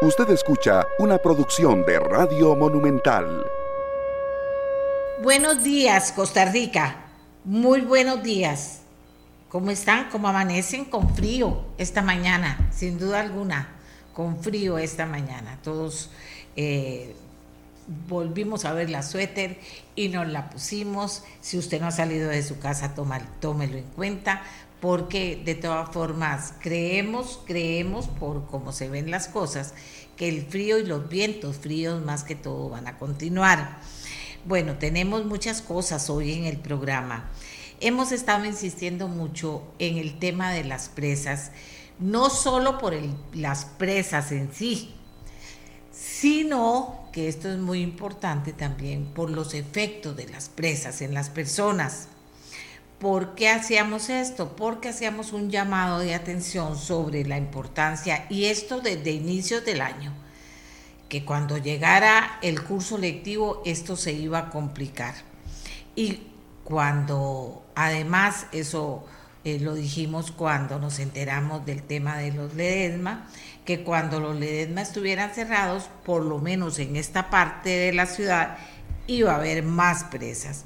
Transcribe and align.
Usted 0.00 0.30
escucha 0.30 0.86
una 1.00 1.18
producción 1.18 1.84
de 1.84 1.98
Radio 1.98 2.54
Monumental. 2.54 3.44
Buenos 5.24 5.64
días, 5.64 6.12
Costa 6.12 6.44
Rica. 6.44 7.06
Muy 7.44 7.80
buenos 7.80 8.22
días. 8.22 8.82
¿Cómo 9.48 9.72
están? 9.72 10.08
¿Cómo 10.10 10.28
amanecen? 10.28 10.84
Con 10.84 11.16
frío 11.16 11.64
esta 11.78 12.00
mañana, 12.00 12.70
sin 12.70 12.96
duda 12.96 13.18
alguna. 13.18 13.70
Con 14.12 14.40
frío 14.40 14.78
esta 14.78 15.04
mañana. 15.04 15.58
Todos 15.64 16.10
eh, 16.54 17.16
volvimos 18.08 18.66
a 18.66 18.74
ver 18.74 18.90
la 18.90 19.02
suéter 19.02 19.58
y 19.96 20.10
nos 20.10 20.28
la 20.28 20.48
pusimos. 20.48 21.24
Si 21.40 21.58
usted 21.58 21.80
no 21.80 21.88
ha 21.88 21.90
salido 21.90 22.30
de 22.30 22.44
su 22.44 22.60
casa, 22.60 22.94
tómelo 23.40 23.76
en 23.76 23.88
cuenta 23.96 24.42
porque 24.80 25.40
de 25.44 25.54
todas 25.54 25.90
formas 25.90 26.54
creemos, 26.60 27.40
creemos 27.46 28.06
por 28.06 28.46
cómo 28.46 28.72
se 28.72 28.88
ven 28.88 29.10
las 29.10 29.28
cosas, 29.28 29.74
que 30.16 30.28
el 30.28 30.46
frío 30.46 30.78
y 30.78 30.86
los 30.86 31.08
vientos 31.08 31.56
fríos 31.56 32.04
más 32.04 32.24
que 32.24 32.34
todo 32.34 32.68
van 32.68 32.86
a 32.86 32.98
continuar. 32.98 33.80
Bueno, 34.44 34.78
tenemos 34.78 35.24
muchas 35.24 35.62
cosas 35.62 36.10
hoy 36.10 36.32
en 36.32 36.44
el 36.44 36.58
programa. 36.58 37.30
Hemos 37.80 38.12
estado 38.12 38.44
insistiendo 38.44 39.08
mucho 39.08 39.62
en 39.78 39.98
el 39.98 40.18
tema 40.18 40.52
de 40.52 40.64
las 40.64 40.88
presas, 40.88 41.52
no 41.98 42.30
solo 42.30 42.78
por 42.78 42.94
las 43.32 43.64
presas 43.64 44.32
en 44.32 44.52
sí, 44.52 44.94
sino 45.92 47.08
que 47.12 47.28
esto 47.28 47.50
es 47.50 47.58
muy 47.58 47.80
importante 47.80 48.52
también 48.52 49.06
por 49.06 49.30
los 49.30 49.54
efectos 49.54 50.16
de 50.16 50.28
las 50.28 50.48
presas 50.48 51.02
en 51.02 51.14
las 51.14 51.30
personas. 51.30 52.08
¿Por 52.98 53.36
qué 53.36 53.48
hacíamos 53.48 54.08
esto? 54.08 54.56
Porque 54.56 54.88
hacíamos 54.88 55.32
un 55.32 55.50
llamado 55.50 56.00
de 56.00 56.14
atención 56.14 56.76
sobre 56.76 57.24
la 57.24 57.38
importancia, 57.38 58.26
y 58.28 58.46
esto 58.46 58.80
desde 58.80 59.12
inicios 59.12 59.64
del 59.64 59.82
año, 59.82 60.12
que 61.08 61.24
cuando 61.24 61.58
llegara 61.58 62.38
el 62.42 62.62
curso 62.62 62.98
lectivo 62.98 63.62
esto 63.64 63.96
se 63.96 64.12
iba 64.12 64.38
a 64.38 64.50
complicar. 64.50 65.14
Y 65.94 66.22
cuando 66.64 67.64
además 67.76 68.46
eso 68.50 69.06
eh, 69.44 69.60
lo 69.60 69.74
dijimos 69.74 70.32
cuando 70.32 70.80
nos 70.80 70.98
enteramos 70.98 71.64
del 71.64 71.84
tema 71.84 72.18
de 72.18 72.32
los 72.32 72.54
Ledesma, 72.54 73.28
que 73.64 73.84
cuando 73.84 74.18
los 74.18 74.36
Ledesma 74.36 74.82
estuvieran 74.82 75.32
cerrados, 75.32 75.88
por 76.04 76.24
lo 76.24 76.40
menos 76.40 76.80
en 76.80 76.96
esta 76.96 77.30
parte 77.30 77.70
de 77.70 77.92
la 77.92 78.06
ciudad, 78.06 78.58
iba 79.06 79.32
a 79.32 79.36
haber 79.36 79.62
más 79.62 80.02
presas. 80.04 80.64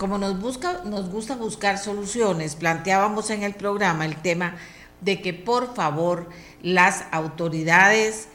Como 0.00 0.16
nos, 0.16 0.40
gusta 0.40 1.36
buscar 1.36 1.76
soluciones, 1.76 2.56
planteábamos 2.56 3.28
en 3.28 3.42
el 3.42 3.52
programa 3.52 4.06
el 4.06 4.16
tema 4.16 4.56
de 5.02 5.20
que 5.20 5.34
por 5.34 5.74
favor 5.74 6.30
las 6.62 7.04
autoridades 7.10 8.28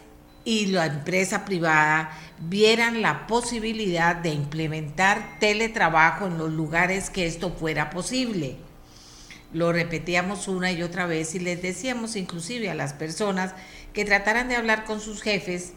y 0.44 0.68
la 0.68 0.86
empresa 0.86 1.44
privada 1.44 2.12
vieran 2.38 3.02
la 3.02 3.26
posibilidad 3.26 4.16
de 4.16 4.30
implementar 4.30 5.40
teletrabajo 5.40 6.28
en 6.28 6.38
los 6.38 6.52
lugares 6.52 7.10
que 7.10 7.26
esto 7.26 7.50
fuera 7.50 7.90
posible. 7.90 8.58
Lo 9.52 9.72
repetíamos 9.72 10.48
una 10.48 10.72
y 10.72 10.84
otra 10.84 11.08
vez 11.08 11.34
y 11.34 11.40
les 11.40 11.64
decíamos 11.64 12.16
inclusive 12.16 12.70
a 12.70 12.76
las 12.76 12.94
personas 12.94 13.56
que 13.92 14.06
trataran 14.06 14.50
de 14.50 14.56
hablar 14.56 14.86
con 14.86 15.02
sus 15.02 15.24
jefes 15.24 15.74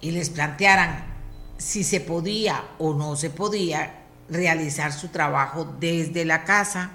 y 0.00 0.12
les 0.12 0.30
plantearan 0.30 1.06
si 1.58 1.82
se 1.82 1.98
podía 1.98 2.62
o 2.78 2.94
no 2.94 3.16
se 3.16 3.30
podía 3.30 3.99
realizar 4.30 4.92
su 4.92 5.08
trabajo 5.08 5.76
desde 5.78 6.24
la 6.24 6.44
casa. 6.44 6.92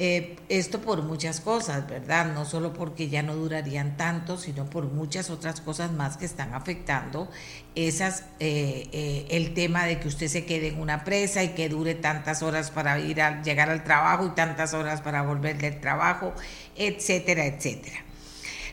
Eh, 0.00 0.36
esto 0.48 0.80
por 0.80 1.02
muchas 1.02 1.40
cosas, 1.40 1.88
¿verdad? 1.88 2.32
No 2.32 2.44
solo 2.44 2.72
porque 2.72 3.08
ya 3.08 3.24
no 3.24 3.34
durarían 3.34 3.96
tanto, 3.96 4.38
sino 4.38 4.70
por 4.70 4.84
muchas 4.84 5.28
otras 5.28 5.60
cosas 5.60 5.90
más 5.90 6.16
que 6.16 6.24
están 6.24 6.54
afectando 6.54 7.28
esas, 7.74 8.22
eh, 8.38 8.88
eh, 8.92 9.26
el 9.30 9.54
tema 9.54 9.86
de 9.86 9.98
que 9.98 10.06
usted 10.06 10.28
se 10.28 10.44
quede 10.44 10.68
en 10.68 10.80
una 10.80 11.02
presa 11.02 11.42
y 11.42 11.48
que 11.48 11.68
dure 11.68 11.96
tantas 11.96 12.44
horas 12.44 12.70
para 12.70 13.00
ir 13.00 13.20
a 13.20 13.42
llegar 13.42 13.70
al 13.70 13.82
trabajo 13.82 14.24
y 14.26 14.30
tantas 14.30 14.72
horas 14.72 15.00
para 15.00 15.22
volver 15.22 15.58
del 15.58 15.80
trabajo, 15.80 16.32
etcétera, 16.76 17.46
etcétera. 17.46 18.04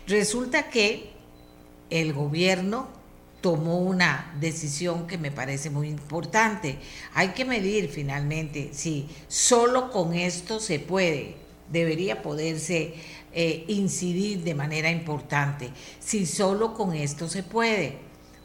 Resulta 0.05 0.69
que 0.69 1.11
el 1.89 2.13
gobierno 2.13 2.87
tomó 3.45 3.77
una 3.77 4.33
decisión 4.39 5.05
que 5.05 5.19
me 5.19 5.29
parece 5.29 5.69
muy 5.69 5.87
importante. 5.87 6.79
Hay 7.13 7.27
que 7.27 7.45
medir 7.45 7.89
finalmente 7.89 8.71
si 8.73 9.07
solo 9.27 9.91
con 9.91 10.15
esto 10.15 10.59
se 10.59 10.79
puede, 10.79 11.35
debería 11.71 12.23
poderse 12.23 12.95
eh, 13.33 13.63
incidir 13.67 14.43
de 14.43 14.55
manera 14.55 14.89
importante, 14.89 15.69
si 15.99 16.25
solo 16.25 16.73
con 16.73 16.95
esto 16.95 17.29
se 17.29 17.43
puede. 17.43 17.99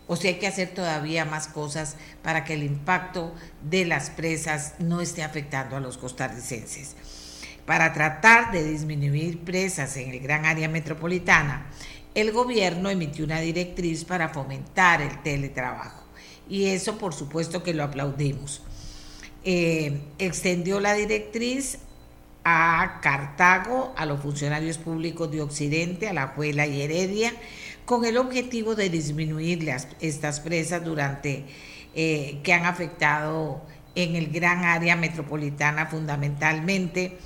O 0.07 0.17
si 0.17 0.29
hay 0.29 0.35
que 0.35 0.49
hacer 0.49 0.75
todavía 0.75 1.25
más 1.25 1.49
cosas 1.49 1.97
para 2.23 2.45
que 2.45 2.53
el 2.53 2.63
impacto 2.63 3.35
de 3.63 3.87
las 3.87 4.11
presas 4.11 4.75
no 4.81 5.01
esté 5.01 5.23
afectando 5.23 5.77
a 5.77 5.81
los 5.81 5.97
costarricenses. 5.97 6.95
Para 7.65 7.95
tratar 7.95 8.53
de 8.53 8.65
disminuir 8.65 9.45
presas 9.45 9.97
en 9.97 10.11
el 10.11 10.21
gran 10.21 10.45
área 10.45 10.69
metropolitana, 10.69 11.71
el 12.15 12.33
gobierno 12.33 12.91
emitió 12.91 13.25
una 13.25 13.41
directriz 13.41 14.05
para 14.05 14.29
fomentar 14.31 15.01
el 15.01 15.23
teletrabajo 15.23 16.05
y 16.49 16.67
eso 16.67 16.99
por 16.99 17.15
supuesto 17.15 17.63
que 17.63 17.75
lo 17.75 17.85
aplaudimos. 17.85 18.63
Eh, 19.45 20.01
extendió 20.19 20.81
la 20.81 20.95
directriz 20.95 21.79
a 22.45 22.99
Cartago, 23.03 23.95
a 23.97 24.05
los 24.05 24.21
funcionarios 24.21 24.77
públicos 24.79 25.31
de 25.31 25.41
Occidente, 25.41 26.09
a 26.09 26.13
la 26.13 26.29
Juela 26.29 26.67
y 26.67 26.83
Heredia, 26.83 27.33
con 27.85 28.05
el 28.05 28.17
objetivo 28.17 28.75
de 28.75 28.91
disminuir 28.91 29.63
las, 29.63 29.89
estas 30.01 30.41
presas 30.41 30.85
durante 30.85 31.45
eh, 31.95 32.41
que 32.43 32.53
han 32.53 32.67
afectado 32.67 33.63
en 33.95 34.17
el 34.17 34.31
gran 34.31 34.65
área 34.65 34.97
metropolitana 34.97 35.87
fundamentalmente. 35.87 37.19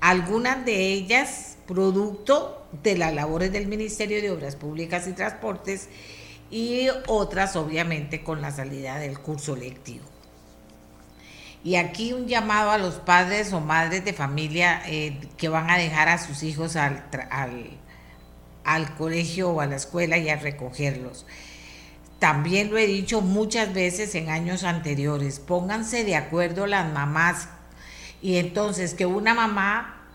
Algunas 0.00 0.64
de 0.64 0.92
ellas 0.92 1.56
producto 1.66 2.65
de 2.82 2.96
las 2.96 3.14
labores 3.14 3.52
del 3.52 3.66
Ministerio 3.66 4.20
de 4.20 4.30
Obras 4.30 4.56
Públicas 4.56 5.06
y 5.06 5.12
Transportes 5.12 5.88
y 6.50 6.88
otras 7.06 7.56
obviamente 7.56 8.22
con 8.22 8.40
la 8.40 8.50
salida 8.50 8.98
del 8.98 9.18
curso 9.18 9.56
lectivo. 9.56 10.04
Y 11.64 11.76
aquí 11.76 12.12
un 12.12 12.28
llamado 12.28 12.70
a 12.70 12.78
los 12.78 12.94
padres 12.94 13.52
o 13.52 13.60
madres 13.60 14.04
de 14.04 14.12
familia 14.12 14.82
eh, 14.86 15.18
que 15.36 15.48
van 15.48 15.68
a 15.68 15.76
dejar 15.76 16.08
a 16.08 16.18
sus 16.18 16.44
hijos 16.44 16.76
al, 16.76 17.04
al 18.62 18.94
colegio 18.94 19.50
o 19.50 19.60
a 19.60 19.66
la 19.66 19.76
escuela 19.76 20.16
y 20.18 20.28
a 20.28 20.36
recogerlos. 20.36 21.26
También 22.20 22.70
lo 22.70 22.78
he 22.78 22.86
dicho 22.86 23.20
muchas 23.20 23.74
veces 23.74 24.14
en 24.14 24.30
años 24.30 24.64
anteriores, 24.64 25.38
pónganse 25.38 26.04
de 26.04 26.16
acuerdo 26.16 26.66
las 26.66 26.90
mamás 26.92 27.48
y 28.22 28.36
entonces 28.36 28.94
que 28.94 29.04
una 29.04 29.34
mamá 29.34 30.06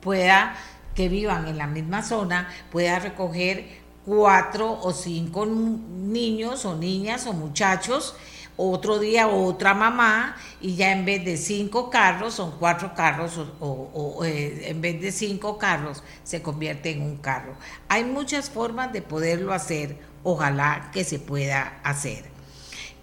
pueda 0.00 0.56
que 1.00 1.08
vivan 1.08 1.48
en 1.48 1.56
la 1.56 1.66
misma 1.66 2.02
zona 2.02 2.46
pueda 2.70 2.98
recoger 2.98 3.64
cuatro 4.04 4.70
o 4.82 4.92
cinco 4.92 5.46
niños 5.46 6.66
o 6.66 6.76
niñas 6.76 7.26
o 7.26 7.32
muchachos, 7.32 8.14
otro 8.58 8.98
día 8.98 9.26
otra 9.26 9.72
mamá 9.72 10.36
y 10.60 10.74
ya 10.76 10.92
en 10.92 11.06
vez 11.06 11.24
de 11.24 11.38
cinco 11.38 11.88
carros 11.88 12.34
son 12.34 12.52
cuatro 12.58 12.92
carros 12.94 13.40
o, 13.60 14.20
eh, 14.26 14.68
en 14.68 14.82
vez 14.82 15.00
de 15.00 15.10
cinco 15.10 15.56
carros 15.56 16.02
se 16.22 16.42
convierte 16.42 16.90
en 16.90 17.00
un 17.00 17.16
carro. 17.16 17.54
Hay 17.88 18.04
muchas 18.04 18.50
formas 18.50 18.92
de 18.92 19.00
poderlo 19.00 19.54
hacer, 19.54 19.96
ojalá 20.22 20.90
que 20.92 21.04
se 21.04 21.18
pueda 21.18 21.80
hacer. 21.82 22.24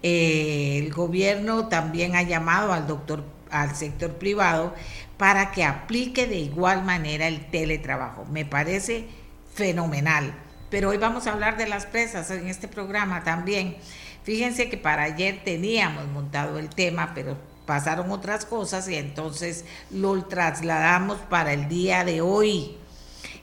Eh, 0.03 0.83
el 0.83 0.93
gobierno 0.93 1.67
también 1.67 2.15
ha 2.15 2.21
llamado 2.21 2.73
al 2.73 2.85
doctor 2.85 3.23
al 3.49 3.75
sector 3.75 4.11
privado 4.11 4.73
para 5.17 5.51
que 5.51 5.63
aplique 5.63 6.27
de 6.27 6.37
igual 6.37 6.83
manera 6.83 7.27
el 7.27 7.49
teletrabajo. 7.49 8.25
Me 8.25 8.45
parece 8.45 9.07
fenomenal. 9.53 10.33
Pero 10.69 10.89
hoy 10.89 10.97
vamos 10.97 11.27
a 11.27 11.31
hablar 11.31 11.57
de 11.57 11.67
las 11.67 11.85
presas 11.85 12.29
en 12.29 12.47
este 12.47 12.67
programa 12.67 13.23
también. 13.23 13.77
Fíjense 14.23 14.69
que 14.69 14.77
para 14.77 15.03
ayer 15.03 15.41
teníamos 15.43 16.07
montado 16.07 16.59
el 16.59 16.69
tema, 16.69 17.13
pero 17.15 17.37
pasaron 17.65 18.11
otras 18.11 18.45
cosas 18.45 18.87
y 18.89 18.95
entonces 18.95 19.65
lo 19.89 20.25
trasladamos 20.25 21.17
para 21.29 21.53
el 21.53 21.67
día 21.69 22.03
de 22.03 22.21
hoy. 22.21 22.77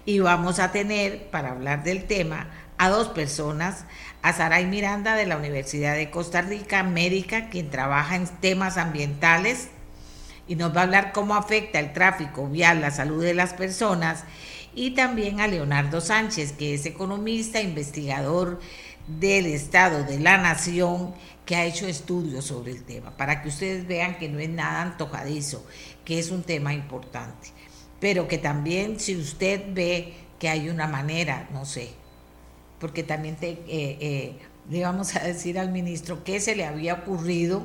Y 0.05 0.19
vamos 0.19 0.59
a 0.59 0.71
tener, 0.71 1.31
para 1.31 1.53
hablar 1.53 1.83
del 1.83 2.05
tema, 2.05 2.49
a 2.77 2.91
dos 2.91 3.09
personas, 3.09 3.87
a 4.21 4.33
Saray 4.33 4.67
Miranda 4.67 5.17
de 5.17 5.27
la 5.27 5.39
Universidad 5.39 5.95
de 5.95 6.11
Costa 6.11 6.43
Rica, 6.43 6.83
médica, 6.83 7.49
quien 7.49 7.71
trabaja 7.71 8.17
en 8.17 8.27
temas 8.27 8.77
ambientales 8.77 9.69
y 10.47 10.57
nos 10.57 10.75
va 10.75 10.81
a 10.81 10.85
hablar 10.85 11.13
cómo 11.13 11.35
afecta 11.35 11.81
el 11.81 11.93
tráfico 11.93 12.47
vial 12.49 12.81
la 12.81 12.91
salud 12.91 13.23
de 13.23 13.35
las 13.35 13.55
personas 13.55 14.25
y 14.75 14.93
también 14.93 15.41
a 15.41 15.47
Leonardo 15.47 16.01
Sánchez, 16.01 16.53
que 16.53 16.75
es 16.75 16.85
economista, 16.87 17.61
investigador 17.61 18.61
del 19.07 19.47
Estado 19.47 20.05
de 20.05 20.19
la 20.19 20.39
Nación, 20.39 21.15
que 21.45 21.57
ha 21.57 21.65
hecho 21.65 21.87
estudios 21.87 22.47
sobre 22.47 22.73
el 22.73 22.85
tema, 22.85 23.17
para 23.17 23.43
que 23.43 23.49
ustedes 23.49 23.87
vean 23.87 24.19
que 24.19 24.29
no 24.29 24.39
es 24.39 24.49
nada 24.49 24.83
antojadizo, 24.83 25.65
que 26.05 26.19
es 26.19 26.31
un 26.31 26.43
tema 26.43 26.73
importante, 26.73 27.49
pero 28.01 28.27
que 28.29 28.39
también 28.39 28.99
si 28.99 29.17
usted 29.17 29.63
ve 29.73 30.15
que 30.39 30.49
hay 30.49 30.69
una 30.69 30.87
manera, 30.87 31.49
no 31.53 31.67
sé, 31.67 31.91
porque 32.81 33.03
también 33.03 33.37
te, 33.37 33.51
eh, 33.51 33.59
eh, 33.69 34.39
le 34.71 34.83
vamos 34.83 35.15
a 35.17 35.21
decir 35.21 35.59
al 35.59 35.71
ministro 35.71 36.25
qué 36.25 36.41
se 36.41 36.57
le 36.57 36.65
había 36.65 36.95
ocurrido 36.95 37.63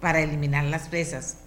para 0.00 0.20
eliminar 0.20 0.64
las 0.64 0.88
presas. 0.88 1.38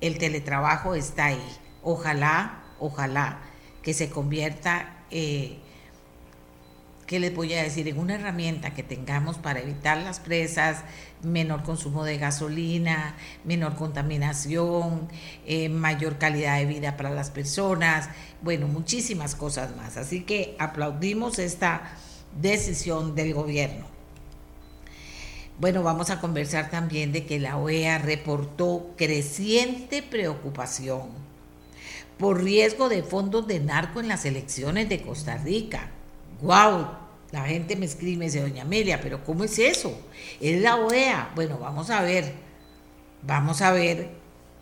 El 0.00 0.18
teletrabajo 0.18 0.94
está 0.94 1.26
ahí. 1.26 1.56
Ojalá, 1.82 2.62
ojalá 2.78 3.40
que 3.82 3.94
se 3.94 4.10
convierta 4.10 5.04
eh, 5.10 5.58
¿qué 7.06 7.20
les 7.20 7.34
voy 7.34 7.52
a 7.54 7.62
decir? 7.62 7.88
En 7.88 7.98
una 7.98 8.14
herramienta 8.14 8.74
que 8.74 8.82
tengamos 8.82 9.38
para 9.38 9.60
evitar 9.60 9.98
las 9.98 10.20
presas, 10.20 10.82
menor 11.22 11.62
consumo 11.62 12.04
de 12.04 12.18
gasolina, 12.18 13.14
menor 13.44 13.76
contaminación, 13.76 15.08
eh, 15.46 15.68
mayor 15.68 16.18
calidad 16.18 16.58
de 16.58 16.66
vida 16.66 16.96
para 16.96 17.10
las 17.10 17.30
personas, 17.30 18.08
bueno, 18.42 18.68
muchísimas 18.68 19.34
cosas 19.34 19.76
más. 19.76 19.96
Así 19.96 20.22
que 20.22 20.56
aplaudimos 20.58 21.38
esta 21.38 21.92
decisión 22.40 23.14
del 23.14 23.34
gobierno. 23.34 23.93
Bueno, 25.58 25.84
vamos 25.84 26.10
a 26.10 26.20
conversar 26.20 26.68
también 26.68 27.12
de 27.12 27.26
que 27.26 27.38
la 27.38 27.56
OEA 27.58 27.98
reportó 27.98 28.90
creciente 28.96 30.02
preocupación 30.02 31.02
por 32.18 32.42
riesgo 32.42 32.88
de 32.88 33.04
fondos 33.04 33.46
de 33.46 33.60
narco 33.60 34.00
en 34.00 34.08
las 34.08 34.24
elecciones 34.24 34.88
de 34.88 35.02
Costa 35.02 35.36
Rica. 35.36 35.90
¡Wow! 36.42 36.88
La 37.30 37.44
gente 37.44 37.76
me 37.76 37.86
escribe 37.86 38.24
dice, 38.24 38.40
doña 38.40 38.62
Amelia, 38.62 39.00
pero 39.00 39.22
¿cómo 39.22 39.44
es 39.44 39.58
eso? 39.60 39.96
Es 40.40 40.60
la 40.60 40.76
OEA. 40.76 41.30
Bueno, 41.36 41.58
vamos 41.58 41.88
a 41.90 42.02
ver, 42.02 42.32
vamos 43.22 43.62
a 43.62 43.70
ver 43.72 44.10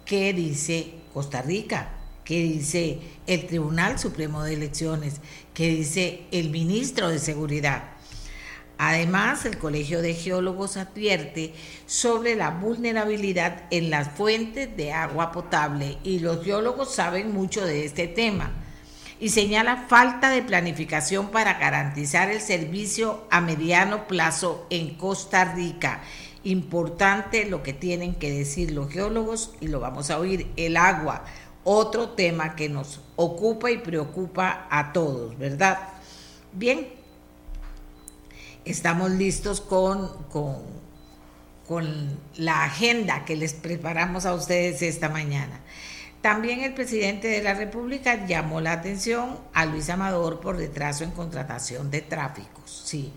qué 0.04 0.34
dice 0.34 0.92
Costa 1.14 1.40
Rica, 1.40 1.90
qué 2.24 2.42
dice 2.42 2.98
el 3.26 3.46
Tribunal 3.46 3.98
Supremo 3.98 4.42
de 4.42 4.54
Elecciones, 4.54 5.20
qué 5.54 5.68
dice 5.68 6.24
el 6.32 6.50
ministro 6.50 7.08
de 7.08 7.18
Seguridad. 7.18 7.84
Además, 8.84 9.44
el 9.44 9.58
Colegio 9.58 10.02
de 10.02 10.12
Geólogos 10.12 10.76
advierte 10.76 11.54
sobre 11.86 12.34
la 12.34 12.50
vulnerabilidad 12.50 13.62
en 13.70 13.90
las 13.90 14.08
fuentes 14.08 14.76
de 14.76 14.92
agua 14.92 15.30
potable 15.30 15.98
y 16.02 16.18
los 16.18 16.44
geólogos 16.44 16.92
saben 16.92 17.32
mucho 17.32 17.64
de 17.64 17.84
este 17.84 18.08
tema 18.08 18.50
y 19.20 19.28
señala 19.28 19.86
falta 19.88 20.30
de 20.30 20.42
planificación 20.42 21.28
para 21.28 21.60
garantizar 21.60 22.28
el 22.32 22.40
servicio 22.40 23.24
a 23.30 23.40
mediano 23.40 24.08
plazo 24.08 24.66
en 24.68 24.96
Costa 24.96 25.44
Rica. 25.44 26.00
Importante 26.42 27.44
lo 27.44 27.62
que 27.62 27.74
tienen 27.74 28.16
que 28.16 28.32
decir 28.32 28.72
los 28.72 28.90
geólogos 28.90 29.54
y 29.60 29.68
lo 29.68 29.78
vamos 29.78 30.10
a 30.10 30.18
oír, 30.18 30.50
el 30.56 30.76
agua, 30.76 31.24
otro 31.62 32.08
tema 32.08 32.56
que 32.56 32.68
nos 32.68 33.00
ocupa 33.14 33.70
y 33.70 33.78
preocupa 33.78 34.66
a 34.68 34.92
todos, 34.92 35.38
¿verdad? 35.38 35.78
Bien, 36.52 37.00
estamos 38.64 39.10
listos 39.10 39.60
con, 39.60 40.08
con, 40.24 40.56
con 41.66 42.18
la 42.36 42.64
agenda 42.64 43.24
que 43.24 43.36
les 43.36 43.54
preparamos 43.54 44.26
a 44.26 44.34
ustedes 44.34 44.82
esta 44.82 45.08
mañana. 45.08 45.60
También 46.20 46.60
el 46.60 46.72
presidente 46.72 47.26
de 47.26 47.42
la 47.42 47.54
República 47.54 48.26
llamó 48.26 48.60
la 48.60 48.72
atención 48.72 49.38
a 49.52 49.66
Luis 49.66 49.90
Amador 49.90 50.38
por 50.40 50.56
retraso 50.56 51.02
en 51.02 51.10
contratación 51.10 51.90
de 51.90 52.00
tráficos. 52.00 52.82
Sí, 52.86 53.12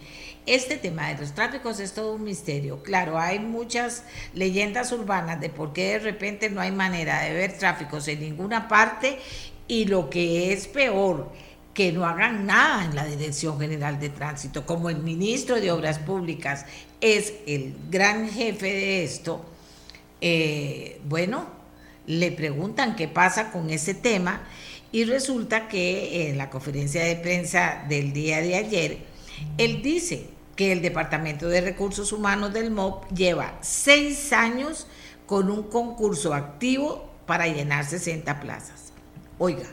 este 0.47 0.77
tema 0.77 1.09
de 1.09 1.19
los 1.19 1.33
tráficos 1.33 1.79
es 1.79 1.93
todo 1.93 2.15
un 2.15 2.23
misterio. 2.23 2.81
Claro, 2.81 3.19
hay 3.19 3.37
muchas 3.37 4.03
leyendas 4.33 4.91
urbanas 4.91 5.39
de 5.39 5.49
por 5.49 5.71
qué 5.71 5.93
de 5.93 5.99
repente 5.99 6.49
no 6.49 6.61
hay 6.61 6.71
manera 6.71 7.21
de 7.21 7.33
ver 7.33 7.57
tráficos 7.57 8.07
en 8.07 8.21
ninguna 8.21 8.67
parte 8.67 9.19
y 9.67 9.85
lo 9.85 10.09
que 10.09 10.51
es 10.51 10.67
peor, 10.67 11.31
que 11.75 11.91
no 11.91 12.05
hagan 12.05 12.45
nada 12.45 12.85
en 12.85 12.95
la 12.95 13.05
Dirección 13.05 13.59
General 13.59 13.99
de 13.99 14.09
Tránsito, 14.09 14.65
como 14.65 14.89
el 14.89 14.99
ministro 14.99 15.59
de 15.59 15.71
Obras 15.71 15.99
Públicas 15.99 16.65
es 17.01 17.33
el 17.45 17.75
gran 17.91 18.29
jefe 18.29 18.65
de 18.65 19.03
esto. 19.03 19.45
Eh, 20.21 21.01
bueno, 21.03 21.47
le 22.07 22.31
preguntan 22.31 22.95
qué 22.95 23.09
pasa 23.09 23.51
con 23.51 23.69
ese 23.69 23.93
tema 23.93 24.47
y 24.93 25.03
resulta 25.03 25.67
que 25.67 26.29
en 26.29 26.37
la 26.37 26.49
conferencia 26.49 27.03
de 27.03 27.17
prensa 27.17 27.85
del 27.89 28.13
día 28.13 28.39
de 28.39 28.55
ayer, 28.55 28.97
él 29.57 29.81
dice 29.81 30.29
que 30.55 30.71
el 30.71 30.81
Departamento 30.81 31.49
de 31.49 31.59
Recursos 31.59 32.13
Humanos 32.13 32.53
del 32.53 32.71
MOP 32.71 33.11
lleva 33.11 33.59
seis 33.61 34.31
años 34.31 34.87
con 35.25 35.51
un 35.51 35.63
concurso 35.63 36.33
activo 36.33 37.11
para 37.25 37.47
llenar 37.47 37.85
60 37.85 38.39
plazas. 38.39 38.93
Oiga, 39.37 39.67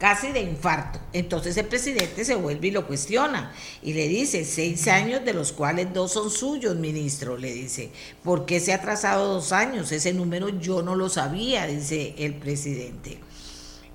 casi 0.00 0.32
de 0.32 0.40
infarto. 0.40 0.98
Entonces 1.12 1.56
el 1.58 1.66
presidente 1.66 2.24
se 2.24 2.34
vuelve 2.34 2.68
y 2.68 2.70
lo 2.70 2.86
cuestiona 2.86 3.52
y 3.82 3.92
le 3.92 4.08
dice, 4.08 4.46
seis 4.46 4.88
años 4.88 5.24
de 5.24 5.34
los 5.34 5.52
cuales 5.52 5.92
dos 5.92 6.12
son 6.12 6.30
suyos, 6.30 6.74
ministro, 6.74 7.36
le 7.36 7.52
dice, 7.52 7.90
¿por 8.24 8.46
qué 8.46 8.58
se 8.58 8.72
ha 8.72 8.76
atrasado 8.76 9.34
dos 9.34 9.52
años? 9.52 9.92
Ese 9.92 10.14
número 10.14 10.48
yo 10.48 10.82
no 10.82 10.96
lo 10.96 11.10
sabía, 11.10 11.66
dice 11.66 12.14
el 12.18 12.34
presidente. 12.34 13.20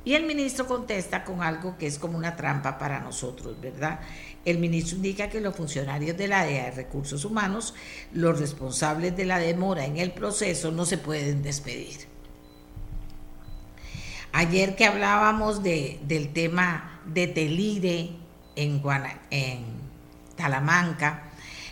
Y 0.05 0.13
el 0.13 0.27
ministro 0.27 0.67
contesta 0.67 1.23
con 1.23 1.41
algo 1.41 1.75
que 1.79 1.87
es 1.87 1.97
como 1.97 2.15
una 2.19 2.35
trampa 2.35 2.77
para 2.77 2.99
nosotros, 2.99 3.59
¿verdad? 3.59 3.99
El 4.45 4.59
ministro 4.59 4.97
indica 4.97 5.31
que 5.31 5.41
los 5.41 5.55
funcionarios 5.55 6.15
de 6.15 6.27
la 6.27 6.45
DEA 6.45 6.65
de 6.65 6.71
Recursos 6.71 7.25
Humanos, 7.25 7.73
los 8.13 8.39
responsables 8.39 9.17
de 9.17 9.25
la 9.25 9.39
demora 9.39 9.85
en 9.85 9.97
el 9.97 10.11
proceso, 10.11 10.69
no 10.69 10.85
se 10.85 10.99
pueden 10.99 11.41
despedir. 11.41 12.14
Ayer 14.37 14.75
que 14.75 14.83
hablábamos 14.83 15.63
de, 15.63 15.97
del 16.05 16.33
tema 16.33 16.99
de 17.05 17.27
Telire 17.27 18.09
en, 18.57 18.81
en 19.31 19.63
Talamanca, 20.35 21.23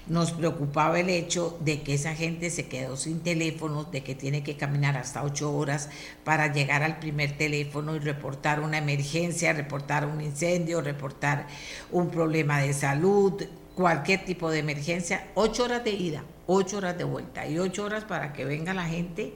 nos 0.08 0.32
preocupaba 0.32 0.98
el 0.98 1.10
hecho 1.10 1.58
de 1.60 1.82
que 1.82 1.96
esa 1.96 2.16
gente 2.16 2.50
se 2.50 2.70
quedó 2.70 2.96
sin 2.96 3.20
teléfono, 3.20 3.84
de 3.84 4.02
que 4.02 4.16
tiene 4.16 4.44
que 4.44 4.56
caminar 4.56 4.96
hasta 4.96 5.24
ocho 5.24 5.54
horas 5.54 5.90
para 6.24 6.54
llegar 6.54 6.84
al 6.84 7.00
primer 7.00 7.38
teléfono 7.38 7.98
y 7.98 8.00
reportar 8.00 8.62
una 8.62 8.78
emergencia, 8.78 9.52
reportar 9.52 10.06
un 10.06 10.22
incendio, 10.22 10.80
reportar 10.80 11.48
un 11.92 12.12
problema 12.12 12.62
de 12.62 12.72
salud, 12.72 13.44
cualquier 13.76 14.24
tipo 14.24 14.50
de 14.50 14.60
emergencia, 14.60 15.28
ocho 15.36 15.66
horas 15.66 15.84
de 15.84 15.92
ida, 15.92 16.24
ocho 16.48 16.78
horas 16.78 16.98
de 16.98 17.04
vuelta 17.04 17.46
y 17.46 17.60
ocho 17.60 17.84
horas 17.84 18.06
para 18.06 18.32
que 18.32 18.46
venga 18.46 18.74
la 18.74 18.86
gente 18.86 19.34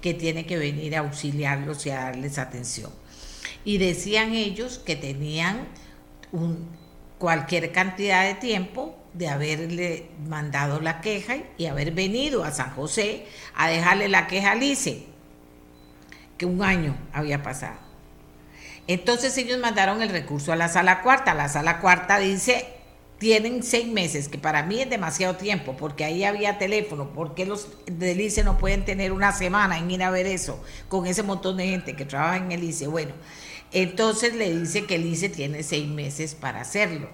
que 0.00 0.14
tiene 0.14 0.46
que 0.46 0.58
venir 0.58 0.96
a 0.96 1.00
auxiliarlos 1.00 1.86
y 1.86 1.90
a 1.90 2.00
darles 2.00 2.38
atención. 2.38 2.92
Y 3.64 3.78
decían 3.78 4.32
ellos 4.34 4.78
que 4.78 4.96
tenían 4.96 5.68
un, 6.32 6.68
cualquier 7.18 7.72
cantidad 7.72 8.24
de 8.24 8.34
tiempo 8.34 8.96
de 9.12 9.28
haberle 9.28 10.10
mandado 10.26 10.80
la 10.80 11.00
queja 11.00 11.36
y 11.56 11.66
haber 11.66 11.92
venido 11.92 12.44
a 12.44 12.52
San 12.52 12.70
José 12.74 13.26
a 13.54 13.68
dejarle 13.68 14.08
la 14.08 14.26
queja 14.26 14.52
a 14.52 14.54
Lice, 14.54 15.06
que 16.36 16.46
un 16.46 16.62
año 16.62 16.96
había 17.12 17.42
pasado. 17.42 17.78
Entonces 18.86 19.36
ellos 19.36 19.58
mandaron 19.58 20.00
el 20.00 20.08
recurso 20.08 20.52
a 20.52 20.56
la 20.56 20.68
sala 20.68 21.02
cuarta. 21.02 21.34
La 21.34 21.48
sala 21.48 21.80
cuarta 21.80 22.18
dice, 22.18 22.77
tienen 23.18 23.62
seis 23.62 23.88
meses, 23.88 24.28
que 24.28 24.38
para 24.38 24.62
mí 24.62 24.80
es 24.80 24.88
demasiado 24.88 25.36
tiempo, 25.36 25.76
porque 25.76 26.04
ahí 26.04 26.24
había 26.24 26.58
teléfono, 26.58 27.10
porque 27.14 27.46
los 27.46 27.68
del 27.86 28.20
ICE 28.20 28.44
no 28.44 28.58
pueden 28.58 28.84
tener 28.84 29.12
una 29.12 29.32
semana 29.32 29.78
en 29.78 29.90
ir 29.90 30.02
a 30.02 30.10
ver 30.10 30.26
eso, 30.26 30.62
con 30.88 31.06
ese 31.06 31.22
montón 31.22 31.56
de 31.56 31.66
gente 31.66 31.96
que 31.96 32.04
trabaja 32.04 32.36
en 32.36 32.52
el 32.52 32.62
ICE? 32.62 32.86
Bueno, 32.86 33.12
entonces 33.72 34.34
le 34.34 34.56
dice 34.56 34.84
que 34.84 34.94
el 34.94 35.06
ICE 35.06 35.28
tiene 35.28 35.62
seis 35.62 35.88
meses 35.88 36.34
para 36.34 36.60
hacerlo. 36.60 37.08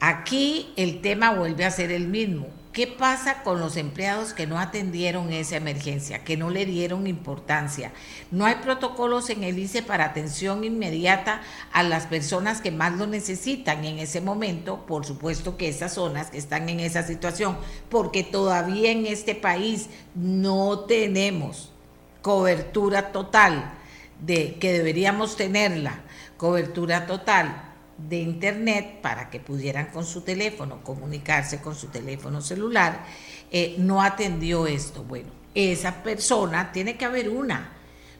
Aquí 0.00 0.72
el 0.76 1.00
tema 1.00 1.34
vuelve 1.34 1.64
a 1.64 1.70
ser 1.70 1.90
el 1.90 2.08
mismo. 2.08 2.48
¿Qué 2.76 2.86
pasa 2.86 3.42
con 3.42 3.58
los 3.58 3.78
empleados 3.78 4.34
que 4.34 4.46
no 4.46 4.58
atendieron 4.58 5.32
esa 5.32 5.56
emergencia, 5.56 6.24
que 6.24 6.36
no 6.36 6.50
le 6.50 6.66
dieron 6.66 7.06
importancia? 7.06 7.90
No 8.30 8.44
hay 8.44 8.56
protocolos 8.56 9.30
en 9.30 9.44
el 9.44 9.58
ICE 9.58 9.82
para 9.82 10.04
atención 10.04 10.62
inmediata 10.62 11.40
a 11.72 11.82
las 11.82 12.04
personas 12.04 12.60
que 12.60 12.70
más 12.70 12.92
lo 12.98 13.06
necesitan 13.06 13.86
en 13.86 13.98
ese 13.98 14.20
momento, 14.20 14.84
por 14.84 15.06
supuesto 15.06 15.56
que 15.56 15.70
esas 15.70 15.94
zonas 15.94 16.30
que 16.30 16.36
están 16.36 16.68
en 16.68 16.80
esa 16.80 17.02
situación, 17.02 17.56
porque 17.88 18.22
todavía 18.22 18.90
en 18.90 19.06
este 19.06 19.34
país 19.34 19.88
no 20.14 20.80
tenemos 20.80 21.72
cobertura 22.20 23.10
total 23.10 23.72
de 24.20 24.56
que 24.56 24.74
deberíamos 24.74 25.38
tenerla, 25.38 26.02
cobertura 26.36 27.06
total 27.06 27.65
de 27.98 28.18
internet 28.18 29.00
para 29.00 29.30
que 29.30 29.40
pudieran 29.40 29.86
con 29.86 30.04
su 30.04 30.20
teléfono 30.20 30.82
comunicarse 30.82 31.60
con 31.60 31.74
su 31.74 31.88
teléfono 31.88 32.40
celular, 32.40 33.04
eh, 33.50 33.76
no 33.78 34.02
atendió 34.02 34.66
esto. 34.66 35.02
Bueno, 35.02 35.30
esa 35.54 36.02
persona 36.02 36.72
tiene 36.72 36.96
que 36.96 37.04
haber 37.04 37.30
una, 37.30 37.72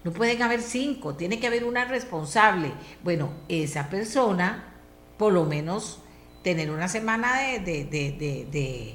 no 0.04 0.12
pueden 0.12 0.42
haber 0.42 0.62
cinco, 0.62 1.14
tiene 1.14 1.38
que 1.38 1.46
haber 1.46 1.64
una 1.64 1.84
responsable. 1.84 2.72
Bueno, 3.02 3.30
esa 3.48 3.90
persona, 3.90 4.72
por 5.18 5.32
lo 5.32 5.44
menos, 5.44 5.98
tener 6.42 6.70
una 6.70 6.88
semana 6.88 7.40
de, 7.40 7.58
de, 7.60 7.84
de, 7.84 8.46
de 8.50 8.94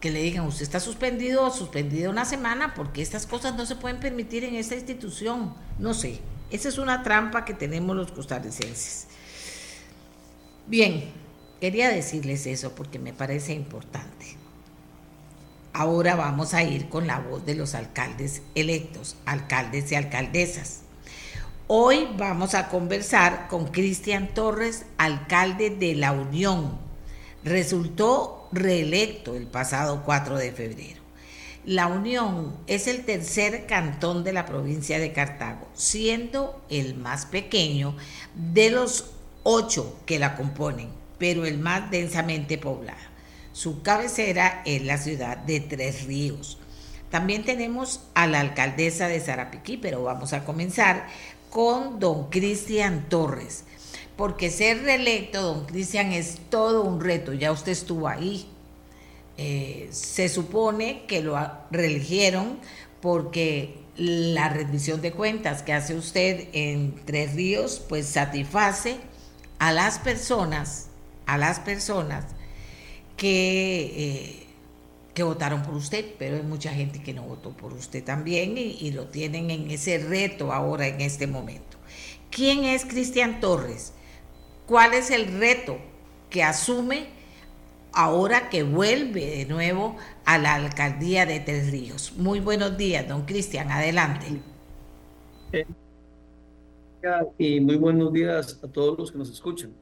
que 0.00 0.10
le 0.10 0.22
digan, 0.22 0.46
usted 0.46 0.62
está 0.62 0.80
suspendido 0.80 1.44
o 1.44 1.50
suspendida 1.50 2.10
una 2.10 2.24
semana 2.24 2.74
porque 2.74 3.02
estas 3.02 3.26
cosas 3.26 3.54
no 3.56 3.66
se 3.66 3.76
pueden 3.76 4.00
permitir 4.00 4.44
en 4.44 4.54
esta 4.54 4.74
institución. 4.74 5.54
No 5.78 5.94
sé, 5.94 6.18
esa 6.50 6.68
es 6.68 6.78
una 6.78 7.02
trampa 7.02 7.44
que 7.44 7.54
tenemos 7.54 7.94
los 7.94 8.12
costarricenses. 8.12 9.08
Bien, 10.66 11.12
Quería 11.60 11.88
decirles 11.88 12.46
eso 12.46 12.74
porque 12.74 12.98
me 12.98 13.14
parece 13.14 13.54
importante. 13.54 14.36
Ahora 15.72 16.14
vamos 16.14 16.52
a 16.52 16.62
ir 16.62 16.88
con 16.88 17.06
la 17.06 17.18
voz 17.18 17.46
de 17.46 17.54
los 17.54 17.74
alcaldes 17.74 18.42
electos, 18.54 19.16
alcaldes 19.24 19.90
y 19.90 19.94
alcaldesas. 19.94 20.82
Hoy 21.66 22.08
vamos 22.18 22.54
a 22.54 22.68
conversar 22.68 23.48
con 23.48 23.68
Cristian 23.68 24.34
Torres, 24.34 24.84
alcalde 24.98 25.70
de 25.70 25.94
La 25.94 26.12
Unión. 26.12 26.78
Resultó 27.42 28.48
reelecto 28.52 29.34
el 29.34 29.46
pasado 29.46 30.02
4 30.04 30.36
de 30.36 30.52
febrero. 30.52 31.00
La 31.64 31.86
Unión 31.86 32.54
es 32.66 32.86
el 32.86 33.04
tercer 33.04 33.66
cantón 33.66 34.24
de 34.24 34.32
la 34.32 34.46
provincia 34.46 34.98
de 34.98 35.12
Cartago, 35.12 35.66
siendo 35.74 36.62
el 36.68 36.94
más 36.94 37.26
pequeño 37.26 37.96
de 38.34 38.70
los 38.70 39.15
ocho 39.48 39.96
que 40.06 40.18
la 40.18 40.34
componen, 40.34 40.88
pero 41.18 41.46
el 41.46 41.58
más 41.58 41.88
densamente 41.92 42.58
poblado. 42.58 42.98
Su 43.52 43.80
cabecera 43.80 44.62
es 44.66 44.82
la 44.82 44.98
ciudad 44.98 45.36
de 45.36 45.60
Tres 45.60 46.04
Ríos. 46.04 46.58
También 47.12 47.44
tenemos 47.44 48.00
a 48.14 48.26
la 48.26 48.40
alcaldesa 48.40 49.06
de 49.06 49.20
Zarapiquí, 49.20 49.76
pero 49.76 50.02
vamos 50.02 50.32
a 50.32 50.44
comenzar 50.44 51.06
con 51.48 52.00
don 52.00 52.28
Cristian 52.28 53.08
Torres, 53.08 53.62
porque 54.16 54.50
ser 54.50 54.82
reelecto, 54.82 55.40
don 55.40 55.64
Cristian, 55.66 56.12
es 56.12 56.38
todo 56.50 56.82
un 56.82 57.00
reto, 57.00 57.32
ya 57.32 57.52
usted 57.52 57.70
estuvo 57.70 58.08
ahí, 58.08 58.48
eh, 59.38 59.86
se 59.92 60.28
supone 60.28 61.04
que 61.06 61.22
lo 61.22 61.38
reeligieron 61.70 62.58
porque 63.00 63.76
la 63.96 64.48
rendición 64.48 65.00
de 65.02 65.12
cuentas 65.12 65.62
que 65.62 65.72
hace 65.72 65.94
usted 65.94 66.48
en 66.52 66.96
Tres 67.04 67.34
Ríos, 67.34 67.80
pues 67.88 68.06
satisface 68.06 68.96
a 69.58 69.72
las 69.72 69.98
personas, 69.98 70.88
a 71.26 71.38
las 71.38 71.60
personas 71.60 72.24
que, 73.16 73.92
eh, 73.96 74.46
que 75.14 75.22
votaron 75.22 75.62
por 75.62 75.74
usted, 75.74 76.04
pero 76.18 76.36
hay 76.36 76.42
mucha 76.42 76.72
gente 76.72 77.02
que 77.02 77.14
no 77.14 77.22
votó 77.22 77.50
por 77.50 77.72
usted 77.72 78.04
también 78.04 78.58
y, 78.58 78.90
lo 78.90 79.06
tienen 79.06 79.50
en 79.50 79.70
ese 79.70 79.98
reto 79.98 80.52
ahora, 80.52 80.86
en 80.86 81.00
este 81.00 81.26
momento. 81.26 81.78
¿Quién 82.30 82.64
es 82.64 82.84
Cristian 82.84 83.40
Torres? 83.40 83.92
¿Cuál 84.66 84.94
es 84.94 85.10
el 85.10 85.38
reto 85.38 85.78
que 86.28 86.42
asume 86.42 87.06
ahora 87.96 88.50
que 88.50 88.62
vuelve 88.62 89.24
de 89.38 89.46
nuevo 89.46 89.96
a 90.26 90.38
la 90.38 90.54
alcaldía 90.54 91.24
de 91.24 91.40
Tres 91.40 91.70
Ríos. 91.70 92.12
Muy 92.16 92.40
buenos 92.40 92.76
días, 92.76 93.08
don 93.08 93.24
Cristian, 93.24 93.70
adelante. 93.72 94.26
Eh, 95.52 95.64
y 97.38 97.60
muy 97.60 97.76
buenos 97.76 98.12
días 98.12 98.60
a 98.62 98.68
todos 98.68 98.98
los 98.98 99.12
que 99.12 99.18
nos 99.18 99.30
escuchan. 99.30 99.72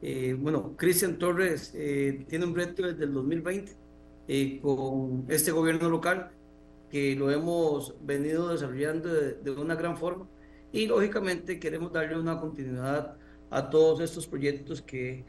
Eh, 0.00 0.36
bueno, 0.38 0.74
Cristian 0.76 1.18
Torres 1.18 1.72
eh, 1.74 2.24
tiene 2.28 2.44
un 2.44 2.54
reto 2.54 2.86
desde 2.86 3.04
el 3.04 3.12
2020 3.12 3.72
con 4.62 5.26
este 5.28 5.50
gobierno 5.50 5.88
local 5.90 6.30
que 6.90 7.14
lo 7.14 7.30
hemos 7.30 7.94
venido 8.02 8.48
desarrollando 8.48 9.12
de, 9.12 9.34
de 9.34 9.50
una 9.50 9.74
gran 9.74 9.96
forma 9.96 10.26
y 10.72 10.86
lógicamente 10.86 11.60
queremos 11.60 11.92
darle 11.92 12.18
una 12.18 12.40
continuidad 12.40 13.16
a 13.50 13.70
todos 13.70 14.00
estos 14.00 14.26
proyectos 14.26 14.80
que 14.80 15.24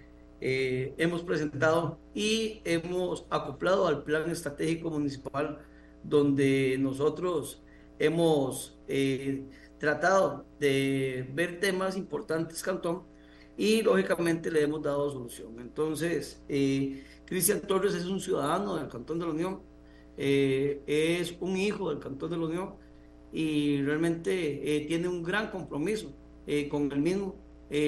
eh, 0.45 0.93
hemos 0.97 1.21
presentado 1.23 1.97
y 2.13 2.62
hemos 2.65 3.25
acoplado 3.29 3.88
al 3.88 4.03
plan 4.03 4.29
estratégico 4.29 4.89
municipal 4.89 5.59
donde 6.03 6.75
nosotros 6.79 7.63
hemos 7.97 8.77
eh, 8.89 9.45
tratado 9.80 10.46
de 10.60 11.30
ver 11.34 11.60
temas 11.60 11.98
importantes 11.98 12.63
Cantón 12.63 13.03
y 13.58 13.82
lógicamente 13.82 14.50
le 14.50 14.62
hemos 14.63 14.82
dado 14.82 15.12
solución. 15.12 15.60
Entonces, 15.60 16.42
eh, 16.50 17.03
Cristian 17.25 17.62
Torres 17.62 17.94
es 17.94 18.06
un 18.06 18.20
ciudadano 18.20 18.75
del 18.75 18.88
Cantón 18.88 19.20
de 19.20 19.25
la 19.25 19.32
Unión, 19.32 19.62
es 20.15 21.36
un 21.39 21.58
hijo 21.58 21.89
del 21.89 22.00
Cantón 22.00 22.30
de 22.30 22.38
la 22.38 22.46
Unión 22.46 22.75
y 23.32 23.82
realmente 23.82 24.86
tiene 24.88 25.08
un 25.08 25.24
gran 25.24 25.50
compromiso 25.50 26.13
con 26.70 26.92
el 26.92 27.00
mismo, 27.00 27.36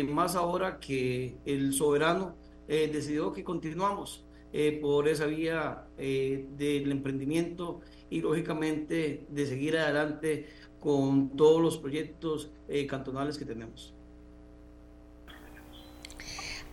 más 0.09 0.35
ahora 0.35 0.79
que 0.79 1.37
el 1.45 1.71
soberano 1.71 2.35
eh, 2.67 2.89
decidió 2.91 3.31
que 3.31 3.43
continuamos 3.43 4.25
eh, 4.51 4.79
por 4.81 5.07
esa 5.07 5.27
vía 5.27 5.85
eh, 5.97 6.47
del 6.57 6.91
emprendimiento 6.91 7.81
y 8.09 8.21
lógicamente 8.21 9.27
de 9.29 9.45
seguir 9.45 9.77
adelante 9.77 10.47
con 10.85 11.29
todos 11.35 11.59
los 11.59 11.79
proyectos 11.79 12.51
cantonales 12.87 13.39
que 13.39 13.45
tenemos. 13.45 13.91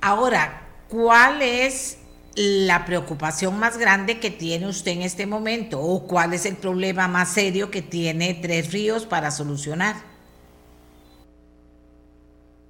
Ahora, 0.03 0.69
¿cuál 0.91 1.41
es 1.41 1.97
la 2.35 2.85
preocupación 2.85 3.59
más 3.59 3.79
grande 3.79 4.21
que 4.21 4.31
tiene 4.31 4.69
usted 4.69 4.93
en 4.93 5.01
este 5.01 5.25
momento 5.25 5.81
o 5.81 6.07
cuál 6.07 6.35
es 6.35 6.45
el 6.45 6.57
problema 6.57 7.09
más 7.09 7.33
serio 7.33 7.71
que 7.71 7.81
tiene 7.81 8.35
Tres 8.35 8.71
Ríos 8.71 9.07
para 9.07 9.31
solucionar? 9.31 9.97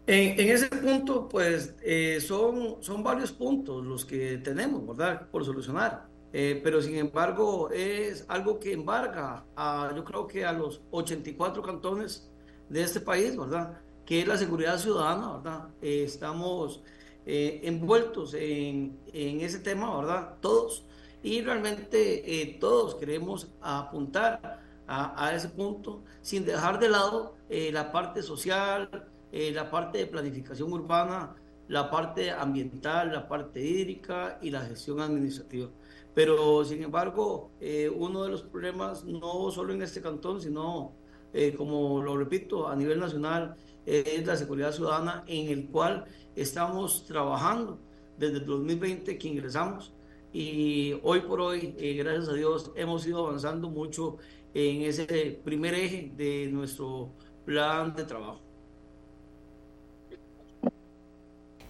En, 0.07 0.49
ese 0.49 0.69
punto, 0.69 1.29
pues 1.29 1.75
eh, 1.83 2.21
son, 2.21 2.77
son 2.81 3.03
varios 3.03 3.33
puntos 3.33 3.85
los 3.85 4.05
que 4.05 4.39
tenemos, 4.39 4.87
¿verdad? 4.87 5.29
Por 5.29 5.45
solucionar. 5.45 6.12
Eh, 6.33 6.61
pero 6.63 6.81
sin 6.81 6.97
embargo, 6.97 7.71
es 7.71 8.25
algo 8.29 8.59
que 8.59 8.73
embarga 8.73 9.45
a, 9.55 9.93
yo 9.95 10.05
creo 10.05 10.27
que 10.27 10.45
a 10.45 10.53
los 10.53 10.81
84 10.91 11.63
cantones 11.63 12.31
de 12.69 12.83
este 12.83 13.01
país, 13.01 13.37
¿verdad? 13.37 13.81
Que 14.07 14.21
es 14.23 14.27
la 14.27 14.39
seguridad 14.39 14.79
ciudadana, 14.79 15.37
¿verdad? 15.37 15.69
Eh, 15.83 16.05
estamos 16.05 16.83
envueltos 17.25 18.35
en, 18.35 18.99
en, 19.13 19.41
ese 19.43 19.61
tema, 19.61 19.97
¿verdad? 19.97 20.35
Todos. 20.41 20.85
Y 21.23 21.41
realmente 21.41 22.57
todos 22.61 22.97
queremos 22.97 23.49
apuntar 23.61 24.61
a, 24.89 25.33
ese 25.33 25.49
punto 25.49 26.03
sin 26.21 26.45
dejar 26.45 26.81
de 26.81 26.89
lado 26.89 27.37
la 27.49 27.93
parte 27.93 28.23
social, 28.23 28.91
eh, 29.33 29.51
la 29.51 29.71
parte 29.71 29.97
de 29.97 30.07
planificación 30.07 30.71
urbana, 30.71 31.35
la 31.69 31.91
parte 31.91 32.31
ambiental, 32.31 33.13
la 33.13 33.27
parte 33.27 33.65
hídrica 33.65 34.39
y 34.43 34.51
la 34.51 34.61
gestión 34.61 35.01
administrativa. 35.01 35.71
Pero, 36.15 36.65
sin 36.65 36.83
embargo, 36.83 37.51
eh, 37.61 37.89
uno 37.89 38.25
de 38.25 38.31
los 38.31 38.43
problemas, 38.43 39.05
no 39.05 39.51
solo 39.51 39.73
en 39.73 39.83
este 39.83 40.03
cantón, 40.03 40.41
sino, 40.41 40.93
eh, 41.33 41.55
como 41.57 42.03
lo 42.03 42.17
repito, 42.17 42.69
a 42.69 42.77
nivel 42.77 43.01
nacional, 43.01 43.57
es 43.85 44.25
la 44.27 44.37
seguridad 44.37 44.73
ciudadana 44.73 45.25
en 45.27 45.49
el 45.49 45.67
cual 45.67 46.05
estamos 46.37 47.05
trabajando 47.07 47.81
desde 48.17 48.39
el 48.39 48.47
2020 48.47 49.19
que 49.19 49.29
ingresamos 49.29 49.93
y 50.33 50.95
hoy 51.03 51.21
por 51.21 51.41
hoy, 51.41 51.75
gracias 51.99 52.29
a 52.29 52.33
Dios, 52.33 52.71
hemos 52.77 53.07
ido 53.07 53.27
avanzando 53.27 53.69
mucho 53.69 54.19
en 54.55 54.83
ese 54.83 55.41
primer 55.45 55.75
eje 55.75 56.11
de 56.17 56.49
nuestro 56.51 57.11
plan 57.45 57.95
de 57.95 58.05
trabajo. 58.05 58.41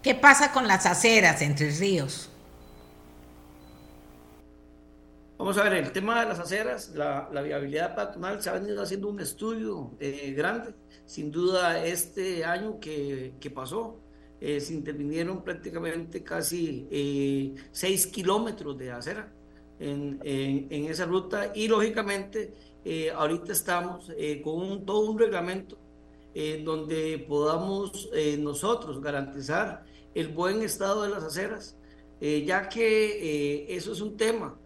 ¿Qué 0.02 0.14
pasa 0.14 0.52
con 0.52 0.66
las 0.66 0.86
aceras 0.86 1.42
entre 1.42 1.70
ríos? 1.70 2.31
Vamos 5.42 5.58
a 5.58 5.64
ver, 5.64 5.72
el 5.72 5.90
tema 5.90 6.20
de 6.20 6.28
las 6.28 6.38
aceras, 6.38 6.92
la, 6.94 7.28
viabilidad 7.42 7.96
patronal, 7.96 8.40
se 8.40 8.48
ha 8.48 8.52
venido 8.52 8.80
haciendo 8.80 9.08
un 9.08 9.18
estudio 9.18 9.90
eh, 9.98 10.32
grande. 10.36 10.72
Sin 11.04 11.32
duda, 11.32 11.84
este 11.84 12.44
año 12.44 12.78
que, 12.78 13.52
pasó, 13.52 13.98
eh, 14.40 14.60
se 14.60 14.72
intervinieron 14.72 15.42
prácticamente 15.42 16.22
casi 16.22 16.86
eh, 16.92 17.56
seis 17.72 18.06
kilómetros 18.06 18.78
de 18.78 18.92
acera 18.92 19.32
en, 19.80 20.20
esa 20.22 21.06
ruta 21.06 21.50
y 21.56 21.66
lógicamente 21.66 22.54
ahorita 23.12 23.50
estamos 23.50 24.12
con 24.44 24.86
todo 24.86 25.10
un 25.10 25.18
reglamento 25.18 25.76
donde 26.64 27.26
podamos 27.28 28.08
nosotros 28.38 29.00
garantizar 29.00 29.84
el 30.14 30.28
buen 30.28 30.62
estado 30.62 31.02
de 31.02 31.08
las 31.08 31.24
aceras, 31.24 31.76
eh, 32.20 32.44
ya 32.46 32.68
que 32.68 33.64
eh, 33.64 33.74
eso 33.74 33.90
es 33.90 34.00
un 34.00 34.16
tema 34.16 34.56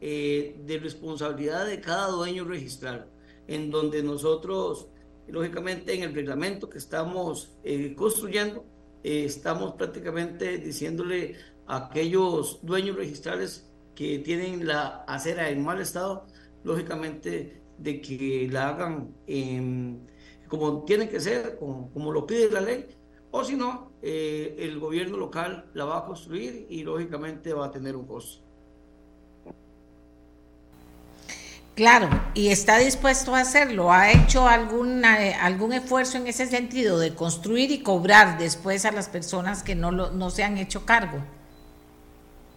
eh, 0.00 0.60
de 0.64 0.78
responsabilidad 0.78 1.66
de 1.66 1.80
cada 1.80 2.08
dueño 2.08 2.44
registral, 2.44 3.08
en 3.46 3.70
donde 3.70 4.02
nosotros, 4.02 4.88
lógicamente, 5.28 5.94
en 5.94 6.02
el 6.02 6.14
reglamento 6.14 6.68
que 6.68 6.78
estamos 6.78 7.52
construyendo, 7.96 8.64
estamos 9.02 9.74
prácticamente 9.74 10.58
diciéndole 10.58 11.36
a 11.66 11.86
aquellos 11.86 12.58
dueños 12.62 12.96
registrales 12.96 13.70
que 13.94 14.18
tienen 14.18 14.66
la 14.66 15.04
acera 15.06 15.48
en 15.50 15.64
mal 15.64 15.80
estado, 15.80 16.26
lógicamente, 16.64 17.62
de 17.78 18.00
que 18.00 18.48
la 18.50 18.70
hagan 18.70 19.14
como 20.48 20.84
tiene 20.84 21.08
que 21.08 21.20
ser, 21.20 21.58
como 21.58 22.12
lo 22.12 22.26
pide 22.26 22.50
la 22.50 22.60
ley, 22.60 22.86
o 23.30 23.44
si 23.44 23.56
no, 23.56 23.92
eh, 24.02 24.56
el 24.58 24.78
gobierno 24.78 25.16
local 25.16 25.68
la 25.74 25.84
va 25.84 25.98
a 25.98 26.04
construir 26.06 26.66
y 26.70 26.82
lógicamente 26.84 27.52
va 27.52 27.66
a 27.66 27.70
tener 27.70 27.96
un 27.96 28.06
costo. 28.06 28.45
Claro, 31.76 32.08
y 32.32 32.48
está 32.48 32.78
dispuesto 32.78 33.34
a 33.34 33.40
hacerlo. 33.40 33.92
¿Ha 33.92 34.10
hecho 34.10 34.48
alguna, 34.48 35.44
algún 35.44 35.74
esfuerzo 35.74 36.16
en 36.16 36.26
ese 36.26 36.46
sentido 36.46 36.98
de 36.98 37.14
construir 37.14 37.70
y 37.70 37.82
cobrar 37.82 38.38
después 38.38 38.86
a 38.86 38.92
las 38.92 39.10
personas 39.10 39.62
que 39.62 39.74
no, 39.74 39.92
lo, 39.92 40.10
no 40.10 40.30
se 40.30 40.42
han 40.42 40.56
hecho 40.56 40.86
cargo? 40.86 41.18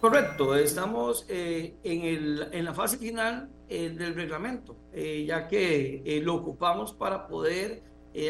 Correcto, 0.00 0.56
estamos 0.56 1.26
en, 1.28 1.76
el, 1.84 2.48
en 2.50 2.64
la 2.64 2.72
fase 2.72 2.96
final 2.96 3.50
del 3.68 4.14
reglamento, 4.14 4.74
ya 4.94 5.46
que 5.46 6.22
lo 6.24 6.36
ocupamos 6.36 6.94
para 6.94 7.28
poder 7.28 7.82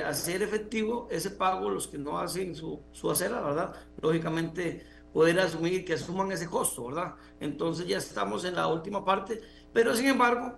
hacer 0.04 0.42
efectivo 0.42 1.06
ese 1.08 1.30
pago 1.30 1.70
los 1.70 1.86
que 1.86 1.98
no 1.98 2.18
hacen 2.18 2.56
su, 2.56 2.82
su 2.90 3.08
acera, 3.08 3.40
¿verdad? 3.40 3.76
Lógicamente 4.02 4.84
poder 5.12 5.38
asumir 5.38 5.84
que 5.84 5.92
asuman 5.92 6.32
ese 6.32 6.48
costo, 6.48 6.86
¿verdad? 6.86 7.14
Entonces 7.38 7.86
ya 7.86 7.98
estamos 7.98 8.44
en 8.44 8.56
la 8.56 8.66
última 8.66 9.04
parte, 9.04 9.40
pero 9.72 9.94
sin 9.94 10.06
embargo, 10.06 10.56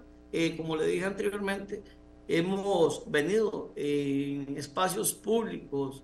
como 0.57 0.77
le 0.77 0.87
dije 0.87 1.05
anteriormente, 1.05 1.83
hemos 2.29 3.11
venido 3.11 3.73
en 3.77 4.57
espacios 4.57 5.13
públicos 5.13 6.03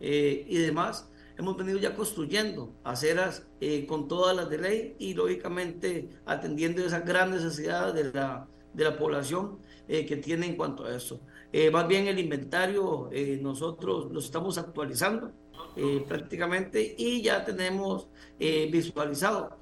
eh, 0.00 0.44
y 0.48 0.56
demás, 0.58 1.08
hemos 1.38 1.56
venido 1.56 1.78
ya 1.78 1.94
construyendo 1.94 2.74
aceras 2.84 3.46
eh, 3.60 3.86
con 3.86 4.08
todas 4.08 4.36
las 4.36 4.50
de 4.50 4.58
ley 4.58 4.96
y 4.98 5.14
lógicamente 5.14 6.08
atendiendo 6.26 6.84
esas 6.84 7.04
grandes 7.04 7.42
necesidades 7.42 7.94
de 7.94 8.12
la, 8.12 8.46
de 8.74 8.84
la 8.84 8.96
población 8.96 9.58
eh, 9.88 10.04
que 10.06 10.16
tiene 10.16 10.46
en 10.46 10.56
cuanto 10.56 10.84
a 10.84 10.96
eso. 10.96 11.20
más 11.72 11.88
bien 11.88 12.06
el 12.06 12.18
inventario 12.18 13.10
nosotros 13.40 14.12
lo 14.12 14.20
estamos 14.20 14.56
actualizando 14.56 15.32
prácticamente 16.06 16.94
y 16.96 17.22
ya 17.22 17.44
tenemos 17.44 18.06
visualizado 18.38 19.58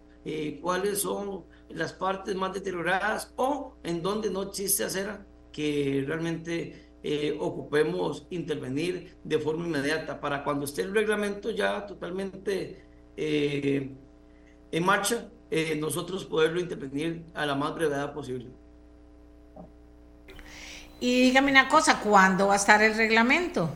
cuáles 0.60 0.98
son 0.98 1.44
las 1.70 1.92
partes 1.92 2.34
más 2.34 2.52
deterioradas 2.52 3.32
o 3.36 3.76
en 3.82 4.02
donde 4.02 4.30
no 4.30 4.42
existe 4.42 4.84
acera 4.84 5.26
que 5.52 6.04
realmente 6.06 6.90
eh, 7.02 7.36
ocupemos 7.40 8.26
intervenir 8.30 9.16
de 9.22 9.38
forma 9.38 9.66
inmediata 9.66 10.20
para 10.20 10.42
cuando 10.42 10.64
esté 10.64 10.82
el 10.82 10.94
reglamento 10.94 11.50
ya 11.50 11.86
totalmente 11.86 12.84
eh, 13.16 13.90
en 14.70 14.84
marcha, 14.84 15.28
eh, 15.50 15.76
nosotros 15.76 16.24
poderlo 16.24 16.60
intervenir 16.60 17.24
a 17.34 17.46
la 17.46 17.54
más 17.54 17.74
brevedad 17.74 18.12
posible. 18.12 18.50
Y 21.00 21.22
dígame 21.22 21.50
una 21.50 21.68
cosa, 21.68 22.00
¿cuándo 22.00 22.48
va 22.48 22.54
a 22.54 22.56
estar 22.56 22.82
el 22.82 22.96
reglamento? 22.96 23.70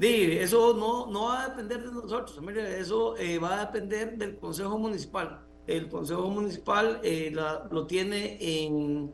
Eso 0.00 0.74
no, 0.74 1.06
no 1.06 1.24
va 1.24 1.42
a 1.42 1.48
depender 1.48 1.82
de 1.82 1.92
nosotros, 1.92 2.40
eso 2.56 3.14
va 3.42 3.60
a 3.60 3.66
depender 3.66 4.16
del 4.16 4.38
Consejo 4.38 4.78
Municipal 4.78 5.40
el 5.68 5.88
Consejo 5.88 6.28
Municipal 6.30 6.98
eh, 7.04 7.30
lo 7.30 7.86
tiene 7.86 8.38
en, 8.40 9.12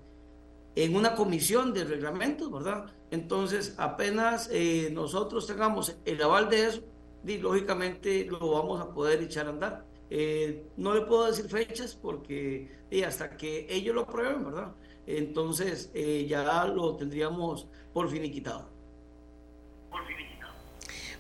en 0.77 0.97
una 0.97 1.15
comisión 1.15 1.75
de 1.75 1.85
reglamentos, 1.85 2.51
¿verdad? 2.51 2.87
Entonces, 3.11 3.75
apenas 3.77 4.49
eh, 4.53 4.89
nosotros 4.93 5.47
tengamos 5.47 5.97
el 6.05 6.23
aval 6.23 6.49
de 6.49 6.67
eso, 6.67 6.83
y, 7.27 7.39
lógicamente 7.39 8.25
lo 8.27 8.53
vamos 8.53 8.81
a 8.81 8.93
poder 8.95 9.21
echar 9.23 9.47
a 9.47 9.51
andar. 9.51 9.85
Eh, 10.11 10.65
no 10.77 10.95
le 10.95 11.01
puedo 11.03 11.27
decir 11.27 11.47
fechas 11.47 11.99
porque 12.01 12.71
hasta 13.05 13.37
que 13.37 13.67
ellos 13.69 13.95
lo 13.95 14.03
aprueben, 14.03 14.45
¿verdad? 14.45 14.73
Entonces 15.07 15.93
ya 15.93 16.65
lo 16.67 16.97
tendríamos 16.97 17.67
por 17.93 18.09
finiquitado. 18.09 18.71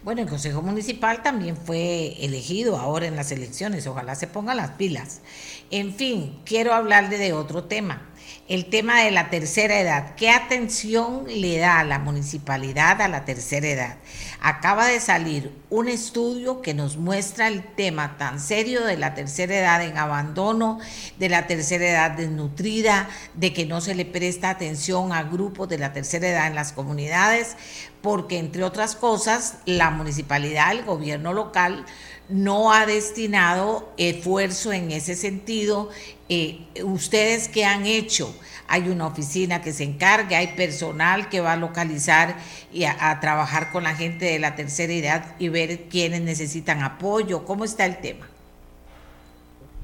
Bueno, 0.04 0.20
el 0.20 0.28
Consejo 0.28 0.60
Municipal 0.60 1.22
también 1.22 1.56
fue 1.56 2.22
elegido 2.22 2.76
ahora 2.76 3.06
en 3.06 3.16
las 3.16 3.32
elecciones, 3.32 3.86
ojalá 3.86 4.14
se 4.14 4.26
pongan 4.26 4.58
las 4.58 4.72
pilas. 4.72 5.22
En 5.70 5.94
fin, 5.94 6.38
quiero 6.44 6.74
hablarle 6.74 7.16
de 7.16 7.32
otro 7.32 7.64
tema 7.64 8.02
el 8.46 8.66
tema 8.66 9.00
de 9.00 9.10
la 9.10 9.30
tercera 9.30 9.80
edad. 9.80 10.14
¿Qué 10.16 10.28
atención 10.28 11.24
le 11.26 11.56
da 11.56 11.78
a 11.78 11.84
la 11.84 11.98
municipalidad 11.98 13.00
a 13.00 13.08
la 13.08 13.24
tercera 13.24 13.66
edad? 13.66 13.96
Acaba 14.40 14.86
de 14.86 15.00
salir 15.00 15.50
un 15.70 15.88
estudio 15.88 16.60
que 16.60 16.74
nos 16.74 16.98
muestra 16.98 17.48
el 17.48 17.64
tema 17.64 18.18
tan 18.18 18.38
serio 18.38 18.84
de 18.84 18.98
la 18.98 19.14
tercera 19.14 19.56
edad 19.56 19.82
en 19.82 19.96
abandono, 19.96 20.78
de 21.18 21.30
la 21.30 21.46
tercera 21.46 21.88
edad 21.88 22.10
desnutrida, 22.10 23.08
de 23.32 23.54
que 23.54 23.64
no 23.64 23.80
se 23.80 23.94
le 23.94 24.04
presta 24.04 24.50
atención 24.50 25.12
a 25.12 25.22
grupos 25.22 25.70
de 25.70 25.78
la 25.78 25.94
tercera 25.94 26.28
edad 26.28 26.46
en 26.46 26.54
las 26.54 26.72
comunidades, 26.72 27.56
porque 28.02 28.38
entre 28.38 28.62
otras 28.62 28.94
cosas 28.94 29.56
la 29.64 29.88
municipalidad, 29.88 30.72
el 30.72 30.84
gobierno 30.84 31.32
local, 31.32 31.86
no 32.28 32.72
ha 32.72 32.86
destinado 32.86 33.92
esfuerzo 33.96 34.72
en 34.72 34.90
ese 34.90 35.14
sentido. 35.14 35.90
Eh, 36.28 36.66
¿Ustedes 36.82 37.48
qué 37.48 37.64
han 37.64 37.86
hecho? 37.86 38.34
Hay 38.66 38.88
una 38.88 39.06
oficina 39.06 39.60
que 39.60 39.72
se 39.72 39.84
encarga, 39.84 40.38
hay 40.38 40.48
personal 40.56 41.28
que 41.28 41.40
va 41.40 41.52
a 41.52 41.56
localizar 41.56 42.36
y 42.72 42.84
a, 42.84 43.18
trabajar 43.20 43.70
con 43.70 43.84
la 43.84 43.94
gente 43.94 44.24
de 44.24 44.38
la 44.38 44.56
tercera 44.56 44.92
edad 44.92 45.36
y 45.38 45.48
ver 45.48 45.88
quiénes 45.88 46.22
necesitan 46.22 46.82
apoyo. 46.82 47.44
¿Cómo 47.44 47.64
está 47.64 47.84
el 47.84 48.00
tema? 48.00 48.28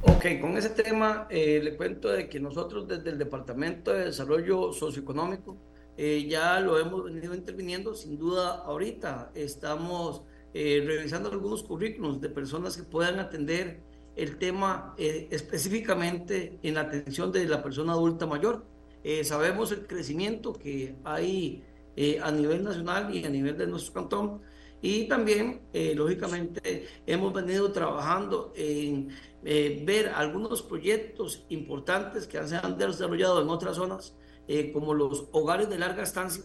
Ok, 0.02 0.40
con 0.40 0.56
ese 0.56 0.70
tema 0.70 1.26
eh, 1.28 1.60
le 1.62 1.76
cuento 1.76 2.08
de 2.08 2.28
que 2.30 2.40
nosotros 2.40 2.88
desde 2.88 3.10
el 3.10 3.18
Departamento 3.18 3.92
de 3.92 4.06
Desarrollo 4.06 4.72
Socioeconómico 4.72 5.58
eh, 5.98 6.26
ya 6.26 6.58
lo 6.60 6.78
hemos 6.78 7.04
venido 7.04 7.34
interviniendo, 7.34 7.94
sin 7.94 8.18
duda 8.18 8.62
ahorita 8.64 9.32
estamos 9.34 10.22
eh, 10.52 10.82
revisando 10.84 11.30
algunos 11.30 11.62
currículos 11.62 12.20
de 12.20 12.28
personas 12.28 12.76
que 12.76 12.82
puedan 12.82 13.20
atender 13.20 13.80
el 14.16 14.36
tema 14.36 14.96
eh, 14.98 15.28
específicamente 15.30 16.58
en 16.64 16.74
la 16.74 16.80
atención 16.80 17.30
de 17.30 17.46
la 17.46 17.62
persona 17.62 17.92
adulta 17.92 18.26
mayor. 18.26 18.66
Eh, 19.04 19.22
sabemos 19.22 19.70
el 19.70 19.86
crecimiento 19.86 20.52
que 20.52 20.96
hay 21.04 21.64
a 22.22 22.30
nivel 22.30 22.64
nacional 22.64 23.14
y 23.14 23.22
a 23.24 23.28
nivel 23.28 23.58
de 23.58 23.66
nuestro 23.66 23.92
cantón 23.92 24.40
y 24.80 25.06
también, 25.06 25.60
lógicamente, 25.94 26.86
hemos 27.06 27.34
venido 27.34 27.70
trabajando 27.72 28.54
en 28.56 29.08
ver 29.42 30.08
algunos 30.08 30.62
proyectos 30.62 31.44
importantes 31.50 32.26
que 32.26 32.42
se 32.48 32.56
han 32.56 32.78
desarrollado 32.78 33.42
en 33.42 33.50
otras 33.50 33.76
zonas, 33.76 34.16
como 34.72 34.94
los 34.94 35.28
hogares 35.32 35.68
de 35.68 35.78
larga 35.78 36.04
estancia, 36.04 36.44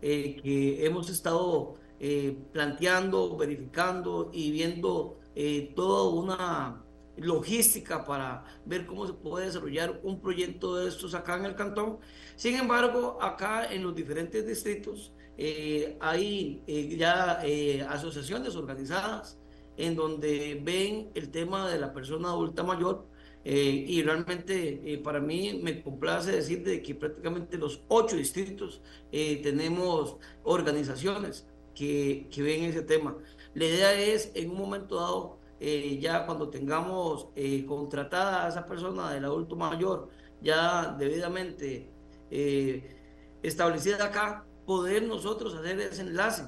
que 0.00 0.84
hemos 0.84 1.08
estado 1.08 1.76
eh, 1.98 2.36
planteando, 2.52 3.38
verificando 3.38 4.30
y 4.30 4.50
viendo 4.50 5.18
eh, 5.34 5.72
toda 5.74 6.10
una 6.10 6.84
logística 7.16 8.04
para 8.04 8.44
ver 8.66 8.84
cómo 8.84 9.06
se 9.06 9.14
puede 9.14 9.46
desarrollar 9.46 9.98
un 10.02 10.20
proyecto 10.20 10.76
de 10.76 10.88
estos 10.88 11.14
acá 11.14 11.36
en 11.38 11.46
el 11.46 11.54
cantón. 11.54 11.98
Sin 12.36 12.54
embargo, 12.56 13.16
acá 13.22 13.72
en 13.72 13.82
los 13.82 13.94
diferentes 13.94 14.46
distritos 14.46 15.14
eh, 15.38 15.96
hay 16.00 16.62
ya 16.98 17.40
asociaciones 17.88 18.56
organizadas 18.56 19.38
en 19.78 19.96
donde 19.96 20.60
ven 20.62 21.10
el 21.14 21.30
tema 21.30 21.70
de 21.70 21.78
la 21.78 21.94
persona 21.94 22.28
adulta 22.28 22.62
mayor 22.62 23.06
y 23.42 24.02
realmente 24.02 25.00
para 25.04 25.20
mí 25.20 25.60
me 25.62 25.82
complace 25.82 26.32
decir 26.32 26.62
de 26.64 26.82
que 26.82 26.94
prácticamente 26.94 27.56
los 27.56 27.80
ocho 27.88 28.16
distritos 28.16 28.82
tenemos 29.10 30.16
organizaciones 30.42 31.46
que, 31.76 32.28
ven 32.38 32.64
ese 32.64 32.82
tema. 32.82 33.16
La 33.54 33.64
idea 33.66 33.92
es, 33.92 34.32
en 34.34 34.50
un 34.50 34.58
momento 34.58 34.96
dado, 34.96 35.38
eh, 35.60 35.98
ya 36.00 36.26
cuando 36.26 36.48
tengamos 36.48 37.28
eh, 37.36 37.64
contratada 37.66 38.46
a 38.46 38.48
esa 38.48 38.66
persona 38.66 39.12
del 39.12 39.24
adulto 39.24 39.54
mayor, 39.54 40.08
ya 40.40 40.96
debidamente 40.98 41.90
eh, 42.30 42.96
establecida 43.42 44.04
acá, 44.06 44.44
poder 44.66 45.04
nosotros 45.04 45.54
hacer 45.54 45.78
ese 45.80 46.02
enlace 46.02 46.44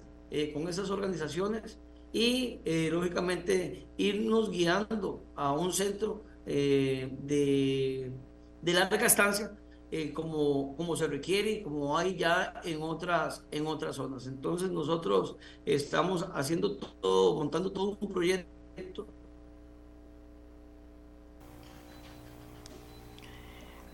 con 0.52 0.68
esas 0.68 0.90
organizaciones 0.90 1.78
y, 2.12 2.60
lógicamente, 2.90 3.86
irnos 3.96 4.50
guiando 4.50 5.24
a 5.36 5.52
un 5.52 5.72
centro 5.72 6.24
de, 6.44 8.12
de 8.60 8.72
larga 8.74 9.06
estancia 9.06 9.56
eh, 9.90 10.12
como, 10.12 10.76
como 10.76 10.96
se 10.96 11.06
requiere 11.06 11.62
como 11.62 11.96
hay 11.96 12.14
ya 12.14 12.60
en 12.64 12.82
otras, 12.82 13.44
en 13.50 13.66
otras 13.66 13.96
zonas. 13.96 14.26
Entonces 14.26 14.70
nosotros 14.70 15.36
estamos 15.64 16.26
haciendo 16.34 16.76
todo, 16.76 17.36
montando 17.36 17.72
todo 17.72 17.96
un 17.98 18.08
proyecto. 18.08 19.06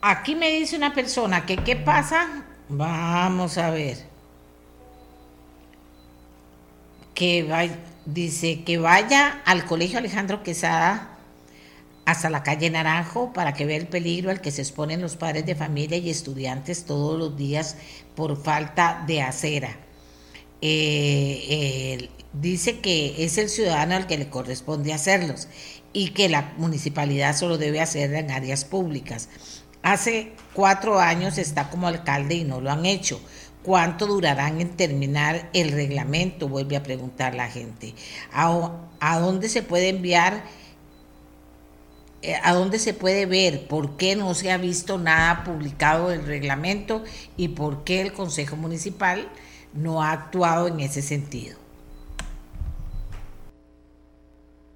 Aquí 0.01 0.35
me 0.35 0.51
dice 0.51 0.77
una 0.77 0.93
persona 0.93 1.47
que 1.47 1.57
qué 1.59 1.77
pasa, 1.77 2.45
vamos 2.69 3.57
a 3.57 3.71
ver. 3.71 3.99
Que 7.15 7.79
dice 8.05 8.65
que 8.65 8.79
vaya 8.79 9.43
al 9.47 9.65
colegio 9.65 9.99
Alejandro 9.99 10.43
Quesada 10.43 11.14
hasta 12.05 12.31
la 12.31 12.43
calle 12.43 12.71
Naranjo 12.71 13.33
para 13.33 13.55
que 13.55 13.65
vea 13.65 13.77
el 13.77 13.89
peligro 13.89 14.31
al 14.31 14.41
que 14.41 14.51
se 14.51 14.63
exponen 14.63 15.01
los 15.01 15.17
padres 15.17 15.47
de 15.47 15.55
familia 15.55 15.97
y 15.97 16.11
estudiantes 16.11 16.85
todos 16.85 17.19
los 17.19 17.37
días 17.37 17.77
por 18.15 18.43
falta 18.43 19.05
de 19.07 19.23
acera. 19.23 19.77
Eh, 20.61 22.09
dice 22.33 22.81
que 22.81 23.25
es 23.25 23.39
el 23.39 23.49
ciudadano 23.49 23.97
al 23.97 24.07
que 24.07 24.19
le 24.19 24.29
corresponde 24.29 24.93
hacerlos 24.93 25.49
y 25.93 26.11
que 26.11 26.29
la 26.29 26.55
municipalidad 26.57 27.37
solo 27.37 27.59
debe 27.59 27.81
hacer 27.81 28.13
en 28.15 28.31
áreas 28.31 28.65
públicas. 28.65 29.29
Hace 29.83 30.33
cuatro 30.55 30.99
años 30.99 31.39
está 31.39 31.69
como 31.71 31.87
alcalde 31.87 32.37
y 32.37 32.45
no 32.45 32.61
lo 32.61 32.71
han 32.71 32.87
hecho. 32.87 33.21
¿Cuánto 33.63 34.07
durarán 34.07 34.61
en 34.61 34.77
terminar 34.77 35.49
el 35.55 35.73
reglamento? 35.73 36.49
Vuelve 36.49 36.77
a 36.77 36.83
preguntar 36.83 37.35
la 37.35 37.49
gente. 37.49 37.95
¿A, 38.33 38.73
a 39.01 39.19
dónde 39.19 39.49
se 39.49 39.63
puede 39.63 39.89
enviar? 39.89 40.45
Eh, 42.25 42.37
a 42.43 42.55
dónde 42.55 42.79
se 42.79 42.95
puede 42.95 43.27
ver 43.27 43.69
por 43.69 43.97
qué 43.97 44.17
no 44.17 44.33
se 44.35 44.51
ha 44.51 44.57
visto 44.57 44.97
nada 44.99 45.45
publicado 45.45 46.09
del 46.09 46.25
reglamento 46.25 47.05
y 47.37 47.49
por 47.49 47.85
qué 47.85 48.01
el 48.01 48.13
Consejo 48.13 48.57
Municipal 48.57 49.29
no 49.75 50.03
ha 50.03 50.13
actuado 50.13 50.69
en 50.69 50.81
ese 50.81 51.03
sentido. 51.03 51.59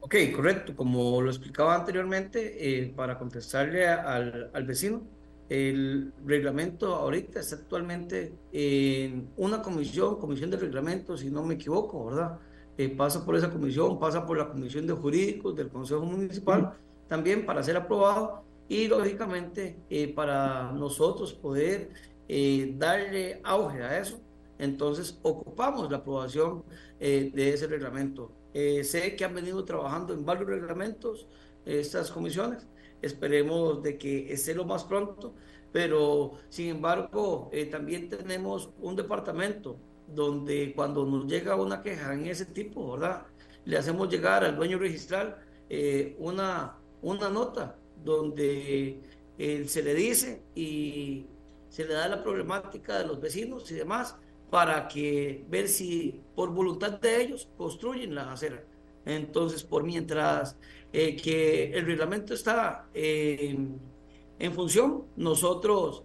Ok, 0.00 0.14
correcto. 0.34 0.76
Como 0.76 1.22
lo 1.22 1.30
explicaba 1.30 1.74
anteriormente, 1.74 2.56
eh, 2.58 2.92
para 2.94 3.18
contestarle 3.18 3.88
al, 3.88 4.50
al, 4.52 4.64
vecino, 4.64 5.02
el 5.48 6.12
reglamento 6.26 6.94
ahorita 6.94 7.40
está 7.40 7.56
actualmente 7.56 8.34
en 8.52 9.30
una 9.36 9.62
comisión, 9.62 10.18
comisión 10.18 10.50
de 10.50 10.58
reglamentos, 10.58 11.20
si 11.20 11.30
no 11.30 11.42
me 11.44 11.54
equivoco, 11.54 12.06
¿verdad? 12.06 12.38
Eh, 12.76 12.90
pasa 12.90 13.24
por 13.24 13.36
esa 13.36 13.50
comisión, 13.50 13.98
pasa 13.98 14.24
por 14.24 14.38
la 14.38 14.48
comisión 14.48 14.86
de 14.86 14.92
jurídicos 14.92 15.56
del 15.56 15.68
Consejo 15.68 16.04
Municipal 16.04 16.74
también 17.08 17.46
para 17.46 17.62
ser 17.62 17.76
aprobado 17.76 18.44
y 18.68 18.86
lógicamente 18.86 19.76
eh, 19.90 20.12
para 20.12 20.72
nosotros 20.72 21.32
poder 21.32 21.90
eh, 22.28 22.74
darle 22.76 23.40
auge 23.42 23.82
a 23.82 23.98
eso, 23.98 24.20
entonces 24.58 25.18
ocupamos 25.22 25.90
la 25.90 25.98
aprobación 25.98 26.64
de 26.98 27.52
ese 27.54 27.68
reglamento. 27.68 28.32
sé 28.52 29.14
que 29.14 29.24
han 29.24 29.32
venido 29.32 29.64
trabajando 29.64 30.12
en 30.12 30.24
varios 30.24 30.48
reglamentos 30.48 31.28
estas 31.64 32.10
comisiones, 32.10 32.66
esperemos 33.00 33.80
de 33.84 33.96
que 33.96 34.32
esté 34.32 34.54
lo 34.54 34.64
más 34.64 34.82
pronto, 34.82 35.32
pero 35.70 36.32
sin 36.48 36.70
embargo 36.70 37.52
también 37.70 38.08
tenemos 38.08 38.70
un 38.80 38.96
departamento 38.96 39.78
donde 40.14 40.72
cuando 40.74 41.04
nos 41.04 41.26
llega 41.26 41.56
una 41.56 41.82
queja 41.82 42.14
en 42.14 42.26
ese 42.26 42.46
tipo, 42.46 42.92
¿verdad? 42.92 43.26
Le 43.64 43.76
hacemos 43.76 44.08
llegar 44.08 44.44
al 44.44 44.56
dueño 44.56 44.78
registral 44.78 45.36
eh, 45.68 46.16
una, 46.18 46.77
una 47.02 47.28
nota 47.28 47.76
donde 48.04 49.00
eh, 49.38 49.64
se 49.66 49.82
le 49.82 49.94
dice 49.94 50.42
y 50.54 51.26
se 51.68 51.84
le 51.84 51.94
da 51.94 52.08
la 52.08 52.22
problemática 52.22 52.98
de 52.98 53.06
los 53.06 53.20
vecinos 53.20 53.70
y 53.70 53.74
demás 53.74 54.16
para 54.50 54.88
que 54.88 55.44
ver 55.48 55.68
si 55.68 56.20
por 56.34 56.50
voluntad 56.50 56.98
de 57.00 57.22
ellos 57.22 57.48
construyen 57.56 58.14
la 58.14 58.32
acera. 58.32 58.64
Entonces, 59.04 59.62
por 59.62 59.84
mientras 59.84 60.56
eh, 60.92 61.16
que 61.16 61.72
el 61.72 61.86
reglamento 61.86 62.34
está 62.34 62.88
en 62.94 64.52
función, 64.54 65.04
nosotros 65.16 66.04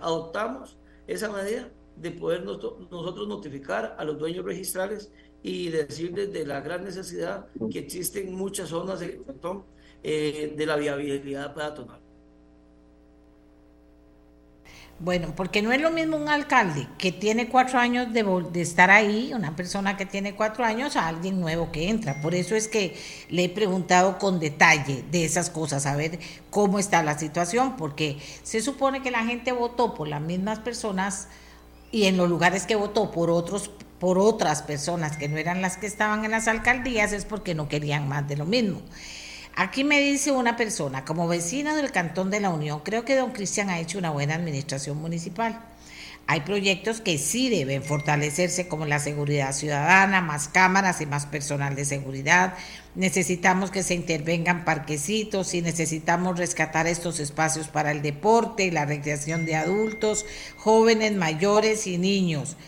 adoptamos 0.00 0.76
esa 1.06 1.30
medida 1.30 1.70
de 1.96 2.10
poder 2.10 2.44
nosotros 2.44 3.28
notificar 3.28 3.96
a 3.98 4.04
los 4.04 4.18
dueños 4.18 4.44
registrales 4.44 5.10
y 5.42 5.68
decirles 5.68 6.32
de 6.32 6.44
la 6.44 6.60
gran 6.60 6.84
necesidad 6.84 7.46
que 7.70 7.78
existe 7.78 8.20
en 8.20 8.34
muchas 8.34 8.68
zonas 8.68 9.02
cantón 9.26 9.64
eh, 10.08 10.54
de 10.56 10.66
la 10.66 10.76
viabilidad 10.76 11.52
peatonal. 11.52 11.98
Bueno, 15.00 15.34
porque 15.34 15.62
no 15.62 15.72
es 15.72 15.80
lo 15.80 15.90
mismo 15.90 16.16
un 16.16 16.28
alcalde 16.28 16.86
que 16.96 17.10
tiene 17.10 17.48
cuatro 17.48 17.80
años 17.80 18.12
de, 18.12 18.22
de, 18.52 18.62
estar 18.62 18.88
ahí, 18.92 19.32
una 19.34 19.56
persona 19.56 19.96
que 19.96 20.06
tiene 20.06 20.36
cuatro 20.36 20.64
años, 20.64 20.94
a 20.94 21.08
alguien 21.08 21.40
nuevo 21.40 21.72
que 21.72 21.88
entra. 21.88 22.20
Por 22.22 22.36
eso 22.36 22.54
es 22.54 22.68
que 22.68 22.96
le 23.28 23.44
he 23.44 23.48
preguntado 23.48 24.16
con 24.18 24.38
detalle 24.38 25.02
de 25.10 25.24
esas 25.24 25.50
cosas, 25.50 25.86
a 25.86 25.96
ver 25.96 26.20
cómo 26.50 26.78
está 26.78 27.02
la 27.02 27.18
situación, 27.18 27.76
porque 27.76 28.18
se 28.44 28.62
supone 28.62 29.02
que 29.02 29.10
la 29.10 29.24
gente 29.24 29.50
votó 29.50 29.92
por 29.92 30.06
las 30.06 30.20
mismas 30.20 30.60
personas 30.60 31.26
y 31.90 32.04
en 32.04 32.16
los 32.16 32.28
lugares 32.28 32.64
que 32.64 32.76
votó 32.76 33.10
por 33.10 33.28
otros 33.28 33.72
por 33.98 34.18
otras 34.18 34.62
personas 34.62 35.16
que 35.16 35.28
no 35.28 35.36
eran 35.36 35.62
las 35.62 35.78
que 35.78 35.86
estaban 35.86 36.24
en 36.24 36.30
las 36.30 36.48
alcaldías 36.48 37.12
es 37.12 37.24
porque 37.24 37.54
no 37.54 37.68
querían 37.68 38.08
más 38.08 38.28
de 38.28 38.36
lo 38.36 38.44
mismo. 38.44 38.82
Aquí 39.58 39.84
me 39.84 40.00
dice 40.00 40.32
una 40.32 40.54
persona, 40.54 41.06
como 41.06 41.28
vecina 41.28 41.74
del 41.74 41.90
Cantón 41.90 42.30
de 42.30 42.40
la 42.40 42.50
Unión, 42.50 42.80
creo 42.84 43.06
que 43.06 43.16
don 43.16 43.32
Cristian 43.32 43.70
ha 43.70 43.80
hecho 43.80 43.96
una 43.96 44.10
buena 44.10 44.34
administración 44.34 44.98
municipal. 44.98 45.58
Hay 46.26 46.40
proyectos 46.40 47.00
que 47.00 47.16
sí 47.16 47.48
deben 47.48 47.82
fortalecerse 47.82 48.68
como 48.68 48.84
la 48.84 48.98
seguridad 48.98 49.54
ciudadana, 49.54 50.20
más 50.20 50.48
cámaras 50.48 51.00
y 51.00 51.06
más 51.06 51.24
personal 51.24 51.74
de 51.74 51.86
seguridad. 51.86 52.52
Necesitamos 52.94 53.70
que 53.70 53.82
se 53.82 53.94
intervengan 53.94 54.66
parquecitos 54.66 55.54
y 55.54 55.62
necesitamos 55.62 56.36
rescatar 56.36 56.86
estos 56.86 57.18
espacios 57.18 57.68
para 57.68 57.92
el 57.92 58.02
deporte 58.02 58.66
y 58.66 58.70
la 58.70 58.84
recreación 58.84 59.46
de 59.46 59.56
adultos, 59.56 60.26
jóvenes, 60.58 61.12
mayores 61.14 61.86
y 61.86 61.96
niños. 61.96 62.58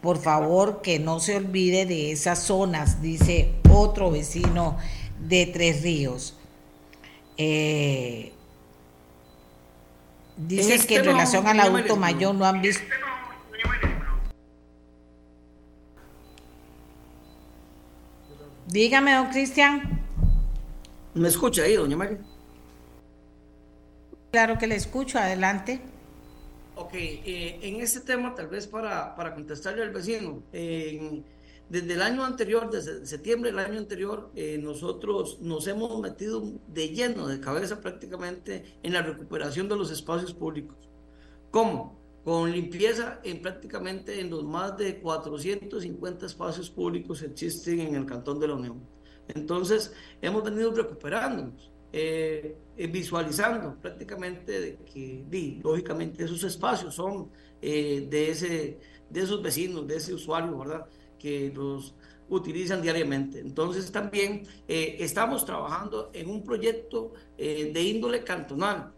Por 0.00 0.22
favor, 0.22 0.80
que 0.80 1.00
no 1.00 1.18
se 1.18 1.34
olvide 1.34 1.86
de 1.86 2.12
esas 2.12 2.38
zonas, 2.38 3.02
dice 3.02 3.50
otro 3.68 4.12
vecino 4.12 4.76
de 5.18 5.46
Tres 5.46 5.82
Ríos. 5.82 6.35
Eh, 7.38 8.32
dice 10.36 10.86
que 10.86 10.96
en 10.96 11.04
relación 11.04 11.46
al 11.46 11.60
adulto 11.60 11.96
mayor 11.96 12.34
no 12.34 12.46
han 12.46 12.62
visto 12.62 12.82
Dígame, 18.68 19.14
don 19.14 19.28
Cristian. 19.28 20.00
¿Me 21.14 21.28
escucha 21.28 21.62
ahí, 21.62 21.76
doña 21.76 21.96
María? 21.96 22.18
Claro 24.32 24.58
que 24.58 24.66
le 24.66 24.74
escucho, 24.74 25.18
adelante. 25.18 25.80
Ok, 26.74 26.92
eh, 26.92 27.58
en 27.62 27.80
este 27.80 28.00
tema, 28.00 28.34
tal 28.34 28.48
vez 28.48 28.66
para, 28.66 29.14
para 29.14 29.34
contestarle 29.34 29.82
al 29.82 29.92
vecino, 29.92 30.42
desde 31.68 31.94
el 31.94 32.02
año 32.02 32.24
anterior, 32.24 32.70
desde 32.70 33.06
septiembre 33.06 33.50
del 33.50 33.58
año 33.58 33.78
anterior, 33.78 34.30
eh, 34.34 34.58
nosotros 34.58 35.38
nos 35.40 35.66
hemos 35.66 36.00
metido 36.00 36.42
de 36.68 36.88
lleno, 36.88 37.26
de 37.26 37.40
cabeza 37.40 37.80
prácticamente, 37.80 38.78
en 38.82 38.92
la 38.92 39.02
recuperación 39.02 39.68
de 39.68 39.76
los 39.76 39.90
espacios 39.90 40.32
públicos. 40.32 40.76
¿Cómo? 41.50 42.06
con 42.26 42.50
limpieza 42.50 43.20
en 43.22 43.40
prácticamente 43.40 44.18
en 44.20 44.30
los 44.30 44.42
más 44.42 44.76
de 44.76 44.98
450 44.98 46.26
espacios 46.26 46.68
públicos 46.68 47.20
que 47.20 47.26
existen 47.26 47.78
en 47.78 47.94
el 47.94 48.04
Cantón 48.04 48.40
de 48.40 48.48
la 48.48 48.54
Unión. 48.54 48.82
Entonces, 49.28 49.92
hemos 50.20 50.42
venido 50.42 50.72
recuperándonos, 50.72 51.70
eh, 51.92 52.56
eh, 52.76 52.86
visualizando 52.88 53.76
prácticamente 53.80 54.60
de 54.60 54.76
que, 54.78 55.60
lógicamente, 55.62 56.24
esos 56.24 56.42
espacios 56.42 56.96
son 56.96 57.30
eh, 57.62 58.08
de, 58.10 58.30
ese, 58.30 58.80
de 59.08 59.20
esos 59.20 59.40
vecinos, 59.40 59.86
de 59.86 59.94
ese 59.94 60.12
usuario, 60.12 60.58
¿verdad? 60.58 60.84
Que 61.18 61.52
los 61.54 61.94
utilizan 62.28 62.82
diariamente. 62.82 63.40
Entonces, 63.40 63.90
también 63.92 64.46
estamos 64.66 65.44
trabajando 65.44 66.10
en 66.12 66.28
un 66.28 66.42
proyecto 66.42 67.12
de 67.36 67.82
índole 67.82 68.24
cantonal 68.24 68.92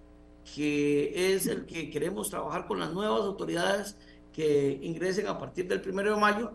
que 0.54 1.35
es 1.35 1.46
el 1.46 1.66
que 1.66 1.90
queremos 1.90 2.31
trabajar 2.31 2.66
con 2.66 2.81
las 2.81 2.92
nuevas 2.92 3.20
autoridades 3.20 3.96
que 4.33 4.78
ingresen 4.83 5.26
a 5.26 5.38
partir 5.38 5.66
del 5.68 5.81
primero 5.81 6.14
de 6.14 6.20
mayo 6.20 6.52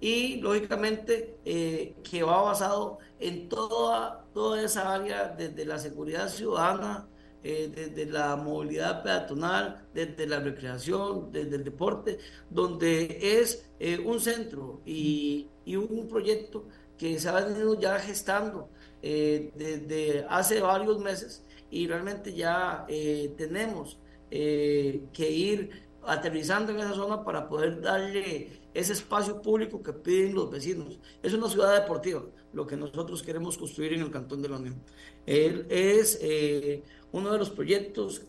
y 0.00 0.40
lógicamente 0.40 1.38
eh, 1.44 1.94
que 2.02 2.22
va 2.22 2.42
basado 2.42 2.98
en 3.18 3.48
toda, 3.48 4.24
toda 4.32 4.62
esa 4.62 4.94
área 4.94 5.28
desde 5.28 5.64
la 5.64 5.78
seguridad 5.78 6.28
ciudadana, 6.28 7.06
eh, 7.42 7.70
desde 7.74 8.10
la 8.10 8.36
movilidad 8.36 9.02
peatonal, 9.02 9.86
desde 9.94 10.26
la 10.26 10.40
recreación, 10.40 11.32
desde 11.32 11.56
el 11.56 11.64
deporte, 11.64 12.18
donde 12.48 13.18
es 13.20 13.66
eh, 13.78 13.98
un 13.98 14.20
centro 14.20 14.80
y, 14.84 15.48
un 15.66 16.08
proyecto 16.08 16.66
que 16.98 17.20
se 17.20 17.28
ha 17.28 17.32
venido 17.32 17.78
ya 17.78 17.96
gestando 18.00 18.68
desde 19.00 20.26
hace 20.28 20.60
varios 20.60 20.98
meses 20.98 21.44
y 21.70 21.86
realmente 21.86 22.32
ya 22.32 22.84
eh, 22.88 23.32
tenemos 23.36 23.98
eh, 24.30 25.02
que 25.12 25.30
ir 25.30 25.70
aterrizando 26.02 26.72
en 26.72 26.78
esa 26.78 26.94
zona 26.94 27.24
para 27.24 27.48
poder 27.48 27.80
darle 27.80 28.60
ese 28.74 28.92
espacio 28.92 29.40
público 29.40 29.82
que 29.82 29.92
piden 29.92 30.34
los 30.34 30.50
vecinos. 30.50 30.98
Es 31.22 31.32
una 31.32 31.48
ciudad 31.48 31.80
deportiva, 31.80 32.24
lo 32.52 32.66
que 32.66 32.76
nosotros 32.76 33.22
queremos 33.22 33.56
construir 33.56 33.92
en 33.92 34.02
el 34.02 34.10
Cantón 34.10 34.42
de 34.42 34.48
la 34.48 34.56
Unión. 34.56 34.82
Es 35.26 36.18
eh, 36.22 36.82
uno 37.12 37.32
de 37.32 37.38
los 37.38 37.50
proyectos 37.50 38.22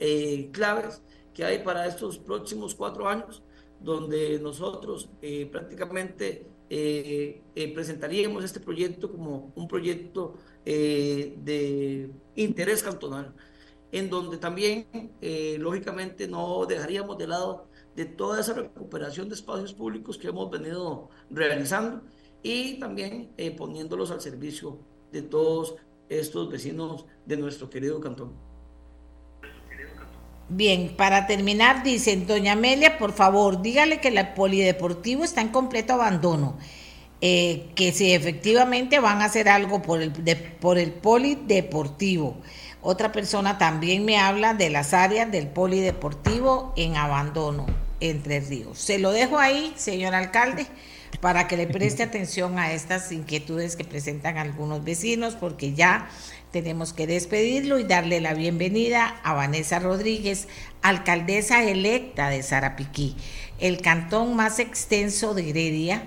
claves 0.52 1.02
que 1.34 1.44
hay 1.46 1.60
para 1.60 1.88
estos 1.88 2.18
próximos 2.18 2.76
cuatro 2.76 3.08
años, 3.08 3.44
donde 3.80 4.40
nosotros 4.40 5.10
prácticamente 5.52 6.46
presentaríamos 7.74 8.44
este 8.44 8.60
proyecto 8.60 9.12
como 9.12 9.52
un 9.56 9.68
proyecto 9.68 10.36
eh, 10.64 11.36
de 11.44 12.12
interés 12.36 12.84
cantonal, 12.84 13.34
en 13.92 14.12
donde 14.12 14.38
también, 14.38 14.86
eh, 15.22 15.58
lógicamente, 15.60 16.28
no 16.28 16.66
dejaríamos 16.68 17.18
de 17.18 17.28
lado 17.28 17.68
de 17.96 18.06
toda 18.06 18.40
esa 18.40 18.54
recuperación 18.54 19.28
de 19.28 19.36
espacios 19.36 19.74
públicos 19.74 20.20
que 20.20 20.28
hemos 20.28 20.52
venido 20.52 21.10
realizando 21.32 22.02
y 22.44 22.80
también 22.80 23.34
eh, 23.38 23.52
poniéndolos 23.52 24.12
al 24.12 24.22
servicio 24.22 24.80
de 25.12 25.24
todos 25.24 25.76
estos 26.10 26.50
vecinos 26.50 27.06
de 27.26 27.38
nuestro 27.38 27.70
querido 27.70 28.00
cantón. 28.00 28.51
Bien, 30.54 30.94
para 30.98 31.28
terminar, 31.28 31.82
dicen, 31.82 32.28
doña 32.28 32.52
Amelia, 32.54 32.98
por 32.98 33.14
favor, 33.14 33.62
dígale 33.62 34.02
que 34.02 34.10
el 34.10 34.28
polideportivo 34.34 35.24
está 35.24 35.40
en 35.40 35.48
completo 35.48 35.94
abandono 35.94 36.58
eh, 37.22 37.70
que 37.76 37.94
si 37.94 38.12
efectivamente 38.12 39.00
van 39.00 39.22
a 39.22 39.26
hacer 39.26 39.48
algo 39.48 39.82
por 39.82 40.02
el, 40.02 40.12
por 40.60 40.78
el 40.78 40.92
polideportivo. 40.92 42.36
Otra 42.82 43.14
persona 43.14 43.58
también 43.58 44.04
me 44.04 44.18
habla 44.18 44.54
de 44.54 44.70
las 44.70 44.94
áreas 44.94 45.32
del 45.32 45.48
polideportivo 45.48 46.74
en 46.76 46.98
abandono 46.98 47.68
entre 48.02 48.42
ríos. 48.42 48.78
Se 48.78 49.00
lo 49.00 49.12
dejo 49.12 49.38
ahí, 49.38 49.72
señor 49.78 50.16
alcalde, 50.16 50.68
para 51.22 51.48
que 51.48 51.56
le 51.56 51.68
preste 51.68 52.04
atención 52.04 52.60
a 52.60 52.74
estas 52.74 53.12
inquietudes 53.14 53.78
que 53.78 53.86
presentan 53.86 54.38
algunos 54.38 54.84
vecinos, 54.84 55.36
porque 55.36 55.74
ya 55.74 56.10
tenemos 56.52 56.94
que 56.94 57.08
despedirlo 57.08 57.80
y 57.80 57.84
darle 57.84 58.22
la 58.22 58.34
bienvenida 58.34 59.20
a 59.24 59.34
Vanessa 59.34 59.80
Rodríguez, 59.80 60.48
alcaldesa 60.82 61.64
electa 61.64 62.30
de 62.30 62.44
Sarapiquí, 62.44 63.16
el 63.60 63.82
cantón 63.82 64.36
más 64.36 64.60
extenso 64.60 65.34
de 65.34 65.50
Heredia 65.50 66.04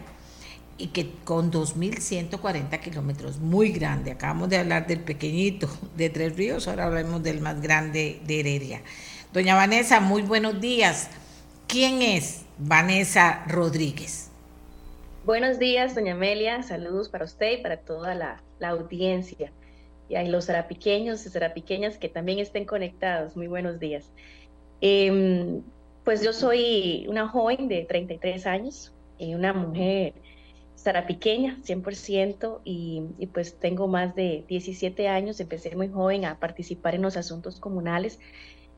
y 0.76 0.88
que 0.88 1.10
con 1.24 1.52
2.140 1.52 2.80
kilómetros, 2.80 3.38
muy 3.38 3.70
grande. 3.70 4.10
Acabamos 4.10 4.48
de 4.48 4.58
hablar 4.58 4.86
del 4.86 5.00
pequeñito 5.00 5.68
de 5.96 6.10
Tres 6.10 6.36
Ríos, 6.36 6.68
ahora 6.68 6.86
hablamos 6.86 7.22
del 7.22 7.40
más 7.40 7.60
grande 7.60 8.20
de 8.26 8.40
Heredia. 8.40 8.82
Doña 9.32 9.54
Vanessa, 9.54 10.00
muy 10.00 10.22
buenos 10.22 10.60
días. 10.60 11.08
¿Quién 11.66 12.02
es 12.02 12.42
Vanessa 12.58 13.44
Rodríguez? 13.48 14.30
Buenos 15.24 15.58
días, 15.58 15.94
doña 15.94 16.12
Amelia. 16.12 16.62
Saludos 16.62 17.08
para 17.08 17.24
usted 17.24 17.58
y 17.58 17.62
para 17.62 17.78
toda 17.78 18.14
la, 18.14 18.42
audiencia. 18.60 19.52
Y 20.08 20.16
a 20.16 20.24
los 20.24 20.46
sarapiqueños 20.46 21.24
y 21.26 21.30
sarapiqueñas 21.30 21.98
que 21.98 22.08
también 22.08 22.38
estén 22.38 22.64
conectados. 22.64 23.36
Muy 23.36 23.46
buenos 23.46 23.80
días. 23.80 24.12
Em, 24.80 25.62
pues 26.04 26.22
yo 26.22 26.32
soy 26.32 27.06
una 27.08 27.28
joven 27.28 27.68
de 27.68 27.84
33 27.84 28.46
años, 28.46 28.92
y 29.18 29.34
una 29.34 29.52
mujer 29.52 30.14
sarapiqueña, 30.74 31.58
100%, 31.62 32.60
y, 32.64 33.02
y 33.18 33.26
pues 33.28 33.58
tengo 33.58 33.88
más 33.88 34.14
de 34.14 34.44
17 34.48 35.08
años. 35.08 35.40
Empecé 35.40 35.74
muy 35.76 35.88
joven 35.88 36.24
a 36.24 36.38
participar 36.38 36.94
en 36.94 37.02
los 37.02 37.16
asuntos 37.16 37.60
comunales 37.60 38.18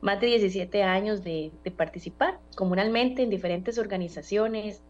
más 0.01 0.19
de 0.19 0.27
17 0.27 0.83
años 0.83 1.23
de, 1.23 1.51
participar 1.75 2.39
comunalmente 2.55 3.23
en 3.23 3.29
diferentes 3.29 3.77
organizaciones, 3.77 4.81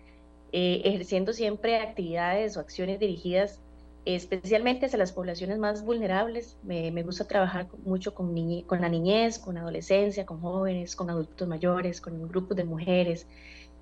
eh, 0.52 0.82
ejerciendo 0.86 1.34
siempre 1.34 1.78
actividades 1.78 2.58
o 2.58 2.60
acciones 2.60 3.00
dirigidas 3.00 3.62
especialmente 4.06 4.86
hacia 4.86 4.98
las 4.98 5.12
poblaciones 5.12 5.58
más 5.58 5.84
vulnerables. 5.84 6.58
Me, 6.64 6.92
gusta 7.04 7.26
trabajar 7.26 7.68
mucho 7.84 8.14
con, 8.14 8.34
con 8.64 8.82
la 8.82 8.90
niñez, 8.90 9.40
con 9.40 9.58
adolescencia, 9.58 10.26
con 10.26 10.40
jóvenes, 10.42 10.96
con 10.96 11.10
adultos 11.10 11.48
mayores, 11.48 12.02
con 12.02 12.28
grupos 12.28 12.58
de 12.58 12.64
mujeres, 12.64 13.28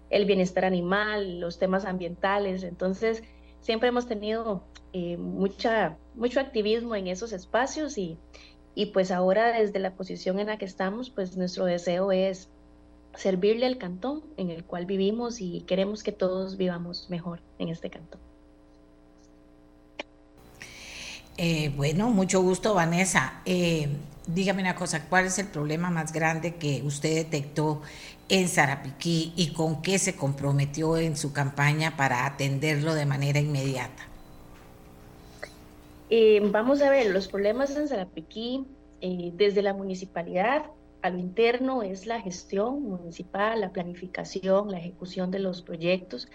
el 0.09 0.25
bienestar 0.25 0.65
animal, 0.65 1.39
los 1.39 1.59
temas 1.59 1.85
ambientales. 1.85 2.63
Entonces, 2.63 3.23
siempre 3.61 3.89
hemos 3.89 4.07
tenido 4.07 4.63
eh, 4.93 5.17
mucha, 5.17 5.97
mucho 6.15 6.39
activismo 6.39 6.95
en 6.95 7.07
esos 7.07 7.33
espacios 7.33 7.97
y, 7.97 8.17
y 8.75 8.87
pues 8.87 9.11
ahora 9.11 9.51
desde 9.51 9.79
la 9.79 9.95
posición 9.95 10.39
en 10.39 10.47
la 10.47 10.57
que 10.57 10.65
estamos, 10.65 11.09
pues 11.09 11.37
nuestro 11.37 11.65
deseo 11.65 12.11
es 12.11 12.49
servirle 13.15 13.65
al 13.65 13.77
cantón 13.77 14.23
en 14.37 14.49
el 14.49 14.63
cual 14.65 14.85
vivimos 14.85 15.41
y 15.41 15.61
queremos 15.61 16.03
que 16.03 16.11
todos 16.11 16.57
vivamos 16.57 17.09
mejor 17.09 17.41
en 17.59 17.69
este 17.69 17.89
cantón. 17.89 18.24
Eh, 21.37 21.71
bueno, 21.75 22.09
mucho 22.09 22.41
gusto, 22.41 22.73
Vanessa. 22.73 23.41
Eh, 23.45 23.89
dígame 24.27 24.61
una 24.61 24.75
cosa, 24.75 25.07
¿cuál 25.09 25.25
es 25.25 25.37
el 25.39 25.47
problema 25.47 25.89
más 25.89 26.13
grande 26.13 26.55
que 26.55 26.81
usted 26.83 27.15
detectó 27.15 27.81
en 28.29 28.47
Sarapiquí 28.47 29.33
y 29.35 29.53
con 29.53 29.81
qué 29.81 29.99
se 29.99 30.15
comprometió 30.15 30.97
en 30.97 31.15
su 31.15 31.33
campaña 31.33 31.95
para 31.97 32.25
atenderlo 32.25 32.93
de 32.95 33.05
manera 33.05 33.39
inmediata? 33.39 34.03
Eh, 36.09 36.39
vamos 36.51 36.81
a 36.81 36.89
ver, 36.89 37.07
los 37.11 37.27
problemas 37.27 37.75
en 37.75 37.87
Zarapiquí, 37.87 38.65
eh, 39.01 39.31
desde 39.33 39.61
la 39.61 39.73
municipalidad 39.73 40.71
a 41.01 41.09
lo 41.09 41.19
interno, 41.19 41.83
es 41.83 42.05
la 42.05 42.21
gestión 42.21 42.83
municipal, 42.83 43.61
la 43.61 43.71
planificación, 43.71 44.71
la 44.71 44.79
ejecución 44.79 45.31
de 45.31 45.39
los 45.39 45.61
proyectos. 45.61 46.27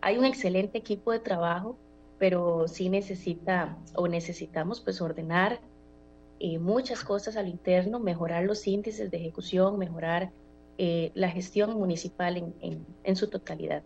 Hay 0.00 0.18
un 0.18 0.24
excelente 0.24 0.78
equipo 0.78 1.12
de 1.12 1.20
trabajo, 1.20 1.78
pero 2.18 2.68
sí 2.68 2.88
necesita 2.88 3.76
o 3.94 4.08
necesitamos 4.08 4.80
pues 4.80 5.00
ordenar 5.00 5.60
eh, 6.40 6.58
muchas 6.58 7.04
cosas 7.04 7.36
a 7.36 7.42
lo 7.42 7.48
interno, 7.48 8.00
mejorar 8.00 8.44
los 8.44 8.66
índices 8.66 9.10
de 9.10 9.16
ejecución, 9.16 9.78
mejorar 9.78 10.30
la 11.14 11.28
gestión 11.28 11.76
municipal 11.76 12.36
en, 12.36 12.86
en 13.02 13.16
su 13.16 13.28
totalidad. 13.28 13.82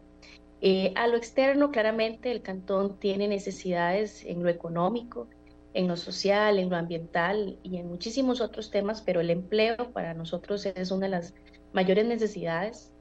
Eh, 0.64 0.92
a 0.94 1.08
lo 1.08 1.16
externo, 1.16 1.72
claramente, 1.72 2.30
el 2.30 2.40
cantón 2.40 2.96
tiene 3.00 3.26
necesidades 3.26 4.24
en 4.24 4.44
lo 4.44 4.48
económico, 4.48 5.26
en 5.74 5.88
lo 5.88 5.96
social, 5.96 6.60
en 6.60 6.70
lo 6.70 6.76
ambiental 6.76 7.58
y 7.64 7.78
en 7.78 7.88
muchísimos 7.88 8.40
otros 8.40 8.70
temas, 8.70 9.02
pero 9.02 9.20
el 9.20 9.30
empleo 9.30 9.90
para 9.92 10.14
nosotros 10.14 10.64
es 10.64 10.92
una 10.92 11.06
de 11.06 11.10
las 11.10 11.34
mayores 11.72 12.06
necesidades. 12.06 12.92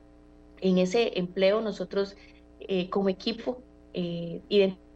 En 0.60 0.80
ese 0.80 1.20
empleo 1.20 1.62
nosotros 1.62 2.18
eh, 2.62 2.90
como 2.90 3.10
equipo 3.10 3.62
eh, 3.94 4.42
identificamos 4.50 4.91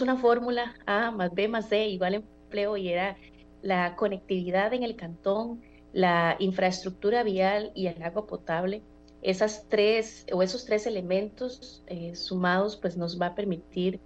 una 0.00 0.16
fórmula 0.16 0.74
A 0.86 1.10
más 1.10 1.34
B 1.34 1.48
más 1.48 1.68
C 1.68 1.88
igual 1.88 2.14
empleo 2.14 2.76
y 2.76 2.88
era 2.88 3.16
la 3.62 3.96
conectividad 3.96 4.72
en 4.74 4.82
el 4.82 4.96
cantón, 4.96 5.62
la 5.92 6.36
infraestructura 6.38 7.22
vial 7.22 7.70
y 7.74 7.86
el 7.86 8.02
agua 8.02 8.26
potable 8.26 8.82
esas 9.22 9.68
tres 9.68 10.26
o 10.32 10.42
esos 10.42 10.64
tres 10.64 10.86
elementos 10.86 11.82
eh, 11.86 12.14
sumados 12.16 12.76
pues 12.76 12.96
nos 12.96 13.20
va 13.20 13.26
a 13.26 13.34
permitir 13.34 14.00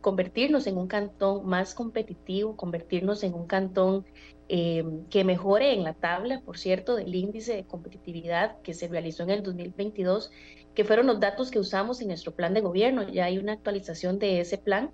convertirnos 0.00 0.66
en 0.66 0.76
un 0.76 0.86
cantón 0.86 1.46
más 1.46 1.74
competitivo, 1.74 2.56
convertirnos 2.56 3.24
en 3.24 3.34
un 3.34 3.46
cantón 3.46 4.04
eh, 4.48 4.84
que 5.10 5.24
mejore 5.24 5.72
en 5.72 5.82
la 5.82 5.94
tabla, 5.94 6.40
por 6.42 6.58
cierto, 6.58 6.94
del 6.94 7.14
índice 7.14 7.54
de 7.56 7.64
competitividad 7.64 8.60
que 8.62 8.74
se 8.74 8.88
realizó 8.88 9.24
en 9.24 9.30
el 9.30 9.42
2022, 9.42 10.30
que 10.74 10.84
fueron 10.84 11.06
los 11.06 11.18
datos 11.18 11.50
que 11.50 11.58
usamos 11.58 12.00
en 12.00 12.08
nuestro 12.08 12.34
plan 12.34 12.54
de 12.54 12.60
gobierno. 12.60 13.08
Ya 13.08 13.24
hay 13.24 13.38
una 13.38 13.54
actualización 13.54 14.18
de 14.18 14.40
ese 14.40 14.58
plan, 14.58 14.92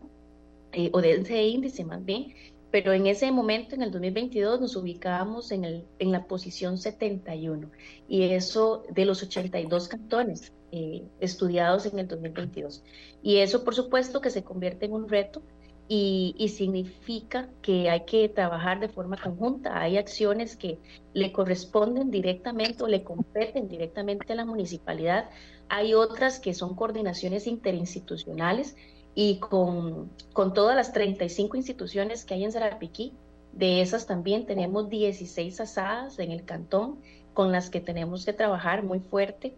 eh, 0.72 0.90
o 0.94 1.02
de 1.02 1.12
ese 1.12 1.42
índice 1.44 1.84
más 1.84 2.02
bien, 2.02 2.32
pero 2.70 2.94
en 2.94 3.06
ese 3.06 3.30
momento, 3.30 3.74
en 3.74 3.82
el 3.82 3.90
2022, 3.90 4.62
nos 4.62 4.76
ubicábamos 4.76 5.52
en, 5.52 5.64
el, 5.64 5.84
en 5.98 6.10
la 6.10 6.24
posición 6.26 6.78
71, 6.78 7.70
y 8.08 8.22
eso 8.22 8.84
de 8.90 9.04
los 9.04 9.22
82 9.22 9.88
cantones 9.88 10.52
eh, 10.72 11.04
estudiados 11.20 11.86
en 11.86 11.98
el 11.98 12.08
2022. 12.08 12.82
Y 13.22 13.36
eso, 13.38 13.62
por 13.64 13.74
supuesto, 13.74 14.20
que 14.20 14.30
se 14.30 14.42
convierte 14.42 14.86
en 14.86 14.92
un 14.92 15.08
reto 15.08 15.42
y, 15.88 16.48
significa 16.48 17.48
que 17.60 17.90
hay 17.90 18.04
que 18.04 18.28
trabajar 18.28 18.80
de 18.80 18.88
forma 18.88 19.16
conjunta. 19.16 19.78
Hay 19.78 19.98
acciones 19.98 20.56
que 20.56 20.78
le 21.12 21.32
corresponden 21.32 22.10
directamente 22.10 22.82
o 22.82 22.88
le 22.88 23.04
competen 23.04 23.68
directamente 23.68 24.32
a 24.32 24.36
la 24.36 24.44
municipalidad. 24.44 25.28
Hay 25.68 25.94
otras 25.94 26.40
que 26.40 26.54
son 26.54 26.74
coordinaciones 26.74 27.46
interinstitucionales 27.46 28.76
y 29.14 29.38
con, 29.38 30.10
con 30.32 30.54
todas 30.54 30.74
las 30.74 30.92
35 30.92 31.56
instituciones 31.56 32.24
que 32.24 32.34
hay 32.34 32.44
en 32.44 32.52
Zarapiquí, 32.52 33.12
de 33.52 33.82
esas 33.82 34.06
también 34.06 34.46
tenemos 34.46 34.88
16 34.88 35.60
asadas 35.60 36.18
en 36.18 36.32
el 36.32 36.44
cantón 36.44 36.98
con 37.34 37.52
las 37.52 37.68
que 37.68 37.80
tenemos 37.80 38.24
que 38.24 38.32
trabajar 38.32 38.82
muy 38.82 39.00
fuerte. 39.00 39.54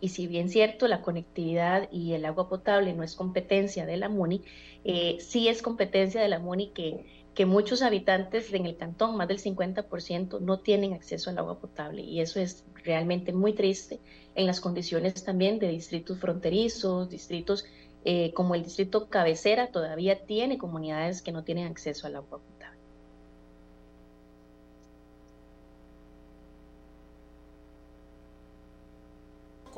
Y 0.00 0.08
si 0.08 0.26
bien 0.26 0.48
cierto, 0.48 0.88
la 0.88 1.02
conectividad 1.02 1.88
y 1.92 2.12
el 2.14 2.24
agua 2.24 2.48
potable 2.48 2.92
no 2.94 3.02
es 3.02 3.14
competencia 3.14 3.86
de 3.86 3.96
la 3.96 4.08
MUNI, 4.08 4.42
eh, 4.84 5.18
sí 5.20 5.48
es 5.48 5.62
competencia 5.62 6.20
de 6.22 6.28
la 6.28 6.38
MUNI 6.38 6.68
que, 6.68 7.20
muchos 7.46 7.80
habitantes 7.80 8.52
en 8.52 8.66
el 8.66 8.76
cantón, 8.76 9.16
más 9.16 9.26
del 9.26 9.38
50%, 9.38 10.40
no 10.40 10.58
tienen 10.58 10.92
acceso 10.92 11.30
al 11.30 11.38
agua 11.38 11.58
potable. 11.58 12.02
Y 12.02 12.20
eso 12.20 12.38
es 12.38 12.66
realmente 12.84 13.32
muy 13.32 13.54
triste 13.54 13.98
en 14.34 14.46
las 14.46 14.60
condiciones 14.60 15.24
también 15.24 15.58
de 15.58 15.68
distritos 15.68 16.18
fronterizos, 16.18 17.08
distritos 17.08 17.64
eh, 18.04 18.32
como 18.32 18.54
el 18.54 18.62
distrito 18.62 19.08
cabecera 19.08 19.70
todavía 19.70 20.24
tiene 20.24 20.56
comunidades 20.56 21.20
que 21.20 21.32
no 21.32 21.44
tienen 21.44 21.66
acceso 21.66 22.06
al 22.06 22.16
agua 22.16 22.38
potable. 22.38 22.59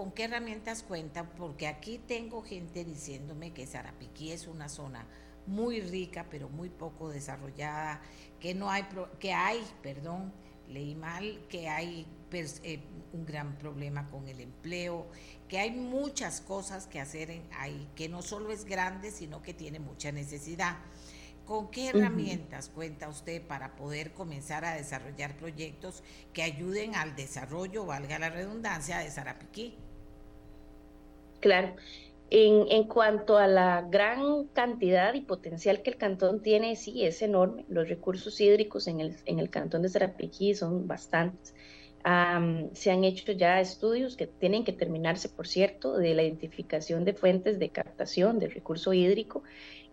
¿Con 0.02 0.10
qué 0.10 0.24
herramientas 0.24 0.82
cuenta? 0.82 1.22
Porque 1.22 1.68
aquí 1.68 1.96
tengo 1.96 2.42
gente 2.42 2.84
diciéndome 2.84 3.52
que 3.52 3.68
Sarapiquí 3.68 4.32
es 4.32 4.48
una 4.48 4.68
zona 4.68 5.06
muy 5.46 5.80
rica, 5.80 6.26
pero 6.28 6.48
muy 6.48 6.70
poco 6.70 7.08
desarrollada, 7.08 8.00
que 8.40 8.52
no 8.52 8.68
hay, 8.68 8.84
que 9.20 9.32
hay, 9.32 9.64
perdón, 9.80 10.32
leí 10.68 10.96
mal, 10.96 11.46
que 11.48 11.68
hay 11.68 12.04
eh, 12.32 12.80
un 13.12 13.24
gran 13.24 13.56
problema 13.58 14.08
con 14.08 14.26
el 14.26 14.40
empleo, 14.40 15.06
que 15.46 15.60
hay 15.60 15.70
muchas 15.70 16.40
cosas 16.40 16.88
que 16.88 16.98
hacer 16.98 17.40
ahí, 17.56 17.88
que 17.94 18.08
no 18.08 18.22
solo 18.22 18.50
es 18.50 18.64
grande, 18.64 19.12
sino 19.12 19.40
que 19.40 19.54
tiene 19.54 19.78
mucha 19.78 20.10
necesidad. 20.10 20.78
¿Con 21.46 21.70
qué 21.70 21.90
herramientas 21.90 22.70
cuenta 22.70 23.08
usted 23.08 23.40
para 23.40 23.76
poder 23.76 24.14
comenzar 24.14 24.64
a 24.64 24.74
desarrollar 24.74 25.36
proyectos 25.36 26.02
que 26.32 26.42
ayuden 26.42 26.96
al 26.96 27.14
desarrollo, 27.14 27.86
valga 27.86 28.18
la 28.18 28.30
redundancia, 28.30 28.98
de 28.98 29.08
Sarapiquí? 29.08 29.76
Claro. 31.42 31.74
En, 32.30 32.66
en, 32.70 32.84
cuanto 32.84 33.36
a 33.36 33.46
la 33.48 33.82
gran 33.90 34.46
cantidad 34.54 35.12
y 35.12 35.22
potencial 35.22 35.82
que 35.82 35.90
el 35.90 35.96
cantón 35.98 36.40
tiene, 36.40 36.76
sí, 36.76 37.04
es 37.04 37.20
enorme. 37.20 37.66
Los 37.68 37.88
recursos 37.88 38.40
hídricos 38.40 38.86
en 38.86 39.00
el, 39.00 39.16
en 39.26 39.40
el 39.40 39.50
cantón 39.50 39.82
de 39.82 39.88
Sarapiquí 39.90 40.54
son 40.54 40.86
bastantes. 40.86 41.54
se 42.74 42.90
han 42.90 43.04
hecho 43.04 43.32
ya 43.32 43.60
estudios 43.60 44.16
que 44.16 44.28
tienen 44.28 44.64
que 44.64 44.72
terminarse, 44.72 45.28
por 45.28 45.46
cierto, 45.48 45.96
de 45.98 46.14
la 46.14 46.22
identificación 46.22 47.04
de 47.04 47.14
fuentes 47.14 47.58
de 47.58 47.70
captación 47.70 48.38
del 48.38 48.52
recurso 48.52 48.92
hídrico. 48.92 49.42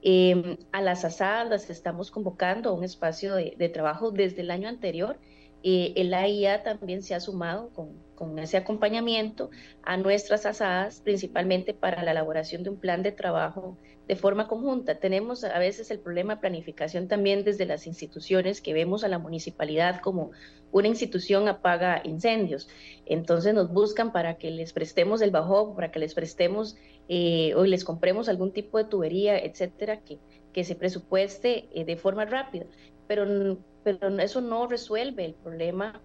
Em, 0.01 0.57
a 0.71 0.81
las 0.81 1.03
asadas 1.05 1.69
estamos 1.69 2.11
convocando 2.11 2.69
a 2.69 2.73
un 2.73 2.83
espacio 2.83 3.35
de, 3.35 3.55
de 3.57 3.69
trabajo 3.69 4.11
desde 4.11 4.41
el 4.41 4.51
año 4.51 4.69
anterior 4.69 5.17
eh, 5.63 5.93
el 5.95 6.13
AIA 6.13 6.63
también 6.63 7.03
se 7.03 7.15
ha 7.15 7.19
sumado 7.19 7.69
con, 7.69 7.89
con, 8.15 8.39
ese 8.39 8.57
acompañamiento 8.57 9.49
a 9.83 9.97
nuestras 9.97 10.45
asadas, 10.45 11.01
principalmente 11.01 11.73
para 11.73 12.03
la 12.03 12.11
elaboración 12.11 12.63
de 12.63 12.69
un 12.69 12.77
plan 12.77 13.03
de 13.03 13.11
trabajo 13.11 13.77
de 14.09 14.15
forma 14.15 14.47
conjunta. 14.47 14.95
Tenemos 14.95 15.43
a 15.43 15.59
veces 15.59 15.91
el 15.91 15.99
problema 15.99 16.35
de 16.35 16.41
planificación 16.41 17.07
también 17.07 17.43
desde 17.43 17.67
las 17.67 17.85
instituciones 17.85 18.59
que 18.59 18.73
vemos 18.73 19.03
a 19.03 19.07
la 19.07 19.19
municipalidad 19.19 20.01
como 20.01 20.31
una 20.71 20.87
institución 20.87 21.47
apaga 21.47 22.01
incendios. 22.03 22.69
Entonces 23.05 23.53
nos 23.53 23.71
buscan 23.71 24.11
para 24.11 24.37
que 24.39 24.49
les 24.49 24.73
prestemos 24.73 25.21
el 25.21 25.29
bajo, 25.29 25.75
para 25.75 25.91
que 25.91 25.99
les 25.99 26.15
prestemos 26.15 26.75
eh, 27.07 27.53
o 27.55 27.65
les 27.65 27.83
compremos 27.83 28.29
algún 28.29 28.51
tipo 28.51 28.79
de 28.79 28.85
tubería, 28.85 29.37
etcétera, 29.37 30.01
que, 30.01 30.17
que 30.53 30.63
se 30.63 30.73
presupueste 30.73 31.69
eh, 31.73 31.85
de 31.85 31.95
forma 31.95 32.25
rápida. 32.25 32.65
Pero 33.07 33.59
pero 33.83 34.07
eso 34.19 34.41
no 34.41 34.67
resuelve 34.67 35.25
el 35.25 35.33
problema 35.33 36.01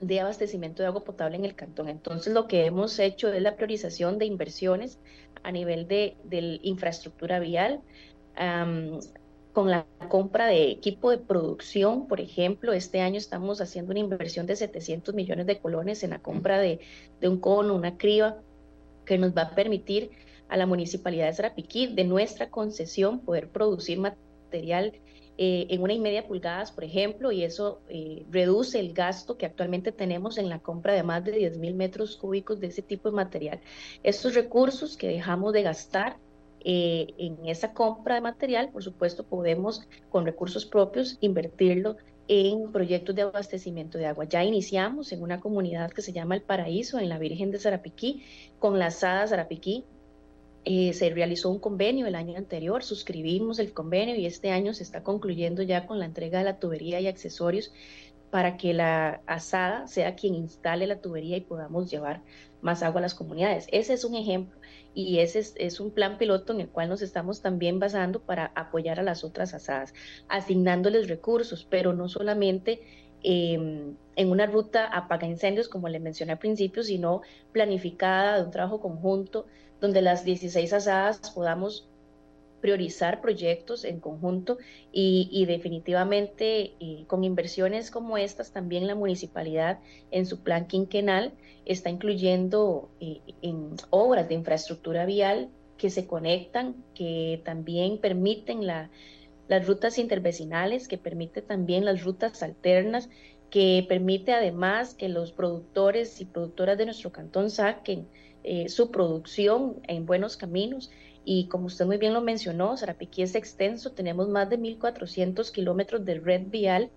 de 0.00 0.20
abastecimiento 0.20 0.82
de 0.82 0.88
agua 0.88 1.04
potable 1.04 1.36
en 1.36 1.44
el 1.44 1.54
cantón. 1.54 1.88
Entonces 1.88 2.32
lo 2.32 2.46
que 2.46 2.66
hemos 2.66 2.98
hecho 2.98 3.32
es 3.32 3.42
la 3.42 3.56
priorización 3.56 4.18
de 4.18 4.26
inversiones 4.26 4.98
a 5.42 5.52
nivel 5.52 5.86
de, 5.88 6.16
infraestructura 6.62 7.38
vial, 7.38 7.80
con 9.52 9.70
la 9.70 9.86
compra 10.08 10.46
de 10.46 10.70
equipo 10.70 11.10
de 11.10 11.18
producción, 11.18 12.08
por 12.08 12.20
ejemplo, 12.20 12.72
este 12.72 13.00
año 13.00 13.18
estamos 13.18 13.60
haciendo 13.60 13.92
una 13.92 14.00
inversión 14.00 14.46
de 14.46 14.56
700 14.56 15.14
millones 15.14 15.46
de 15.46 15.60
colones 15.60 16.02
en 16.02 16.10
la 16.10 16.18
compra 16.18 16.58
de, 16.58 16.80
de 17.20 17.28
un 17.28 17.38
cono, 17.38 17.74
una 17.74 17.96
criba, 17.96 18.40
que 19.06 19.16
nos 19.16 19.36
va 19.36 19.42
a 19.42 19.54
permitir 19.54 20.10
a 20.48 20.56
la 20.56 20.66
municipalidad 20.66 21.26
de 21.26 21.34
Sarapiquí, 21.34 21.86
de 21.86 22.04
nuestra 22.04 22.50
concesión, 22.50 23.20
poder 23.20 23.48
producir 23.48 24.00
material 24.00 24.92
eh, 25.36 25.66
en 25.70 25.82
una 25.82 25.92
y 25.92 25.98
media 25.98 26.26
pulgadas, 26.26 26.70
por 26.70 26.84
ejemplo, 26.84 27.32
y 27.32 27.42
eso 27.42 27.80
eh, 27.88 28.24
reduce 28.30 28.78
el 28.78 28.92
gasto 28.92 29.36
que 29.36 29.46
actualmente 29.46 29.90
tenemos 29.90 30.38
en 30.38 30.48
la 30.48 30.60
compra 30.60 30.92
de 30.92 31.02
más 31.02 31.24
de 31.24 31.32
10 31.32 31.58
mil 31.58 31.74
metros 31.74 32.16
cúbicos 32.16 32.60
de 32.60 32.68
ese 32.68 32.82
tipo 32.82 33.10
de 33.10 33.16
material. 33.16 33.60
Estos 34.04 34.34
recursos 34.34 34.96
que 34.96 35.08
dejamos 35.08 35.52
de 35.52 35.62
gastar 35.62 36.18
eh, 36.64 37.08
en 37.18 37.46
esa 37.46 37.72
compra 37.72 38.14
de 38.14 38.20
material, 38.20 38.70
por 38.70 38.84
supuesto, 38.84 39.24
podemos 39.24 39.82
con 40.08 40.24
recursos 40.24 40.64
propios 40.64 41.18
invertirlo 41.20 41.96
en 42.28 42.70
proyectos 42.72 43.14
de 43.14 43.22
abastecimiento 43.22 43.98
de 43.98 44.06
agua. 44.06 44.24
Ya 44.24 44.44
iniciamos 44.44 45.12
en 45.12 45.22
una 45.22 45.40
comunidad 45.40 45.90
que 45.90 46.00
se 46.00 46.12
llama 46.12 46.36
El 46.36 46.42
Paraíso, 46.42 46.98
en 46.98 47.08
la 47.08 47.18
Virgen 47.18 47.50
de 47.50 47.58
Zarapiquí, 47.58 48.22
con 48.58 48.78
la 48.78 48.90
Sada 48.90 49.26
Zarapiquí, 49.26 49.84
eh, 50.64 50.92
se 50.94 51.10
realizó 51.10 51.50
un 51.50 51.58
convenio 51.58 52.06
el 52.06 52.14
año 52.14 52.38
anterior, 52.38 52.82
suscribimos 52.82 53.58
el 53.58 53.72
convenio 53.72 54.16
y 54.16 54.24
este 54.24 54.50
año 54.50 54.72
se 54.72 54.82
está 54.82 55.02
concluyendo 55.02 55.62
ya 55.62 55.86
con 55.86 55.98
la 55.98 56.06
entrega 56.06 56.38
de 56.38 56.44
la 56.44 56.58
tubería 56.58 57.00
y 57.00 57.06
accesorios 57.06 57.72
para 58.30 58.56
que 58.56 58.72
la 58.72 59.20
asada 59.26 59.86
sea 59.86 60.16
quien 60.16 60.34
instale 60.34 60.86
la 60.86 61.00
tubería 61.00 61.36
y 61.36 61.42
podamos 61.42 61.90
llevar 61.90 62.22
más 62.62 62.82
agua 62.82 62.98
a 62.98 63.02
las 63.02 63.14
comunidades. 63.14 63.66
Ese 63.70 63.92
es 63.92 64.04
un 64.04 64.16
ejemplo 64.16 64.58
y 64.94 65.18
ese 65.18 65.44
es, 65.56 65.80
un 65.80 65.90
plan 65.90 66.18
piloto 66.18 66.52
en 66.52 66.62
el 66.62 66.68
cual 66.68 66.88
nos 66.88 67.02
estamos 67.02 67.42
también 67.42 67.78
basando 67.78 68.20
para 68.20 68.46
apoyar 68.54 68.98
a 68.98 69.02
las 69.02 69.22
otras 69.22 69.52
asadas, 69.54 69.92
asignándoles 70.28 71.08
recursos, 71.08 71.66
pero 71.68 71.92
no 71.92 72.08
solamente 72.08 72.80
em, 73.22 73.96
en 74.16 74.30
una 74.30 74.46
ruta 74.46 74.86
apaga 74.86 75.26
incendios, 75.26 75.68
como 75.68 75.88
le 75.88 76.00
mencioné 76.00 76.32
al 76.32 76.38
principio, 76.38 76.82
sino 76.82 77.20
planificada 77.52 78.38
de 78.38 78.44
un 78.44 78.50
trabajo 78.50 78.80
conjunto 78.80 79.46
donde 79.84 80.00
las 80.00 80.24
16 80.24 80.72
asadas 80.72 81.18
podamos 81.34 81.86
priorizar 82.62 83.20
proyectos 83.20 83.84
en 83.84 84.00
conjunto 84.00 84.56
y, 84.90 85.44
definitivamente 85.44 86.72
con 87.06 87.22
inversiones 87.22 87.90
como 87.90 88.16
estas 88.16 88.52
también 88.52 88.86
la 88.86 88.94
municipalidad 88.94 89.80
en 90.10 90.24
su 90.24 90.40
plan 90.40 90.66
quinquenal 90.66 91.34
está 91.66 91.90
incluyendo 91.90 92.88
eh, 93.00 93.20
obras 93.90 94.26
de 94.26 94.36
infraestructura 94.36 95.04
vial 95.04 95.50
que 95.76 95.90
se 95.90 96.06
conectan, 96.06 96.82
que 96.94 97.42
también 97.44 97.98
permiten 97.98 98.66
la, 98.66 98.88
las 99.48 99.66
rutas 99.66 99.98
intervecinales, 99.98 100.88
que 100.88 100.96
permite 100.96 101.42
también 101.42 101.84
las 101.84 102.02
rutas 102.02 102.42
alternas, 102.42 103.10
que 103.50 103.84
permite 103.86 104.32
además 104.32 104.94
que 104.94 105.10
los 105.10 105.32
productores 105.32 106.18
y 106.22 106.24
productoras 106.24 106.78
de 106.78 106.86
nuestro 106.86 107.12
cantón 107.12 107.50
saquen 107.50 108.08
eh, 108.44 108.68
su 108.68 108.90
producción 108.90 109.80
en 109.88 110.06
buenos 110.06 110.36
caminos. 110.36 110.90
Y 111.24 111.48
como 111.48 111.66
usted 111.66 111.86
muy 111.86 111.96
bien 111.96 112.12
lo 112.12 112.20
mencionó, 112.20 112.76
Sarapiquí 112.76 113.22
es 113.22 113.34
extenso, 113.34 113.92
tenemos 113.92 114.28
más 114.28 114.50
de 114.50 114.58
1.400 114.58 115.50
kilómetros 115.50 116.04
de 116.04 116.20
red 116.20 116.42
vial 116.46 116.90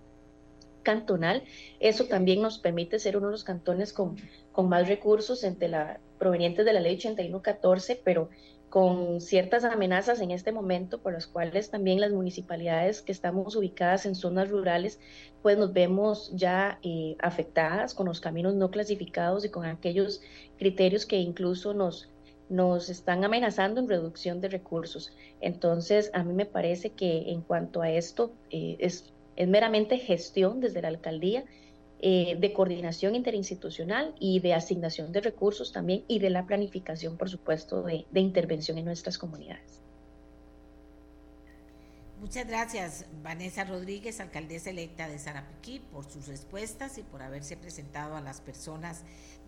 cantonal. 0.84 1.44
Eso 1.80 2.06
también 2.06 2.42
nos 2.42 2.60
permite 2.60 3.00
ser 3.00 3.18
uno 3.18 3.28
de 3.28 3.32
los 3.32 3.44
cantones 3.46 3.94
con, 3.94 4.18
con 4.52 4.68
más 4.68 4.88
recursos 4.88 5.44
entre 5.44 5.70
la, 5.70 6.00
provenientes 6.18 6.66
de 6.66 6.74
la 6.74 6.82
ley 6.82 6.96
8114, 6.96 8.02
pero 8.04 8.30
con 8.70 9.22
ciertas 9.22 9.64
amenazas 9.64 10.20
en 10.20 10.32
este 10.32 10.52
momento 10.52 11.00
por 11.00 11.14
las 11.14 11.28
cuales 11.28 11.70
también 11.70 12.02
las 12.02 12.12
municipalidades 12.12 13.02
que 13.02 13.14
estamos 13.14 13.56
ubicadas 13.56 14.06
en 14.06 14.14
zonas 14.14 14.50
rurales, 14.50 15.00
pues 15.42 15.58
nos 15.58 15.72
vemos 15.72 16.32
ya 16.36 16.80
eh, 16.84 17.16
afectadas 17.20 17.94
con 17.94 18.08
los 18.08 18.20
caminos 18.20 18.56
no 18.56 18.70
clasificados 18.70 19.46
y 19.46 19.50
con 19.50 19.66
aquellos 19.66 20.22
criterios 20.58 21.06
que 21.06 21.18
incluso 21.18 21.74
nos, 21.74 22.10
nos 22.50 22.90
están 22.90 23.24
amenazando 23.24 23.80
en 23.80 23.88
reducción 23.88 24.42
de 24.42 24.50
recursos. 24.50 25.14
Entonces, 25.40 26.12
a 26.14 26.24
mí 26.24 26.34
me 26.34 26.46
parece 26.46 26.90
que 26.90 27.32
en 27.32 27.42
cuanto 27.42 27.82
a 27.82 27.90
esto, 27.90 28.34
eh, 28.50 28.76
es, 28.80 29.14
es 29.38 29.48
meramente 29.48 29.98
gestión 29.98 30.60
desde 30.60 30.82
la 30.82 30.90
alcaldía 30.90 31.46
eh, 32.00 32.38
de 32.40 32.54
coordinación 32.54 33.16
interinstitucional 33.16 34.14
y 34.20 34.40
de 34.40 34.54
asignación 34.54 35.12
de 35.12 35.20
recursos 35.20 35.72
también 35.72 36.04
y 36.08 36.20
de 36.20 36.30
la 36.30 36.46
planificación, 36.46 37.18
por 37.18 37.28
supuesto, 37.28 37.82
de, 37.82 38.06
intervención 38.14 38.78
en 38.78 38.86
nuestras 38.86 39.18
comunidades. 39.18 39.82
Muchas 42.20 42.48
gracias, 42.48 43.06
Vanessa 43.24 43.64
Rodríguez, 43.64 44.20
alcaldesa 44.20 44.70
electa 44.70 45.08
de 45.08 45.18
Sarapiquí, 45.18 45.80
por 45.92 46.06
sus 46.06 46.28
respuestas 46.28 47.00
y 47.00 47.04
por 47.04 47.24
haberse 47.24 47.58
presentado 47.58 48.16
a 48.16 48.22
las 48.22 48.42
personas 48.42 49.04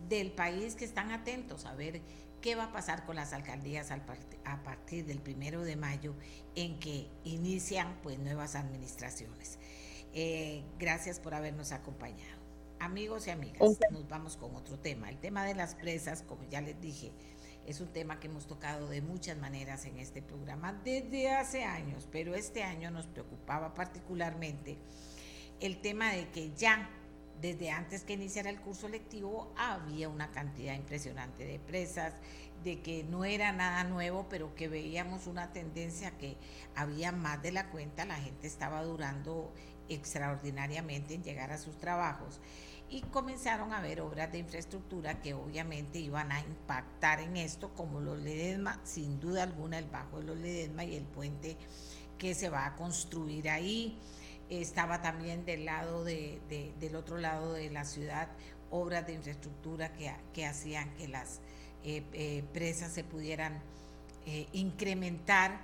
del 0.08 0.32
país 0.32 0.76
que 0.76 0.86
están 0.86 1.12
atentos 1.12 1.66
a 1.66 1.76
ver 1.76 2.02
qué 2.42 2.56
va 2.56 2.66
a 2.66 2.72
pasar 2.72 3.06
con 3.06 3.16
las 3.16 3.34
alcaldías 3.34 3.92
a 3.92 4.64
partir 4.64 5.06
del 5.06 5.20
primero 5.20 5.64
de 5.64 5.76
mayo 5.76 6.16
en 6.56 6.80
que 6.80 7.10
inician 7.24 8.00
pues 8.02 8.18
nuevas 8.18 8.56
administraciones. 8.56 9.60
Eh, 10.14 10.64
gracias 10.80 11.20
por 11.20 11.34
habernos 11.34 11.72
acompañado. 11.72 12.39
Amigos 12.80 13.28
y 13.28 13.32
amigas, 13.32 13.60
nos 13.92 14.08
vamos 14.08 14.38
con 14.38 14.56
otro 14.56 14.80
tema. 14.80 15.10
El 15.10 15.18
tema 15.18 15.44
de 15.44 15.54
las 15.54 15.76
presas, 15.76 16.24
como 16.24 16.46
ya 16.50 16.62
les 16.62 16.80
dije, 16.80 17.12
es 17.68 17.82
un 17.82 17.90
tema 17.90 18.22
que 18.22 18.28
hemos 18.28 18.48
tocado 18.48 18.88
de 18.88 19.02
muchas 19.02 19.38
maneras 19.38 19.86
en 19.86 20.00
este 20.00 20.22
programa 20.22 20.72
desde 20.86 21.30
hace 21.30 21.66
años, 21.66 22.08
pero 22.10 22.36
este 22.36 22.64
año 22.64 22.90
nos 22.90 23.06
preocupaba 23.06 23.74
particularmente 23.74 24.78
el 25.60 25.82
tema 25.82 26.14
de 26.14 26.30
que 26.30 26.54
ya 26.56 26.90
desde 27.42 27.70
antes 27.70 28.04
que 28.04 28.14
iniciara 28.14 28.50
el 28.50 28.62
curso 28.62 28.88
lectivo 28.88 29.54
había 29.58 30.08
una 30.08 30.32
cantidad 30.32 30.74
impresionante 30.74 31.46
de 31.46 31.60
presas, 31.60 32.14
de 32.64 32.82
que 32.82 33.04
no 33.04 33.26
era 33.26 33.52
nada 33.52 33.84
nuevo, 33.84 34.28
pero 34.30 34.56
que 34.56 34.70
veíamos 34.70 35.28
una 35.28 35.52
tendencia 35.52 36.18
que 36.18 36.38
había 36.76 37.12
más 37.12 37.42
de 37.42 37.52
la 37.52 37.70
cuenta, 37.72 38.06
la 38.06 38.16
gente 38.16 38.48
estaba 38.48 38.84
durando 38.84 39.54
extraordinariamente 39.90 41.14
en 41.14 41.24
llegar 41.24 41.52
a 41.52 41.58
sus 41.58 41.78
trabajos 41.78 42.40
y 42.90 43.02
comenzaron 43.02 43.72
a 43.74 43.78
haber 43.78 44.02
obras 44.02 44.32
de 44.32 44.40
infraestructura 44.40 45.22
que 45.22 45.34
obviamente 45.34 46.00
iban 46.00 46.32
a 46.32 46.40
impactar 46.40 47.20
en 47.22 47.38
esto, 47.38 47.74
como 47.76 48.00
los 48.00 48.18
Ledesma, 48.20 48.80
sin 48.84 49.20
duda 49.20 49.44
alguna 49.44 49.78
el 49.78 49.86
Bajo 49.86 50.20
de 50.20 50.26
los 50.26 50.38
Ledesma 50.38 50.84
y 50.84 50.96
el 50.96 51.04
puente 51.04 51.58
que 52.18 52.34
se 52.34 52.50
va 52.50 52.66
a 52.66 52.76
construir 52.76 53.50
ahí. 53.50 53.98
Estaba 54.50 55.02
también 55.02 55.46
del 55.46 55.66
lado 55.66 56.04
de, 56.04 56.42
del 56.80 56.96
otro 56.96 57.20
lado 57.20 57.54
de 57.54 57.70
la 57.70 57.86
ciudad 57.86 58.30
obras 58.72 59.06
de 59.06 59.14
infraestructura 59.14 59.94
que, 59.94 60.14
que 60.34 60.46
hacían 60.46 60.94
que 60.96 61.08
las 61.08 61.40
eh, 61.84 62.04
eh, 62.14 62.44
presas 62.54 62.92
se 62.92 63.04
pudieran 63.04 63.62
eh, 64.26 64.48
incrementar 64.54 65.60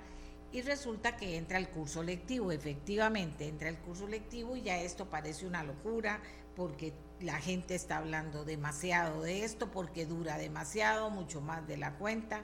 y 0.52 0.62
resulta 0.62 1.16
que 1.16 1.36
entra 1.36 1.58
el 1.58 1.68
curso 1.68 2.02
lectivo, 2.02 2.52
efectivamente 2.52 3.46
entra 3.46 3.68
el 3.68 3.76
curso 3.76 4.06
lectivo 4.06 4.56
y 4.56 4.62
ya 4.62 4.80
esto 4.80 5.10
parece 5.10 5.46
una 5.46 5.62
locura 5.62 6.20
porque 6.54 6.94
la 7.20 7.40
gente 7.40 7.74
está 7.74 7.98
hablando 7.98 8.44
demasiado 8.44 9.22
de 9.22 9.44
esto, 9.44 9.70
porque 9.70 10.06
dura 10.06 10.38
demasiado, 10.38 11.10
mucho 11.10 11.40
más 11.40 11.66
de 11.66 11.76
la 11.76 11.94
cuenta. 11.94 12.42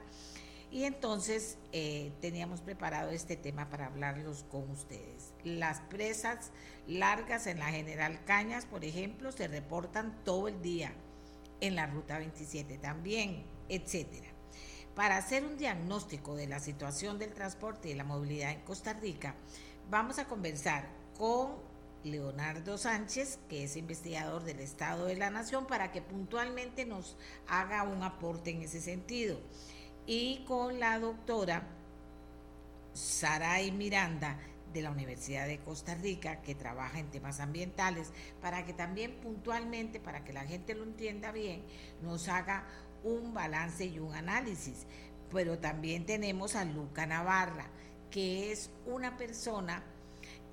Y 0.71 0.85
entonces 0.85 1.59
eh, 1.71 2.11
teníamos 2.19 2.61
preparado 2.61 3.11
este 3.11 3.37
tema 3.37 3.69
para 3.69 3.85
hablarlos 3.85 4.43
con 4.49 4.69
ustedes. 4.71 5.33
Las 5.43 5.81
presas 5.81 6.51
largas 6.87 7.45
en 7.45 7.59
la 7.59 7.67
General 7.67 8.23
Cañas, 8.25 8.65
por 8.65 8.83
ejemplo, 8.83 9.31
se 9.31 9.47
reportan 9.47 10.23
todo 10.23 10.47
el 10.47 10.61
día 10.63 10.91
en 11.61 11.75
la 11.75 11.85
Ruta 11.85 12.17
27 12.17 12.79
también, 12.79 13.45
etcétera. 13.69 14.27
Para 14.95 15.17
hacer 15.17 15.45
un 15.45 15.57
diagnóstico 15.57 16.35
de 16.35 16.47
la 16.47 16.59
situación 16.59 17.19
del 17.19 17.33
transporte 17.33 17.89
y 17.89 17.93
la 17.93 18.03
movilidad 18.03 18.51
en 18.51 18.61
Costa 18.61 18.93
Rica, 18.93 19.35
vamos 19.89 20.17
a 20.17 20.25
conversar 20.25 20.87
con 21.17 21.72
Leonardo 22.03 22.77
Sánchez, 22.77 23.39
que 23.49 23.63
es 23.63 23.77
investigador 23.77 24.43
del 24.43 24.59
Estado 24.59 25.05
de 25.05 25.15
la 25.15 25.29
Nación, 25.29 25.65
para 25.65 25.91
que 25.91 26.01
puntualmente 26.01 26.85
nos 26.85 27.17
haga 27.47 27.83
un 27.83 28.03
aporte 28.03 28.51
en 28.51 28.61
ese 28.61 28.81
sentido. 28.81 29.39
Y 30.05 30.43
con 30.45 30.79
la 30.79 30.99
doctora 30.99 31.67
Saray 32.93 33.71
Miranda, 33.71 34.37
de 34.73 34.81
la 34.81 34.91
Universidad 34.91 35.47
de 35.47 35.59
Costa 35.59 35.95
Rica 35.95 36.41
que 36.41 36.55
trabaja 36.55 36.99
en 36.99 37.11
temas 37.11 37.39
ambientales, 37.39 38.11
para 38.41 38.65
que 38.65 38.73
también 38.73 39.19
puntualmente, 39.21 39.99
para 39.99 40.23
que 40.23 40.33
la 40.33 40.45
gente 40.45 40.73
lo 40.73 40.83
entienda 40.83 41.31
bien, 41.31 41.63
nos 42.01 42.27
haga 42.27 42.65
un 43.03 43.33
balance 43.33 43.85
y 43.85 43.99
un 43.99 44.13
análisis. 44.15 44.85
Pero 45.31 45.59
también 45.59 46.05
tenemos 46.05 46.55
a 46.55 46.65
Luca 46.65 47.05
Navarra, 47.05 47.67
que 48.09 48.51
es 48.51 48.71
una 48.85 49.15
persona 49.15 49.83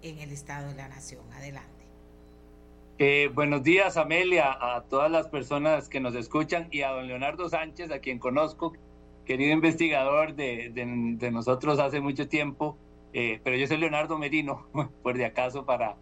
en 0.00 0.20
el 0.20 0.30
Estado 0.30 0.70
de 0.70 0.76
la 0.76 0.88
Nación? 0.88 1.20
Adelante. 1.34 1.84
Eh, 2.96 3.30
buenos 3.34 3.62
días, 3.62 3.98
Amelia, 3.98 4.56
a 4.58 4.82
todas 4.84 5.10
las 5.10 5.28
personas 5.28 5.90
que 5.90 6.00
nos 6.00 6.14
escuchan 6.14 6.68
y 6.70 6.80
a 6.80 6.88
don 6.88 7.08
Leonardo 7.08 7.46
Sánchez, 7.50 7.90
a 7.90 7.98
quien 7.98 8.18
conozco, 8.18 8.72
querido 9.26 9.52
investigador 9.52 10.34
de, 10.34 10.72
nosotros 11.30 11.78
hace 11.78 12.00
mucho 12.00 12.26
tiempo, 12.26 12.78
eh, 13.12 13.38
pero 13.44 13.54
yo 13.58 13.66
soy 13.66 13.76
Leonardo 13.76 14.16
Merino, 14.16 14.66
por 15.02 15.18
de 15.18 15.26
acaso, 15.26 15.66
para 15.66 15.96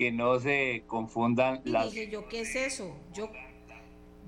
que 0.00 0.10
no 0.10 0.40
se 0.40 0.84
confundan 0.86 1.60
y 1.62 1.72
las... 1.72 1.92
Dije 1.92 2.08
yo, 2.08 2.26
¿qué 2.26 2.40
es 2.40 2.56
eso? 2.56 2.96
Yo, 3.12 3.28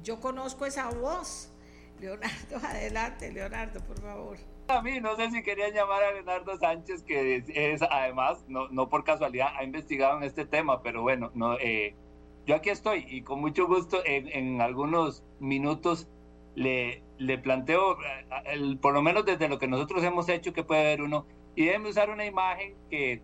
yo 0.03 0.21
conozco 0.21 0.67
esa 0.67 0.91
voz. 0.91 1.51
Leonardo, 1.99 2.57
adelante, 2.63 3.33
Leonardo, 3.33 3.81
por 3.81 3.99
favor. 3.99 4.37
A 4.69 4.83
mí, 4.83 5.01
no 5.01 5.17
sé 5.17 5.31
si 5.31 5.43
querían 5.43 5.73
llamar 5.73 6.03
a 6.05 6.13
Leonardo 6.13 6.59
Sánchez, 6.59 7.03
que 7.05 7.43
es, 7.55 7.81
además, 7.81 8.45
no, 8.49 8.69
no 8.69 8.91
por 8.91 9.03
casualidad, 9.03 9.49
ha 9.57 9.65
investigado 9.65 10.19
en 10.19 10.25
este 10.25 10.45
tema, 10.45 10.83
pero 10.83 11.01
bueno, 11.01 11.31
no, 11.35 11.59
eh, 11.59 11.97
yo 12.45 12.55
aquí 12.55 12.69
estoy 12.69 13.07
y 13.09 13.23
con 13.23 13.41
mucho 13.41 13.67
gusto 13.67 14.03
en, 14.05 14.29
en 14.29 14.61
algunos 14.61 15.25
minutos 15.41 16.07
le, 16.55 17.03
le 17.17 17.39
planteo, 17.39 17.93
eh, 17.93 18.27
el, 18.45 18.77
por 18.77 18.93
lo 18.93 19.01
menos 19.01 19.25
desde 19.25 19.49
lo 19.49 19.59
que 19.59 19.69
nosotros 19.69 20.05
hemos 20.05 20.29
hecho, 20.29 20.53
que 20.53 20.65
puede 20.65 20.83
haber 20.83 21.01
uno, 21.01 21.27
y 21.57 21.65
déjenme 21.65 21.89
usar 21.89 22.11
una 22.11 22.27
imagen 22.27 22.75
que 22.91 23.23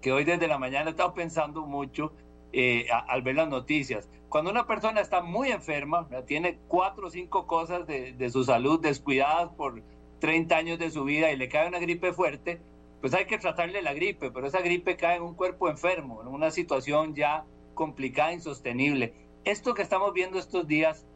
que 0.00 0.12
hoy 0.12 0.24
desde 0.24 0.48
la 0.48 0.58
mañana 0.58 0.88
he 0.88 0.90
estado 0.90 1.14
pensando 1.14 1.66
mucho 1.66 2.12
eh, 2.52 2.86
al 3.08 3.22
ver 3.22 3.36
las 3.36 3.48
noticias. 3.48 4.08
Cuando 4.28 4.50
una 4.50 4.66
persona 4.66 5.00
está 5.00 5.22
muy 5.22 5.50
enferma, 5.50 6.08
tiene 6.26 6.58
cuatro 6.68 7.08
o 7.08 7.10
cinco 7.10 7.46
cosas 7.46 7.86
de, 7.86 8.30
su 8.30 8.44
salud 8.44 8.80
descuidadas 8.80 9.50
por 9.50 9.82
30 10.20 10.56
años 10.56 10.78
de 10.78 10.90
su 10.90 11.04
vida 11.04 11.30
y 11.32 11.36
le 11.36 11.48
cae 11.48 11.68
una 11.68 11.78
gripe 11.78 12.12
fuerte, 12.12 12.60
pues 13.00 13.14
hay 13.14 13.26
que 13.26 13.38
tratarle 13.38 13.82
la 13.82 13.94
gripe, 13.94 14.30
pero 14.30 14.46
esa 14.46 14.60
gripe 14.60 14.96
cae 14.96 15.16
en 15.16 15.22
un 15.22 15.34
cuerpo 15.34 15.68
enfermo, 15.68 16.22
en 16.22 16.28
una 16.28 16.50
situación 16.50 17.14
ya 17.14 17.44
complicada, 17.74 18.32
insostenible. 18.32 19.14
Esto 19.44 19.74
que 19.74 19.82
estamos 19.82 20.12
viendo 20.12 20.38
estos 20.38 20.66
días 20.66 21.06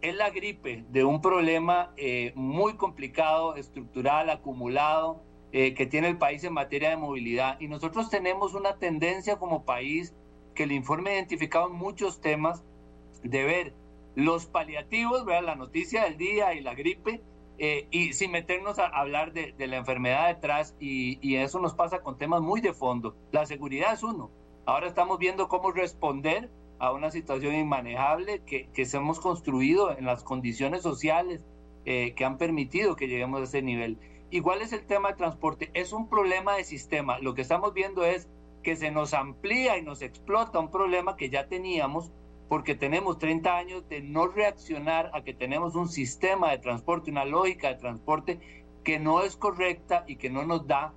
es 0.00 0.14
la 0.16 0.30
gripe 0.30 0.84
de 0.88 1.04
un 1.04 1.20
problema 1.20 1.92
eh, 1.96 2.32
muy 2.34 2.74
complicado, 2.74 3.56
estructural, 3.56 4.30
acumulado, 4.30 5.22
eh, 5.56 5.72
que 5.72 5.86
tiene 5.86 6.08
el 6.08 6.18
país 6.18 6.42
en 6.42 6.52
materia 6.52 6.90
de 6.90 6.96
movilidad. 6.96 7.60
Y 7.60 7.68
nosotros 7.68 8.10
tenemos 8.10 8.54
una 8.54 8.76
tendencia 8.78 9.36
como 9.36 9.64
país 9.64 10.12
que 10.52 10.64
el 10.64 10.72
informe 10.72 11.10
ha 11.10 11.14
identificado 11.14 11.70
muchos 11.70 12.20
temas 12.20 12.64
de 13.22 13.44
ver 13.44 13.74
los 14.16 14.46
paliativos, 14.46 15.24
la 15.24 15.54
noticia 15.54 16.02
del 16.02 16.16
día 16.16 16.54
y 16.54 16.60
la 16.60 16.74
gripe, 16.74 17.22
eh, 17.58 17.86
y 17.92 18.14
sin 18.14 18.32
meternos 18.32 18.80
a 18.80 18.86
hablar 18.88 19.32
de, 19.32 19.54
la 19.68 19.76
enfermedad 19.76 20.26
detrás, 20.26 20.74
y, 20.80 21.20
y, 21.22 21.36
eso 21.36 21.60
nos 21.60 21.74
pasa 21.74 22.00
con 22.00 22.18
temas 22.18 22.42
muy 22.42 22.60
de 22.60 22.72
fondo. 22.72 23.14
La 23.30 23.46
seguridad 23.46 23.92
es 23.92 24.02
uno. 24.02 24.32
Ahora 24.66 24.88
estamos 24.88 25.20
viendo 25.20 25.46
cómo 25.46 25.70
responder 25.70 26.50
a 26.80 26.90
una 26.90 27.12
situación 27.12 27.54
inmanejable 27.54 28.42
que, 28.44 28.70
que 28.72 28.86
se 28.86 28.96
hemos 28.96 29.20
construido 29.20 29.96
en 29.96 30.04
las 30.04 30.24
condiciones 30.24 30.82
sociales 30.82 31.46
eh, 31.84 32.14
que 32.16 32.24
han 32.24 32.38
permitido 32.38 32.96
que 32.96 33.06
lleguemos 33.06 33.40
a 33.40 33.44
ese 33.44 33.62
nivel. 33.62 33.98
Igual 34.30 34.62
es 34.62 34.72
el 34.72 34.84
tema 34.86 35.10
de 35.10 35.16
transporte, 35.16 35.70
es 35.74 35.92
un 35.92 36.08
problema 36.08 36.56
de 36.56 36.64
sistema. 36.64 37.18
Lo 37.18 37.34
que 37.34 37.42
estamos 37.42 37.72
viendo 37.74 38.04
es 38.04 38.28
que 38.62 38.76
se 38.76 38.90
nos 38.90 39.14
amplía 39.14 39.78
y 39.78 39.82
nos 39.82 40.02
explota 40.02 40.58
un 40.58 40.70
problema 40.70 41.16
que 41.16 41.30
ya 41.30 41.46
teníamos 41.46 42.10
porque 42.48 42.74
tenemos 42.74 43.18
30 43.18 43.56
años 43.56 43.88
de 43.88 44.00
no 44.00 44.26
reaccionar 44.26 45.10
a 45.14 45.22
que 45.22 45.34
tenemos 45.34 45.74
un 45.74 45.88
sistema 45.88 46.50
de 46.50 46.58
transporte, 46.58 47.10
una 47.10 47.24
lógica 47.24 47.68
de 47.68 47.76
transporte 47.76 48.40
que 48.82 48.98
no 48.98 49.22
es 49.22 49.36
correcta 49.36 50.04
y 50.06 50.16
que 50.16 50.30
no 50.30 50.44
nos 50.44 50.66
da 50.66 50.92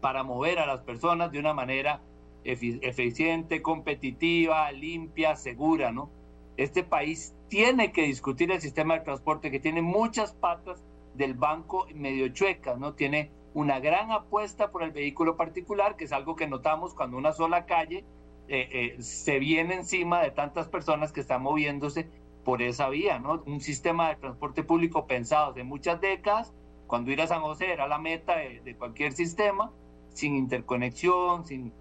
para 0.00 0.22
mover 0.22 0.58
a 0.58 0.66
las 0.66 0.80
personas 0.80 1.32
de 1.32 1.38
una 1.38 1.54
manera 1.54 2.00
eficiente, 2.44 3.62
competitiva, 3.62 4.70
limpia, 4.72 5.36
segura, 5.36 5.92
¿no? 5.92 6.10
Este 6.56 6.82
país 6.82 7.34
tiene 7.48 7.90
que 7.92 8.02
discutir 8.02 8.52
el 8.52 8.60
sistema 8.60 8.94
de 8.94 9.00
transporte 9.00 9.50
que 9.50 9.60
tiene 9.60 9.80
muchas 9.80 10.34
patas 10.34 10.84
del 11.14 11.34
banco 11.34 11.86
medio 11.94 12.28
chueca, 12.28 12.76
¿no? 12.76 12.94
Tiene 12.94 13.30
una 13.54 13.78
gran 13.78 14.10
apuesta 14.10 14.70
por 14.70 14.82
el 14.82 14.90
vehículo 14.90 15.36
particular, 15.36 15.96
que 15.96 16.04
es 16.04 16.12
algo 16.12 16.36
que 16.36 16.48
notamos 16.48 16.94
cuando 16.94 17.16
una 17.16 17.32
sola 17.32 17.66
calle 17.66 18.04
eh, 18.48 18.68
eh, 18.72 19.02
se 19.02 19.38
viene 19.38 19.74
encima 19.74 20.20
de 20.20 20.30
tantas 20.30 20.68
personas 20.68 21.12
que 21.12 21.20
están 21.20 21.42
moviéndose 21.42 22.10
por 22.44 22.60
esa 22.60 22.88
vía, 22.90 23.18
¿no? 23.18 23.42
Un 23.46 23.60
sistema 23.60 24.10
de 24.10 24.16
transporte 24.16 24.64
público 24.64 25.06
pensado 25.06 25.54
de 25.54 25.64
muchas 25.64 26.00
décadas, 26.00 26.52
cuando 26.86 27.10
ir 27.10 27.22
a 27.22 27.26
San 27.26 27.40
José 27.40 27.72
era 27.72 27.88
la 27.88 27.98
meta 27.98 28.36
de, 28.36 28.76
cualquier 28.76 29.12
sistema, 29.12 29.72
sin 30.10 30.36
interconexión, 30.36 31.46
sin 31.46 31.72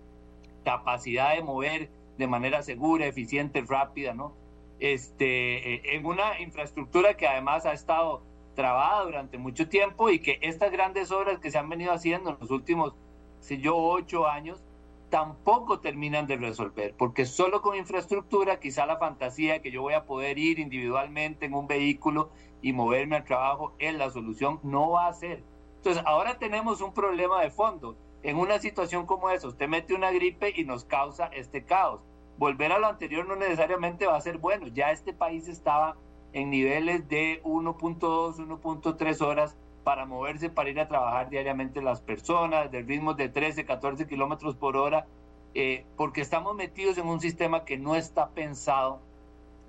capacidad 0.63 1.35
de 1.35 1.43
mover 1.43 1.91
de 2.17 2.27
manera 2.27 2.63
segura, 2.63 3.07
eficiente, 3.07 3.61
rápida, 3.67 4.13
¿no? 4.13 4.33
Este, 4.79 5.73
eh, 5.73 5.95
en 5.95 6.05
una 6.05 6.39
infraestructura 6.39 7.15
que 7.17 7.27
además 7.27 7.65
ha 7.65 7.73
estado 7.73 8.23
trabada 8.53 9.03
durante 9.03 9.37
mucho 9.37 9.67
tiempo 9.67 10.09
y 10.09 10.19
que 10.19 10.39
estas 10.41 10.71
grandes 10.71 11.11
obras 11.11 11.39
que 11.39 11.51
se 11.51 11.57
han 11.57 11.69
venido 11.69 11.91
haciendo 11.91 12.31
en 12.31 12.37
los 12.39 12.51
últimos, 12.51 12.95
sé 13.39 13.57
yo, 13.57 13.77
ocho 13.77 14.27
años, 14.27 14.63
tampoco 15.09 15.79
terminan 15.79 16.25
de 16.25 16.37
resolver, 16.37 16.95
porque 16.97 17.27
solo 17.27 17.61
con 17.61 17.77
infraestructura, 17.77 18.59
quizá 18.59 18.87
la 18.87 18.97
fantasía 18.97 19.61
que 19.61 19.69
yo 19.69 19.83
voy 19.83 19.93
a 19.93 20.05
poder 20.05 20.39
ir 20.39 20.57
individualmente 20.57 21.45
en 21.45 21.53
un 21.53 21.67
vehículo 21.67 22.31
y 22.63 22.73
moverme 22.73 23.17
al 23.17 23.23
trabajo 23.23 23.75
es 23.77 23.93
la 23.93 24.09
solución, 24.09 24.59
no 24.63 24.89
va 24.89 25.07
a 25.07 25.13
ser. 25.13 25.43
Entonces, 25.75 26.01
ahora 26.07 26.39
tenemos 26.39 26.81
un 26.81 26.93
problema 26.93 27.41
de 27.41 27.51
fondo. 27.51 27.95
En 28.23 28.37
una 28.37 28.57
situación 28.57 29.05
como 29.05 29.29
esa, 29.29 29.49
usted 29.49 29.67
mete 29.67 29.93
una 29.93 30.11
gripe 30.11 30.51
y 30.55 30.63
nos 30.63 30.85
causa 30.85 31.27
este 31.27 31.63
caos. 31.63 32.01
Volver 32.37 32.71
a 32.71 32.79
lo 32.79 32.87
anterior 32.87 33.27
no 33.27 33.35
necesariamente 33.35 34.07
va 34.07 34.15
a 34.15 34.21
ser 34.21 34.37
bueno. 34.37 34.65
Ya 34.67 34.91
este 34.91 35.13
país 35.13 35.47
estaba 35.47 35.97
en 36.33 36.49
niveles 36.49 37.07
de 37.07 37.41
1.2, 37.43 38.37
1.3 38.37 39.21
horas 39.21 39.55
para 39.83 40.05
moverse, 40.05 40.49
para 40.49 40.69
ir 40.69 40.79
a 40.79 40.87
trabajar 40.87 41.29
diariamente 41.29 41.81
las 41.81 42.01
personas, 42.01 42.71
de 42.71 42.81
ritmos 42.81 43.17
de 43.17 43.29
13, 43.29 43.65
14 43.65 44.07
kilómetros 44.07 44.55
por 44.55 44.75
hora, 44.77 45.05
eh, 45.53 45.85
porque 45.97 46.21
estamos 46.21 46.55
metidos 46.55 46.97
en 46.97 47.07
un 47.07 47.19
sistema 47.19 47.65
que 47.65 47.77
no 47.77 47.95
está 47.95 48.29
pensado 48.29 48.99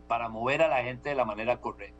para 0.08 0.28
mover 0.28 0.62
a 0.62 0.68
la 0.68 0.82
gente 0.82 1.10
de 1.10 1.14
la 1.14 1.24
manera 1.24 1.60
correcta. 1.60 1.98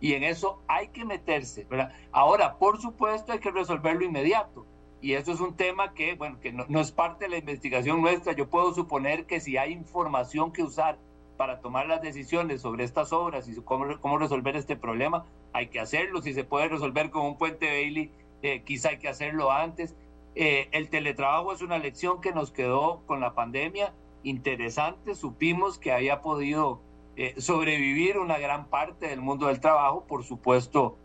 Y 0.00 0.14
en 0.14 0.22
eso 0.22 0.62
hay 0.68 0.88
que 0.88 1.04
meterse. 1.04 1.64
¿verdad? 1.64 1.92
Ahora, 2.12 2.56
por 2.56 2.80
supuesto, 2.80 3.32
hay 3.32 3.40
que 3.40 3.50
resolverlo 3.50 4.04
inmediato. 4.04 4.64
Y 5.00 5.14
eso 5.14 5.32
es 5.32 5.40
un 5.40 5.54
tema 5.54 5.94
que, 5.94 6.14
bueno, 6.14 6.40
que 6.40 6.52
no, 6.52 6.64
no 6.68 6.80
es 6.80 6.92
parte 6.92 7.24
de 7.24 7.30
la 7.30 7.38
investigación 7.38 8.00
nuestra. 8.00 8.32
Yo 8.32 8.48
puedo 8.48 8.72
suponer 8.74 9.26
que 9.26 9.40
si 9.40 9.56
hay 9.56 9.72
información 9.72 10.52
que 10.52 10.62
usar 10.62 10.98
para 11.38 11.60
tomar 11.60 11.86
las 11.86 12.02
decisiones 12.02 12.60
sobre 12.60 12.84
estas 12.84 13.12
obras 13.12 13.48
y 13.48 13.54
cómo, 13.62 13.98
cómo 14.00 14.18
resolver 14.18 14.56
este 14.56 14.76
problema, 14.76 15.24
hay 15.54 15.68
que 15.68 15.80
hacerlo. 15.80 16.20
Si 16.20 16.34
se 16.34 16.44
puede 16.44 16.68
resolver 16.68 17.10
con 17.10 17.24
un 17.24 17.38
puente 17.38 17.66
Bailey, 17.66 18.10
eh, 18.42 18.62
quizá 18.64 18.90
hay 18.90 18.98
que 18.98 19.08
hacerlo 19.08 19.50
antes. 19.52 19.96
Eh, 20.34 20.68
el 20.72 20.90
teletrabajo 20.90 21.52
es 21.52 21.62
una 21.62 21.78
lección 21.78 22.20
que 22.20 22.32
nos 22.32 22.50
quedó 22.50 23.02
con 23.06 23.20
la 23.20 23.34
pandemia 23.34 23.94
interesante. 24.24 25.14
Supimos 25.14 25.78
que 25.78 25.92
había 25.92 26.22
podido 26.22 26.82
eh, 27.16 27.34
sobrevivir 27.38 28.18
una 28.18 28.38
gran 28.38 28.66
parte 28.66 29.06
del 29.06 29.20
mundo 29.20 29.46
del 29.46 29.60
trabajo. 29.60 30.04
Por 30.06 30.24
supuesto, 30.24 30.98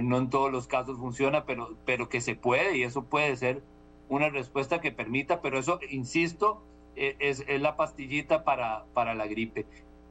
no 0.00 0.18
en 0.18 0.30
todos 0.30 0.52
los 0.52 0.68
casos 0.68 0.96
funciona, 0.96 1.44
pero, 1.44 1.76
pero 1.84 2.08
que 2.08 2.20
se 2.20 2.36
puede 2.36 2.78
y 2.78 2.84
eso 2.84 3.02
puede 3.06 3.34
ser 3.34 3.64
una 4.08 4.28
respuesta 4.28 4.80
que 4.80 4.92
permita, 4.92 5.42
pero 5.42 5.58
eso, 5.58 5.80
insisto, 5.90 6.62
es, 6.96 7.44
es, 7.46 7.60
la 7.60 7.76
pastillita 7.76 8.44
para, 8.44 8.84
para 8.94 9.14
la 9.14 9.26
gripe. 9.26 9.66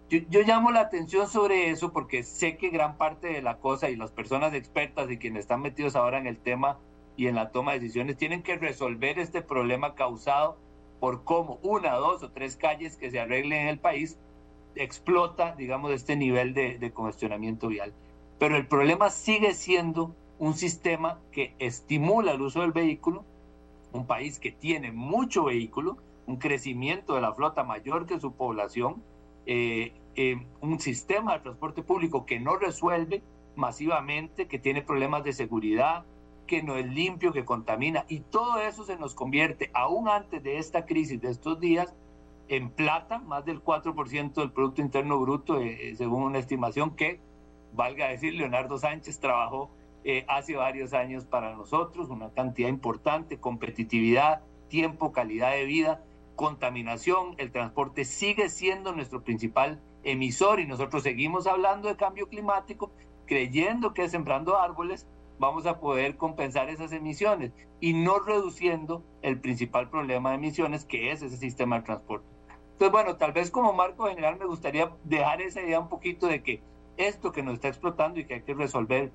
Yo, 0.10 0.20
yo, 0.30 0.42
llamo 0.42 0.72
la 0.72 0.82
atención 0.82 1.28
sobre 1.28 1.72
eso 1.72 1.92
porque 1.92 2.24
sé 2.24 2.58
que 2.58 2.70
gran 2.70 2.98
parte 2.98 3.28
de 3.28 3.42
la 3.42 3.58
cosa 3.58 3.90
y 3.90 3.96
las 3.96 4.12
personas 4.12 4.54
expertas 4.54 5.10
y 5.10 5.18
quienes 5.18 5.42
están 5.42 5.62
metidos 5.62 5.96
ahora 5.96 6.20
en 6.20 6.28
el 6.28 6.38
tema 6.38 6.78
y 7.18 7.28
en 7.28 7.36
la 7.36 7.50
toma 7.50 7.74
de 7.74 7.80
decisiones 7.80 8.18
tienen 8.18 8.44
que 8.44 8.58
resolver 8.58 9.18
este 9.18 9.42
problema 9.42 9.96
causado 9.96 10.58
por 11.00 11.24
cómo 11.24 11.60
una, 11.64 11.94
dos 11.96 12.22
o 12.24 12.32
tres 12.32 12.56
calles 12.56 12.98
que 12.98 13.10
se 13.10 13.20
arreglen 13.20 13.64
en 13.64 13.68
el 13.68 13.80
país 13.80 14.20
explota, 14.76 15.56
digamos, 15.56 15.92
este 15.92 16.16
nivel 16.16 16.54
de, 16.54 16.78
de 16.78 16.92
congestionamiento 16.92 17.68
vial. 17.68 17.94
Pero 18.38 18.58
el 18.58 18.68
problema 18.68 19.10
sigue 19.10 19.54
siendo 19.54 20.16
un 20.38 20.54
sistema 20.54 21.20
que 21.32 21.56
estimula 21.60 22.34
el 22.34 22.42
uso 22.42 22.62
del 22.62 22.74
vehículo, 22.74 23.24
un 23.94 24.06
país 24.06 24.40
que 24.40 24.52
tiene 24.52 24.92
mucho 24.92 25.46
vehículo, 25.46 25.98
un 26.28 26.38
crecimiento 26.38 27.16
de 27.16 27.22
la 27.22 27.34
flota 27.34 27.64
mayor 27.64 28.06
que 28.06 28.20
su 28.20 28.34
población, 28.34 29.04
eh, 29.46 29.94
eh, 30.16 30.46
un 30.62 30.80
sistema 30.80 31.34
de 31.34 31.40
transporte 31.42 31.84
público 31.84 32.26
que 32.26 32.40
no 32.40 32.56
resuelve 32.56 33.22
masivamente, 33.56 34.48
que 34.48 34.60
tiene 34.60 34.82
problemas 34.82 35.24
de 35.24 35.34
seguridad, 35.34 36.06
que 36.48 36.64
no 36.64 36.76
es 36.76 36.88
limpio, 36.88 37.32
que 37.32 37.46
contamina, 37.46 38.06
y 38.08 38.20
todo 38.20 38.60
eso 38.60 38.84
se 38.86 38.98
nos 38.98 39.16
convierte, 39.16 39.72
aún 39.74 40.08
antes 40.10 40.42
de 40.44 40.58
esta 40.58 40.86
crisis 40.86 41.22
de 41.22 41.30
estos 41.30 41.60
días, 41.60 41.94
en 42.48 42.70
plata, 42.70 43.20
más 43.20 43.44
del 43.46 43.64
4% 43.64 44.34
del 44.34 44.52
Producto 44.52 44.82
Interno 44.82 45.20
Bruto, 45.20 45.60
eh, 45.60 45.96
según 45.96 46.24
una 46.24 46.38
estimación 46.38 46.96
que, 46.96 47.20
valga 47.74 48.08
decir, 48.08 48.34
Leonardo 48.34 48.78
Sánchez 48.78 49.20
trabajó 49.20 49.72
hace 50.28 50.56
varios 50.56 50.94
años 50.94 51.26
para 51.26 51.56
nosotros, 51.56 52.12
una 52.12 52.30
cantidad 52.30 52.70
importante, 52.70 53.40
competitividad, 53.40 54.44
tiempo, 54.68 55.12
calidad 55.12 55.54
de 55.54 55.66
vida, 55.66 56.04
contaminación, 56.36 57.36
el 57.38 57.52
transporte 57.52 58.06
sigue 58.06 58.50
siendo 58.50 58.94
nuestro 58.94 59.24
principal 59.24 59.82
emisor 60.04 60.60
y 60.60 60.68
nosotros 60.68 61.04
seguimos 61.04 61.48
hablando 61.48 61.88
de 61.88 61.96
cambio 61.96 62.28
climático, 62.28 62.92
creyendo 63.26 63.94
que 63.94 64.08
sembrando 64.10 64.60
árboles 64.60 65.08
vamos 65.40 65.66
a 65.66 65.80
poder 65.80 66.16
compensar 66.18 66.70
esas 66.70 66.92
emisiones 66.92 67.52
y 67.82 67.94
no 67.94 68.20
reduciendo 68.20 69.04
el 69.22 69.40
principal 69.40 69.90
problema 69.90 70.30
de 70.30 70.36
emisiones 70.36 70.86
que 70.86 71.12
es 71.12 71.22
ese 71.22 71.38
sistema 71.38 71.78
de 71.78 71.86
transporte. 71.86 72.28
Entonces, 72.74 72.92
bueno, 72.92 73.16
tal 73.18 73.32
vez 73.32 73.52
como 73.52 73.74
marco 73.74 74.08
general 74.08 74.38
me 74.38 74.46
gustaría 74.46 74.92
dejar 75.04 75.42
esa 75.42 75.62
idea 75.62 75.80
un 75.80 75.90
poquito 75.90 76.28
de 76.28 76.44
que 76.44 76.62
esto 76.98 77.32
que 77.32 77.44
nos 77.44 77.56
está 77.56 77.68
explotando 77.68 78.20
y 78.20 78.26
que 78.26 78.36
hay 78.36 78.42
que 78.42 78.54
resolver 78.54 79.12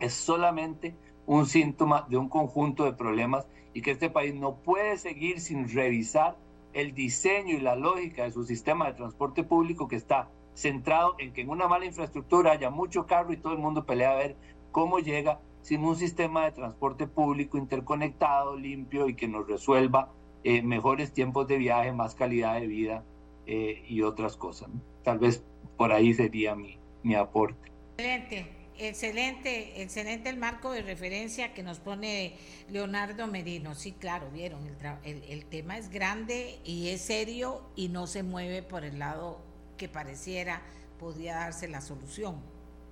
es 0.00 0.14
solamente 0.14 0.94
un 1.26 1.46
síntoma 1.46 2.06
de 2.08 2.16
un 2.16 2.28
conjunto 2.28 2.84
de 2.84 2.92
problemas 2.92 3.46
y 3.74 3.82
que 3.82 3.92
este 3.92 4.10
país 4.10 4.34
no 4.34 4.56
puede 4.56 4.96
seguir 4.98 5.40
sin 5.40 5.72
revisar 5.72 6.36
el 6.72 6.94
diseño 6.94 7.56
y 7.56 7.60
la 7.60 7.76
lógica 7.76 8.24
de 8.24 8.32
su 8.32 8.44
sistema 8.44 8.86
de 8.86 8.94
transporte 8.94 9.44
público 9.44 9.88
que 9.88 9.96
está 9.96 10.30
centrado 10.54 11.14
en 11.18 11.32
que 11.32 11.42
en 11.42 11.50
una 11.50 11.68
mala 11.68 11.86
infraestructura 11.86 12.52
haya 12.52 12.70
mucho 12.70 13.06
carro 13.06 13.32
y 13.32 13.36
todo 13.36 13.52
el 13.52 13.58
mundo 13.58 13.84
pelea 13.86 14.12
a 14.12 14.16
ver 14.16 14.36
cómo 14.70 14.98
llega 14.98 15.40
sin 15.62 15.84
un 15.84 15.96
sistema 15.96 16.44
de 16.44 16.52
transporte 16.52 17.06
público 17.06 17.56
interconectado, 17.56 18.56
limpio 18.56 19.08
y 19.08 19.14
que 19.14 19.28
nos 19.28 19.46
resuelva 19.46 20.10
eh, 20.44 20.62
mejores 20.62 21.12
tiempos 21.12 21.46
de 21.46 21.56
viaje, 21.56 21.92
más 21.92 22.14
calidad 22.14 22.60
de 22.60 22.66
vida 22.66 23.04
eh, 23.46 23.84
y 23.86 24.02
otras 24.02 24.36
cosas. 24.36 24.70
Tal 25.04 25.18
vez 25.18 25.44
por 25.76 25.92
ahí 25.92 26.14
sería 26.14 26.54
mi, 26.54 26.78
mi 27.02 27.14
aporte. 27.14 27.70
Excelente 27.96 28.61
excelente, 28.88 29.82
excelente 29.82 30.28
el 30.28 30.36
marco 30.36 30.72
de 30.72 30.82
referencia 30.82 31.54
que 31.54 31.62
nos 31.62 31.78
pone 31.78 32.36
Leonardo 32.68 33.26
Merino. 33.26 33.74
Sí, 33.74 33.92
claro, 33.92 34.30
vieron, 34.30 34.60
el, 35.04 35.44
tema 35.46 35.78
es 35.78 35.88
grande 35.88 36.58
y 36.64 36.88
es 36.88 37.02
serio 37.02 37.62
y 37.76 37.88
no 37.88 38.06
se 38.06 38.22
mueve 38.22 38.62
por 38.62 38.84
el 38.84 38.98
lado 38.98 39.40
que 39.76 39.88
pareciera 39.88 40.62
podría 40.98 41.34
darse 41.34 41.66
la 41.68 41.80
solución, 41.80 42.40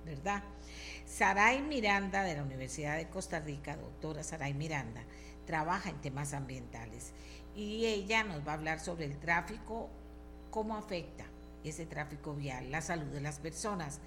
¿verdad? 0.05 0.43
Saray 1.05 1.61
Miranda 1.61 2.23
de 2.23 2.35
la 2.35 2.43
Universidad 2.43 2.97
de 2.97 3.07
Costa 3.07 3.39
Rica, 3.39 3.77
doctora 3.77 4.23
Saray 4.23 4.53
Miranda, 4.53 5.03
trabaja 5.45 5.89
en 5.89 6.01
temas 6.01 6.33
ambientales 6.33 7.13
y 7.55 7.85
ella 7.85 8.23
nos 8.23 8.45
va 8.45 8.51
a 8.51 8.55
hablar 8.55 8.79
sobre 8.79 9.05
el 9.05 9.17
tráfico, 9.17 9.89
cómo 10.49 10.75
afecta 10.75 11.25
ese 11.63 11.85
tráfico 11.85 12.33
vial, 12.33 12.71
la 12.71 12.81
salud 12.81 13.07
de 13.07 13.21
las 13.21 13.39
personas 13.39 13.99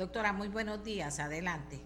Doctora, 0.00 0.32
muy 0.32 0.48
buenos 0.48 0.82
días, 0.82 1.20
adelante. 1.20 1.78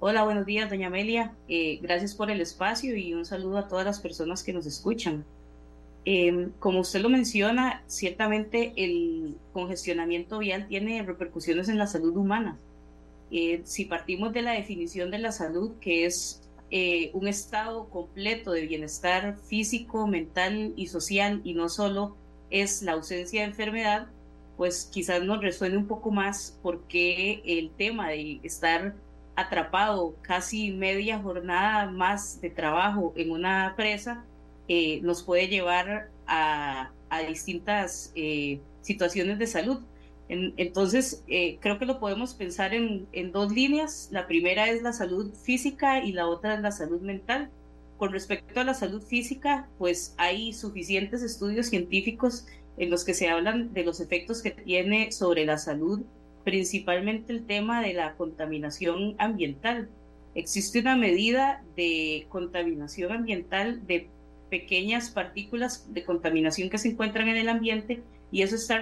Hola, 0.00 0.24
buenos 0.24 0.46
días, 0.46 0.70
doña 0.70 0.86
Amelia. 0.86 1.34
Eh, 1.48 1.80
gracias 1.82 2.14
por 2.14 2.30
el 2.30 2.40
espacio 2.40 2.96
y 2.96 3.12
un 3.12 3.26
saludo 3.26 3.58
a 3.58 3.68
todas 3.68 3.84
las 3.84 4.00
personas 4.00 4.42
que 4.42 4.54
nos 4.54 4.64
escuchan. 4.64 5.26
Eh, 6.06 6.48
como 6.58 6.80
usted 6.80 7.02
lo 7.02 7.10
menciona, 7.10 7.82
ciertamente 7.88 8.72
el 8.74 9.36
congestionamiento 9.52 10.38
vial 10.38 10.66
tiene 10.66 11.02
repercusiones 11.02 11.68
en 11.68 11.76
la 11.76 11.86
salud 11.86 12.16
humana. 12.16 12.58
Eh, 13.30 13.60
si 13.64 13.84
partimos 13.84 14.32
de 14.32 14.40
la 14.40 14.52
definición 14.52 15.10
de 15.10 15.18
la 15.18 15.32
salud, 15.32 15.72
que 15.78 16.06
es 16.06 16.40
un 17.12 17.28
estado 17.28 17.90
completo 17.90 18.52
de 18.52 18.66
bienestar 18.66 19.36
físico, 19.46 20.06
mental 20.06 20.72
y 20.74 20.86
social, 20.86 21.42
y 21.44 21.52
no 21.52 21.68
solo 21.68 22.16
es 22.48 22.80
la 22.80 22.92
ausencia 22.92 23.42
de 23.42 23.48
enfermedad, 23.48 24.08
pues 24.56 24.88
quizás 24.92 25.22
nos 25.22 25.40
resuene 25.40 25.76
un 25.76 25.86
poco 25.86 26.10
más 26.10 26.58
porque 26.62 27.42
el 27.44 27.70
tema 27.70 28.08
de 28.10 28.40
estar 28.42 28.94
atrapado 29.36 30.16
casi 30.22 30.70
media 30.70 31.18
jornada 31.18 31.90
más 31.90 32.40
de 32.40 32.50
trabajo 32.50 33.12
en 33.16 33.30
una 33.30 33.74
presa 33.76 34.24
eh, 34.68 35.00
nos 35.02 35.22
puede 35.22 35.48
llevar 35.48 36.10
a, 36.26 36.90
distintas 37.28 38.12
eh, 38.14 38.60
situaciones 38.82 39.38
de 39.38 39.46
salud. 39.46 39.80
entonces, 40.28 41.22
eh, 41.28 41.56
creo 41.60 41.78
que 41.78 41.86
lo 41.86 41.98
podemos 41.98 42.34
pensar 42.34 42.74
en, 42.74 43.06
en 43.12 43.32
dos 43.32 43.52
líneas. 43.52 44.08
La 44.10 44.26
primera 44.26 44.68
es 44.68 44.82
la 44.82 44.92
salud 44.92 45.32
física 45.34 46.04
y 46.04 46.12
la 46.12 46.26
otra 46.26 46.54
es 46.54 46.60
la 46.60 46.72
salud 46.72 47.00
mental. 47.00 47.50
Con 47.96 48.12
respecto 48.12 48.60
a 48.60 48.64
la 48.64 48.74
salud 48.74 49.02
física, 49.02 49.68
pues 49.78 50.14
hay 50.18 50.52
suficientes 50.52 51.22
estudios 51.22 51.68
científicos 51.68 52.46
en 52.76 52.90
los 52.90 53.04
que 53.04 53.14
se 53.14 53.28
hablan 53.28 53.72
de 53.72 53.84
los 53.84 54.00
efectos 54.00 54.42
que 54.42 54.50
tiene 54.50 55.12
sobre 55.12 55.46
la 55.46 55.58
salud, 55.58 56.02
principalmente 56.44 57.32
el 57.32 57.46
tema 57.46 57.82
de 57.82 57.94
la 57.94 58.14
contaminación 58.16 59.14
ambiental. 59.18 59.88
Existe 60.34 60.80
una 60.80 60.96
medida 60.96 61.64
de 61.76 62.26
contaminación 62.28 63.12
ambiental 63.12 63.86
de 63.86 64.08
pequeñas 64.50 65.10
partículas 65.10 65.92
de 65.92 66.04
contaminación 66.04 66.70
que 66.70 66.78
se 66.78 66.88
encuentran 66.88 67.28
en 67.28 67.36
el 67.36 67.48
ambiente 67.48 68.02
y 68.30 68.42
eso 68.42 68.56
está 68.56 68.80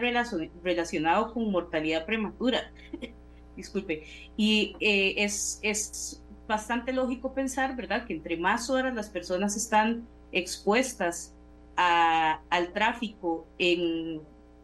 relacionado 0.63 1.33
con 1.33 1.51
mortalidad 1.51 2.07
prematura. 2.07 2.73
Disculpe. 3.57 4.05
Y 4.37 4.77
eh, 4.81 5.15
es, 5.19 5.61
es 5.63 6.23
bastante 6.47 6.93
lógico 6.93 7.35
pensar, 7.35 7.77
¿verdad?, 7.77 8.07
que 8.07 8.15
entre 8.15 8.37
más 8.37 8.69
horas 8.69 8.95
las 8.95 9.09
personas 9.09 9.57
están 9.57 10.07
expuestas 10.33 11.34
al 11.77 12.73
tráfico 12.73 13.47
en, 13.59 14.21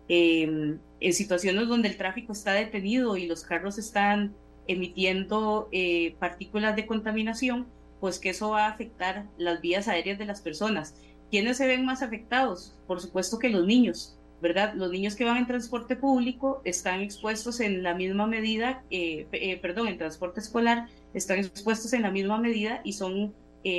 en, 0.08 0.80
situaciones 1.12 1.68
donde 1.68 1.88
el 1.88 1.96
tráfico 1.96 2.32
está 2.32 2.52
detenido 2.52 3.16
y 3.16 3.26
los 3.26 3.42
carros 3.42 3.78
están 3.78 4.34
emitiendo 4.66 5.68
eh, 5.72 6.14
partículas 6.18 6.76
de 6.76 6.86
contaminación, 6.86 7.66
pues 8.00 8.18
que 8.18 8.30
eso 8.30 8.50
va 8.50 8.66
a 8.66 8.70
afectar 8.70 9.26
las 9.38 9.60
vías 9.60 9.88
aéreas 9.88 10.18
de 10.18 10.26
las 10.26 10.40
personas. 10.40 10.94
¿Quiénes 11.30 11.56
se 11.56 11.66
ven 11.66 11.84
más 11.84 12.02
afectados? 12.02 12.76
Por 12.86 13.00
supuesto 13.00 13.38
que 13.38 13.48
los 13.48 13.66
niños, 13.66 14.18
¿verdad? 14.42 14.74
Los 14.74 14.90
niños 14.90 15.16
que 15.16 15.24
van 15.24 15.38
en 15.38 15.46
transporte 15.46 15.96
público 15.96 16.60
están 16.64 17.00
expuestos 17.00 17.60
en 17.60 17.82
la 17.82 17.94
misma 17.94 18.26
medida, 18.26 18.82
eh, 18.90 19.26
eh, 19.32 19.56
perdón, 19.58 19.88
en 19.88 19.98
transporte 19.98 20.40
escolar, 20.40 20.88
están 21.14 21.38
expuestos 21.38 21.92
en 21.92 22.02
la 22.02 22.10
misma 22.10 22.38
medida 22.38 22.80
y 22.84 22.92
son 22.92 23.34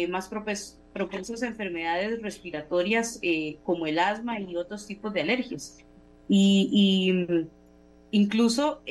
más 0.09 0.27
propensos 0.27 0.80
a 0.93 1.45
enfermedades 1.47 2.21
respiratorias 2.21 3.19
como 3.63 3.87
el 3.87 3.99
asma 3.99 4.39
y 4.39 4.55
otros 4.55 4.87
tipos 4.87 5.13
de 5.13 5.21
alergias. 5.21 5.77
Y, 6.27 7.11
mm, 7.13 7.47
incluso 8.11 8.81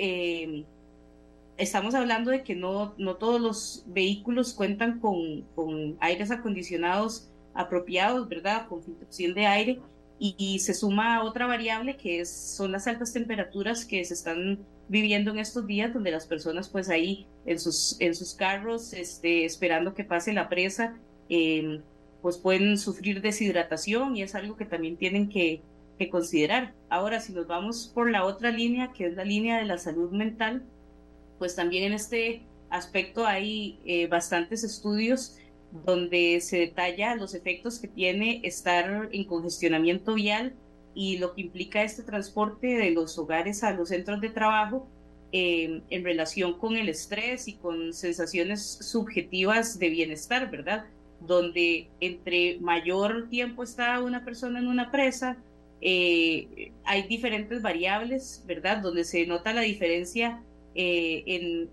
estamos 1.57 1.95
hablando 1.95 2.31
de 2.31 2.43
que 2.43 2.55
no, 2.55 2.95
no 2.97 3.17
todos 3.17 3.41
los 3.41 3.85
vehículos 3.87 4.55
cuentan 4.55 4.99
con, 4.99 5.43
con 5.55 5.97
aires 6.01 6.31
acondicionados 6.31 7.31
apropiados, 7.55 8.29
¿verdad? 8.29 8.67
Con 8.69 8.83
filtración 8.83 9.35
de 9.35 9.47
aire. 9.47 9.81
Y, 10.23 10.59
se 10.59 10.75
suma 10.75 11.25
otra 11.25 11.47
variable 11.47 11.97
que 11.97 12.27
son 12.27 12.73
las 12.73 12.87
altas 12.87 13.15
temperaturas 13.15 13.87
que 13.87 14.05
se 14.05 14.13
están 14.13 14.59
viviendo 14.89 15.31
en 15.31 15.39
estos 15.39 15.67
días, 15.67 15.95
donde 15.95 16.11
las 16.11 16.27
personas 16.27 16.69
pues 16.69 16.91
ahí 16.91 17.27
en 17.47 17.59
sus, 17.59 17.97
en 18.01 18.15
sus 18.15 18.35
carros, 18.35 18.93
este, 18.93 19.47
esperando 19.47 19.95
que 19.95 20.05
pase 20.05 20.35
la 20.35 20.51
presa, 20.51 20.99
em, 21.31 21.83
pues 22.23 22.37
pueden 22.37 22.77
sufrir 22.77 23.23
deshidratación 23.23 24.17
y 24.17 24.23
es 24.23 24.35
algo 24.35 24.57
que 24.57 24.67
también 24.67 24.97
tienen 24.97 25.29
que, 25.29 25.63
considerar. 26.11 26.73
Ahora, 26.89 27.21
si 27.21 27.35
nos 27.35 27.47
vamos 27.47 27.93
por 27.95 28.11
la 28.11 28.25
otra 28.25 28.51
línea, 28.51 28.91
que 28.91 29.05
es 29.05 29.17
la 29.17 29.25
línea 29.25 29.59
de 29.59 29.67
la 29.67 29.77
salud 29.77 30.11
mental, 30.11 30.65
pues 31.39 31.55
también 31.57 31.85
en 31.85 31.93
este 31.93 32.43
aspecto 32.71 33.27
hay 33.27 33.79
eh, 33.85 34.07
bastantes 34.07 34.65
estudios 34.65 35.37
donde 35.85 36.41
se 36.41 36.59
detalla 36.59 37.15
los 37.17 37.35
efectos 37.35 37.79
que 37.79 37.89
tiene 37.89 38.41
estar 38.45 39.11
en 39.13 39.25
congestionamiento 39.25 40.15
vial 40.15 40.55
y 40.95 41.19
lo 41.19 41.35
que 41.35 41.43
implica 41.43 41.83
este 41.83 42.03
transporte 42.03 42.67
de 42.67 42.91
los 42.91 43.19
hogares 43.19 43.63
a 43.63 43.73
los 43.73 43.91
centros 43.91 44.21
de 44.21 44.31
trabajo 44.31 44.89
em, 45.33 45.83
en 45.91 46.05
relación 46.05 46.59
con 46.59 46.77
el 46.77 46.89
estrés 46.89 47.47
y 47.47 47.55
con 47.55 47.93
sensaciones 47.93 48.63
subjetivas 48.63 49.79
de 49.79 49.91
bienestar, 49.91 50.51
¿verdad? 50.51 50.87
Donde 51.21 51.89
entre 52.01 52.59
mayor 52.61 53.29
tiempo 53.29 53.63
está 53.63 54.03
una 54.03 54.25
persona 54.25 54.59
en 54.59 54.69
una 54.69 54.91
presa, 54.91 55.37
eh, 55.81 56.73
hay 56.85 57.03
diferentes 57.09 57.63
variables, 57.63 58.45
¿verdad? 58.47 58.79
Donde 58.79 59.05
se 59.05 59.27
nota 59.27 59.53
la 59.53 59.63
diferencia 59.63 60.43
eh, 60.75 61.25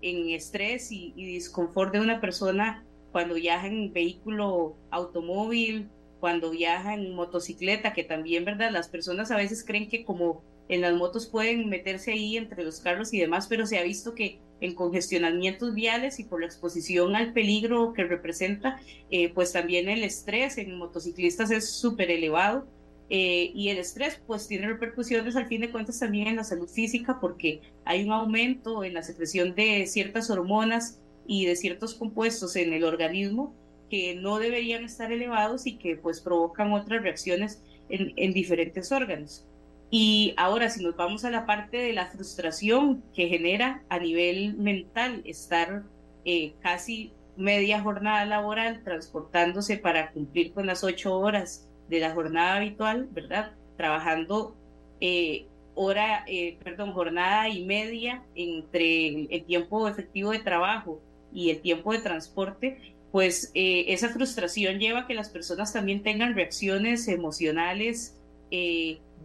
en, 0.02 0.30
estrés 0.30 0.90
y, 0.90 1.12
y, 1.16 1.26
disconfort 1.26 1.92
de 1.92 2.00
una 2.00 2.20
persona 2.20 2.84
cuando 3.12 3.34
viaja 3.34 3.66
en 3.66 3.92
vehículo 3.92 4.76
automóvil, 4.90 5.88
cuando 6.20 6.50
viaja 6.50 6.94
en 6.94 7.14
motocicleta, 7.14 7.92
que 7.92 8.04
también, 8.04 8.44
¿verdad? 8.44 8.70
Las 8.70 8.88
personas 8.88 9.30
a 9.30 9.36
veces 9.36 9.64
creen 9.64 9.88
que 9.88 10.04
como 10.04 10.42
en 10.68 10.80
las 10.80 10.94
motos 10.94 11.26
pueden 11.26 11.68
meterse 11.68 12.12
ahí 12.12 12.36
entre 12.36 12.64
los 12.64 12.80
carros 12.80 13.12
y 13.12 13.18
demás, 13.18 13.46
pero 13.48 13.66
se 13.66 13.78
ha 13.78 13.82
visto 13.82 14.14
que 14.14 14.38
en 14.60 14.74
congestionamientos 14.74 15.74
viales 15.74 16.18
y 16.18 16.24
por 16.24 16.40
la 16.40 16.46
exposición 16.46 17.14
al 17.14 17.32
peligro 17.32 17.92
que 17.92 18.04
representa, 18.04 18.80
eh, 19.10 19.32
pues 19.32 19.52
también 19.52 19.88
el 19.88 20.02
estrés 20.02 20.58
en 20.58 20.76
motociclistas 20.76 21.50
es 21.50 21.70
súper 21.70 22.10
elevado 22.10 22.66
eh, 23.10 23.52
y 23.54 23.70
el 23.70 23.78
estrés 23.78 24.20
pues 24.26 24.48
tiene 24.48 24.66
repercusiones 24.66 25.36
al 25.36 25.46
fin 25.46 25.62
de 25.62 25.70
cuentas 25.70 25.98
también 25.98 26.28
en 26.28 26.36
la 26.36 26.44
salud 26.44 26.68
física 26.68 27.18
porque 27.20 27.62
hay 27.84 28.04
un 28.04 28.12
aumento 28.12 28.84
en 28.84 28.94
la 28.94 29.02
secreción 29.02 29.54
de 29.54 29.86
ciertas 29.86 30.28
hormonas 30.28 31.00
y 31.26 31.46
de 31.46 31.56
ciertos 31.56 31.94
compuestos 31.94 32.56
en 32.56 32.72
el 32.72 32.84
organismo 32.84 33.54
que 33.88 34.14
no 34.14 34.38
deberían 34.38 34.84
estar 34.84 35.10
elevados 35.10 35.66
y 35.66 35.78
que 35.78 35.96
pues 35.96 36.20
provocan 36.20 36.72
otras 36.72 37.02
reacciones 37.02 37.62
en, 37.88 38.34
diferentes 38.34 38.92
órganos. 38.92 39.46
Y 39.90 40.34
ahora 40.36 40.68
si 40.68 40.82
nos 40.82 40.96
vamos 40.96 41.24
a 41.24 41.30
la 41.30 41.46
parte 41.46 41.78
de 41.78 41.92
la 41.92 42.06
frustración 42.06 43.02
que 43.14 43.28
genera 43.28 43.82
a 43.88 43.98
nivel 43.98 44.54
mental 44.54 45.22
estar 45.24 45.84
eh, 46.24 46.54
casi 46.60 47.12
media 47.36 47.80
jornada 47.80 48.24
laboral 48.26 48.82
transportándose 48.82 49.78
para 49.78 50.10
cumplir 50.10 50.52
con 50.52 50.66
las 50.66 50.84
ocho 50.84 51.18
horas 51.18 51.68
de 51.88 52.00
la 52.00 52.12
jornada 52.12 52.56
habitual, 52.56 53.08
¿verdad? 53.12 53.52
Trabajando 53.76 54.56
eh, 55.00 55.46
hora, 55.74 56.24
eh, 56.26 56.58
perdón, 56.62 56.92
jornada 56.92 57.48
y 57.48 57.64
media 57.64 58.24
entre 58.34 59.26
el, 59.30 59.44
tiempo 59.44 59.86
efectivo 59.88 60.32
de 60.32 60.40
trabajo 60.40 61.00
y 61.32 61.50
el 61.50 61.60
tiempo 61.60 61.92
de 61.92 62.00
transporte, 62.00 62.96
pues 63.12 63.52
eh, 63.54 63.84
esa 63.88 64.08
frustración 64.08 64.80
lleva 64.80 65.00
a 65.00 65.06
que 65.06 65.14
las 65.14 65.30
personas 65.30 65.72
también 65.72 66.02
tengan 66.02 66.34
reacciones 66.34 67.06
emocionales 67.06 68.16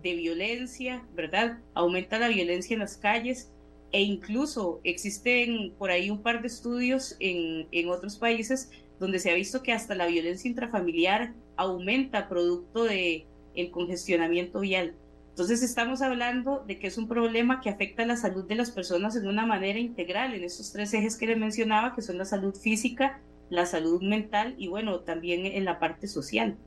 de 0.01 0.15
violencia, 0.15 1.05
¿verdad? 1.13 1.59
Aumenta 1.73 2.19
la 2.19 2.27
violencia 2.27 2.73
en 2.73 2.79
las 2.79 2.97
calles 2.97 3.51
e 3.91 4.01
incluso 4.01 4.81
existen 4.83 5.73
por 5.77 5.91
ahí 5.91 6.09
un 6.09 6.21
par 6.21 6.41
de 6.41 6.47
estudios 6.47 7.15
en, 7.19 7.67
en 7.71 7.89
otros 7.89 8.17
países 8.17 8.71
donde 8.99 9.19
se 9.19 9.31
ha 9.31 9.35
visto 9.35 9.61
que 9.61 9.73
hasta 9.73 9.95
la 9.95 10.07
violencia 10.07 10.49
intrafamiliar 10.49 11.33
aumenta 11.57 12.27
producto 12.27 12.83
de 12.85 13.25
el 13.55 13.71
congestionamiento 13.71 14.61
vial. 14.61 14.95
Entonces 15.29 15.63
estamos 15.63 16.01
hablando 16.01 16.63
de 16.67 16.77
que 16.77 16.87
es 16.87 16.97
un 16.97 17.07
problema 17.07 17.59
que 17.59 17.69
afecta 17.69 18.05
la 18.05 18.17
salud 18.17 18.45
de 18.45 18.55
las 18.55 18.71
personas 18.71 19.15
en 19.15 19.27
una 19.27 19.45
manera 19.45 19.79
integral, 19.79 20.33
en 20.33 20.43
estos 20.43 20.71
tres 20.71 20.93
ejes 20.93 21.17
que 21.17 21.25
le 21.25 21.35
mencionaba, 21.35 21.95
que 21.95 22.03
son 22.03 22.17
la 22.17 22.25
salud 22.25 22.55
física, 22.55 23.19
la 23.49 23.65
salud 23.65 24.01
mental 24.01 24.55
y 24.57 24.67
bueno, 24.67 24.99
también 24.99 25.45
en 25.45 25.65
la 25.65 25.79
parte 25.79 26.07
social. 26.07 26.57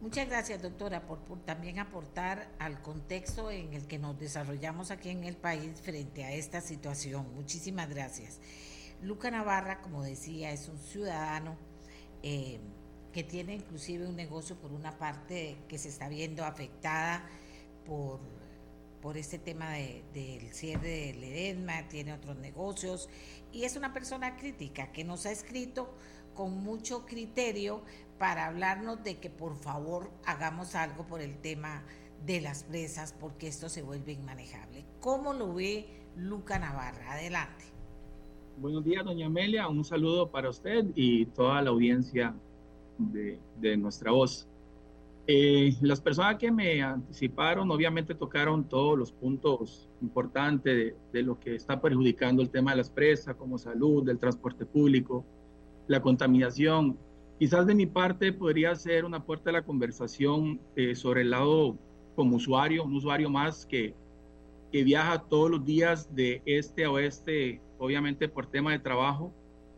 Muchas 0.00 0.28
gracias, 0.28 0.62
doctora, 0.62 1.08
por, 1.08 1.18
también 1.44 1.80
aportar 1.80 2.48
al 2.60 2.80
contexto 2.82 3.50
en 3.50 3.74
el 3.74 3.88
que 3.88 3.98
nos 3.98 4.16
desarrollamos 4.16 4.92
aquí 4.92 5.08
en 5.08 5.24
el 5.24 5.36
país 5.36 5.80
frente 5.80 6.22
a 6.22 6.32
esta 6.32 6.60
situación. 6.60 7.26
Muchísimas 7.34 7.88
gracias. 7.88 8.38
Luca 9.02 9.28
Navarra, 9.32 9.80
como 9.80 10.04
decía, 10.04 10.52
es 10.52 10.68
un 10.68 10.78
ciudadano 10.78 11.56
eh, 12.22 12.60
que 13.12 13.24
tiene 13.24 13.56
inclusive 13.56 14.06
un 14.06 14.14
negocio 14.14 14.54
por 14.54 14.70
una 14.70 14.96
parte 14.98 15.56
que 15.66 15.78
se 15.78 15.88
está 15.88 16.08
viendo 16.08 16.44
afectada 16.44 17.28
por, 17.84 18.20
por 19.02 19.16
este 19.16 19.40
tema 19.40 19.72
del 19.72 20.52
cierre 20.52 21.06
del 21.06 21.24
Edesma, 21.24 21.88
tiene 21.88 22.12
otros 22.12 22.36
negocios 22.36 23.08
y 23.52 23.64
es 23.64 23.74
una 23.74 23.92
persona 23.92 24.36
crítica 24.36 24.92
que 24.92 25.02
nos 25.02 25.26
ha 25.26 25.32
escrito 25.32 25.92
con 26.34 26.62
mucho 26.62 27.04
criterio 27.04 27.82
para 28.18 28.46
hablarnos 28.46 29.02
de 29.04 29.18
que 29.18 29.30
por 29.30 29.56
favor 29.56 30.10
hagamos 30.24 30.74
algo 30.74 31.06
por 31.06 31.20
el 31.20 31.36
tema 31.38 31.82
de 32.26 32.40
las 32.40 32.64
presas 32.64 33.14
porque 33.18 33.46
esto 33.46 33.68
se 33.68 33.82
vuelve 33.82 34.12
inmanejable. 34.12 34.84
¿Cómo 35.00 35.32
lo 35.32 35.54
ve 35.54 35.86
Luca 36.16 36.58
Navarra? 36.58 37.12
Adelante. 37.12 37.64
Buenos 38.60 38.84
días, 38.84 39.04
doña 39.04 39.26
Amelia. 39.26 39.68
Un 39.68 39.84
saludo 39.84 40.30
para 40.30 40.50
usted 40.50 40.86
y 40.96 41.26
toda 41.26 41.62
la 41.62 41.70
audiencia 41.70 42.34
de, 42.98 43.76
nuestra 43.76 44.10
voz. 44.10 44.48
Eh, 45.28 45.76
las 45.80 46.00
personas 46.00 46.36
que 46.36 46.50
me 46.50 46.82
anticiparon 46.82 47.70
obviamente 47.70 48.14
tocaron 48.14 48.64
todos 48.64 48.98
los 48.98 49.12
puntos 49.12 49.88
importantes 50.00 50.94
de, 51.12 51.22
lo 51.22 51.38
que 51.38 51.54
está 51.54 51.80
perjudicando 51.80 52.42
el 52.42 52.50
tema 52.50 52.72
de 52.72 52.78
las 52.78 52.90
presas, 52.90 53.36
como 53.36 53.58
salud, 53.58 54.04
del 54.04 54.18
transporte 54.18 54.66
público, 54.66 55.24
la 55.86 56.02
contaminación. 56.02 56.98
Quizás 57.38 57.66
de 57.66 57.74
mi 57.74 57.86
parte 57.86 58.32
podría 58.32 58.74
ser 58.74 59.04
una 59.04 59.24
puerta 59.24 59.46
de 59.46 59.52
la 59.52 59.62
conversación 59.62 60.60
eh, 60.74 60.96
sobre 60.96 61.20
el 61.20 61.30
lado 61.30 61.78
como 62.16 62.36
usuario, 62.36 62.82
un 62.82 62.96
usuario 62.96 63.30
más 63.30 63.64
que, 63.64 63.94
que 64.72 64.82
viaja 64.82 65.22
todos 65.22 65.48
los 65.48 65.64
días 65.64 66.12
de 66.14 66.42
este 66.46 66.84
a 66.84 66.90
oeste 66.90 67.60
obviamente 67.78 68.28
por 68.28 68.46
tema 68.46 68.72
de 68.72 68.80
trabajo 68.80 69.32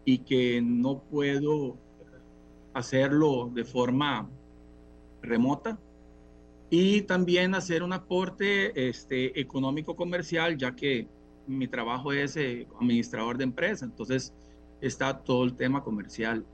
y 0.06 0.18
que 0.18 0.62
no 0.62 1.02
puedo 1.02 1.76
hacerlo 2.72 3.50
de 3.52 3.64
forma 3.64 4.26
remota. 5.20 5.78
Y 6.70 7.02
también 7.02 7.54
hacer 7.54 7.82
un 7.82 7.92
aporte 7.92 8.88
este, 8.88 9.38
económico 9.38 9.96
comercial 9.96 10.56
ya 10.56 10.74
que 10.74 11.08
mi 11.46 11.68
trabajo 11.68 12.12
es 12.12 12.36
eh, 12.36 12.66
administrador 12.80 13.36
de 13.36 13.44
empresa. 13.44 13.84
Entonces 13.84 14.32
está 14.80 15.18
todo 15.22 15.44
el 15.44 15.56
tema 15.56 15.84
comercial 15.84 16.46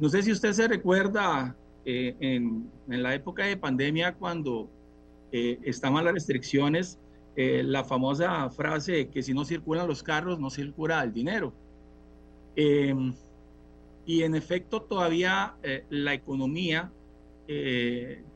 no 0.00 0.08
sé 0.08 0.22
si 0.22 0.32
usted 0.32 0.52
se 0.52 0.66
recuerda 0.66 1.54
eh, 1.84 2.16
en, 2.20 2.70
la 2.86 3.14
época 3.14 3.44
de 3.44 3.56
pandemia 3.56 4.14
cuando 4.14 4.70
eh, 5.30 5.58
estaban 5.62 6.04
las 6.04 6.14
restricciones 6.14 6.98
eh, 7.36 7.62
la 7.62 7.84
famosa 7.84 8.50
frase 8.50 9.08
que 9.08 9.22
si 9.22 9.32
no 9.32 9.44
circulan 9.44 9.86
los 9.86 10.02
carros, 10.02 10.40
no 10.40 10.50
circula 10.50 11.02
el 11.02 11.12
dinero. 11.12 11.54
Em, 12.56 13.14
y 14.04 14.22
en 14.24 14.34
efecto 14.34 14.82
todavía 14.82 15.54
la 15.90 16.14
economía 16.14 16.90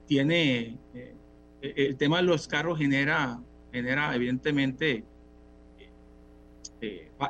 tiene, 0.06 0.78
eh, 0.94 1.14
el 1.60 1.96
tema 1.96 2.18
de 2.18 2.24
los 2.24 2.46
carros 2.46 2.78
genera, 2.78 3.40
genera 3.72 4.14
evidentemente, 4.14 5.04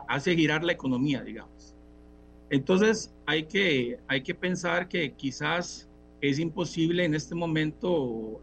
hace 0.09 0.35
girar 0.35 0.65
la 0.65 0.73
economía, 0.73 1.23
digamos. 1.23 1.54
Entonces 2.51 3.13
hay 3.27 3.45
que, 3.45 3.99
hay 4.09 4.23
que 4.23 4.35
pensar 4.35 4.89
que 4.89 5.13
quizás 5.13 5.89
es 6.21 6.39
imposible 6.39 7.05
en 7.05 7.15
este 7.15 7.35
momento 7.35 8.41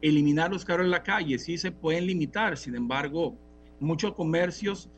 eliminar 0.00 0.50
los 0.50 0.64
carros 0.64 0.84
en 0.84 0.90
la 0.90 1.02
calle, 1.02 1.38
sí 1.38 1.58
se 1.58 1.70
pueden 1.70 2.06
limitar, 2.06 2.56
sin 2.56 2.74
embargo, 2.74 3.36
muchos 3.78 4.14
comercios 4.14 4.88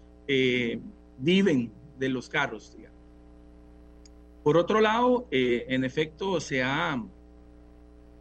viven 1.19 1.73
de 1.99 2.09
los 2.09 2.29
carros. 2.29 2.75
Digamos. 2.77 2.95
Por 4.45 4.59
otro 4.59 4.81
lado, 4.83 5.27
eh, 5.31 5.65
en 5.69 5.85
efecto, 5.85 6.39
se 6.39 6.63
ha, 6.63 7.03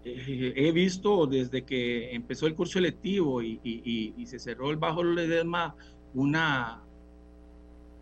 eh, 0.06 0.54
he 0.56 0.72
visto 0.72 1.28
desde 1.28 1.64
que 1.64 2.16
empezó 2.16 2.48
el 2.48 2.56
curso 2.56 2.80
electivo 2.80 3.42
y, 3.42 4.24
se 4.26 4.40
cerró 4.40 4.72
el 4.72 4.78
Bajo 4.78 5.04
Ledesma 5.04 5.76
una, 6.14 6.82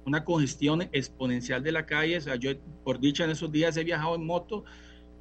una 0.06 0.24
congestión 0.24 0.84
exponencial 0.92 1.64
de 1.64 1.72
la 1.72 1.86
calle. 1.86 2.18
O 2.18 2.22
sea, 2.22 2.36
yo, 2.36 2.52
por 2.84 3.00
dicha, 3.00 3.24
en 3.24 3.32
esos 3.32 3.52
días 3.52 3.78
he 3.78 3.84
viajado 3.84 4.16
en 4.16 4.26
moto, 4.26 4.64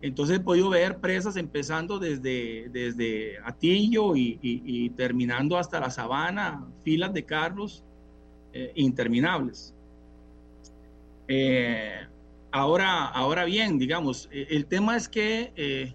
entonces 0.02 0.38
he 0.38 0.40
podido 0.40 0.70
ver 0.70 0.98
presas 0.98 1.36
empezando 1.36 1.98
desde, 1.98 2.68
desde 2.70 3.38
Atillo 3.44 4.16
y, 4.16 4.90
terminando 4.96 5.58
hasta 5.58 5.78
la 5.80 5.90
Sabana, 5.90 6.66
filas 6.84 7.12
de 7.12 7.24
carros 7.24 7.84
eh, 8.52 8.72
interminables. 8.74 9.74
Ahora, 12.52 13.06
ahora 13.06 13.44
bien, 13.44 13.78
digamos, 13.78 14.28
eh, 14.32 14.48
el 14.50 14.66
tema 14.66 14.96
es 14.96 15.08
que 15.08 15.52
eh, 15.54 15.94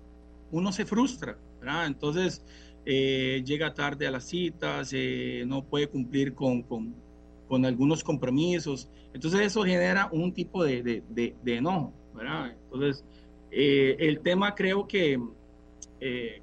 uno 0.52 0.72
se 0.72 0.86
frustra, 0.86 1.38
¿verdad? 1.60 1.88
Entonces, 1.88 2.46
eh, 2.86 3.44
llega 3.46 3.74
tarde 3.74 4.08
a 4.08 4.12
las 4.12 4.24
citas, 4.26 4.94
no 5.46 5.66
puede 5.66 5.88
cumplir 5.88 6.34
con, 6.34 6.62
con, 6.64 6.96
con, 7.48 7.66
algunos 7.66 8.04
compromisos. 8.04 8.90
Entonces, 9.14 9.42
eso 9.42 9.64
genera 9.64 10.10
un 10.12 10.34
tipo 10.34 10.64
de, 10.64 10.84
de, 10.84 11.36
de, 11.44 11.56
enojo, 11.56 11.94
¿verdad? 12.14 12.56
Entonces, 12.66 13.04
el 13.52 14.20
tema 14.20 14.54
creo 14.56 14.88
que 14.88 15.20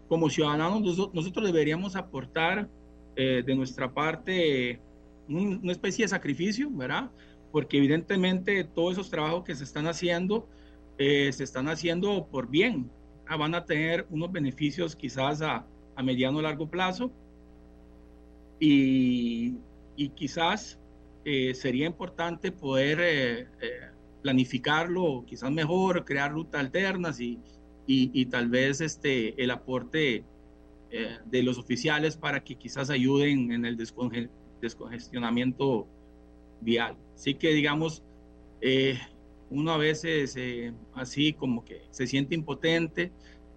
como 0.09 0.30
ciudadanos 0.30 0.80
nosotros 1.12 1.46
deberíamos 1.46 1.94
aportar 1.94 2.68
de 3.14 3.55
nuestra 3.55 3.92
parte 3.92 4.80
una 5.28 5.72
especie 5.72 6.07
de 6.07 6.09
sacrificio, 6.09 6.70
¿verdad? 6.70 7.11
porque 7.53 7.76
evidentemente 7.76 8.64
todos 8.64 8.94
esos 8.94 9.11
trabajos 9.11 9.44
que 9.44 9.55
se 9.55 9.62
están 9.62 9.86
haciendo 9.86 10.48
eh, 10.98 11.30
se 11.32 11.44
están 11.44 11.68
haciendo 11.68 12.26
por 12.26 12.48
bien, 12.48 12.90
ah, 13.26 13.36
van 13.36 13.55
a 13.55 13.64
tener 13.64 14.07
unos 14.11 14.32
beneficios 14.32 14.96
quizás 14.96 15.42
a, 15.42 15.66
a 15.94 16.03
mediano 16.03 16.38
o 16.38 16.42
largo 16.42 16.68
plazo 16.68 17.12
y, 18.59 19.57
y 19.96 20.09
quizás 20.11 20.78
eh, 21.24 21.54
sería 21.54 21.86
importante 21.86 22.52
poder 22.52 22.98
eh, 23.00 23.46
planificarlo 24.22 25.24
quizás 25.26 25.50
mejor, 25.50 26.04
crear 26.04 26.32
rutas 26.32 26.60
alternas 26.60 27.20
y, 27.20 27.38
y, 27.86 28.10
y 28.12 28.26
tal 28.26 28.48
vez 28.48 28.80
este, 28.80 29.42
el 29.42 29.50
aporte 29.50 30.24
de 31.24 31.42
los 31.42 31.56
oficiales 31.56 32.18
para 32.18 32.44
que 32.44 32.56
quizás 32.56 32.90
ayuden 32.90 33.50
en 33.50 33.64
el 33.64 33.78
descongestionamiento 33.78 35.88
vial. 36.60 36.98
Así 37.14 37.34
que 37.34 37.54
digamos, 37.54 38.02
eh, 38.60 38.98
uno 39.50 39.72
a 39.72 39.76
veces 39.76 40.34
eh, 40.36 40.72
así 40.94 41.32
como 41.32 41.64
que 41.64 41.82
se 41.90 42.06
siente 42.06 42.34
impotente, 42.34 43.12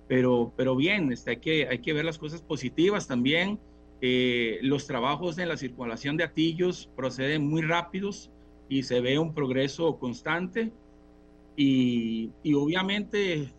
pero, 0.07 0.53
pero 0.57 0.76
bien, 0.76 1.11
este, 1.11 1.32
hay, 1.32 1.38
que, 1.38 1.68
hay 1.68 1.80
que 1.80 1.93
ver 1.93 2.05
las 2.05 2.18
cosas 2.18 2.41
positivas 2.41 3.07
también. 3.07 3.59
Eh, 4.08 4.60
los 4.62 4.86
trabajos 4.86 5.39
en 5.39 5.49
la 5.49 5.58
circulación 5.58 6.16
de 6.16 6.24
atillos 6.24 6.91
proceden 6.95 7.47
muy 7.47 7.64
rápidos 7.64 8.30
y 8.70 8.84
se 8.84 9.01
ve 9.01 9.18
un 9.18 9.34
progreso 9.34 9.97
constante. 9.97 10.72
Y, 11.58 12.30
obviamente, 12.53 13.51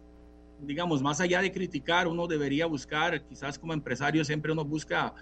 digamos, 0.60 1.02
más 1.02 1.20
allá 1.20 1.42
de 1.42 1.50
criticar, 1.50 2.06
uno 2.06 2.28
debería 2.28 2.66
buscar, 2.66 3.26
quizás 3.26 3.58
como 3.58 3.72
empresario 3.72 4.24
siempre 4.24 4.52
uno 4.52 4.64
busca 4.64 5.12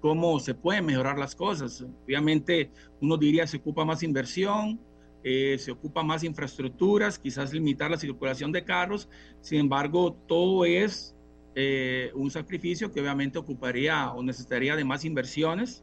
cómo 0.00 0.38
se 0.38 0.54
pueden 0.54 0.86
mejorar 0.86 1.18
las 1.18 1.34
cosas. 1.34 1.84
Obviamente, 2.04 2.70
uno 3.00 3.16
diría 3.16 3.48
se 3.48 3.56
ocupa 3.56 3.84
más 3.84 4.04
inversión, 4.04 4.78
eh, 5.24 5.56
se 5.58 5.72
ocupa 5.72 6.04
más 6.04 6.22
infraestructuras, 6.22 7.18
quizás 7.18 7.52
limitar 7.52 7.90
la 7.90 7.96
circulación 7.96 8.52
de 8.52 8.62
carros. 8.62 9.08
Sin 9.40 9.58
embargo, 9.58 10.12
todo 10.28 10.64
es 10.64 11.16
eh, 11.60 12.12
un 12.14 12.30
sacrificio 12.30 12.92
que 12.92 13.00
obviamente 13.00 13.36
ocuparía 13.36 14.12
o 14.12 14.22
necesitaría 14.22 14.76
de 14.76 14.84
más 14.84 15.04
inversiones. 15.04 15.82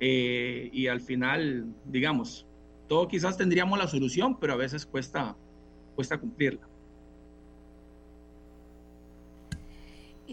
Eh, 0.00 0.70
y 0.72 0.88
al 0.88 1.00
final, 1.00 1.72
digamos, 1.84 2.48
todo 2.88 3.06
quizás 3.06 3.36
tendríamos 3.36 3.78
la 3.78 3.86
solución, 3.86 4.40
pero 4.40 4.54
a 4.54 4.56
veces 4.56 4.84
cuesta, 4.84 5.36
cuesta 5.94 6.18
cumplirla. 6.18 6.68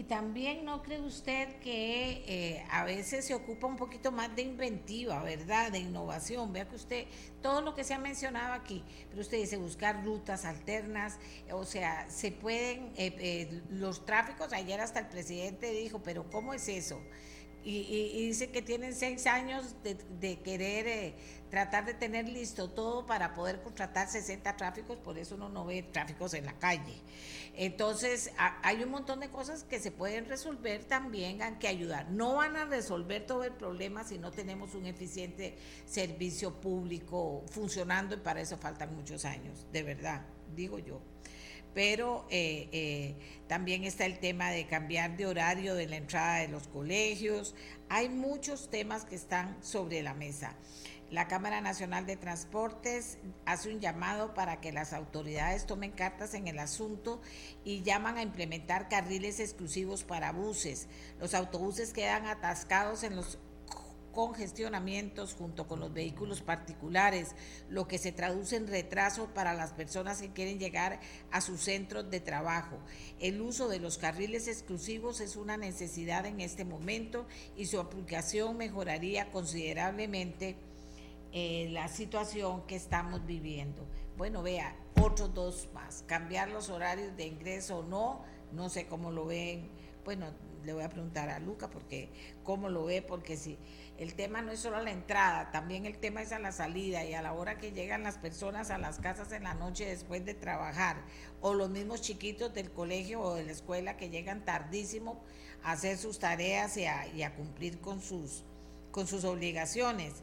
Y 0.02 0.04
también 0.06 0.64
no 0.64 0.82
cree 0.82 1.00
usted 1.00 1.60
que 1.60 2.24
eh, 2.26 2.66
a 2.72 2.82
veces 2.82 3.24
se 3.24 3.34
ocupa 3.34 3.68
un 3.68 3.76
poquito 3.76 4.10
más 4.10 4.34
de 4.34 4.42
inventiva, 4.42 5.22
¿verdad? 5.22 5.70
De 5.70 5.78
innovación. 5.78 6.52
Vea 6.52 6.68
que 6.68 6.74
usted, 6.74 7.06
todo 7.40 7.62
lo 7.62 7.72
que 7.76 7.84
se 7.84 7.94
ha 7.94 8.00
mencionado 8.00 8.52
aquí, 8.52 8.82
pero 9.10 9.20
usted 9.20 9.38
dice 9.38 9.58
buscar 9.58 10.04
rutas 10.04 10.44
alternas, 10.44 11.20
o 11.52 11.64
sea, 11.64 12.10
se 12.10 12.32
pueden, 12.32 12.86
eh, 12.96 13.14
eh, 13.20 13.62
los 13.70 14.04
tráficos, 14.04 14.52
ayer 14.52 14.80
hasta 14.80 14.98
el 14.98 15.06
presidente 15.06 15.70
dijo, 15.70 16.02
pero 16.02 16.28
¿cómo 16.28 16.52
es 16.52 16.66
eso? 16.66 17.00
Y, 17.64 18.26
dice 18.26 18.50
que 18.50 18.62
tienen 18.62 18.94
seis 18.94 19.26
años 19.26 19.76
de, 19.82 20.40
querer 20.40 21.14
tratar 21.50 21.84
de 21.84 21.94
tener 21.94 22.28
listo 22.28 22.70
todo 22.70 23.06
para 23.06 23.34
poder 23.34 23.62
contratar 23.62 24.08
60 24.08 24.56
tráficos, 24.56 24.96
por 24.96 25.18
eso 25.18 25.34
uno 25.34 25.48
no 25.48 25.66
ve 25.66 25.82
tráficos 25.82 26.34
en 26.34 26.46
la 26.46 26.58
calle. 26.58 26.94
Entonces, 27.54 28.32
hay 28.36 28.82
un 28.82 28.90
montón 28.90 29.20
de 29.20 29.28
cosas 29.28 29.62
que 29.64 29.78
se 29.78 29.90
pueden 29.90 30.26
resolver 30.26 30.84
también, 30.84 31.42
hay 31.42 31.54
que 31.56 31.68
ayudar. 31.68 32.10
No 32.10 32.36
van 32.36 32.56
a 32.56 32.64
resolver 32.64 33.26
todo 33.26 33.44
el 33.44 33.52
problema 33.52 34.04
si 34.04 34.18
no 34.18 34.30
tenemos 34.30 34.74
un 34.74 34.86
eficiente 34.86 35.56
servicio 35.84 36.60
público 36.60 37.44
funcionando 37.50 38.14
y 38.14 38.18
para 38.18 38.40
eso 38.40 38.56
faltan 38.56 38.94
muchos 38.96 39.24
años, 39.24 39.66
de 39.72 39.82
verdad, 39.82 40.22
digo 40.56 40.78
yo. 40.78 41.11
Pero 41.74 42.26
eh, 42.30 42.68
eh, 42.72 43.14
también 43.48 43.84
está 43.84 44.04
el 44.06 44.18
tema 44.18 44.50
de 44.50 44.66
cambiar 44.66 45.16
de 45.16 45.26
horario 45.26 45.74
de 45.74 45.86
la 45.86 45.96
entrada 45.96 46.36
de 46.36 46.48
los 46.48 46.68
colegios. 46.68 47.54
Hay 47.88 48.08
muchos 48.08 48.70
temas 48.70 49.04
que 49.04 49.14
están 49.14 49.56
sobre 49.62 50.02
la 50.02 50.14
mesa. 50.14 50.54
La 51.12 51.28
Cámara 51.28 51.60
Nacional 51.60 52.06
de 52.06 52.16
Transportes 52.16 53.18
hace 53.44 53.68
un 53.68 53.80
llamado 53.80 54.32
para 54.32 54.62
que 54.62 54.72
las 54.72 54.94
autoridades 54.94 55.66
tomen 55.66 55.90
cartas 55.90 56.32
en 56.32 56.48
el 56.48 56.58
asunto 56.58 57.20
y 57.64 57.82
llaman 57.82 58.16
a 58.16 58.22
implementar 58.22 58.88
carriles 58.88 59.38
exclusivos 59.38 60.04
para 60.04 60.32
buses. 60.32 60.88
Los 61.20 61.34
autobuses 61.34 61.92
quedan 61.92 62.24
atascados 62.24 63.02
en 63.02 63.14
los 63.14 63.38
congestionamientos 64.12 65.34
junto 65.34 65.66
con 65.66 65.80
los 65.80 65.92
vehículos 65.92 66.40
particulares, 66.40 67.34
lo 67.68 67.88
que 67.88 67.98
se 67.98 68.12
traduce 68.12 68.56
en 68.56 68.66
retraso 68.66 69.28
para 69.34 69.54
las 69.54 69.72
personas 69.72 70.20
que 70.20 70.32
quieren 70.32 70.58
llegar 70.58 71.00
a 71.30 71.40
sus 71.40 71.60
centros 71.60 72.10
de 72.10 72.20
trabajo. 72.20 72.78
El 73.18 73.40
uso 73.40 73.68
de 73.68 73.80
los 73.80 73.98
carriles 73.98 74.46
exclusivos 74.48 75.20
es 75.20 75.36
una 75.36 75.56
necesidad 75.56 76.26
en 76.26 76.40
este 76.40 76.64
momento 76.64 77.26
y 77.56 77.66
su 77.66 77.80
aplicación 77.80 78.56
mejoraría 78.56 79.30
considerablemente 79.30 80.56
eh, 81.32 81.68
la 81.70 81.88
situación 81.88 82.66
que 82.66 82.76
estamos 82.76 83.24
viviendo. 83.26 83.86
Bueno, 84.18 84.42
vea, 84.42 84.76
otros 85.00 85.32
dos 85.32 85.68
más. 85.72 86.04
Cambiar 86.06 86.50
los 86.50 86.68
horarios 86.68 87.16
de 87.16 87.26
ingreso 87.26 87.78
o 87.78 87.82
no, 87.82 88.22
no 88.52 88.68
sé 88.68 88.86
cómo 88.86 89.10
lo 89.10 89.24
ven. 89.24 89.70
Bueno, 90.04 90.26
le 90.64 90.72
voy 90.72 90.82
a 90.82 90.88
preguntar 90.88 91.30
a 91.30 91.38
Luca 91.38 91.70
porque 91.70 92.10
cómo 92.44 92.68
lo 92.68 92.84
ve, 92.84 93.02
porque 93.02 93.36
si 93.36 93.58
el 94.02 94.14
tema 94.14 94.42
no 94.42 94.52
es 94.52 94.60
solo 94.60 94.82
la 94.82 94.90
entrada, 94.90 95.50
también 95.50 95.86
el 95.86 95.98
tema 95.98 96.22
es 96.22 96.32
a 96.32 96.38
la 96.38 96.52
salida 96.52 97.04
y 97.04 97.14
a 97.14 97.22
la 97.22 97.32
hora 97.32 97.58
que 97.58 97.72
llegan 97.72 98.02
las 98.02 98.18
personas 98.18 98.70
a 98.70 98.78
las 98.78 98.98
casas 98.98 99.32
en 99.32 99.44
la 99.44 99.54
noche 99.54 99.86
después 99.86 100.24
de 100.24 100.34
trabajar, 100.34 101.02
o 101.40 101.54
los 101.54 101.70
mismos 101.70 102.02
chiquitos 102.02 102.52
del 102.52 102.70
colegio 102.70 103.20
o 103.20 103.34
de 103.34 103.44
la 103.44 103.52
escuela 103.52 103.96
que 103.96 104.10
llegan 104.10 104.44
tardísimo 104.44 105.22
a 105.62 105.72
hacer 105.72 105.98
sus 105.98 106.18
tareas 106.18 106.76
y 106.76 106.84
a, 106.84 107.06
y 107.08 107.22
a 107.22 107.34
cumplir 107.34 107.80
con 107.80 108.00
sus, 108.00 108.44
con 108.90 109.06
sus 109.06 109.24
obligaciones. 109.24 110.22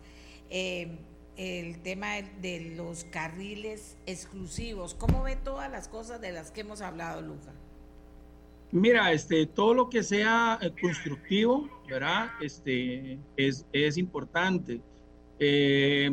Eh, 0.50 1.00
el 1.38 1.82
tema 1.82 2.16
de 2.42 2.74
los 2.76 3.06
carriles 3.06 3.96
exclusivos. 4.06 4.94
¿Cómo 4.94 5.24
ve 5.24 5.38
todas 5.38 5.72
las 5.72 5.88
cosas 5.88 6.20
de 6.20 6.34
las 6.34 6.52
que 6.52 6.62
hemos 6.62 6.82
hablado, 6.82 7.22
Luca? 7.22 7.54
Mira, 8.72 9.12
este, 9.12 9.48
todo 9.48 9.74
lo 9.74 9.90
que 9.90 10.04
sea 10.04 10.60
eh, 10.62 10.72
constructivo, 10.80 11.68
¿verdad? 11.88 12.30
Este, 12.40 13.20
es, 13.36 13.66
es 13.74 13.98
importante. 13.98 14.82
Eh, 15.40 16.12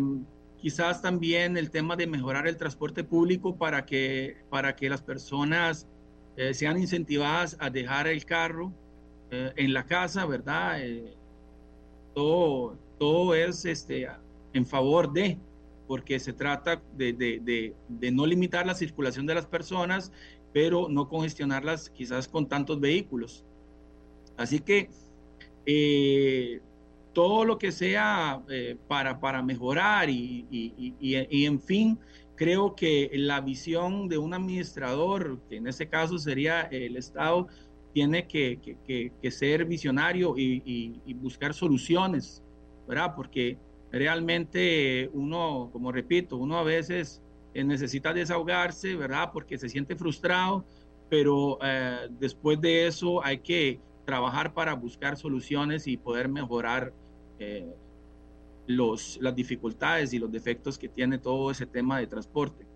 quizás 0.58 1.02
también 1.02 1.56
el 1.56 1.70
tema 1.70 1.96
de 1.96 2.06
mejorar 2.06 2.46
el 2.46 2.56
transporte 2.56 3.04
público 3.04 3.56
para 3.56 3.84
que, 3.84 4.38
para 4.48 4.74
que 4.74 4.88
las 4.88 5.02
personas 5.02 5.86
eh, 6.36 6.54
sean 6.54 6.78
incentivadas 6.78 7.56
a 7.60 7.68
dejar 7.68 8.06
el 8.06 8.24
carro 8.24 8.72
eh, 9.30 9.52
en 9.56 9.74
la 9.74 9.84
casa, 9.84 10.24
¿verdad? 10.24 10.80
Todo, 12.14 12.78
todo 12.98 13.34
es 13.34 13.64
este, 13.66 14.08
en 14.54 14.64
favor 14.64 15.12
de, 15.12 15.38
porque 15.86 16.18
se 16.18 16.32
trata 16.32 16.80
de, 16.96 17.12
de, 17.12 17.74
de, 17.88 18.10
no 18.10 18.26
limitar 18.26 18.66
la 18.66 18.74
circulación 18.74 19.26
de 19.26 19.34
las 19.34 19.46
personas, 19.46 20.12
pero 20.52 20.88
no 20.88 21.08
congestionarlas 21.08 21.90
quizás 21.90 22.28
con 22.28 22.46
tantos 22.46 22.80
vehículos. 22.80 23.44
Así 24.36 24.60
que 24.60 24.90
todo 27.16 27.46
lo 27.46 27.58
que 27.58 27.72
sea 27.72 28.42
eh, 28.50 28.76
para, 28.88 29.18
para 29.18 29.42
mejorar 29.42 30.10
y, 30.10 30.46
y, 30.50 30.94
y, 31.00 31.46
en 31.46 31.58
fin, 31.60 31.98
creo 32.34 32.76
que 32.76 33.10
la 33.14 33.40
visión 33.40 34.06
de 34.08 34.18
un 34.18 34.34
administrador, 34.34 35.40
que 35.48 35.56
en 35.56 35.66
este 35.66 35.88
caso 35.88 36.18
sería 36.18 36.60
el 36.64 36.94
Estado, 36.96 37.48
tiene 37.94 38.26
que, 38.26 38.60
que, 38.86 39.12
que 39.22 39.30
ser 39.30 39.64
visionario 39.64 40.34
y, 40.36 41.14
buscar 41.14 41.54
soluciones, 41.54 42.42
¿verdad? 42.86 43.14
Porque 43.16 43.56
realmente 43.90 45.08
uno, 45.14 45.70
como 45.72 45.90
repito, 45.90 46.36
uno 46.36 46.58
a 46.58 46.64
veces 46.64 47.22
eh, 47.22 47.25
necesita 47.64 48.12
desahogarse, 48.12 48.96
¿verdad? 48.96 49.30
Porque 49.32 49.58
se 49.58 49.68
siente 49.68 49.96
frustrado, 49.96 50.64
pero 51.08 51.58
eh, 51.62 52.08
después 52.10 52.60
de 52.60 52.86
eso 52.86 53.24
hay 53.24 53.38
que 53.38 53.80
trabajar 54.04 54.52
para 54.52 54.74
buscar 54.74 55.16
soluciones 55.16 55.86
y 55.86 55.96
poder 55.96 56.28
mejorar 56.28 56.92
eh, 57.38 57.74
los, 58.66 59.18
las 59.20 59.34
dificultades 59.34 60.12
y 60.12 60.18
los 60.18 60.30
defectos 60.30 60.78
que 60.78 60.88
tiene 60.88 61.18
todo 61.18 61.50
ese 61.50 61.66
tema 61.66 61.98
de 61.98 62.06
transporte. 62.06 62.66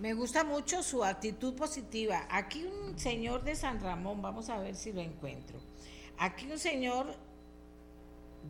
Me 0.00 0.14
gusta 0.14 0.42
mucho 0.42 0.82
su 0.82 1.04
actitud 1.04 1.54
positiva. 1.54 2.26
Aquí 2.28 2.64
un 2.64 2.98
señor 2.98 3.44
de 3.44 3.54
San 3.54 3.80
Ramón, 3.80 4.20
vamos 4.20 4.48
a 4.48 4.58
ver 4.58 4.74
si 4.74 4.92
lo 4.92 5.00
encuentro. 5.00 5.60
Aquí 6.18 6.50
un 6.50 6.58
señor 6.58 7.14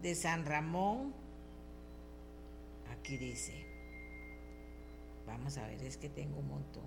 de 0.01 0.15
San 0.15 0.47
Ramón, 0.47 1.13
aquí 2.93 3.17
dice, 3.17 3.53
vamos 5.27 5.57
a 5.59 5.67
ver, 5.67 5.83
es 5.83 5.97
que 5.97 6.09
tengo 6.09 6.39
un 6.39 6.49
montón. 6.49 6.85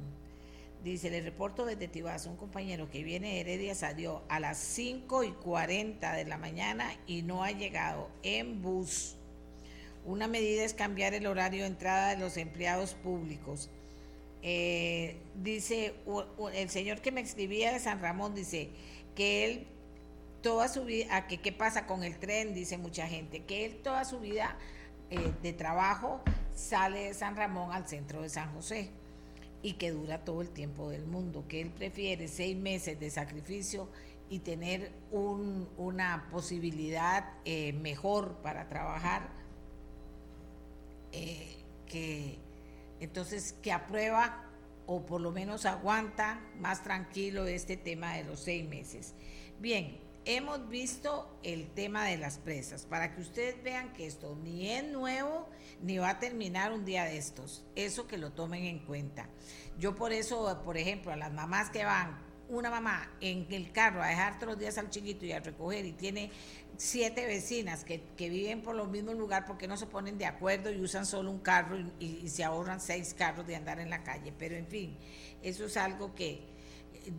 Dice, 0.84 1.10
le 1.10 1.22
reporto 1.22 1.66
desde 1.66 1.88
Tibás, 1.88 2.28
un 2.28 2.38
compañero 2.38 2.89
que 2.91 3.03
viene 3.03 3.34
de 3.34 3.39
Heredia 3.39 3.74
salió 3.74 4.22
a 4.30 4.39
las 4.39 4.58
5 4.58 5.24
y 5.24 5.32
40 5.32 6.14
de 6.14 6.26
la 6.26 6.38
mañana 6.38 6.95
y 7.08 7.24
no 7.24 7.43
ha 7.43 7.51
llegado 7.51 8.10
en 8.22 8.62
bus. 8.62 9.16
Una 10.06 10.28
medida 10.28 10.64
es 10.64 10.76
cambiar 10.76 11.16
el 11.16 11.26
horario 11.26 11.62
de 11.62 11.68
entrada 11.68 12.12
de 12.12 12.18
los 12.18 12.38
empleados 12.38 12.93
públicos. 12.93 13.70
Eh, 14.43 15.18
dice, 15.41 15.95
el 16.53 16.70
señor 16.70 17.01
que 17.01 17.12
me 17.12 17.22
escribía 17.22 17.74
de 17.74 17.80
San 17.80 17.99
Ramón 17.99 18.36
dice 18.36 18.70
que 19.16 19.45
él 19.45 19.68
toda 20.43 20.68
su 20.68 20.86
vida, 20.86 21.26
que 21.26 21.39
qué 21.39 21.51
pasa 21.51 21.88
con 21.88 22.03
el 22.03 22.20
tren, 22.20 22.53
dice 22.53 22.78
mucha 22.78 23.08
gente, 23.08 23.43
que 23.45 23.66
él 23.66 23.78
toda 23.78 24.06
su 24.06 24.20
vida 24.20 24.56
eh, 25.10 25.34
de 25.41 25.53
trabajo 25.53 26.22
sale 26.56 27.08
de 27.08 27.14
San 27.14 27.36
Ramón 27.36 27.72
al 27.72 27.88
centro 27.88 28.22
de 28.22 28.30
San 28.30 28.53
José 28.53 28.89
y 29.62 29.74
que 29.74 29.91
dura 29.91 30.24
todo 30.24 30.41
el 30.41 30.49
tiempo 30.49 30.89
del 30.89 31.06
mundo, 31.06 31.45
que 31.47 31.62
él 31.62 31.72
prefiere 31.72 32.28
seis 32.28 32.56
meses 32.56 32.99
de 32.99 33.10
sacrificio 33.10 33.89
y 34.30 34.39
tener 34.39 34.91
una 35.12 36.28
posibilidad 36.32 37.34
eh, 37.45 37.74
mejor 37.74 38.38
para 38.43 38.68
trabajar, 38.68 39.30
eh, 41.12 41.58
que 41.86 42.38
entonces 42.99 43.53
que 43.62 43.72
aprueba 43.72 44.45
o 44.88 45.06
por 45.06 45.22
lo 45.22 45.32
menos 45.32 45.66
aguanta 45.66 46.39
más 46.60 46.84
tranquilo 46.84 47.45
este 47.45 47.78
tema 47.78 48.14
de 48.16 48.24
los 48.24 48.39
seis 48.39 48.68
meses. 48.68 49.14
Bien, 49.60 49.97
hemos 50.26 50.67
visto 50.67 51.39
el 51.43 51.67
tema 51.69 52.05
de 52.05 52.17
las 52.17 52.39
presas, 52.39 52.86
para 52.86 53.13
que 53.13 53.21
ustedes 53.21 53.61
vean 53.63 53.93
que 53.93 54.07
esto 54.07 54.36
ni 54.43 54.71
es 54.71 54.84
nuevo 54.84 55.47
ni 55.82 55.97
va 55.99 56.09
a 56.09 56.19
terminar 56.19 56.73
un 56.73 56.84
día 56.84 57.05
de 57.05 57.17
estos, 57.17 57.63
eso 57.76 58.07
que 58.07 58.17
lo 58.17 58.32
tomen 58.32 58.65
en 58.65 58.80
cuenta. 58.80 59.30
Yo 59.78 59.95
por 59.95 60.11
eso, 60.11 60.61
por 60.63 60.78
ejemplo, 60.78 61.11
a 61.11 61.15
las 61.15 61.32
mamás 61.32 61.69
que 61.69 61.86
van, 61.86 62.23
una 62.47 62.69
mamá 62.69 63.11
en 63.21 63.47
el 63.49 63.71
carro 63.71 64.03
a 64.03 64.07
dejar 64.07 64.36
todos 64.36 64.53
los 64.53 64.59
días 64.59 64.78
al 64.78 64.89
chiquito 64.89 65.26
y 65.26 65.32
a 65.32 65.39
recoger 65.39 65.86
y 65.86 65.93
tiene 65.93 66.32
siete 66.78 67.26
vecinas 67.26 67.84
que, 67.84 68.03
viven 68.17 68.61
por 68.61 68.76
los 68.76 68.88
mismos 68.88 69.15
lugar 69.15 69.45
porque 69.45 69.67
no 69.67 69.78
se 69.78 69.88
ponen 69.88 70.17
de 70.17 70.26
acuerdo 70.26 70.71
y 70.71 70.80
usan 70.80 71.05
solo 71.05 71.32
un 71.32 71.39
carro 71.39 71.78
y 71.99 72.28
se 72.30 72.43
ahorran 72.43 72.80
seis 72.82 73.13
carros 73.13 73.47
de 73.47 73.55
andar 73.55 73.80
en 73.80 73.89
la 73.89 74.03
calle. 74.03 74.34
Pero 74.38 74.55
en 74.55 74.67
fin, 74.67 74.97
eso 75.41 75.65
es 75.65 75.78
algo 75.78 76.13
que 76.13 76.55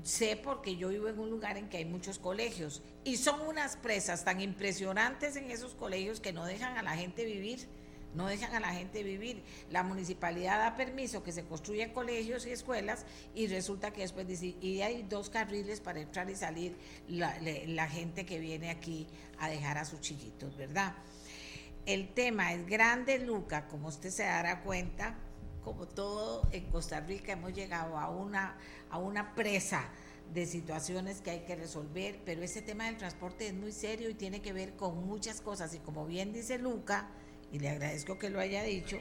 sé 0.03 0.37
porque 0.37 0.77
yo 0.77 0.89
vivo 0.89 1.09
en 1.09 1.19
un 1.19 1.31
lugar 1.31 1.57
en 1.57 1.69
que 1.69 1.79
hay 1.79 1.85
muchos 1.85 2.19
colegios 2.19 2.83
y 3.05 3.17
son 3.17 3.41
unas 3.43 3.77
presas 3.77 4.25
tan 4.25 4.41
impresionantes 4.41 5.37
en 5.37 5.51
esos 5.51 5.75
colegios 5.75 6.21
que 6.21 6.33
no 6.33 6.45
dejan 6.45 6.77
a 6.77 6.83
la 6.83 6.97
gente 6.97 7.25
vivir, 7.25 7.67
no 8.15 8.27
dejan 8.27 8.55
a 8.55 8.61
la 8.61 8.73
gente 8.73 9.03
vivir. 9.03 9.43
La 9.71 9.83
municipalidad 9.83 10.59
da 10.59 10.77
permiso 10.77 11.23
que 11.23 11.33
se 11.33 11.45
construyan 11.45 11.93
colegios 11.93 12.47
y 12.47 12.51
escuelas 12.51 13.05
y 13.35 13.47
resulta 13.47 13.93
que 13.93 14.03
después 14.03 14.27
dice, 14.27 14.57
y 14.61 14.81
hay 14.81 15.03
dos 15.03 15.31
carriles 15.31 15.81
para 15.81 16.01
entrar 16.01 16.29
y 16.31 16.37
salir 16.37 16.77
la, 17.09 17.37
la 17.67 17.89
gente 17.89 18.25
que 18.25 18.39
viene 18.39 18.71
aquí 18.71 19.07
a 19.39 19.49
dejar 19.49 19.79
a 19.79 19.85
sus 19.85 20.01
chiquitos, 20.01 20.57
¿verdad? 20.57 20.95
El 21.85 22.09
tema 22.15 22.53
es 22.53 22.67
grande, 22.67 23.19
Luca, 23.21 23.69
como 23.69 23.89
usted 23.89 24.11
se 24.11 24.25
dará 24.25 24.63
cuenta, 24.63 25.17
como 25.67 25.89
todo 25.89 26.49
en 26.53 26.65
Costa 26.67 27.01
Rica 27.01 27.33
hemos 27.33 27.53
llegado 27.53 27.99
a 27.99 28.09
una, 28.09 28.57
a 28.89 28.99
una 28.99 29.35
presa 29.35 29.89
de 30.33 30.47
situaciones 30.47 31.21
que 31.21 31.33
hay 31.33 31.41
que 31.41 31.57
resolver, 31.57 32.21
pero 32.25 32.45
ese 32.45 32.63
tema 32.63 32.85
del 32.85 32.97
transporte 32.97 33.49
es 33.49 33.55
muy 33.55 33.73
serio 33.73 34.09
y 34.09 34.15
tiene 34.15 34.41
que 34.41 34.53
ver 34.53 34.77
con 34.77 35.05
muchas 35.05 35.41
cosas 35.41 35.75
y 35.75 35.81
como 35.81 36.07
bien 36.07 36.33
dice 36.33 36.59
Luca, 36.59 37.09
y 37.51 37.59
le 37.59 37.69
agradezco 37.69 38.17
que 38.17 38.31
lo 38.31 38.39
haya 38.39 38.63
dicho, 38.63 38.97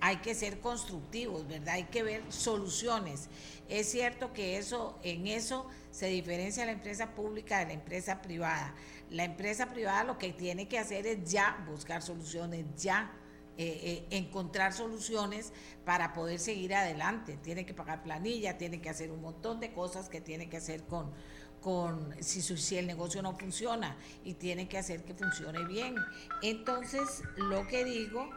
hay 0.00 0.18
que 0.18 0.36
ser 0.36 0.60
constructivos, 0.60 1.48
¿verdad? 1.48 1.74
Hay 1.74 1.84
que 1.84 2.04
ver 2.04 2.22
soluciones. 2.28 3.28
Es 3.68 3.90
cierto 3.90 4.32
que 4.32 4.56
eso 4.56 4.96
en 5.02 5.26
eso 5.26 5.66
se 5.90 6.06
diferencia 6.06 6.64
la 6.64 6.72
empresa 6.72 7.16
pública 7.16 7.58
de 7.58 7.66
la 7.66 7.72
empresa 7.72 8.22
privada. 8.22 8.72
La 9.10 9.24
empresa 9.24 9.70
privada 9.70 10.04
lo 10.04 10.16
que 10.16 10.32
tiene 10.32 10.68
que 10.68 10.78
hacer 10.78 11.08
es 11.08 11.28
ya 11.28 11.64
buscar 11.68 12.02
soluciones, 12.02 12.66
ya 12.76 13.10
eh, 13.56 14.04
eh, 14.10 14.16
encontrar 14.16 14.72
soluciones 14.72 15.52
para 15.84 16.12
poder 16.12 16.40
seguir 16.40 16.74
adelante. 16.74 17.38
Tiene 17.42 17.64
que 17.64 17.72
pagar 17.72 18.02
planilla, 18.02 18.58
tiene 18.58 18.80
que 18.80 18.88
hacer 18.88 19.12
un 19.12 19.20
montón 19.20 19.60
de 19.60 19.72
cosas 19.72 20.08
que 20.08 20.20
tiene 20.20 20.48
que 20.48 20.56
hacer 20.56 20.82
con, 20.84 21.12
con 21.60 22.14
si, 22.20 22.42
si 22.42 22.76
el 22.76 22.86
negocio 22.86 23.22
no 23.22 23.38
funciona 23.38 23.96
y 24.24 24.34
tiene 24.34 24.66
que 24.68 24.76
hacer 24.76 25.04
que 25.04 25.14
funcione 25.14 25.64
bien. 25.66 25.94
Entonces, 26.42 27.22
lo 27.36 27.66
que 27.68 27.84
digo, 27.84 28.28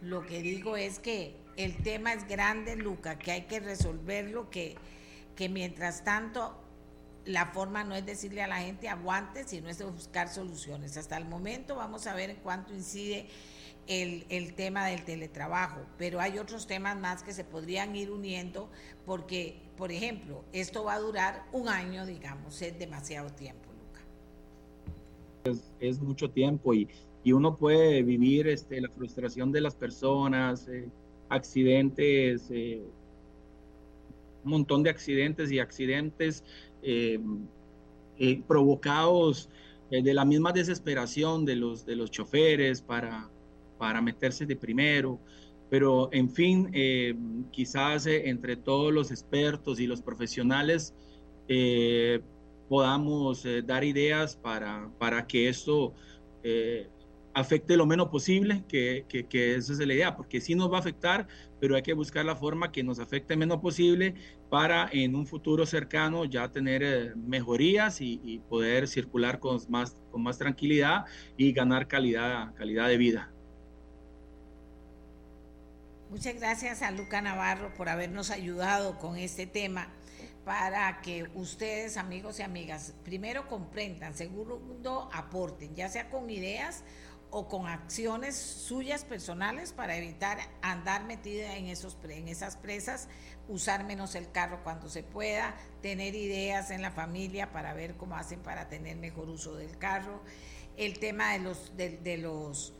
lo 0.00 0.24
que 0.24 0.40
digo 0.40 0.76
es 0.76 0.98
que 0.98 1.36
el 1.56 1.76
tema 1.82 2.12
es 2.12 2.26
grande, 2.26 2.76
Luca, 2.76 3.18
que 3.18 3.30
hay 3.30 3.42
que 3.42 3.60
resolverlo, 3.60 4.48
que, 4.48 4.76
que 5.36 5.48
mientras 5.48 6.02
tanto 6.02 6.60
la 7.24 7.46
forma 7.46 7.84
no 7.84 7.94
es 7.94 8.04
decirle 8.04 8.42
a 8.42 8.46
la 8.46 8.58
gente 8.58 8.88
aguante, 8.88 9.44
sino 9.44 9.68
es 9.68 9.82
buscar 9.82 10.28
soluciones. 10.28 10.96
Hasta 10.96 11.16
el 11.16 11.26
momento 11.26 11.76
vamos 11.76 12.06
a 12.06 12.14
ver 12.14 12.30
en 12.30 12.36
cuánto 12.36 12.74
incide 12.74 13.28
el, 13.86 14.54
tema 14.54 14.86
del 14.86 15.04
teletrabajo, 15.04 15.80
pero 15.98 16.20
hay 16.20 16.38
otros 16.38 16.66
temas 16.66 16.98
más 16.98 17.22
que 17.22 17.32
se 17.32 17.44
podrían 17.44 17.94
ir 17.96 18.10
uniendo 18.10 18.70
porque, 19.04 19.60
por 19.76 19.92
ejemplo, 19.92 20.44
esto 20.52 20.84
va 20.84 20.94
a 20.94 21.00
durar 21.00 21.44
un 21.52 21.68
año, 21.68 22.06
digamos, 22.06 22.60
es 22.62 22.78
demasiado 22.78 23.30
tiempo, 23.30 23.68
Luca. 23.72 25.58
Es, 25.80 26.00
mucho 26.00 26.30
tiempo 26.30 26.72
y, 26.72 26.88
y, 27.22 27.32
uno 27.32 27.56
puede 27.56 28.02
vivir 28.02 28.48
este, 28.48 28.80
la 28.80 28.88
frustración 28.90 29.52
de 29.52 29.60
las 29.60 29.74
personas, 29.74 30.66
eh, 30.68 30.88
accidentes, 31.28 32.50
eh, 32.50 32.82
un 34.44 34.50
montón 34.50 34.82
de 34.82 34.90
accidentes 34.90 35.50
y 35.50 35.58
accidentes 35.58 36.44
eh, 36.82 37.18
provocados 38.46 39.48
de 39.90 40.14
la 40.14 40.24
misma 40.24 40.52
desesperación 40.52 41.44
de 41.44 41.56
los, 41.56 41.86
de 41.86 41.96
los 41.96 42.10
choferes 42.10 42.82
para 42.82 43.30
para 43.78 44.00
meterse 44.00 44.46
de 44.46 44.56
primero, 44.56 45.20
pero 45.70 46.08
en 46.12 46.30
fin, 46.30 46.70
eh, 46.72 47.14
quizás 47.50 48.06
eh, 48.06 48.28
entre 48.28 48.56
todos 48.56 48.92
los 48.92 49.10
expertos 49.10 49.80
y 49.80 49.86
los 49.86 50.02
profesionales 50.02 50.94
podamos 52.68 53.46
dar 53.66 53.84
ideas 53.84 54.34
para, 54.34 54.90
para 54.98 55.26
que 55.26 55.50
esto 55.50 55.92
afecte 57.34 57.76
lo 57.76 57.84
menos 57.84 58.08
posible, 58.08 58.64
que, 58.68 59.04
que, 59.08 59.54
esa 59.56 59.72
es 59.72 59.78
la 59.80 59.92
idea, 59.92 60.16
porque 60.16 60.40
sí 60.40 60.54
nos 60.54 60.72
va 60.72 60.76
a 60.76 60.80
afectar, 60.80 61.26
pero 61.60 61.74
hay 61.74 61.82
que 61.82 61.92
buscar 61.92 62.24
la 62.24 62.36
forma 62.36 62.70
que 62.70 62.82
nos 62.82 63.00
afecte 63.00 63.36
menos 63.36 63.58
posible 63.58 64.14
para 64.48 64.88
en 64.92 65.16
un 65.16 65.26
futuro 65.26 65.66
cercano 65.66 66.24
ya 66.24 66.50
tener 66.50 66.82
eh, 66.82 67.12
mejorías 67.16 68.00
y, 68.00 68.20
y, 68.24 68.38
poder 68.38 68.86
circular 68.86 69.40
con 69.40 69.58
más, 69.68 69.96
con 70.10 70.22
más 70.22 70.38
tranquilidad 70.38 71.04
y 71.36 71.52
ganar 71.52 71.88
calidad, 71.88 72.54
calidad 72.54 72.88
de 72.88 72.96
vida. 72.96 73.33
Muchas 76.14 76.36
gracias 76.36 76.82
a 76.82 76.92
Luca 76.92 77.20
Navarro 77.20 77.74
por 77.74 77.88
habernos 77.88 78.30
ayudado 78.30 79.00
con 79.00 79.16
este 79.16 79.48
tema 79.48 79.88
para 80.44 81.00
que 81.00 81.28
ustedes, 81.34 81.96
amigos 81.96 82.38
y 82.38 82.42
amigas, 82.42 82.94
primero 83.02 83.48
comprendan, 83.48 84.14
segundo 84.14 85.10
aporten, 85.12 85.74
ya 85.74 85.88
sea 85.88 86.10
con 86.10 86.30
ideas 86.30 86.84
o 87.30 87.48
con 87.48 87.66
acciones 87.66 88.36
suyas 88.36 89.04
personales 89.04 89.72
para 89.72 89.96
evitar 89.96 90.38
andar 90.62 91.02
metida 91.02 91.56
en, 91.56 91.66
esos, 91.66 91.98
en 92.08 92.28
esas 92.28 92.56
presas, 92.56 93.08
usar 93.48 93.82
menos 93.82 94.14
el 94.14 94.30
carro 94.30 94.62
cuando 94.62 94.88
se 94.88 95.02
pueda, 95.02 95.56
tener 95.82 96.14
ideas 96.14 96.70
en 96.70 96.80
la 96.80 96.92
familia 96.92 97.50
para 97.50 97.74
ver 97.74 97.96
cómo 97.96 98.14
hacen 98.14 98.38
para 98.38 98.68
tener 98.68 98.98
mejor 98.98 99.28
uso 99.28 99.56
del 99.56 99.76
carro, 99.78 100.22
el 100.76 100.96
tema 101.00 101.32
de 101.32 101.40
los, 101.40 101.76
de, 101.76 101.98
de 101.98 102.18
los, 102.18 102.72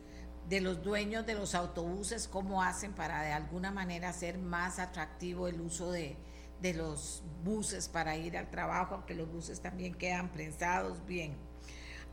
de 0.48 0.60
los 0.60 0.82
dueños 0.82 1.26
de 1.26 1.34
los 1.34 1.54
autobuses, 1.54 2.28
cómo 2.28 2.62
hacen 2.62 2.92
para 2.92 3.22
de 3.22 3.32
alguna 3.32 3.70
manera 3.70 4.10
hacer 4.10 4.38
más 4.38 4.78
atractivo 4.78 5.48
el 5.48 5.60
uso 5.60 5.90
de, 5.90 6.16
de 6.60 6.74
los 6.74 7.22
buses 7.42 7.88
para 7.88 8.16
ir 8.16 8.36
al 8.36 8.50
trabajo, 8.50 8.94
aunque 8.94 9.14
los 9.14 9.30
buses 9.30 9.60
también 9.60 9.94
quedan 9.94 10.30
prensados 10.30 11.04
bien. 11.06 11.36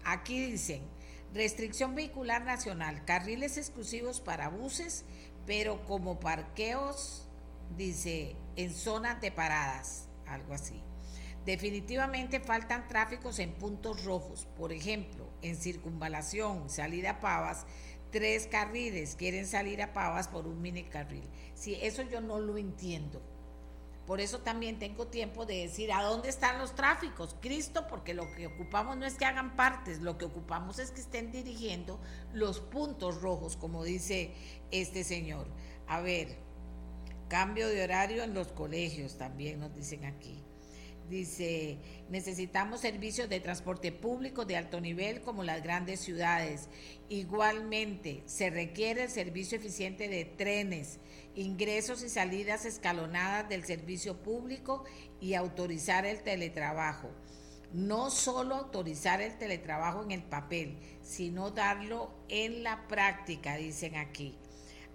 Aquí 0.04 0.46
dicen, 0.46 0.82
Restricción 1.34 1.96
vehicular 1.96 2.44
nacional, 2.44 3.06
carriles 3.06 3.56
exclusivos 3.58 4.20
para 4.20 4.50
buses, 4.50 5.06
pero 5.46 5.86
como 5.86 6.20
parqueos, 6.20 7.26
dice, 7.78 8.36
en 8.58 8.74
zonas 8.74 9.22
de 9.22 9.32
paradas, 9.32 10.10
algo 10.28 10.54
así. 10.54 10.84
Definitivamente 11.46 12.42
faltan 12.42 12.86
tráficos 12.90 13.40
en 13.40 13.54
puntos 13.54 14.04
rojos, 14.04 14.46
por 14.58 14.74
ejemplo, 14.74 15.30
en 15.42 15.56
circunvalación, 15.56 16.70
salida 16.70 17.22
Pavas, 17.22 17.66
tres 18.12 18.48
carriles 18.48 19.16
quieren 19.16 19.48
salir 19.48 19.82
a 19.82 19.94
Pavas 19.94 20.28
por 20.28 20.48
un 20.48 20.62
mini 20.62 20.84
carril. 20.84 21.24
Si 21.56 21.76
eso 21.76 22.04
yo 22.04 22.22
no 22.22 22.40
lo 22.40 22.58
entiendo. 22.58 23.22
Por 24.06 24.20
eso 24.20 24.40
también 24.40 24.80
tengo 24.80 25.08
tiempo 25.08 25.46
de 25.46 25.58
decir 25.58 25.94
a 25.94 26.04
dónde 26.04 26.30
están 26.30 26.60
los 26.60 26.76
tráficos. 26.76 27.36
Cristo, 27.40 27.88
porque 27.88 28.14
lo 28.14 28.30
que 28.36 28.48
ocupamos 28.48 28.98
no 28.98 29.06
es 29.06 29.14
que 29.14 29.26
hagan 29.26 29.56
partes, 29.56 30.02
lo 30.02 30.18
que 30.18 30.26
ocupamos 30.26 30.80
es 30.80 30.92
que 30.92 31.02
estén 31.02 31.32
dirigiendo 31.32 32.00
los 32.34 32.60
puntos 32.60 33.22
rojos, 33.22 33.56
como 33.56 33.84
dice 33.84 34.34
este 34.72 35.04
señor. 35.04 35.48
A 35.88 36.02
ver, 36.02 36.38
cambio 37.30 37.70
de 37.70 37.84
horario 37.84 38.24
en 38.24 38.34
los 38.34 38.50
colegios 38.50 39.18
también 39.18 39.60
nos 39.60 39.74
dicen 39.74 40.04
aquí. 40.04 40.41
Dice, 41.12 41.78
necesitamos 42.10 42.80
servicios 42.80 43.28
de 43.28 43.42
transporte 43.42 43.92
público 43.92 44.46
de 44.46 44.56
alto 44.56 44.80
nivel 44.80 45.20
como 45.20 45.44
las 45.44 45.62
grandes 45.62 46.00
ciudades. 46.00 46.70
Igualmente, 47.10 48.24
se 48.28 48.50
requiere 48.50 49.04
el 49.04 49.10
servicio 49.10 49.58
eficiente 49.58 50.08
de 50.08 50.24
trenes 50.24 51.00
ingresos 51.36 52.02
y 52.02 52.08
salidas 52.08 52.64
escalonadas 52.64 53.50
del 53.50 53.66
servicio 53.66 54.24
público 54.24 54.86
y 55.20 55.34
autorizar 55.34 56.06
el 56.06 56.24
teletrabajo. 56.24 57.10
No 57.74 58.10
solo 58.10 58.56
autorizar 58.56 59.22
el 59.22 59.38
teletrabajo 59.38 60.04
en 60.04 60.12
el 60.12 60.24
papel, 60.24 60.78
sino 61.02 61.52
darlo 61.52 62.14
en 62.30 62.64
la 62.64 62.88
práctica, 62.88 63.58
dicen 63.58 63.98
aquí. 63.98 64.38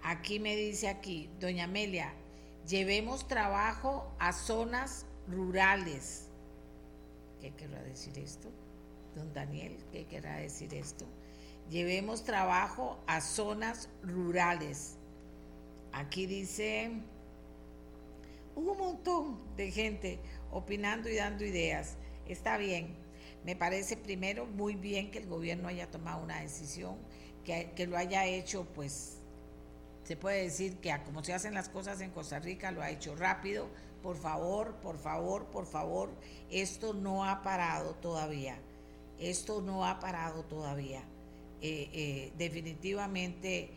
Aquí 0.01 0.39
me 0.39 0.55
dice 0.55 0.87
aquí, 0.87 1.29
doña 1.39 1.65
Amelia, 1.65 2.11
llevemos 2.67 3.27
trabajo 3.27 4.15
a 4.17 4.33
zonas 4.33 5.05
rurales. 5.27 6.27
¿Qué 7.39 7.51
querrá 7.51 7.81
decir 7.83 8.17
esto? 8.17 8.49
Don 9.15 9.33
Daniel, 9.33 9.77
¿qué 9.91 10.05
querrá 10.05 10.37
decir 10.37 10.73
esto? 10.73 11.05
Llevemos 11.69 12.23
trabajo 12.23 12.99
a 13.07 13.21
zonas 13.21 13.89
rurales 14.03 14.97
Aquí 15.97 16.27
dice, 16.27 16.91
un 18.55 18.77
montón 18.77 19.39
de 19.55 19.71
gente 19.71 20.19
opinando 20.51 21.09
y 21.09 21.15
dando 21.15 21.43
ideas. 21.43 21.95
Está 22.27 22.57
bien. 22.57 22.95
Me 23.43 23.55
parece 23.55 23.97
primero 23.97 24.45
muy 24.45 24.75
bien 24.75 25.09
que 25.09 25.17
el 25.17 25.27
gobierno 25.27 25.67
haya 25.67 25.89
tomado 25.89 26.23
una 26.23 26.41
decisión, 26.41 26.97
que, 27.43 27.71
que 27.75 27.87
lo 27.87 27.97
haya 27.97 28.25
hecho, 28.27 28.67
pues, 28.75 29.17
se 30.03 30.15
puede 30.17 30.43
decir 30.43 30.77
que 30.77 30.95
como 31.03 31.23
se 31.23 31.33
hacen 31.33 31.55
las 31.55 31.67
cosas 31.67 31.99
en 32.01 32.11
Costa 32.11 32.37
Rica, 32.37 32.71
lo 32.71 32.83
ha 32.83 32.91
hecho 32.91 33.15
rápido. 33.15 33.67
Por 34.07 34.15
favor, 34.15 34.73
por 34.75 34.97
favor, 34.97 35.45
por 35.47 35.65
favor, 35.65 36.09
esto 36.49 36.93
no 36.93 37.25
ha 37.25 37.43
parado 37.43 37.93
todavía. 37.95 38.57
Esto 39.19 39.61
no 39.61 39.85
ha 39.85 39.99
parado 39.99 40.43
todavía. 40.43 41.01
Eh, 41.61 41.89
eh, 41.91 42.33
definitivamente 42.37 43.69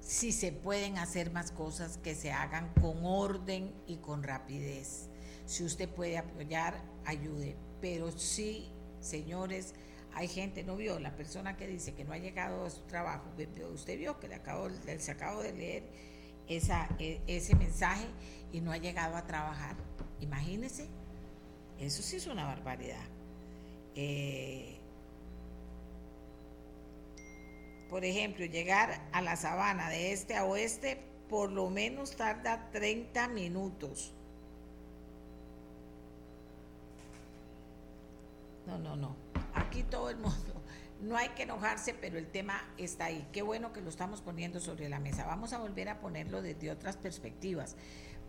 si 0.00 0.32
se 0.32 0.50
pueden 0.50 0.98
hacer 0.98 1.30
más 1.30 1.52
cosas 1.52 1.98
que 1.98 2.16
se 2.16 2.32
hagan 2.32 2.72
con 2.82 3.04
orden 3.04 3.72
y 3.86 3.98
con 3.98 4.24
rapidez. 4.24 5.06
Si 5.44 5.62
usted 5.62 5.88
puede 5.88 6.18
apoyar, 6.18 6.82
ayude. 7.04 7.54
Pero 7.80 8.10
sí, 8.10 8.72
señores, 9.00 9.72
hay 10.14 10.26
gente, 10.26 10.64
no 10.64 10.74
vio, 10.74 10.98
la 10.98 11.14
persona 11.14 11.56
que 11.56 11.68
dice 11.68 11.94
que 11.94 12.04
no 12.04 12.12
ha 12.12 12.18
llegado 12.18 12.64
a 12.64 12.70
su 12.70 12.80
trabajo, 12.86 13.30
usted 13.72 13.98
vio 13.98 14.18
que 14.18 14.26
le 14.26 14.34
acabo, 14.34 14.68
se 14.98 15.12
acabo 15.12 15.44
de 15.44 15.52
leer 15.52 16.15
esa, 16.48 16.88
e, 16.98 17.20
ese 17.26 17.54
mensaje 17.54 18.06
y 18.52 18.60
no 18.60 18.72
ha 18.72 18.78
llegado 18.78 19.16
a 19.16 19.26
trabajar. 19.26 19.76
Imagínese, 20.20 20.88
eso 21.78 22.02
sí 22.02 22.16
es 22.16 22.26
una 22.26 22.44
barbaridad. 22.44 23.04
Eh, 23.94 24.78
por 27.88 28.04
ejemplo, 28.04 28.44
llegar 28.46 29.08
a 29.12 29.22
la 29.22 29.36
sabana 29.36 29.88
de 29.90 30.12
este 30.12 30.36
a 30.36 30.44
oeste 30.44 31.02
por 31.28 31.50
lo 31.50 31.70
menos 31.70 32.16
tarda 32.16 32.70
30 32.70 33.28
minutos. 33.28 34.12
No, 38.66 38.78
no, 38.78 38.96
no. 38.96 39.16
Aquí 39.54 39.82
todo 39.84 40.10
el 40.10 40.16
mundo. 40.16 40.62
No 41.00 41.16
hay 41.16 41.28
que 41.30 41.42
enojarse, 41.42 41.94
pero 41.94 42.18
el 42.18 42.26
tema 42.26 42.62
está 42.78 43.06
ahí. 43.06 43.26
Qué 43.32 43.42
bueno 43.42 43.72
que 43.72 43.80
lo 43.80 43.90
estamos 43.90 44.22
poniendo 44.22 44.60
sobre 44.60 44.88
la 44.88 44.98
mesa. 44.98 45.26
Vamos 45.26 45.52
a 45.52 45.58
volver 45.58 45.88
a 45.88 46.00
ponerlo 46.00 46.42
desde 46.42 46.70
otras 46.70 46.96
perspectivas 46.96 47.76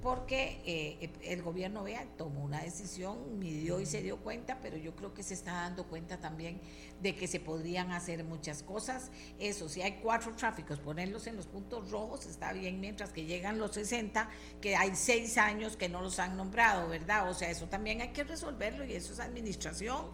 porque 0.02 0.62
eh, 0.66 1.10
el 1.24 1.42
gobierno, 1.42 1.84
vea, 1.84 2.06
tomó 2.18 2.44
una 2.44 2.62
decisión, 2.62 3.40
midió 3.40 3.80
y 3.80 3.86
se 3.86 4.02
dio 4.02 4.18
cuenta, 4.18 4.60
pero 4.62 4.78
yo 4.78 4.96
creo 4.96 5.14
que 5.14 5.24
se 5.24 5.34
está 5.34 5.54
dando 5.54 5.86
cuenta 5.86 6.20
también 6.20 6.62
de 7.02 7.16
que 7.16 7.28
se 7.28 7.40
podrían 7.40 7.92
hacer 7.92 8.24
muchas 8.24 8.62
cosas. 8.62 9.12
Eso, 9.40 9.68
si 9.68 9.82
hay 9.82 10.00
cuatro 10.04 10.36
tráficos, 10.36 10.80
ponerlos 10.80 11.26
en 11.28 11.36
los 11.36 11.48
puntos 11.48 11.90
rojos 11.90 12.28
está 12.28 12.54
bien, 12.54 12.80
mientras 12.80 13.12
que 13.12 13.26
llegan 13.26 13.58
los 13.58 13.74
60, 13.74 14.30
que 14.62 14.76
hay 14.76 14.96
seis 14.96 15.38
años 15.38 15.78
que 15.78 15.90
no 15.90 16.02
los 16.02 16.20
han 16.20 16.38
nombrado, 16.38 16.88
¿verdad? 16.88 17.30
O 17.30 17.34
sea, 17.34 17.50
eso 17.50 17.68
también 17.68 18.02
hay 18.02 18.10
que 18.10 18.24
resolverlo 18.24 18.86
y 18.86 18.94
eso 18.94 19.14
es 19.14 19.20
administración. 19.20 20.06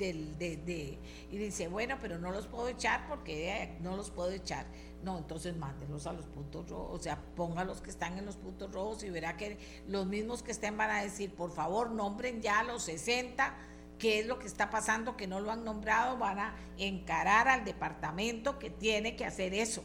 Del, 0.00 0.38
de, 0.38 0.56
de, 0.56 0.98
y 1.30 1.36
dice, 1.36 1.68
bueno, 1.68 1.98
pero 2.00 2.18
no 2.18 2.30
los 2.32 2.46
puedo 2.46 2.68
echar 2.68 3.06
porque 3.06 3.50
eh, 3.50 3.76
no 3.82 3.98
los 3.98 4.10
puedo 4.10 4.30
echar 4.30 4.64
no, 5.02 5.18
entonces 5.18 5.56
mándelos 5.56 6.06
a 6.06 6.12
los 6.12 6.26
puntos 6.26 6.68
rojos, 6.68 7.00
o 7.00 7.02
sea, 7.02 7.18
ponga 7.34 7.64
los 7.64 7.80
que 7.80 7.90
están 7.90 8.18
en 8.18 8.26
los 8.26 8.36
puntos 8.36 8.72
rojos 8.72 9.02
y 9.02 9.10
verá 9.10 9.36
que 9.36 9.58
los 9.86 10.06
mismos 10.06 10.42
que 10.42 10.50
estén 10.50 10.76
van 10.76 10.90
a 10.90 11.02
decir, 11.02 11.34
por 11.34 11.52
favor, 11.52 11.90
nombren 11.90 12.42
ya 12.42 12.60
a 12.60 12.64
los 12.64 12.82
60, 12.84 13.54
qué 13.98 14.20
es 14.20 14.26
lo 14.26 14.38
que 14.38 14.46
está 14.46 14.70
pasando, 14.70 15.16
que 15.16 15.26
no 15.26 15.40
lo 15.40 15.50
han 15.50 15.64
nombrado, 15.64 16.18
van 16.18 16.38
a 16.38 16.54
encarar 16.78 17.48
al 17.48 17.64
departamento 17.64 18.58
que 18.58 18.70
tiene 18.70 19.16
que 19.16 19.24
hacer 19.24 19.54
eso. 19.54 19.82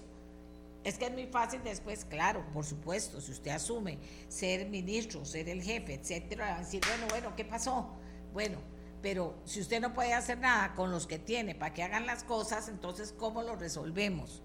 Es 0.84 0.98
que 0.98 1.06
es 1.06 1.14
muy 1.14 1.28
fácil 1.28 1.62
después, 1.64 2.06
claro, 2.06 2.46
por 2.54 2.64
supuesto, 2.64 3.20
si 3.20 3.32
usted 3.32 3.52
asume 3.52 3.98
ser 4.28 4.70
ministro, 4.70 5.26
ser 5.26 5.50
el 5.50 5.64
jefe, 5.64 5.96
etcétera, 5.96 6.52
va 6.52 6.56
a 6.58 6.60
decir, 6.60 6.82
bueno, 6.88 7.08
bueno, 7.10 7.36
¿qué 7.36 7.44
pasó? 7.44 7.90
Bueno, 8.34 8.60
pero 9.06 9.36
si 9.46 9.62
usted 9.62 9.80
no 9.82 9.94
puede 9.94 10.16
hacer 10.16 10.40
nada 10.40 10.74
con 10.74 10.90
los 10.90 11.06
que 11.06 11.20
tiene 11.20 11.54
para 11.54 11.76
que 11.76 11.84
hagan 11.84 12.08
las 12.08 12.24
cosas, 12.24 12.70
entonces, 12.70 13.14
¿cómo 13.16 13.44
lo 13.44 13.56
resolvemos? 13.56 14.42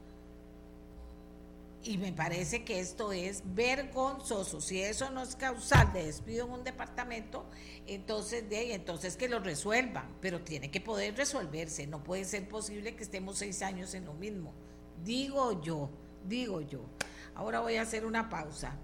Y 1.82 1.96
me 1.96 2.12
parece 2.12 2.62
que 2.62 2.78
esto 2.78 3.10
es 3.10 3.42
vergonzoso. 3.54 4.60
Si 4.60 4.82
eso 4.82 5.08
no 5.08 5.22
es 5.22 5.34
causal 5.34 5.94
de 5.94 6.04
despido 6.04 6.44
en 6.44 6.52
un 6.52 6.62
departamento, 6.62 7.46
entonces 7.86 8.50
de 8.50 8.74
entonces 8.74 9.16
que 9.16 9.30
lo 9.30 9.40
resuelvan, 9.40 10.14
pero 10.20 10.42
tiene 10.42 10.70
que 10.70 10.82
poder 10.82 11.16
resolverse. 11.16 11.86
No 11.86 12.04
puede 12.04 12.26
ser 12.26 12.46
posible 12.46 12.94
que 12.96 13.04
estemos 13.04 13.38
seis 13.38 13.62
años 13.62 13.94
en 13.94 14.04
lo 14.04 14.12
mismo. 14.12 14.52
Digo 15.02 15.62
yo, 15.62 15.88
digo 16.26 16.60
yo. 16.60 16.82
Ahora 17.34 17.60
voy 17.60 17.76
a 17.76 17.82
hacer 17.82 18.04
una 18.04 18.28
pausa, 18.28 18.76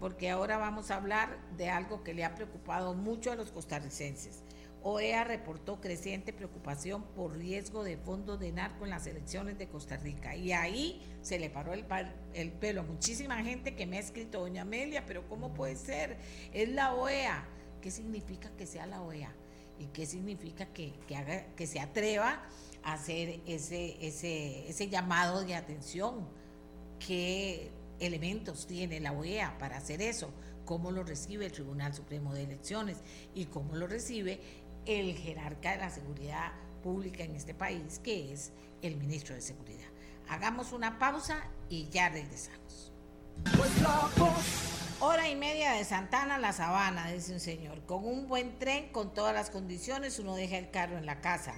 porque 0.00 0.28
ahora 0.28 0.58
vamos 0.58 0.90
a 0.90 0.96
hablar 0.96 1.38
de 1.56 1.70
algo 1.70 2.04
que 2.04 2.12
le 2.12 2.26
ha 2.26 2.34
preocupado 2.34 2.92
mucho 2.92 3.32
a 3.32 3.36
los 3.36 3.50
costarricenses. 3.52 4.43
OEA 4.86 5.24
reportó 5.24 5.80
creciente 5.80 6.34
preocupación 6.34 7.04
por 7.16 7.38
riesgo 7.38 7.84
de 7.84 7.96
fondos 7.96 8.38
de 8.38 8.52
narco 8.52 8.84
en 8.84 8.90
las 8.90 9.06
elecciones 9.06 9.56
de 9.56 9.66
Costa 9.66 9.96
Rica. 9.96 10.36
Y 10.36 10.52
ahí 10.52 11.00
se 11.22 11.38
le 11.38 11.48
paró 11.48 11.72
el, 11.72 11.86
el 12.34 12.52
pelo 12.52 12.82
a 12.82 12.84
muchísima 12.84 13.42
gente 13.42 13.74
que 13.74 13.86
me 13.86 13.96
ha 13.96 14.00
escrito, 14.00 14.40
doña 14.40 14.60
Amelia, 14.62 15.06
pero 15.06 15.26
¿cómo 15.26 15.54
puede 15.54 15.76
ser? 15.76 16.18
Es 16.52 16.68
la 16.68 16.94
OEA. 16.94 17.48
¿Qué 17.80 17.90
significa 17.90 18.50
que 18.58 18.66
sea 18.66 18.86
la 18.86 19.00
OEA? 19.00 19.34
¿Y 19.78 19.86
qué 19.86 20.04
significa 20.04 20.66
que, 20.66 20.92
que 21.56 21.66
se 21.66 21.80
atreva 21.80 22.42
a 22.82 22.92
hacer 22.92 23.40
ese, 23.46 24.06
ese, 24.06 24.68
ese 24.68 24.88
llamado 24.90 25.44
de 25.44 25.54
atención? 25.54 26.28
¿Qué 26.98 27.70
elementos 28.00 28.66
tiene 28.66 29.00
la 29.00 29.12
OEA 29.12 29.56
para 29.56 29.78
hacer 29.78 30.02
eso? 30.02 30.30
cómo 30.64 30.90
lo 30.90 31.02
recibe 31.04 31.46
el 31.46 31.52
Tribunal 31.52 31.94
Supremo 31.94 32.34
de 32.34 32.44
Elecciones 32.44 32.98
y 33.34 33.46
cómo 33.46 33.76
lo 33.76 33.86
recibe 33.86 34.40
el 34.86 35.16
jerarca 35.16 35.72
de 35.72 35.78
la 35.78 35.90
seguridad 35.90 36.52
pública 36.82 37.24
en 37.24 37.34
este 37.34 37.54
país, 37.54 37.98
que 37.98 38.32
es 38.32 38.52
el 38.82 38.96
ministro 38.96 39.34
de 39.34 39.40
Seguridad. 39.40 39.88
Hagamos 40.28 40.72
una 40.72 40.98
pausa 40.98 41.48
y 41.68 41.88
ya 41.88 42.08
regresamos. 42.08 42.92
Hora 45.00 45.28
y 45.28 45.36
media 45.36 45.72
de 45.72 45.84
Santana 45.84 46.36
a 46.36 46.38
La 46.38 46.52
Sabana, 46.52 47.10
dice 47.10 47.32
un 47.32 47.40
señor. 47.40 47.84
Con 47.84 48.04
un 48.04 48.28
buen 48.28 48.58
tren, 48.58 48.90
con 48.92 49.12
todas 49.12 49.34
las 49.34 49.50
condiciones, 49.50 50.18
uno 50.18 50.34
deja 50.34 50.56
el 50.56 50.70
carro 50.70 50.96
en 50.96 51.06
la 51.06 51.20
casa. 51.20 51.54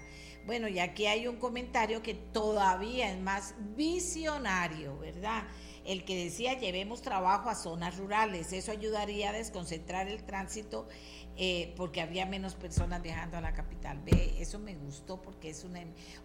Bueno, 0.46 0.68
y 0.68 0.78
aquí 0.78 1.06
hay 1.06 1.26
un 1.26 1.36
comentario 1.36 2.02
que 2.02 2.14
todavía 2.14 3.12
es 3.12 3.20
más 3.20 3.54
visionario, 3.76 4.98
¿verdad? 4.98 5.44
el 5.86 6.04
que 6.04 6.24
decía 6.24 6.58
llevemos 6.58 7.00
trabajo 7.00 7.48
a 7.48 7.54
zonas 7.54 7.96
rurales. 7.96 8.52
Eso 8.52 8.72
ayudaría 8.72 9.30
a 9.30 9.32
desconcentrar 9.32 10.08
el 10.08 10.24
tránsito 10.24 10.88
eh, 11.36 11.74
porque 11.76 12.00
habría 12.00 12.26
menos 12.26 12.54
personas 12.54 13.02
viajando 13.02 13.36
a 13.36 13.40
la 13.40 13.52
capital. 13.52 14.00
Ve, 14.04 14.36
eso 14.38 14.58
me 14.58 14.74
gustó 14.74 15.20
porque 15.20 15.50
es 15.50 15.64
una, 15.64 15.80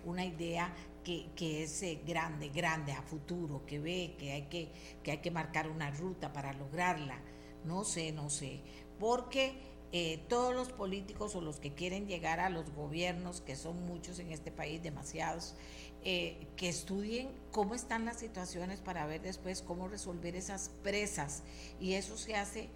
una 0.05 0.25
idea 0.25 0.73
que, 1.03 1.27
que 1.35 1.63
es 1.63 1.83
eh, 1.83 2.01
grande, 2.05 2.49
grande 2.49 2.91
a 2.91 3.01
futuro, 3.01 3.65
que 3.65 3.79
ve 3.79 4.15
que 4.17 4.31
hay 4.31 4.43
que, 4.43 4.69
que 5.03 5.11
hay 5.11 5.17
que 5.17 5.31
marcar 5.31 5.69
una 5.69 5.91
ruta 5.91 6.31
para 6.31 6.53
lograrla. 6.53 7.19
No 7.65 7.83
sé, 7.83 8.11
no 8.11 8.29
sé. 8.29 8.61
Porque 8.99 9.53
eh, 9.93 10.23
todos 10.29 10.55
los 10.55 10.71
políticos 10.71 11.35
o 11.35 11.41
los 11.41 11.59
que 11.59 11.73
quieren 11.73 12.07
llegar 12.07 12.39
a 12.39 12.49
los 12.49 12.71
gobiernos, 12.73 13.41
que 13.41 13.57
son 13.57 13.85
muchos 13.85 14.19
en 14.19 14.31
este 14.31 14.49
país, 14.49 14.81
demasiados, 14.81 15.55
eh, 16.03 16.47
que 16.55 16.69
estudien 16.69 17.29
cómo 17.51 17.75
están 17.75 18.05
las 18.05 18.17
situaciones 18.17 18.79
para 18.79 19.05
ver 19.05 19.21
después 19.21 19.61
cómo 19.61 19.89
resolver 19.89 20.37
esas 20.37 20.69
presas. 20.81 21.43
Y 21.81 21.93
eso 21.93 22.17
se 22.17 22.35
hace 22.35 22.69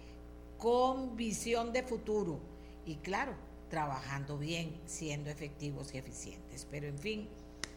con 0.58 1.16
visión 1.16 1.72
de 1.72 1.82
futuro. 1.82 2.40
Y 2.84 2.96
claro, 2.96 3.34
trabajando 3.68 4.38
bien, 4.38 4.80
siendo 4.86 5.30
efectivos 5.30 5.92
y 5.94 5.98
eficientes. 5.98 6.66
Pero 6.70 6.86
en 6.86 6.98
fin, 6.98 7.28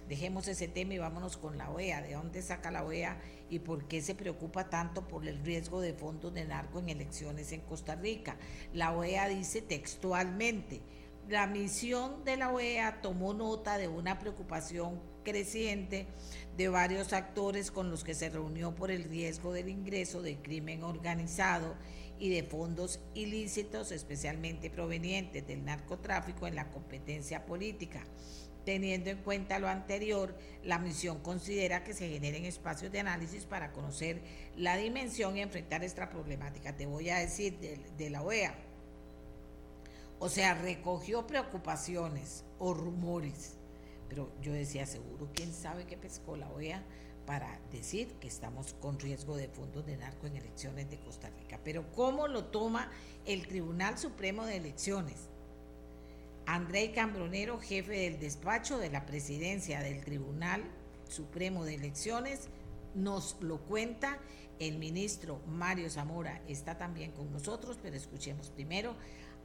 dejemos 0.07 0.47
ese 0.47 0.67
tema 0.67 0.93
y 0.93 0.99
vámonos 0.99 1.37
con 1.37 1.57
la 1.57 1.69
OEA. 1.69 2.01
¿De 2.01 2.13
dónde 2.13 2.41
saca 2.41 2.71
la 2.71 2.83
OEA 2.83 3.19
y 3.49 3.59
por 3.59 3.87
qué 3.87 4.01
se 4.01 4.15
preocupa 4.15 4.69
tanto 4.69 5.07
por 5.07 5.27
el 5.27 5.43
riesgo 5.43 5.81
de 5.81 5.93
fondos 5.93 6.33
de 6.33 6.45
narco 6.45 6.79
en 6.79 6.89
elecciones 6.89 7.51
en 7.51 7.61
Costa 7.61 7.95
Rica? 7.95 8.37
La 8.73 8.91
OEA 8.93 9.27
dice 9.27 9.61
textualmente, 9.61 10.81
la 11.27 11.45
misión 11.45 12.23
de 12.25 12.37
la 12.37 12.51
OEA 12.51 13.01
tomó 13.01 13.35
nota 13.35 13.77
de 13.77 13.87
una 13.87 14.17
preocupación 14.17 14.99
creciente 15.23 16.07
de 16.57 16.69
varios 16.69 17.13
actores 17.13 17.69
con 17.69 17.91
los 17.91 18.03
que 18.03 18.15
se 18.15 18.29
reunió 18.29 18.73
por 18.73 18.89
el 18.89 19.03
riesgo 19.03 19.53
del 19.53 19.69
ingreso 19.69 20.23
de 20.23 20.37
crimen 20.41 20.83
organizado 20.83 21.75
y 22.19 22.29
de 22.29 22.43
fondos 22.43 22.99
ilícitos, 23.13 23.91
especialmente 23.91 24.69
provenientes 24.69 25.47
del 25.47 25.63
narcotráfico 25.63 26.47
en 26.47 26.55
la 26.55 26.69
competencia 26.69 27.45
política. 27.45 28.03
Teniendo 28.65 29.09
en 29.09 29.19
cuenta 29.19 29.57
lo 29.57 29.69
anterior, 29.69 30.37
la 30.63 30.79
misión 30.79 31.19
considera 31.19 31.83
que 31.83 31.93
se 31.93 32.09
generen 32.09 32.45
espacios 32.45 32.91
de 32.91 32.99
análisis 32.99 33.45
para 33.45 33.71
conocer 33.71 34.21
la 34.57 34.75
dimensión 34.75 35.37
y 35.37 35.41
enfrentar 35.41 35.83
esta 35.83 36.09
problemática. 36.09 36.75
Te 36.75 36.85
voy 36.85 37.09
a 37.09 37.19
decir 37.19 37.57
de, 37.57 38.09
la 38.09 38.21
OEA. 38.21 38.53
O 40.19 40.27
sea, 40.27 40.53
recogió 40.53 41.25
preocupaciones 41.25 42.43
o 42.59 42.73
rumores, 42.73 43.55
pero 44.09 44.29
yo 44.41 44.51
decía 44.51 44.85
seguro, 44.85 45.29
¿quién 45.33 45.53
sabe 45.53 45.85
qué 45.85 45.95
pescó 45.95 46.35
la 46.35 46.49
OEA 46.49 46.83
para 47.29 47.59
decir 47.71 48.15
que 48.15 48.27
estamos 48.27 48.73
con 48.81 48.97
riesgo 48.97 49.37
de 49.37 49.47
fondos 49.47 49.85
de 49.85 49.97
narco 49.97 50.25
en 50.25 50.35
elecciones 50.35 50.89
de 50.89 50.97
Costa 50.97 51.29
Rica? 51.29 51.59
Pero 51.63 51.91
¿cómo 51.91 52.27
lo 52.27 52.45
toma 52.45 52.89
el 53.23 53.45
Tribunal 53.47 53.99
Supremo 53.99 54.47
de 54.47 54.55
Elecciones? 54.55 55.29
André 56.47 56.91
Cambronero, 56.91 57.59
jefe 57.59 57.91
del 57.91 58.19
despacho 58.19 58.79
de 58.79 58.89
la 58.89 59.05
presidencia 59.05 59.81
del 59.81 60.03
Tribunal 60.03 60.63
Supremo 61.07 61.65
de 61.65 61.75
Elecciones, 61.75 62.49
nos 62.95 63.37
lo 63.41 63.59
cuenta. 63.59 64.17
El 64.57 64.79
ministro 64.79 65.39
Mario 65.45 65.91
Zamora 65.91 66.41
está 66.47 66.79
también 66.79 67.11
con 67.11 67.31
nosotros, 67.31 67.77
pero 67.79 67.95
escuchemos 67.95 68.49
primero 68.49 68.95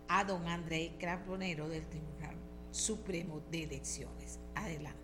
a 0.09 0.24
don 0.24 0.49
André 0.49 0.97
Cambronero 0.99 1.68
del 1.68 1.87
Tribunal 1.87 2.37
Supremo 2.70 3.43
de 3.51 3.64
Elecciones. 3.64 4.39
Adelante. 4.55 5.03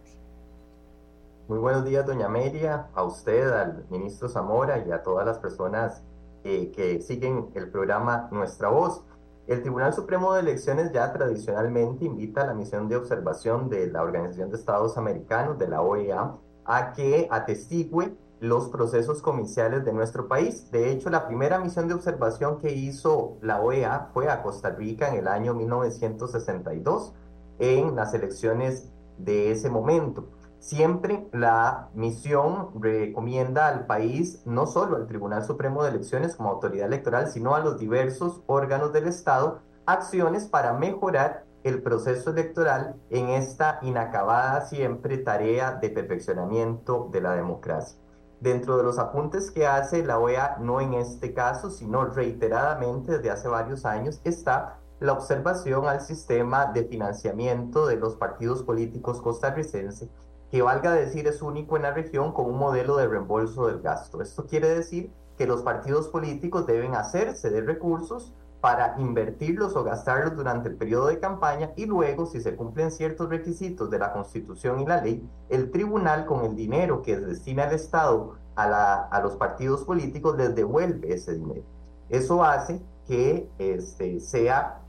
Muy 1.50 1.58
buenos 1.58 1.84
días, 1.84 2.06
doña 2.06 2.26
Amelia, 2.26 2.86
a 2.94 3.02
usted, 3.02 3.50
al 3.50 3.84
ministro 3.90 4.28
Zamora 4.28 4.86
y 4.86 4.92
a 4.92 5.02
todas 5.02 5.26
las 5.26 5.40
personas 5.40 6.00
eh, 6.44 6.70
que 6.70 7.00
siguen 7.00 7.50
el 7.56 7.72
programa 7.72 8.28
Nuestra 8.30 8.68
Voz. 8.68 9.02
El 9.48 9.60
Tribunal 9.60 9.92
Supremo 9.92 10.32
de 10.32 10.42
Elecciones 10.42 10.92
ya 10.92 11.12
tradicionalmente 11.12 12.04
invita 12.04 12.42
a 12.42 12.46
la 12.46 12.54
misión 12.54 12.88
de 12.88 12.94
observación 12.94 13.68
de 13.68 13.88
la 13.88 14.04
Organización 14.04 14.50
de 14.50 14.58
Estados 14.58 14.96
Americanos, 14.96 15.58
de 15.58 15.66
la 15.66 15.82
OEA, 15.82 16.36
a 16.66 16.92
que 16.92 17.26
atestigue 17.28 18.16
los 18.38 18.68
procesos 18.68 19.20
comerciales 19.20 19.84
de 19.84 19.92
nuestro 19.92 20.28
país. 20.28 20.70
De 20.70 20.92
hecho, 20.92 21.10
la 21.10 21.26
primera 21.26 21.58
misión 21.58 21.88
de 21.88 21.94
observación 21.94 22.60
que 22.60 22.72
hizo 22.72 23.38
la 23.42 23.60
OEA 23.60 24.10
fue 24.14 24.30
a 24.30 24.44
Costa 24.44 24.70
Rica 24.70 25.08
en 25.08 25.16
el 25.16 25.26
año 25.26 25.52
1962, 25.54 27.12
en 27.58 27.96
las 27.96 28.14
elecciones 28.14 28.88
de 29.18 29.50
ese 29.50 29.68
momento. 29.68 30.28
Siempre 30.60 31.26
la 31.32 31.88
misión 31.94 32.82
recomienda 32.82 33.66
al 33.66 33.86
país, 33.86 34.42
no 34.44 34.66
solo 34.66 34.96
al 34.96 35.06
Tribunal 35.06 35.42
Supremo 35.42 35.82
de 35.82 35.88
Elecciones 35.88 36.36
como 36.36 36.50
autoridad 36.50 36.86
electoral, 36.86 37.28
sino 37.28 37.54
a 37.54 37.60
los 37.60 37.78
diversos 37.78 38.42
órganos 38.46 38.92
del 38.92 39.06
Estado, 39.06 39.62
acciones 39.86 40.44
para 40.44 40.74
mejorar 40.74 41.46
el 41.64 41.82
proceso 41.82 42.30
electoral 42.30 42.94
en 43.08 43.30
esta 43.30 43.78
inacabada 43.80 44.60
siempre 44.66 45.16
tarea 45.16 45.72
de 45.72 45.88
perfeccionamiento 45.88 47.08
de 47.10 47.22
la 47.22 47.34
democracia. 47.34 47.98
Dentro 48.40 48.76
de 48.76 48.82
los 48.82 48.98
apuntes 48.98 49.50
que 49.50 49.66
hace 49.66 50.04
la 50.04 50.18
OEA, 50.18 50.58
no 50.60 50.82
en 50.82 50.92
este 50.92 51.32
caso, 51.32 51.70
sino 51.70 52.04
reiteradamente 52.04 53.12
desde 53.12 53.30
hace 53.30 53.48
varios 53.48 53.86
años, 53.86 54.20
está 54.24 54.78
la 55.00 55.14
observación 55.14 55.88
al 55.88 56.02
sistema 56.02 56.66
de 56.66 56.84
financiamiento 56.84 57.86
de 57.86 57.96
los 57.96 58.16
partidos 58.16 58.62
políticos 58.62 59.22
costarricenses 59.22 60.10
que 60.50 60.62
valga 60.62 60.92
decir 60.92 61.26
es 61.26 61.42
único 61.42 61.76
en 61.76 61.82
la 61.82 61.92
región 61.92 62.32
con 62.32 62.46
un 62.46 62.58
modelo 62.58 62.96
de 62.96 63.06
reembolso 63.06 63.66
del 63.68 63.80
gasto. 63.80 64.20
Esto 64.20 64.46
quiere 64.46 64.68
decir 64.68 65.12
que 65.38 65.46
los 65.46 65.62
partidos 65.62 66.08
políticos 66.08 66.66
deben 66.66 66.94
hacerse 66.94 67.50
de 67.50 67.62
recursos 67.62 68.34
para 68.60 68.96
invertirlos 68.98 69.74
o 69.74 69.84
gastarlos 69.84 70.36
durante 70.36 70.68
el 70.68 70.76
periodo 70.76 71.06
de 71.06 71.18
campaña 71.18 71.72
y 71.76 71.86
luego, 71.86 72.26
si 72.26 72.40
se 72.40 72.56
cumplen 72.56 72.90
ciertos 72.90 73.30
requisitos 73.30 73.90
de 73.90 73.98
la 73.98 74.12
Constitución 74.12 74.80
y 74.80 74.86
la 74.86 75.00
ley, 75.00 75.26
el 75.48 75.70
tribunal 75.70 76.26
con 76.26 76.44
el 76.44 76.54
dinero 76.54 77.00
que 77.00 77.16
destina 77.16 77.64
el 77.64 77.74
Estado 77.74 78.34
a, 78.56 78.68
la, 78.68 78.94
a 79.04 79.20
los 79.22 79.36
partidos 79.36 79.84
políticos 79.84 80.36
les 80.36 80.54
devuelve 80.54 81.14
ese 81.14 81.34
dinero. 81.34 81.62
Eso 82.10 82.44
hace 82.44 82.82
que 83.06 83.48
este, 83.58 84.20
sea 84.20 84.79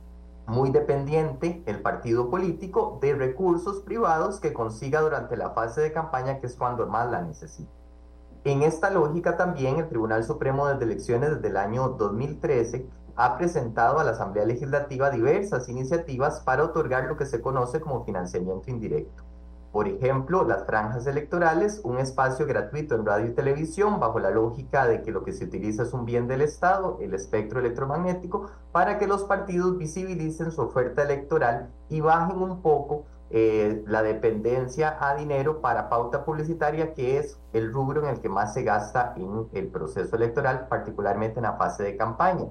muy 0.51 0.69
dependiente 0.69 1.63
el 1.65 1.81
partido 1.81 2.29
político 2.29 2.99
de 3.01 3.15
recursos 3.15 3.79
privados 3.79 4.41
que 4.41 4.51
consiga 4.51 4.99
durante 4.99 5.37
la 5.37 5.51
fase 5.51 5.79
de 5.79 5.93
campaña, 5.93 6.41
que 6.41 6.47
es 6.47 6.57
cuando 6.57 6.85
más 6.87 7.09
la 7.09 7.21
necesita. 7.21 7.71
En 8.43 8.61
esta 8.61 8.89
lógica 8.89 9.37
también 9.37 9.77
el 9.77 9.87
Tribunal 9.87 10.25
Supremo 10.25 10.67
de 10.67 10.83
Elecciones 10.83 11.35
desde 11.35 11.47
el 11.47 11.55
año 11.55 11.89
2013 11.89 12.85
ha 13.15 13.37
presentado 13.37 13.99
a 13.99 14.03
la 14.03 14.11
Asamblea 14.11 14.43
Legislativa 14.43 15.09
diversas 15.09 15.69
iniciativas 15.69 16.41
para 16.41 16.65
otorgar 16.65 17.05
lo 17.05 17.15
que 17.15 17.25
se 17.25 17.39
conoce 17.39 17.79
como 17.79 18.03
financiamiento 18.03 18.69
indirecto. 18.69 19.23
Por 19.71 19.87
ejemplo, 19.87 20.43
las 20.43 20.65
franjas 20.65 21.07
electorales, 21.07 21.79
un 21.85 21.97
espacio 21.97 22.45
gratuito 22.45 22.95
en 22.95 23.05
radio 23.05 23.27
y 23.27 23.33
televisión 23.33 24.01
bajo 24.01 24.19
la 24.19 24.29
lógica 24.29 24.85
de 24.85 25.01
que 25.01 25.11
lo 25.11 25.23
que 25.23 25.31
se 25.31 25.45
utiliza 25.45 25.83
es 25.83 25.93
un 25.93 26.03
bien 26.03 26.27
del 26.27 26.41
Estado, 26.41 26.97
el 26.99 27.13
espectro 27.13 27.61
electromagnético, 27.61 28.51
para 28.73 28.97
que 28.97 29.07
los 29.07 29.23
partidos 29.23 29.77
visibilicen 29.77 30.51
su 30.51 30.61
oferta 30.61 31.03
electoral 31.03 31.69
y 31.87 32.01
bajen 32.01 32.41
un 32.41 32.61
poco 32.61 33.05
eh, 33.29 33.81
la 33.87 34.03
dependencia 34.03 34.97
a 34.99 35.15
dinero 35.15 35.61
para 35.61 35.87
pauta 35.87 36.25
publicitaria, 36.25 36.93
que 36.93 37.17
es 37.17 37.39
el 37.53 37.71
rubro 37.71 38.01
en 38.03 38.09
el 38.09 38.19
que 38.19 38.27
más 38.27 38.53
se 38.53 38.63
gasta 38.63 39.13
en 39.15 39.47
el 39.53 39.67
proceso 39.69 40.17
electoral, 40.17 40.67
particularmente 40.67 41.39
en 41.39 41.43
la 41.43 41.53
fase 41.53 41.83
de 41.83 41.95
campaña. 41.95 42.47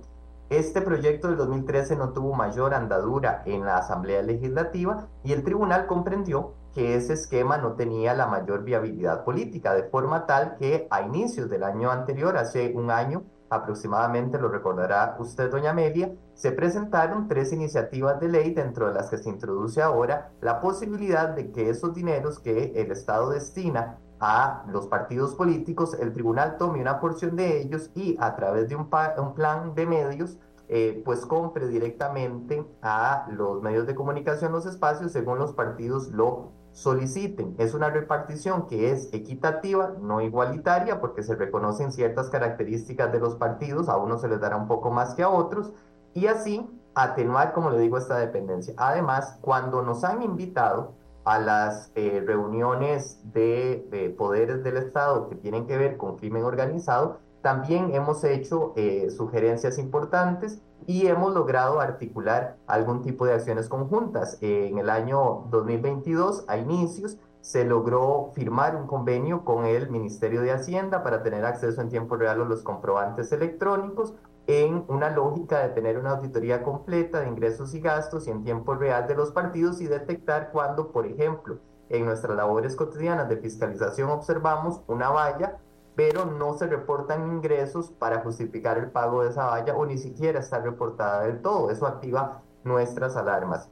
Este 0.48 0.80
proyecto 0.80 1.28
del 1.28 1.36
2013 1.36 1.96
no 1.96 2.14
tuvo 2.14 2.32
mayor 2.32 2.72
andadura 2.72 3.42
en 3.44 3.64
la 3.64 3.76
Asamblea 3.76 4.22
Legislativa 4.22 5.06
y 5.22 5.32
el 5.32 5.44
tribunal 5.44 5.86
comprendió 5.86 6.54
que 6.74 6.94
ese 6.94 7.14
esquema 7.14 7.58
no 7.58 7.72
tenía 7.72 8.14
la 8.14 8.26
mayor 8.26 8.62
viabilidad 8.62 9.24
política, 9.24 9.74
de 9.74 9.84
forma 9.84 10.26
tal 10.26 10.56
que 10.56 10.86
a 10.90 11.02
inicios 11.02 11.50
del 11.50 11.64
año 11.64 11.90
anterior, 11.90 12.36
hace 12.36 12.72
un 12.74 12.90
año 12.90 13.24
aproximadamente, 13.50 14.38
lo 14.38 14.48
recordará 14.48 15.16
usted, 15.18 15.50
doña 15.50 15.70
Amelia, 15.70 16.12
se 16.34 16.52
presentaron 16.52 17.26
tres 17.26 17.52
iniciativas 17.52 18.20
de 18.20 18.28
ley 18.28 18.54
dentro 18.54 18.88
de 18.88 18.94
las 18.94 19.10
que 19.10 19.18
se 19.18 19.28
introduce 19.28 19.82
ahora 19.82 20.30
la 20.40 20.60
posibilidad 20.60 21.28
de 21.30 21.50
que 21.50 21.68
esos 21.68 21.92
dineros 21.94 22.38
que 22.38 22.72
el 22.76 22.92
Estado 22.92 23.30
destina 23.30 23.98
a 24.20 24.64
los 24.68 24.86
partidos 24.86 25.34
políticos, 25.34 25.96
el 25.98 26.12
tribunal 26.12 26.58
tome 26.58 26.80
una 26.80 27.00
porción 27.00 27.34
de 27.34 27.60
ellos 27.62 27.90
y 27.94 28.16
a 28.20 28.36
través 28.36 28.68
de 28.68 28.76
un, 28.76 28.88
un 29.18 29.34
plan 29.34 29.74
de 29.74 29.86
medios, 29.86 30.38
eh, 30.68 31.02
pues 31.04 31.26
compre 31.26 31.66
directamente 31.66 32.64
a 32.80 33.26
los 33.32 33.60
medios 33.60 33.88
de 33.88 33.96
comunicación 33.96 34.52
los 34.52 34.66
espacios 34.66 35.10
según 35.10 35.36
los 35.36 35.52
partidos 35.52 36.10
lo 36.10 36.52
soliciten. 36.72 37.54
Es 37.58 37.74
una 37.74 37.90
repartición 37.90 38.66
que 38.66 38.90
es 38.90 39.12
equitativa, 39.12 39.94
no 40.00 40.20
igualitaria, 40.20 41.00
porque 41.00 41.22
se 41.22 41.34
reconocen 41.34 41.92
ciertas 41.92 42.30
características 42.30 43.12
de 43.12 43.20
los 43.20 43.36
partidos, 43.36 43.88
a 43.88 43.96
unos 43.96 44.20
se 44.20 44.28
les 44.28 44.40
dará 44.40 44.56
un 44.56 44.68
poco 44.68 44.90
más 44.90 45.14
que 45.14 45.22
a 45.22 45.28
otros, 45.28 45.72
y 46.14 46.26
así 46.26 46.68
atenuar, 46.94 47.52
como 47.52 47.70
le 47.70 47.78
digo, 47.78 47.98
esta 47.98 48.18
dependencia. 48.18 48.74
Además, 48.76 49.38
cuando 49.40 49.82
nos 49.82 50.04
han 50.04 50.22
invitado 50.22 50.94
a 51.24 51.38
las 51.38 51.92
eh, 51.94 52.22
reuniones 52.26 53.20
de, 53.32 54.14
poderes 54.16 54.62
del 54.64 54.76
Estado 54.78 55.28
que 55.28 55.36
tienen 55.36 55.66
que 55.66 55.76
ver 55.76 55.96
con 55.96 56.16
crimen 56.16 56.44
organizado, 56.44 57.20
también 57.42 57.94
hemos 57.94 58.22
hecho 58.24 58.72
eh, 58.76 59.10
sugerencias 59.10 59.78
importantes 59.78 60.60
y 60.86 61.06
hemos 61.06 61.34
logrado 61.34 61.80
articular 61.80 62.56
algún 62.66 63.02
tipo 63.02 63.26
de 63.26 63.34
acciones 63.34 63.68
conjuntas. 63.68 64.38
en 64.40 64.78
el 64.78 64.90
año 64.90 65.46
2022, 65.50 66.44
a 66.48 66.56
inicios, 66.56 67.18
se 67.40 67.64
logró 67.64 68.30
firmar 68.34 68.76
un 68.76 68.86
convenio 68.86 69.44
con 69.44 69.64
el 69.64 69.90
Ministerio 69.90 70.42
de 70.42 70.52
Hacienda 70.52 71.02
para 71.02 71.22
tener 71.22 71.44
acceso 71.44 71.80
en 71.80 71.88
tiempo 71.88 72.16
real 72.16 72.42
a 72.42 72.44
los 72.44 72.62
comprobantes 72.62 73.32
electrónicos 73.32 74.14
en 74.46 74.84
una 74.88 75.10
lógica 75.10 75.60
de 75.60 75.68
tener 75.70 75.98
una 75.98 76.10
auditoría 76.10 76.62
completa 76.62 77.20
de 77.20 77.28
ingresos 77.28 77.74
y 77.74 77.80
gastos 77.80 78.26
y 78.26 78.30
en 78.30 78.42
tiempo 78.42 78.74
real 78.74 79.06
de 79.06 79.14
los 79.14 79.30
partidos 79.30 79.80
y 79.80 79.86
detectar 79.86 80.50
cuando, 80.50 80.92
por 80.92 81.06
ejemplo, 81.06 81.58
en 81.88 82.04
nuestras 82.04 82.36
labores 82.36 82.76
cotidianas 82.76 83.28
de 83.28 83.36
fiscalización 83.36 84.10
observamos 84.10 84.80
una 84.86 85.10
valla, 85.10 85.58
pero 86.00 86.24
no 86.24 86.54
se 86.54 86.66
reportan 86.66 87.30
ingresos 87.30 87.90
para 87.90 88.22
justificar 88.22 88.78
el 88.78 88.90
pago 88.90 89.22
de 89.22 89.28
esa 89.28 89.44
valla 89.44 89.76
o 89.76 89.84
ni 89.84 89.98
siquiera 89.98 90.40
está 90.40 90.58
reportada 90.58 91.24
del 91.24 91.42
todo. 91.42 91.70
Eso 91.70 91.86
activa 91.86 92.40
nuestras 92.64 93.16
alarmas. 93.16 93.68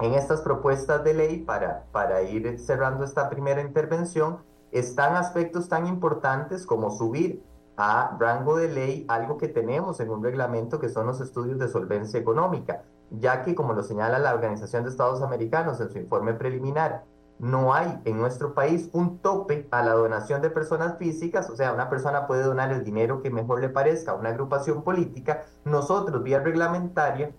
En 0.00 0.14
estas 0.14 0.40
propuestas 0.40 1.04
de 1.04 1.14
ley, 1.14 1.38
para, 1.38 1.84
para 1.92 2.20
ir 2.22 2.58
cerrando 2.58 3.04
esta 3.04 3.30
primera 3.30 3.60
intervención, 3.60 4.38
están 4.72 5.14
aspectos 5.14 5.68
tan 5.68 5.86
importantes 5.86 6.66
como 6.66 6.90
subir 6.90 7.44
a 7.76 8.16
rango 8.18 8.56
de 8.56 8.66
ley 8.68 9.06
algo 9.08 9.38
que 9.38 9.46
tenemos 9.46 10.00
en 10.00 10.10
un 10.10 10.20
reglamento 10.20 10.80
que 10.80 10.88
son 10.88 11.06
los 11.06 11.20
estudios 11.20 11.60
de 11.60 11.68
solvencia 11.68 12.18
económica, 12.18 12.82
ya 13.12 13.44
que 13.44 13.54
como 13.54 13.72
lo 13.72 13.84
señala 13.84 14.18
la 14.18 14.34
Organización 14.34 14.82
de 14.82 14.90
Estados 14.90 15.22
Americanos 15.22 15.80
en 15.80 15.90
su 15.90 15.98
informe 15.98 16.34
preliminar, 16.34 17.04
no 17.42 17.74
hay 17.74 18.00
en 18.04 18.18
nuestro 18.18 18.54
país 18.54 18.88
un 18.92 19.18
tope 19.18 19.66
a 19.72 19.82
la 19.82 19.94
donación 19.94 20.40
de 20.42 20.48
personas 20.48 20.96
físicas, 20.96 21.50
o 21.50 21.56
sea, 21.56 21.72
una 21.72 21.90
persona 21.90 22.28
puede 22.28 22.44
donar 22.44 22.70
el 22.70 22.84
dinero 22.84 23.20
que 23.20 23.30
mejor 23.30 23.60
le 23.60 23.68
parezca 23.68 24.12
a 24.12 24.14
una 24.14 24.28
agrupación 24.28 24.84
política, 24.84 25.44
nosotros 25.64 26.22
vía 26.22 26.38
reglamentaria 26.38 27.32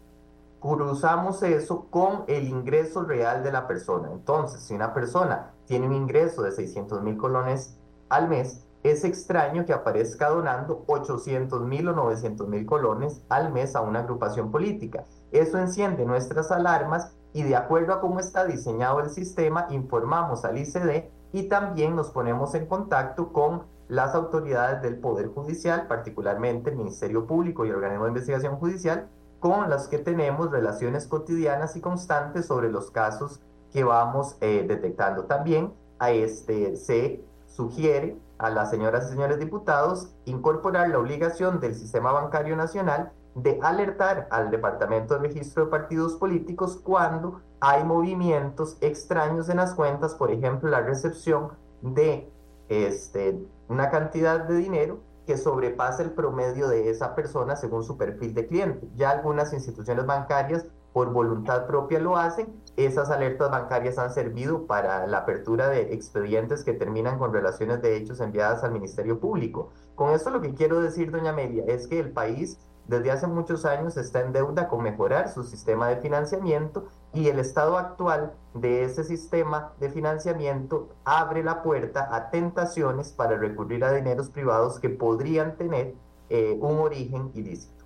cruzamos 0.59 1.41
eso 1.43 1.87
con 1.89 2.25
el 2.27 2.49
ingreso 2.49 3.03
real 3.03 3.43
de 3.43 3.53
la 3.53 3.65
persona. 3.65 4.09
Entonces, 4.11 4.61
si 4.61 4.73
una 4.73 4.93
persona 4.93 5.51
tiene 5.65 5.87
un 5.87 5.93
ingreso 5.93 6.41
de 6.41 6.51
600 6.51 7.01
mil 7.01 7.15
colones 7.15 7.77
al 8.09 8.27
mes, 8.27 8.65
es 8.83 9.05
extraño 9.05 9.65
que 9.65 9.71
aparezca 9.71 10.27
donando 10.27 10.83
800 10.87 11.61
mil 11.61 11.87
o 11.87 11.93
900 11.93 12.45
mil 12.49 12.65
colones 12.65 13.21
al 13.29 13.53
mes 13.53 13.73
a 13.75 13.81
una 13.81 13.99
agrupación 13.99 14.51
política. 14.51 15.05
Eso 15.31 15.57
enciende 15.57 16.05
nuestras 16.05 16.51
alarmas 16.51 17.13
y 17.33 17.43
de 17.43 17.55
acuerdo 17.55 17.93
a 17.93 17.99
cómo 17.99 18.19
está 18.19 18.45
diseñado 18.45 18.99
el 18.99 19.09
sistema, 19.09 19.67
informamos 19.69 20.45
al 20.45 20.57
ICD 20.57 21.05
y 21.33 21.43
también 21.49 21.95
nos 21.95 22.11
ponemos 22.11 22.53
en 22.53 22.67
contacto 22.67 23.33
con 23.33 23.63
las 23.87 24.15
autoridades 24.15 24.81
del 24.81 24.97
Poder 24.97 25.27
Judicial, 25.27 25.87
particularmente 25.87 26.69
el 26.69 26.77
Ministerio 26.77 27.25
Público 27.25 27.65
y 27.65 27.69
el 27.69 27.75
Organismo 27.75 28.05
de 28.05 28.11
Investigación 28.11 28.55
Judicial, 28.57 29.07
con 29.39 29.69
las 29.69 29.87
que 29.87 29.97
tenemos 29.97 30.51
relaciones 30.51 31.07
cotidianas 31.07 31.75
y 31.75 31.81
constantes 31.81 32.45
sobre 32.45 32.71
los 32.71 32.91
casos 32.91 33.41
que 33.71 33.83
vamos 33.83 34.37
eh, 34.39 34.63
detectando. 34.67 35.25
También 35.25 35.73
a 35.99 36.11
este, 36.11 36.75
se 36.75 37.23
sugiere 37.47 38.17
a 38.37 38.49
las 38.49 38.69
señoras 38.69 39.05
y 39.05 39.09
señores 39.09 39.39
diputados 39.39 40.09
incorporar 40.25 40.89
la 40.89 40.99
obligación 40.99 41.59
del 41.59 41.75
Sistema 41.75 42.11
Bancario 42.11 42.55
Nacional 42.55 43.11
de 43.35 43.59
alertar 43.61 44.27
al 44.29 44.51
Departamento 44.51 45.15
de 45.15 45.27
Registro 45.27 45.65
de 45.65 45.71
Partidos 45.71 46.13
Políticos 46.13 46.79
cuando 46.83 47.41
hay 47.59 47.83
movimientos 47.83 48.77
extraños 48.81 49.49
en 49.49 49.57
las 49.57 49.73
cuentas, 49.73 50.15
por 50.15 50.31
ejemplo, 50.31 50.69
la 50.69 50.81
recepción 50.81 51.51
de 51.81 52.29
este, 52.69 53.39
una 53.67 53.89
cantidad 53.89 54.41
de 54.41 54.55
dinero 54.55 54.99
que 55.25 55.37
sobrepasa 55.37 56.03
el 56.03 56.11
promedio 56.11 56.67
de 56.67 56.89
esa 56.89 57.15
persona 57.15 57.55
según 57.55 57.83
su 57.83 57.97
perfil 57.97 58.33
de 58.33 58.47
cliente. 58.47 58.87
Ya 58.95 59.11
algunas 59.11 59.53
instituciones 59.53 60.05
bancarias 60.05 60.65
por 60.91 61.11
voluntad 61.11 61.65
propia 61.65 61.99
lo 61.99 62.17
hacen. 62.17 62.53
Esas 62.77 63.09
alertas 63.09 63.49
bancarias 63.49 63.97
han 63.97 64.11
servido 64.11 64.67
para 64.67 65.07
la 65.07 65.19
apertura 65.19 65.69
de 65.69 65.93
expedientes 65.93 66.63
que 66.63 66.73
terminan 66.73 67.17
con 67.17 67.33
relaciones 67.33 67.81
de 67.81 67.97
hechos 67.97 68.19
enviadas 68.19 68.63
al 68.63 68.71
Ministerio 68.71 69.19
Público. 69.19 69.69
Con 69.95 70.11
esto 70.11 70.29
lo 70.29 70.41
que 70.41 70.53
quiero 70.53 70.81
decir, 70.81 71.11
doña 71.11 71.31
Amelia, 71.31 71.63
es 71.67 71.87
que 71.87 71.99
el 71.99 72.11
país 72.11 72.59
desde 72.87 73.11
hace 73.11 73.27
muchos 73.27 73.65
años 73.65 73.95
está 73.97 74.21
en 74.21 74.33
deuda 74.33 74.67
con 74.67 74.83
mejorar 74.83 75.29
su 75.29 75.43
sistema 75.43 75.87
de 75.87 75.97
financiamiento 75.97 76.87
y 77.13 77.29
el 77.29 77.39
estado 77.39 77.77
actual 77.77 78.33
de 78.53 78.83
ese 78.83 79.03
sistema 79.03 79.71
de 79.79 79.89
financiamiento 79.89 80.89
abre 81.05 81.43
la 81.43 81.63
puerta 81.63 82.13
a 82.13 82.29
tentaciones 82.29 83.11
para 83.11 83.37
recurrir 83.37 83.83
a 83.85 83.93
dineros 83.93 84.29
privados 84.29 84.79
que 84.79 84.89
podrían 84.89 85.55
tener 85.55 85.95
eh, 86.29 86.57
un 86.59 86.79
origen 86.79 87.31
ilícito. 87.33 87.83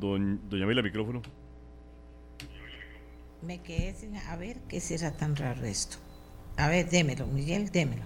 doña 0.00 0.66
Mila, 0.66 0.82
micrófono. 0.82 1.22
Me 3.42 3.62
quedé 3.62 3.94
sin. 3.94 4.16
A 4.16 4.36
ver, 4.36 4.60
¿qué 4.68 4.80
será 4.80 5.12
tan 5.12 5.36
raro 5.36 5.64
esto? 5.64 5.98
A 6.60 6.68
ver, 6.68 6.90
démelo, 6.90 7.26
Miguel, 7.26 7.70
démelo. 7.70 8.02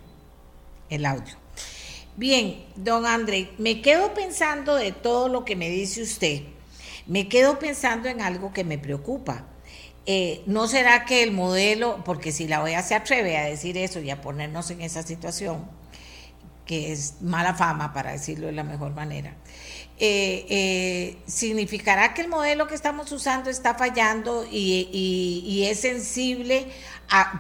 El 0.89 1.07
audio. 1.07 1.35
Bien, 2.17 2.65
don 2.77 3.05
André, 3.05 3.51
me 3.59 3.83
quedo 3.83 4.15
pensando 4.15 4.77
de 4.77 4.93
todo 4.93 5.29
lo 5.29 5.45
que 5.45 5.57
me 5.57 5.69
dice 5.69 6.03
usted. 6.03 6.43
Me 7.07 7.29
quedo 7.29 7.59
pensando 7.59 8.09
en 8.09 8.21
algo 8.21 8.53
que 8.53 8.63
me 8.63 8.79
preocupa. 8.79 9.49
Eh, 10.07 10.43
¿No 10.47 10.69
será 10.69 11.05
que 11.05 11.25
el 11.25 11.33
modelo, 11.33 12.03
porque 12.05 12.31
si 12.31 12.47
la 12.47 12.63
OEA 12.63 12.85
se 12.85 12.95
atreve 12.95 13.37
a 13.37 13.45
decir 13.47 13.77
eso 13.77 13.99
y 13.99 14.11
a 14.11 14.21
ponernos 14.21 14.71
en 14.71 14.83
esa 14.83 15.03
situación, 15.03 15.69
que 16.67 16.93
es 16.93 17.21
mala 17.21 17.55
fama 17.55 17.93
para 17.93 18.13
decirlo 18.13 18.47
de 18.47 18.53
la 18.53 18.65
mejor 18.65 18.93
manera, 18.95 19.35
eh, 19.97 20.47
eh, 20.49 21.19
significará 21.27 22.15
que 22.15 22.23
el 22.23 22.29
modelo 22.29 22.67
que 22.67 22.75
estamos 22.75 23.13
usando 23.13 23.49
está 23.49 23.75
fallando 23.75 24.45
y, 24.51 25.65
es 25.71 25.81
sensible 25.81 26.67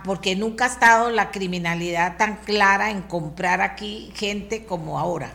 porque 0.05 0.37
nunca 0.37 0.67
ha 0.67 0.69
estado 0.69 1.11
la 1.11 1.31
criminalidad 1.31 2.17
tan 2.17 2.37
clara 2.37 2.91
en 2.91 3.03
comprar 3.03 3.61
aquí 3.61 4.13
gente 4.15 4.65
como 4.65 4.99
ahora. 4.99 5.33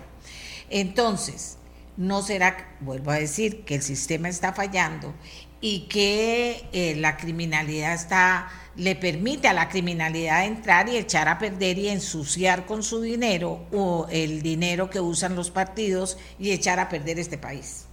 Entonces, 0.70 1.58
no 1.98 2.22
será, 2.22 2.76
vuelvo 2.80 3.12
a 3.12 3.16
decir, 3.16 3.66
que 3.66 3.76
el 3.76 3.82
sistema 3.82 4.30
está 4.30 4.54
fallando 4.54 5.14
y 5.62 5.88
que 5.88 6.68
eh, 6.72 6.96
la 6.96 7.18
criminalidad 7.18 7.94
está 7.94 8.50
le 8.76 8.96
permite 8.96 9.50
a 9.50 9.54
la 9.54 9.68
criminalidad 9.68 10.46
entrar 10.46 10.88
y 10.88 10.96
echar 10.96 11.28
a 11.28 11.38
perder 11.38 11.78
y 11.78 11.90
ensuciar 11.90 12.66
con 12.66 12.82
su 12.82 13.02
dinero 13.02 13.60
o 13.74 14.08
el 14.10 14.42
dinero 14.42 14.90
que 14.90 15.02
usan 15.02 15.36
los 15.36 15.52
partidos 15.52 16.18
y 16.40 16.52
echar 16.52 16.80
a 16.80 16.88
perder 16.88 17.20
este 17.20 17.38
país. 17.38 17.86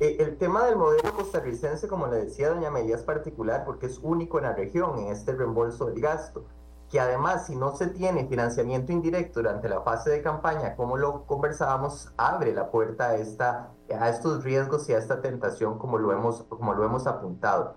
Eh, 0.00 0.16
el 0.18 0.36
tema 0.36 0.66
del 0.66 0.76
modelo 0.76 1.14
costarricense, 1.14 1.88
como 1.88 2.08
le 2.08 2.24
decía 2.24 2.50
doña 2.50 2.68
Amelia, 2.68 2.96
es 2.96 3.02
particular 3.02 3.64
porque 3.64 3.86
es 3.86 3.98
único 4.02 4.38
en 4.38 4.44
la 4.44 4.54
región 4.54 4.98
en 4.98 5.12
este 5.12 5.32
reembolso 5.32 5.86
del 5.86 6.00
gasto, 6.00 6.44
que 6.90 6.98
además 6.98 7.46
si 7.46 7.54
no 7.54 7.74
se 7.76 7.86
tiene 7.86 8.26
financiamiento 8.26 8.90
indirecto 8.90 9.40
durante 9.40 9.68
la 9.68 9.80
fase 9.82 10.10
de 10.10 10.22
campaña, 10.22 10.74
como 10.74 10.96
lo 10.96 11.24
conversábamos, 11.24 12.12
abre 12.16 12.52
la 12.52 12.70
puerta 12.70 13.10
a, 13.10 13.14
esta, 13.14 13.70
a 13.96 14.08
estos 14.08 14.42
riesgos 14.42 14.88
y 14.88 14.94
a 14.94 14.98
esta 14.98 15.20
tentación 15.20 15.78
como 15.78 15.98
lo 15.98 16.12
hemos, 16.12 16.42
como 16.42 16.74
lo 16.74 16.84
hemos 16.84 17.06
apuntado. 17.06 17.76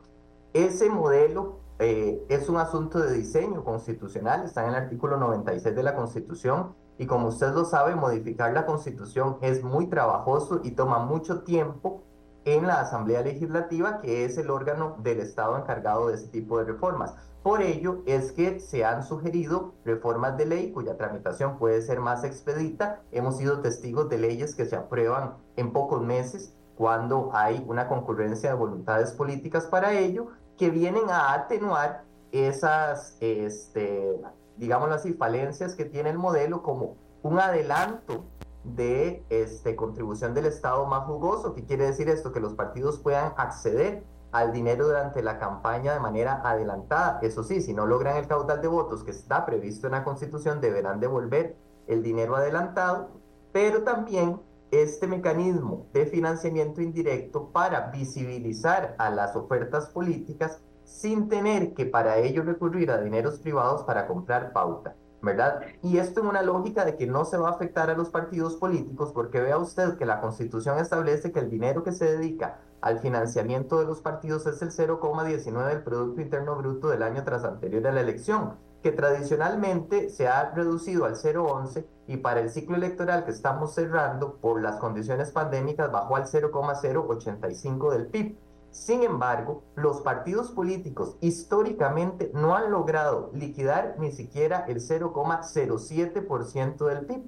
Ese 0.54 0.90
modelo 0.90 1.60
eh, 1.78 2.26
es 2.28 2.50
un 2.50 2.58
asunto 2.58 3.00
de 3.00 3.14
diseño 3.14 3.64
constitucional, 3.64 4.46
está 4.46 4.64
en 4.64 4.70
el 4.70 4.76
artículo 4.76 5.18
96 5.18 5.76
de 5.76 5.84
la 5.84 5.96
Constitución 5.96 6.76
y 6.98 7.06
como 7.06 7.28
usted 7.28 7.54
lo 7.54 7.66
sabe, 7.66 7.96
modificar 7.96 8.52
la 8.54 8.66
Constitución 8.66 9.38
es 9.42 9.64
muy 9.64 9.88
trabajoso 9.88 10.60
y 10.64 10.72
toma 10.72 11.00
mucho 11.00 11.44
tiempo 11.44 12.04
en 12.46 12.68
la 12.68 12.82
Asamblea 12.82 13.22
Legislativa, 13.22 14.00
que 14.00 14.26
es 14.26 14.38
el 14.38 14.50
órgano 14.50 14.98
del 15.00 15.20
Estado 15.20 15.58
encargado 15.58 16.08
de 16.08 16.16
ese 16.16 16.28
tipo 16.28 16.58
de 16.58 16.66
reformas. 16.66 17.16
Por 17.44 17.62
ello 17.62 18.04
es 18.06 18.32
que 18.32 18.62
se 18.62 18.86
han 18.86 19.04
sugerido 19.04 19.74
reformas 19.84 20.38
de 20.38 20.46
ley 20.46 20.72
cuya 20.72 20.96
tramitación 20.96 21.58
puede 21.58 21.82
ser 21.82 22.00
más 22.00 22.24
expedita. 22.24 23.02
Hemos 23.12 23.38
sido 23.38 23.60
testigos 23.60 24.08
de 24.08 24.18
leyes 24.18 24.56
que 24.56 24.66
se 24.66 24.78
aprueban 24.78 25.36
en 25.58 25.74
pocos 25.74 26.02
meses 26.02 26.56
cuando 26.78 27.32
hay 27.34 27.62
una 27.68 27.90
concurrencia 27.90 28.52
de 28.52 28.56
voluntades 28.56 29.12
políticas 29.12 29.66
para 29.66 29.94
ello, 29.94 30.30
que 30.58 30.70
vienen 30.70 31.10
a 31.10 31.34
atenuar 31.34 32.06
esas, 32.32 33.18
este, 33.20 34.22
digámoslo 34.56 34.96
así, 34.96 35.14
falencias 35.14 35.76
que 35.76 35.84
tiene 35.84 36.12
el 36.12 36.18
modelo 36.18 36.64
como 36.64 36.96
un 37.24 37.40
adelanto 37.40 38.24
de 38.64 39.24
este, 39.30 39.76
contribución 39.76 40.34
del 40.34 40.46
Estado 40.46 40.86
más 40.86 41.06
jugoso. 41.06 41.54
¿Qué 41.54 41.66
quiere 41.66 41.88
decir 41.88 42.08
esto? 42.08 42.32
Que 42.32 42.40
los 42.40 42.54
partidos 42.54 43.00
puedan 43.00 43.34
acceder 43.36 44.04
al 44.34 44.52
dinero 44.52 44.88
durante 44.88 45.22
la 45.22 45.38
campaña 45.38 45.94
de 45.94 46.00
manera 46.00 46.42
adelantada. 46.44 47.20
Eso 47.22 47.44
sí, 47.44 47.62
si 47.62 47.74
no 47.74 47.86
logran 47.86 48.18
el 48.18 48.28
caudal 48.28 48.62
de 48.62 48.68
votos 48.68 49.04
que 49.04 49.12
está 49.12 49.46
previsto 49.46 49.88
en 49.88 49.94
la 49.94 50.04
Constitución, 50.04 50.60
deberán 50.60 51.00
devolver 51.00 51.56
el 51.88 52.02
dinero 52.02 52.36
adelantado, 52.36 53.12
pero 53.52 53.84
también 53.84 54.42
este 54.72 55.06
mecanismo 55.06 55.86
de 55.94 56.08
financiamiento 56.08 56.82
indirecto 56.82 57.52
para 57.52 57.92
visibilizar 57.92 58.96
a 58.98 59.12
las 59.12 59.36
ofertas 59.36 59.90
políticas 59.90 60.60
sin 60.84 61.30
tener 61.30 61.76
que 61.76 61.86
para 61.86 62.18
ello 62.18 62.42
recurrir 62.42 62.90
a 62.90 63.00
dineros 63.00 63.38
privados 63.38 63.84
para 63.84 64.08
comprar 64.08 64.52
pauta. 64.52 64.96
¿verdad? 65.22 65.62
Y 65.82 66.00
esto 66.00 66.20
en 66.20 66.28
una 66.28 66.42
lógica 66.42 66.84
de 66.84 66.98
que 66.98 67.08
no 67.08 67.24
se 67.24 67.38
va 67.38 67.48
a 67.48 67.52
afectar 67.54 67.90
a 67.90 67.96
los 67.96 68.10
partidos 68.10 68.58
políticos, 68.58 69.14
porque 69.14 69.40
vea 69.40 69.58
usted 69.58 69.96
que 69.98 70.06
la 70.06 70.20
Constitución 70.20 70.80
establece 70.80 71.32
que 71.32 71.40
el 71.40 71.50
dinero 71.50 71.82
que 71.82 71.94
se 71.94 72.18
dedica 72.18 72.60
al 72.84 73.00
financiamiento 73.00 73.80
de 73.80 73.86
los 73.86 74.02
partidos 74.02 74.46
es 74.46 74.62
el 74.62 74.72
0,19 74.72 75.68
del 75.68 75.84
Producto 75.84 76.20
Interno 76.20 76.58
Bruto 76.58 76.90
del 76.90 77.02
año 77.02 77.24
tras 77.24 77.46
anterior 77.46 77.88
a 77.88 77.94
la 77.94 78.02
elección, 78.02 78.58
que 78.82 78.92
tradicionalmente 78.92 80.10
se 80.10 80.28
ha 80.28 80.52
reducido 80.52 81.06
al 81.06 81.16
0,11 81.16 81.86
y 82.08 82.18
para 82.18 82.42
el 82.42 82.50
ciclo 82.50 82.76
electoral 82.76 83.24
que 83.24 83.32
estamos 83.32 83.74
cerrando 83.74 84.36
por 84.36 84.62
las 84.62 84.76
condiciones 84.76 85.32
pandémicas 85.32 85.94
bajó 85.94 86.18
al 86.18 86.28
0,085 86.28 87.92
del 87.92 88.08
PIB. 88.08 88.38
Sin 88.70 89.04
embargo, 89.04 89.64
los 89.76 90.02
partidos 90.02 90.52
políticos 90.52 91.16
históricamente 91.22 92.32
no 92.34 92.54
han 92.54 92.70
logrado 92.70 93.32
liquidar 93.34 93.96
ni 93.98 94.12
siquiera 94.12 94.66
el 94.68 94.82
0,07% 94.82 96.86
del 96.86 97.06
PIB. 97.06 97.24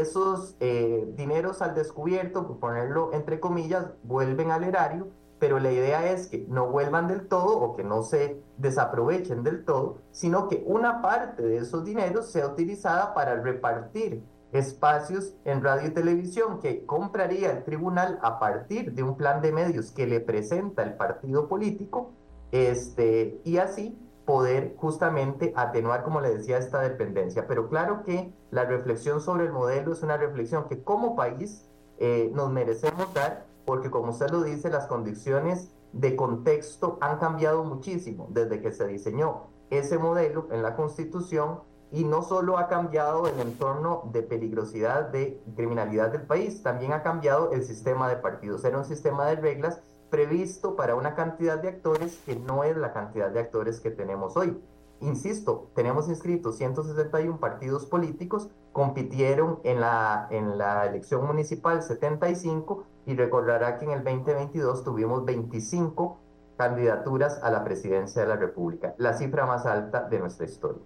Esos 0.00 0.56
eh, 0.60 1.06
dineros 1.16 1.60
al 1.60 1.74
descubierto, 1.74 2.46
por 2.46 2.58
ponerlo 2.58 3.10
entre 3.12 3.40
comillas, 3.40 3.86
vuelven 4.02 4.50
al 4.50 4.64
erario, 4.64 5.08
pero 5.38 5.58
la 5.58 5.70
idea 5.70 6.10
es 6.10 6.28
que 6.28 6.46
no 6.48 6.70
vuelvan 6.70 7.08
del 7.08 7.28
todo 7.28 7.58
o 7.58 7.76
que 7.76 7.84
no 7.84 8.02
se 8.02 8.40
desaprovechen 8.56 9.42
del 9.42 9.64
todo, 9.64 9.98
sino 10.10 10.48
que 10.48 10.62
una 10.66 11.02
parte 11.02 11.42
de 11.42 11.58
esos 11.58 11.84
dineros 11.84 12.30
sea 12.30 12.46
utilizada 12.46 13.12
para 13.12 13.34
repartir 13.42 14.22
espacios 14.52 15.34
en 15.44 15.62
radio 15.62 15.88
y 15.88 15.90
televisión 15.90 16.60
que 16.60 16.86
compraría 16.86 17.50
el 17.50 17.64
tribunal 17.64 18.18
a 18.22 18.38
partir 18.38 18.92
de 18.92 19.02
un 19.02 19.16
plan 19.16 19.42
de 19.42 19.52
medios 19.52 19.90
que 19.90 20.06
le 20.06 20.20
presenta 20.20 20.82
el 20.84 20.94
partido 20.94 21.48
político, 21.48 22.12
este, 22.50 23.40
y 23.44 23.58
así 23.58 23.98
poder 24.32 24.74
justamente 24.78 25.52
atenuar, 25.56 26.04
como 26.04 26.22
le 26.22 26.34
decía, 26.34 26.56
esta 26.56 26.80
dependencia. 26.80 27.46
Pero 27.46 27.68
claro 27.68 28.02
que 28.02 28.32
la 28.50 28.64
reflexión 28.64 29.20
sobre 29.20 29.44
el 29.44 29.52
modelo 29.52 29.92
es 29.92 30.02
una 30.02 30.16
reflexión 30.16 30.68
que 30.68 30.82
como 30.82 31.14
país 31.14 31.68
eh, 31.98 32.30
nos 32.32 32.50
merecemos 32.50 33.12
dar, 33.12 33.44
porque 33.66 33.90
como 33.90 34.12
usted 34.12 34.30
lo 34.30 34.42
dice, 34.42 34.70
las 34.70 34.86
condiciones 34.86 35.74
de 35.92 36.16
contexto 36.16 36.96
han 37.02 37.18
cambiado 37.18 37.62
muchísimo 37.62 38.28
desde 38.30 38.62
que 38.62 38.72
se 38.72 38.86
diseñó 38.86 39.48
ese 39.68 39.98
modelo 39.98 40.48
en 40.50 40.62
la 40.62 40.76
Constitución 40.76 41.60
y 41.90 42.04
no 42.04 42.22
solo 42.22 42.56
ha 42.56 42.68
cambiado 42.68 43.26
el 43.26 43.38
entorno 43.38 44.08
de 44.14 44.22
peligrosidad 44.22 45.10
de 45.10 45.42
criminalidad 45.56 46.10
del 46.10 46.22
país, 46.22 46.62
también 46.62 46.94
ha 46.94 47.02
cambiado 47.02 47.52
el 47.52 47.64
sistema 47.64 48.08
de 48.08 48.16
partidos. 48.16 48.64
Era 48.64 48.78
un 48.78 48.86
sistema 48.86 49.26
de 49.26 49.36
reglas 49.36 49.82
previsto 50.12 50.76
para 50.76 50.94
una 50.94 51.14
cantidad 51.14 51.58
de 51.58 51.68
actores 51.68 52.20
que 52.26 52.36
no 52.36 52.64
es 52.64 52.76
la 52.76 52.92
cantidad 52.92 53.30
de 53.30 53.40
actores 53.40 53.80
que 53.80 53.90
tenemos 53.90 54.36
hoy. 54.36 54.62
Insisto, 55.00 55.70
tenemos 55.74 56.06
inscritos 56.06 56.58
161 56.58 57.40
partidos 57.40 57.86
políticos, 57.86 58.50
compitieron 58.72 59.60
en 59.64 59.80
la, 59.80 60.28
en 60.30 60.58
la 60.58 60.84
elección 60.84 61.26
municipal 61.26 61.82
75 61.82 62.84
y 63.06 63.16
recordará 63.16 63.78
que 63.78 63.86
en 63.86 63.92
el 63.92 64.04
2022 64.04 64.84
tuvimos 64.84 65.24
25 65.24 66.18
candidaturas 66.58 67.42
a 67.42 67.50
la 67.50 67.64
presidencia 67.64 68.20
de 68.20 68.28
la 68.28 68.36
República, 68.36 68.94
la 68.98 69.14
cifra 69.14 69.46
más 69.46 69.64
alta 69.64 70.02
de 70.10 70.18
nuestra 70.18 70.44
historia. 70.44 70.82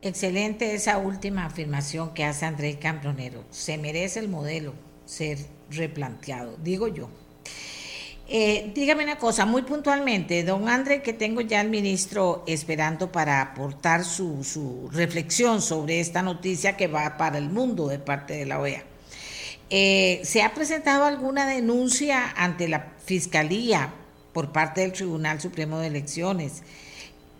Excelente 0.00 0.74
esa 0.74 0.96
última 0.96 1.44
afirmación 1.44 2.14
que 2.14 2.24
hace 2.24 2.46
Andrés 2.46 2.76
Cambronero. 2.76 3.42
Se 3.50 3.76
merece 3.76 4.20
el 4.20 4.30
modelo 4.30 4.72
ser 5.04 5.55
replanteado, 5.70 6.56
digo 6.62 6.88
yo. 6.88 7.08
Eh, 8.28 8.72
dígame 8.74 9.04
una 9.04 9.18
cosa, 9.18 9.46
muy 9.46 9.62
puntualmente, 9.62 10.42
don 10.42 10.68
André, 10.68 11.00
que 11.00 11.12
tengo 11.12 11.42
ya 11.42 11.60
al 11.60 11.68
ministro 11.68 12.42
esperando 12.48 13.12
para 13.12 13.40
aportar 13.40 14.04
su, 14.04 14.90
reflexión 14.92 15.62
sobre 15.62 16.00
esta 16.00 16.22
noticia 16.22 16.76
que 16.76 16.88
va 16.88 17.16
para 17.16 17.38
el 17.38 17.50
mundo 17.50 17.86
de 17.86 18.00
parte 18.00 18.34
de 18.34 18.46
la 18.46 18.58
OEA. 18.58 18.82
Eh, 19.70 20.20
¿Se 20.24 20.42
ha 20.42 20.54
presentado 20.54 21.04
alguna 21.04 21.46
denuncia 21.46 22.32
ante 22.36 22.66
la 22.68 22.94
Fiscalía 23.04 23.92
por 24.32 24.50
parte 24.50 24.80
del 24.80 24.92
Tribunal 24.92 25.40
Supremo 25.40 25.78
de 25.78 25.86
Elecciones? 25.86 26.64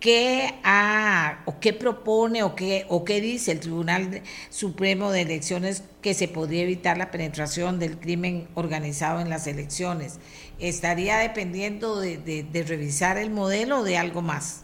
¿Qué, 0.06 0.54
ha, 0.62 1.40
o 1.46 1.58
qué 1.58 1.72
propone 1.72 2.44
o 2.44 2.54
qué, 2.54 2.86
o 2.88 3.04
qué 3.04 3.20
dice 3.20 3.50
el 3.50 3.58
Tribunal 3.58 4.22
Supremo 4.50 5.10
de 5.10 5.22
Elecciones 5.22 5.82
que 6.00 6.14
se 6.14 6.28
podría 6.28 6.62
evitar 6.62 6.96
la 6.96 7.10
penetración 7.10 7.80
del 7.80 7.98
crimen 7.98 8.46
organizado 8.54 9.18
en 9.18 9.28
las 9.28 9.48
elecciones? 9.48 10.20
¿Estaría 10.60 11.16
dependiendo 11.16 11.98
de, 11.98 12.64
revisar 12.68 13.18
el 13.18 13.30
modelo 13.30 13.80
o 13.80 13.82
de 13.82 13.98
algo 13.98 14.22
más? 14.22 14.62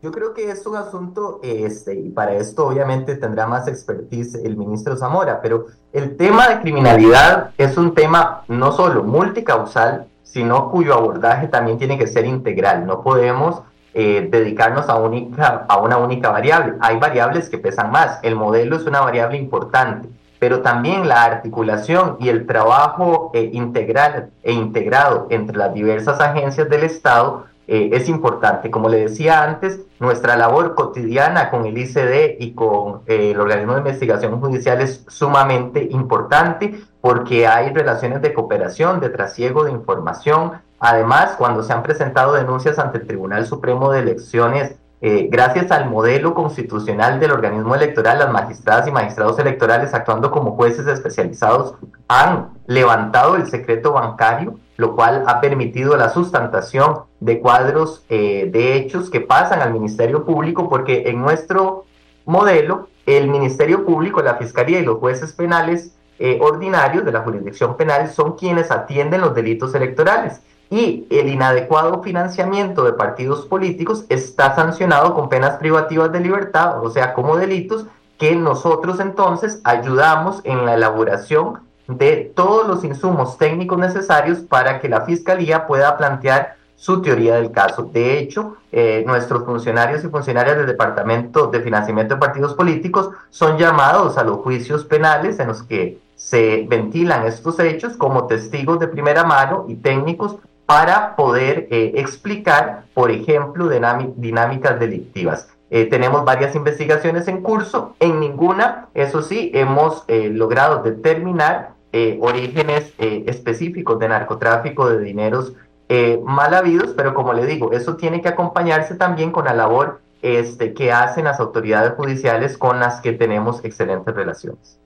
Yo 0.00 0.12
creo 0.12 0.32
que 0.32 0.48
es 0.48 0.64
un 0.64 0.76
asunto, 0.76 1.40
este, 1.42 1.96
y 1.96 2.08
para 2.08 2.34
esto 2.34 2.68
obviamente 2.68 3.16
tendrá 3.16 3.48
más 3.48 3.66
expertise 3.66 4.36
el 4.36 4.56
ministro 4.56 4.96
Zamora, 4.96 5.42
pero 5.42 5.66
el 5.92 6.16
tema 6.16 6.48
de 6.48 6.60
criminalidad 6.60 7.50
es 7.58 7.76
un 7.76 7.96
tema 7.96 8.44
no 8.46 8.70
solo 8.70 9.02
multicausal, 9.02 10.06
sino 10.32 10.70
cuyo 10.70 10.94
abordaje 10.94 11.46
también 11.46 11.78
tiene 11.78 11.98
que 11.98 12.06
ser 12.06 12.24
integral. 12.24 12.86
No 12.86 13.02
podemos 13.02 13.62
eh, 13.92 14.26
dedicarnos 14.30 14.88
a, 14.88 14.96
única, 14.96 15.66
a 15.68 15.76
una 15.78 15.98
única 15.98 16.30
variable. 16.30 16.74
Hay 16.80 16.98
variables 16.98 17.50
que 17.50 17.58
pesan 17.58 17.90
más. 17.90 18.18
El 18.22 18.36
modelo 18.36 18.76
es 18.76 18.86
una 18.86 19.00
variable 19.00 19.36
importante, 19.36 20.08
pero 20.38 20.62
también 20.62 21.06
la 21.06 21.24
articulación 21.24 22.16
y 22.18 22.30
el 22.30 22.46
trabajo 22.46 23.30
eh, 23.34 23.50
integral 23.52 24.30
e 24.42 24.52
integrado 24.52 25.26
entre 25.28 25.58
las 25.58 25.74
diversas 25.74 26.18
agencias 26.20 26.70
del 26.70 26.84
Estado 26.84 27.44
eh, 27.68 27.90
es 27.92 28.08
importante. 28.08 28.70
Como 28.70 28.88
le 28.88 29.00
decía 29.00 29.42
antes, 29.42 29.80
nuestra 30.00 30.36
labor 30.36 30.74
cotidiana 30.74 31.50
con 31.50 31.66
el 31.66 31.76
ICD 31.76 32.40
y 32.40 32.54
con 32.54 33.02
el 33.06 33.38
organismo 33.38 33.74
de 33.74 33.80
investigación 33.80 34.40
judicial 34.40 34.80
es 34.80 35.04
sumamente 35.08 35.86
importante 35.90 36.80
porque 37.02 37.48
hay 37.48 37.74
relaciones 37.74 38.22
de 38.22 38.32
cooperación, 38.32 39.00
de 39.00 39.10
trasiego 39.10 39.64
de 39.64 39.72
información. 39.72 40.52
Además, 40.78 41.34
cuando 41.36 41.64
se 41.64 41.72
han 41.72 41.82
presentado 41.82 42.32
denuncias 42.34 42.78
ante 42.78 42.98
el 42.98 43.06
Tribunal 43.08 43.44
Supremo 43.44 43.90
de 43.90 44.00
Elecciones, 44.00 44.76
eh, 45.00 45.26
gracias 45.28 45.72
al 45.72 45.90
modelo 45.90 46.32
constitucional 46.32 47.18
del 47.18 47.32
organismo 47.32 47.74
electoral, 47.74 48.20
las 48.20 48.30
magistradas 48.30 48.86
y 48.86 48.92
magistrados 48.92 49.36
electorales 49.40 49.92
actuando 49.94 50.30
como 50.30 50.52
jueces 50.52 50.86
especializados 50.86 51.74
han 52.06 52.50
levantado 52.68 53.34
el 53.34 53.48
secreto 53.48 53.94
bancario, 53.94 54.60
lo 54.76 54.94
cual 54.94 55.24
ha 55.26 55.40
permitido 55.40 55.96
la 55.96 56.08
sustantación 56.08 57.00
de 57.18 57.40
cuadros 57.40 58.04
eh, 58.10 58.48
de 58.52 58.76
hechos 58.76 59.10
que 59.10 59.20
pasan 59.20 59.60
al 59.60 59.72
Ministerio 59.72 60.24
Público, 60.24 60.68
porque 60.68 61.10
en 61.10 61.20
nuestro 61.20 61.84
modelo, 62.24 62.86
el 63.04 63.26
Ministerio 63.26 63.84
Público, 63.84 64.22
la 64.22 64.36
Fiscalía 64.36 64.78
y 64.78 64.84
los 64.84 64.98
jueces 64.98 65.32
penales 65.32 65.96
eh, 66.24 66.38
ordinarios 66.40 67.04
de 67.04 67.10
la 67.10 67.22
jurisdicción 67.22 67.76
penal 67.76 68.08
son 68.08 68.36
quienes 68.36 68.70
atienden 68.70 69.22
los 69.22 69.34
delitos 69.34 69.74
electorales 69.74 70.40
y 70.70 71.04
el 71.10 71.28
inadecuado 71.28 72.00
financiamiento 72.00 72.84
de 72.84 72.92
partidos 72.92 73.44
políticos 73.46 74.04
está 74.08 74.54
sancionado 74.54 75.16
con 75.16 75.28
penas 75.28 75.56
privativas 75.56 76.12
de 76.12 76.20
libertad, 76.20 76.80
o 76.80 76.90
sea, 76.90 77.12
como 77.12 77.36
delitos 77.36 77.86
que 78.18 78.36
nosotros 78.36 79.00
entonces 79.00 79.60
ayudamos 79.64 80.42
en 80.44 80.64
la 80.64 80.74
elaboración 80.74 81.58
de 81.88 82.32
todos 82.36 82.68
los 82.68 82.84
insumos 82.84 83.36
técnicos 83.36 83.80
necesarios 83.80 84.38
para 84.38 84.78
que 84.78 84.88
la 84.88 85.00
Fiscalía 85.00 85.66
pueda 85.66 85.96
plantear 85.96 86.54
su 86.76 87.02
teoría 87.02 87.34
del 87.34 87.50
caso. 87.50 87.90
De 87.92 88.18
hecho, 88.18 88.58
eh, 88.70 89.02
nuestros 89.08 89.44
funcionarios 89.44 90.04
y 90.04 90.08
funcionarias 90.08 90.56
del 90.56 90.66
Departamento 90.66 91.48
de 91.48 91.60
Financiamiento 91.62 92.14
de 92.14 92.20
Partidos 92.20 92.54
Políticos 92.54 93.10
son 93.30 93.58
llamados 93.58 94.18
a 94.18 94.22
los 94.22 94.38
juicios 94.38 94.84
penales 94.84 95.40
en 95.40 95.48
los 95.48 95.64
que 95.64 96.01
se 96.22 96.66
ventilan 96.68 97.26
estos 97.26 97.58
hechos 97.58 97.96
como 97.96 98.26
testigos 98.26 98.78
de 98.78 98.88
primera 98.88 99.24
mano 99.24 99.64
y 99.68 99.74
técnicos 99.74 100.36
para 100.66 101.16
poder 101.16 101.66
eh, 101.70 101.94
explicar, 101.96 102.84
por 102.94 103.10
ejemplo, 103.10 103.68
dinámicas 103.68 104.78
delictivas. 104.78 105.48
Eh, 105.70 105.86
tenemos 105.86 106.24
varias 106.24 106.54
investigaciones 106.54 107.26
en 107.28 107.42
curso, 107.42 107.96
en 107.98 108.20
ninguna, 108.20 108.86
eso 108.94 109.22
sí, 109.22 109.50
hemos 109.54 110.04
logrado 110.08 110.82
determinar 110.82 111.72
orígenes 112.20 112.94
específicos 112.98 113.98
de 113.98 114.08
narcotráfico 114.08 114.88
de 114.88 115.00
dineros 115.00 115.52
eh, 115.94 116.18
mal 116.24 116.54
habidos, 116.54 116.94
pero 116.96 117.12
como 117.12 117.34
le 117.34 117.44
digo, 117.44 117.72
eso 117.72 117.96
tiene 117.96 118.22
que 118.22 118.28
acompañarse 118.28 118.94
también 118.94 119.30
con 119.30 119.44
la 119.44 119.52
labor 119.52 120.00
este, 120.22 120.72
que 120.72 120.90
hacen 120.90 121.24
las 121.24 121.38
autoridades 121.38 121.92
judiciales 121.94 122.56
con 122.56 122.80
las 122.80 123.02
que 123.02 123.12
tenemos 123.12 123.62
excelentes 123.62 124.14
relaciones. 124.14 124.78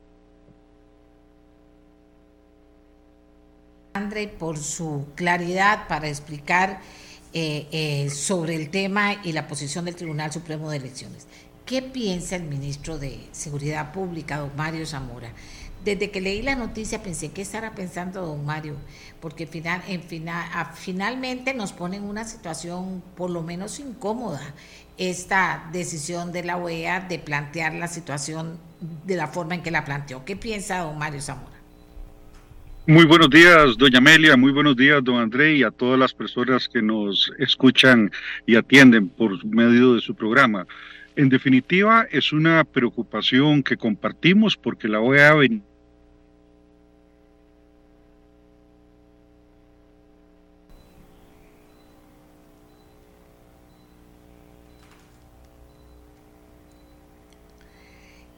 André, 3.97 4.29
por 4.29 4.59
su 4.59 5.07
claridad 5.15 5.89
para 5.89 6.09
explicar 6.09 6.81
eh, 7.33 7.67
eh, 7.73 8.11
sobre 8.11 8.55
el 8.55 8.69
tema 8.71 9.15
y 9.25 9.33
la 9.33 9.49
posición 9.49 9.87
del 9.87 9.97
Tribunal 9.97 10.33
Supremo 10.33 10.71
de 10.71 10.77
Elecciones. 10.77 11.27
¿Qué 11.65 11.83
piensa 11.83 12.37
el 12.37 12.45
ministro 12.45 12.99
de 12.99 13.27
Seguridad 13.33 13.93
Pública, 13.93 14.39
don 14.39 14.53
Mario 14.55 14.87
Zamora? 14.87 15.31
Desde 15.83 16.11
que 16.11 16.21
leí 16.21 16.43
la 16.43 16.57
noticia 16.57 17.03
pensé, 17.03 17.31
¿qué 17.31 17.43
estará 17.43 17.75
pensando 17.75 18.25
don 18.25 18.45
Mario? 18.45 18.77
Porque 19.21 19.47
final, 19.47 19.83
final, 20.07 20.71
finalmente 20.75 21.55
nos 21.55 21.73
pone 21.73 21.97
en 21.97 22.05
una 22.05 22.25
situación 22.25 23.03
por 23.17 23.31
lo 23.31 23.43
menos 23.43 23.81
incómoda 23.81 24.43
esta 24.99 25.69
decisión 25.73 26.33
de 26.33 26.45
la 26.45 26.57
OEA 26.57 27.01
de 27.01 27.19
plantear 27.19 27.75
la 27.75 27.89
situación 27.89 28.59
de 29.05 29.17
la 29.17 29.29
forma 29.29 29.55
en 29.55 29.63
que 29.63 29.71
la 29.71 29.85
planteó. 29.85 30.25
¿Qué 30.25 30.37
piensa 30.37 30.79
don 30.79 30.99
Mario 30.99 31.23
Zamora? 31.23 31.56
Muy 32.89 33.05
buenos 33.05 33.31
días, 33.31 33.77
doña 33.77 33.99
Amelia, 33.99 34.37
muy 34.37 34.53
buenos 34.53 34.77
días, 34.77 35.03
don 35.03 35.17
André, 35.17 35.57
y 35.57 35.65
a 35.65 35.73
todas 35.73 35.99
las 35.99 36.15
personas 36.15 36.69
que 36.69 36.81
nos 36.81 37.33
escuchan 37.37 38.13
y 38.47 38.55
atienden 38.55 39.09
por 39.09 39.45
medio 39.45 39.95
de 39.95 40.01
su 40.01 40.15
programa. 40.15 40.69
En 41.17 41.29
definitiva, 41.29 42.07
es 42.13 42.33
una 42.33 42.63
preocupación 42.63 43.65
que 43.65 43.77
compartimos 43.77 44.57
porque 44.57 44.87
la 44.87 45.01
OEA 45.01 45.35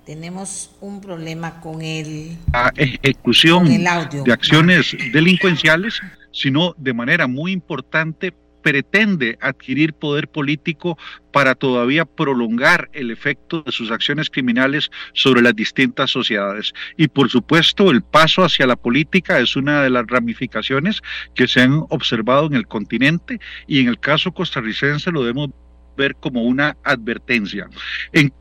tenemos 0.09 0.71
un 0.81 1.03
problema 1.03 1.61
con 1.61 1.83
el 1.83 2.39
la 2.51 2.73
ejecución 2.77 3.67
de 3.67 4.33
acciones 4.33 4.97
delincuenciales, 5.13 6.01
sino 6.33 6.75
de 6.79 6.95
manera 6.95 7.27
muy 7.27 7.53
importante 7.53 8.33
pretende 8.63 9.37
adquirir 9.43 9.93
poder 9.93 10.29
político 10.29 10.97
para 11.31 11.55
todavía 11.55 12.07
prolongar 12.07 12.89
el 12.95 13.11
efecto 13.11 13.61
de 13.61 13.71
sus 13.71 13.91
acciones 13.91 14.31
criminales 14.31 14.91
sobre 15.13 15.43
las 15.43 15.55
distintas 15.55 16.11
sociedades. 16.11 16.73
Y 16.97 17.09
por 17.09 17.29
supuesto, 17.29 17.91
el 17.91 18.01
paso 18.01 18.43
hacia 18.43 18.67
la 18.67 18.77
política 18.77 19.39
es 19.41 19.57
una 19.57 19.83
de 19.83 19.91
las 19.91 20.07
ramificaciones 20.07 21.03
que 21.35 21.47
se 21.47 21.61
han 21.61 21.85
observado 21.91 22.47
en 22.47 22.55
el 22.55 22.67
continente 22.67 23.41
y 23.67 23.81
en 23.81 23.89
el 23.89 24.01
caso 24.01 24.33
costarricense 24.33 25.11
lo 25.11 25.21
debemos 25.21 25.51
ver 25.99 26.17
como 26.17 26.45
una 26.45 26.79
advertencia. 26.83 27.69
En 28.13 28.33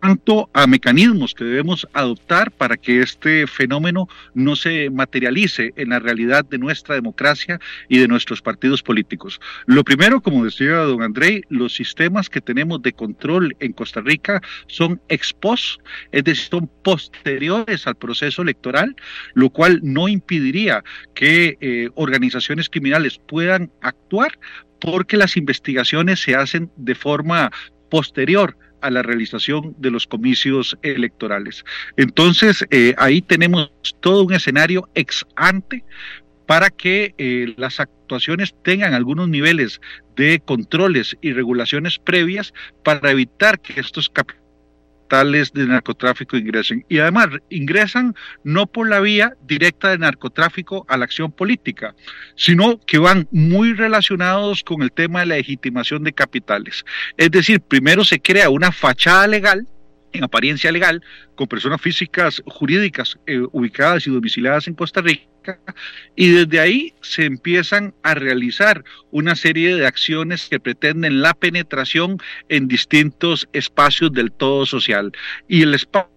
cuanto 0.00 0.48
a 0.52 0.66
mecanismos 0.66 1.34
que 1.34 1.44
debemos 1.44 1.86
adoptar 1.92 2.50
para 2.50 2.76
que 2.76 3.00
este 3.00 3.46
fenómeno 3.46 4.08
no 4.34 4.56
se 4.56 4.90
materialice 4.90 5.72
en 5.76 5.90
la 5.90 5.98
realidad 5.98 6.44
de 6.44 6.58
nuestra 6.58 6.94
democracia 6.94 7.58
y 7.88 7.98
de 7.98 8.08
nuestros 8.08 8.42
partidos 8.42 8.82
políticos. 8.82 9.40
Lo 9.66 9.84
primero, 9.84 10.20
como 10.20 10.44
decía 10.44 10.76
don 10.76 11.02
André, 11.02 11.42
los 11.48 11.74
sistemas 11.74 12.28
que 12.28 12.40
tenemos 12.40 12.82
de 12.82 12.92
control 12.92 13.56
en 13.60 13.72
Costa 13.72 14.00
Rica 14.00 14.40
son 14.66 15.00
ex 15.08 15.32
post, 15.32 15.80
es 16.12 16.24
decir, 16.24 16.44
son 16.50 16.70
posteriores 16.82 17.86
al 17.86 17.96
proceso 17.96 18.42
electoral, 18.42 18.94
lo 19.34 19.50
cual 19.50 19.80
no 19.82 20.08
impediría 20.08 20.82
que 21.14 21.56
eh, 21.60 21.88
organizaciones 21.94 22.68
criminales 22.68 23.18
puedan 23.26 23.70
actuar 23.80 24.38
porque 24.80 25.16
las 25.16 25.36
investigaciones 25.36 26.20
se 26.20 26.34
hacen 26.34 26.70
de 26.76 26.94
forma 26.94 27.50
posterior 27.90 28.56
a 28.80 28.90
la 28.90 29.02
realización 29.02 29.74
de 29.78 29.90
los 29.90 30.06
comicios 30.06 30.76
electorales. 30.82 31.64
Entonces, 31.96 32.64
eh, 32.70 32.94
ahí 32.98 33.22
tenemos 33.22 33.70
todo 34.00 34.22
un 34.24 34.34
escenario 34.34 34.88
ex 34.94 35.24
ante 35.36 35.84
para 36.46 36.70
que 36.70 37.14
eh, 37.18 37.54
las 37.56 37.80
actuaciones 37.80 38.54
tengan 38.62 38.94
algunos 38.94 39.28
niveles 39.28 39.80
de 40.14 40.40
controles 40.40 41.16
y 41.20 41.32
regulaciones 41.32 41.98
previas 41.98 42.54
para 42.84 43.10
evitar 43.10 43.60
que 43.60 43.80
estos 43.80 44.08
capitales 44.08 44.45
de 45.08 45.66
narcotráfico 45.66 46.36
ingresen. 46.36 46.84
Y 46.88 46.98
además 46.98 47.28
ingresan 47.50 48.14
no 48.44 48.66
por 48.66 48.88
la 48.88 49.00
vía 49.00 49.34
directa 49.46 49.90
de 49.90 49.98
narcotráfico 49.98 50.84
a 50.88 50.96
la 50.96 51.04
acción 51.04 51.32
política, 51.32 51.94
sino 52.34 52.80
que 52.80 52.98
van 52.98 53.28
muy 53.30 53.72
relacionados 53.72 54.62
con 54.62 54.82
el 54.82 54.92
tema 54.92 55.20
de 55.20 55.26
la 55.26 55.36
legitimación 55.36 56.04
de 56.04 56.12
capitales. 56.12 56.84
Es 57.16 57.30
decir, 57.30 57.60
primero 57.60 58.04
se 58.04 58.20
crea 58.20 58.50
una 58.50 58.72
fachada 58.72 59.26
legal 59.26 59.66
en 60.16 60.24
apariencia 60.24 60.72
legal, 60.72 61.02
con 61.34 61.46
personas 61.46 61.80
físicas 61.80 62.42
jurídicas 62.46 63.18
eh, 63.26 63.40
ubicadas 63.52 64.06
y 64.06 64.10
domiciliadas 64.10 64.66
en 64.68 64.74
Costa 64.74 65.00
Rica, 65.00 65.60
y 66.16 66.30
desde 66.30 66.58
ahí 66.60 66.94
se 67.02 67.24
empiezan 67.24 67.94
a 68.02 68.14
realizar 68.14 68.84
una 69.10 69.36
serie 69.36 69.76
de 69.76 69.86
acciones 69.86 70.48
que 70.48 70.58
pretenden 70.58 71.22
la 71.22 71.34
penetración 71.34 72.18
en 72.48 72.66
distintos 72.66 73.48
espacios 73.52 74.12
del 74.12 74.32
todo 74.32 74.66
social. 74.66 75.12
Y 75.48 75.62
el 75.62 75.74
espacio 75.74 76.15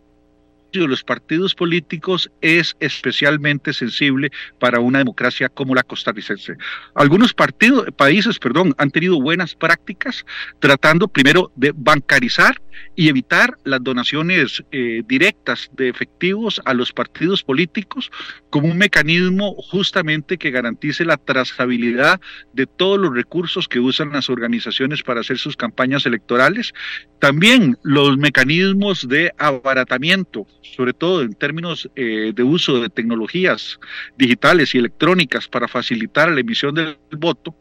de 0.71 0.87
los 0.87 1.03
partidos 1.03 1.55
políticos 1.55 2.29
es 2.41 2.75
especialmente 2.79 3.73
sensible 3.73 4.31
para 4.59 4.79
una 4.79 4.99
democracia 4.99 5.49
como 5.49 5.73
la 5.73 5.83
costarricense. 5.83 6.55
Algunos 6.93 7.33
países, 7.33 8.37
perdón, 8.37 8.75
han 8.77 8.91
tenido 8.91 9.19
buenas 9.19 9.55
prácticas 9.55 10.25
tratando 10.59 11.07
primero 11.07 11.51
de 11.55 11.73
bancarizar 11.75 12.61
y 12.95 13.09
evitar 13.09 13.57
las 13.63 13.83
donaciones 13.83 14.63
eh, 14.71 15.03
directas 15.07 15.69
de 15.73 15.89
efectivos 15.89 16.61
a 16.65 16.73
los 16.73 16.93
partidos 16.93 17.43
políticos 17.43 18.11
como 18.49 18.67
un 18.67 18.77
mecanismo 18.77 19.55
justamente 19.55 20.37
que 20.37 20.51
garantice 20.51 21.05
la 21.05 21.17
trazabilidad 21.17 22.19
de 22.53 22.67
todos 22.67 22.99
los 22.99 23.13
recursos 23.13 23.67
que 23.67 23.79
usan 23.79 24.11
las 24.11 24.29
organizaciones 24.29 25.03
para 25.03 25.21
hacer 25.21 25.37
sus 25.37 25.55
campañas 25.55 26.05
electorales. 26.05 26.73
También 27.19 27.77
los 27.83 28.17
mecanismos 28.17 29.07
de 29.07 29.33
abaratamiento, 29.37 30.47
sobre 30.61 30.93
todo 30.93 31.21
en 31.21 31.33
términos 31.33 31.89
eh, 31.95 32.31
de 32.33 32.43
uso 32.43 32.81
de 32.81 32.89
tecnologías 32.89 33.79
digitales 34.17 34.75
y 34.75 34.77
electrónicas 34.77 35.47
para 35.47 35.67
facilitar 35.67 36.29
la 36.31 36.41
emisión 36.41 36.75
del 36.75 36.97
voto 37.17 37.55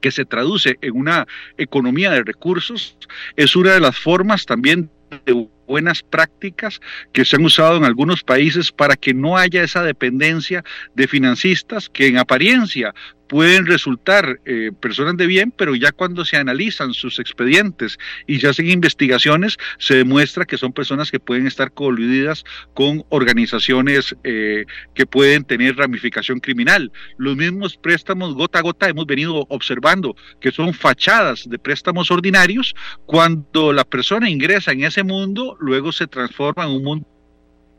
que 0.00 0.10
se 0.10 0.24
traduce 0.24 0.78
en 0.80 0.96
una 0.96 1.26
economía 1.58 2.10
de 2.10 2.24
recursos, 2.24 2.96
es 3.36 3.54
una 3.54 3.72
de 3.72 3.80
las 3.80 3.98
formas 3.98 4.46
también 4.46 4.90
de 5.26 5.46
buenas 5.70 6.02
prácticas 6.02 6.80
que 7.12 7.24
se 7.24 7.36
han 7.36 7.44
usado 7.44 7.76
en 7.76 7.84
algunos 7.84 8.24
países 8.24 8.72
para 8.72 8.96
que 8.96 9.14
no 9.14 9.36
haya 9.36 9.62
esa 9.62 9.84
dependencia 9.84 10.64
de 10.96 11.06
financistas 11.06 11.88
que 11.88 12.08
en 12.08 12.18
apariencia 12.18 12.92
pueden 13.30 13.64
resultar 13.64 14.40
eh, 14.44 14.72
personas 14.80 15.16
de 15.16 15.28
bien, 15.28 15.54
pero 15.56 15.76
ya 15.76 15.92
cuando 15.92 16.24
se 16.24 16.36
analizan 16.36 16.92
sus 16.92 17.20
expedientes 17.20 17.96
y 18.26 18.40
se 18.40 18.48
hacen 18.48 18.68
investigaciones, 18.68 19.56
se 19.78 19.94
demuestra 19.94 20.44
que 20.44 20.58
son 20.58 20.72
personas 20.72 21.12
que 21.12 21.20
pueden 21.20 21.46
estar 21.46 21.72
coludidas 21.72 22.42
con 22.74 23.04
organizaciones 23.08 24.16
eh, 24.24 24.64
que 24.94 25.06
pueden 25.06 25.44
tener 25.44 25.76
ramificación 25.76 26.40
criminal. 26.40 26.90
Los 27.18 27.36
mismos 27.36 27.76
préstamos 27.76 28.34
gota 28.34 28.58
a 28.58 28.62
gota 28.62 28.88
hemos 28.88 29.06
venido 29.06 29.46
observando 29.48 30.16
que 30.40 30.50
son 30.50 30.74
fachadas 30.74 31.48
de 31.48 31.60
préstamos 31.60 32.10
ordinarios. 32.10 32.74
Cuando 33.06 33.72
la 33.72 33.84
persona 33.84 34.28
ingresa 34.28 34.72
en 34.72 34.82
ese 34.82 35.04
mundo, 35.04 35.56
luego 35.60 35.92
se 35.92 36.06
transforma 36.06 36.64
en 36.64 36.70
un 36.70 36.84
mundo 36.84 37.06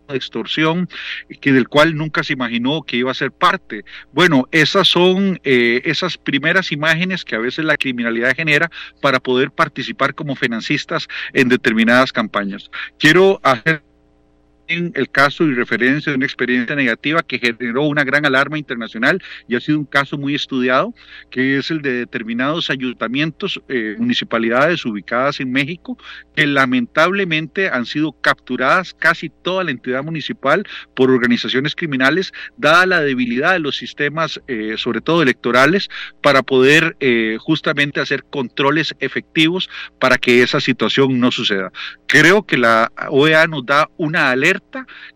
de 0.10 0.18
extorsión 0.18 0.90
que 1.40 1.52
del 1.52 1.68
cual 1.68 1.96
nunca 1.96 2.24
se 2.24 2.34
imaginó 2.34 2.84
que 2.84 2.98
iba 2.98 3.12
a 3.12 3.16
ser 3.16 3.32
parte. 3.32 3.84
Bueno, 4.12 4.48
esas 4.52 4.88
son 4.88 5.40
eh, 5.44 5.82
esas 5.86 6.18
primeras 6.18 6.72
imágenes 6.72 7.24
que 7.24 7.36
a 7.36 7.40
veces 7.40 7.66
la 7.66 7.78
criminalidad 7.78 8.36
genera 8.36 8.70
para 9.02 9.20
poder 9.20 9.52
participar 9.52 10.14
como 10.14 10.36
financistas 10.36 11.08
en 11.34 11.50
determinadas 11.50 12.12
campañas. 12.12 12.70
Quiero 12.98 13.40
hacer 13.44 13.84
el 14.72 15.10
caso 15.10 15.44
y 15.44 15.54
referencia 15.54 16.12
de 16.12 16.18
una 16.18 16.26
experiencia 16.26 16.76
negativa 16.76 17.22
que 17.24 17.40
generó 17.40 17.84
una 17.84 18.04
gran 18.04 18.26
alarma 18.26 18.58
internacional 18.58 19.22
y 19.48 19.56
ha 19.56 19.60
sido 19.60 19.80
un 19.80 19.86
caso 19.86 20.18
muy 20.18 20.36
estudiado, 20.36 20.94
que 21.30 21.58
es 21.58 21.72
el 21.72 21.82
de 21.82 21.94
determinados 21.94 22.70
ayuntamientos, 22.70 23.62
eh, 23.68 23.96
municipalidades 23.98 24.86
ubicadas 24.86 25.40
en 25.40 25.52
México, 25.52 25.98
que 26.36 26.48
lamentablemente 26.48 27.70
han 27.70 27.86
sido 27.86 28.14
capturadas 28.14 28.94
casi 28.94 29.30
toda 29.30 29.64
la 29.64 29.72
entidad 29.72 30.04
municipal 30.04 30.66
por 30.96 31.12
organizaciones 31.12 31.76
criminales, 31.76 32.32
dada 32.58 32.86
la 32.86 33.02
debilidad 33.02 33.54
de 33.54 33.60
los 33.60 33.78
sistemas, 33.78 34.42
eh, 34.48 34.76
sobre 34.78 35.02
todo 35.02 35.22
electorales, 35.22 35.90
para 36.22 36.44
poder 36.44 36.96
eh, 37.00 37.38
justamente 37.40 38.00
hacer 38.00 38.24
controles 38.24 38.96
efectivos 39.00 39.70
para 40.00 40.18
que 40.18 40.44
esa 40.44 40.60
situación 40.60 41.20
no 41.20 41.32
suceda. 41.32 41.72
Creo 42.08 42.46
que 42.46 42.58
la 42.58 42.92
OEA 43.10 43.48
nos 43.48 43.66
da 43.66 43.90
una 43.98 44.32
alerta 44.32 44.61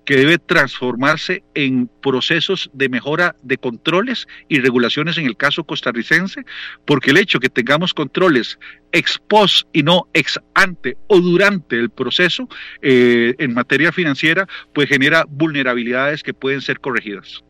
que 0.06 0.18
debe 0.18 0.38
transformarse 0.38 1.44
en 1.54 1.90
procesos 2.02 2.70
de 2.74 2.90
mejora 2.90 3.36
de 3.42 3.58
controles 3.58 4.28
y 4.48 4.60
regulaciones 4.60 5.18
en 5.18 5.26
el 5.26 5.38
caso 5.38 5.64
costarricense, 5.64 6.46
porque 6.86 7.12
el 7.12 7.18
hecho 7.18 7.40
que 7.40 7.50
tengamos 7.50 7.94
controles 7.94 8.60
ex 8.92 9.20
post 9.28 9.68
y 9.74 9.84
no 9.84 10.08
ex 10.14 10.40
ante 10.54 10.98
o 11.08 11.20
durante 11.20 11.78
el 11.78 11.90
proceso 11.90 12.48
eh, 12.82 13.34
en 13.40 13.54
materia 13.54 13.92
financiera, 13.92 14.48
pues 14.74 14.90
genera 14.90 15.26
vulnerabilidades 15.28 16.24
que 16.24 16.34
pueden 16.34 16.62
ser 16.62 16.80
corregidas. 16.80 17.44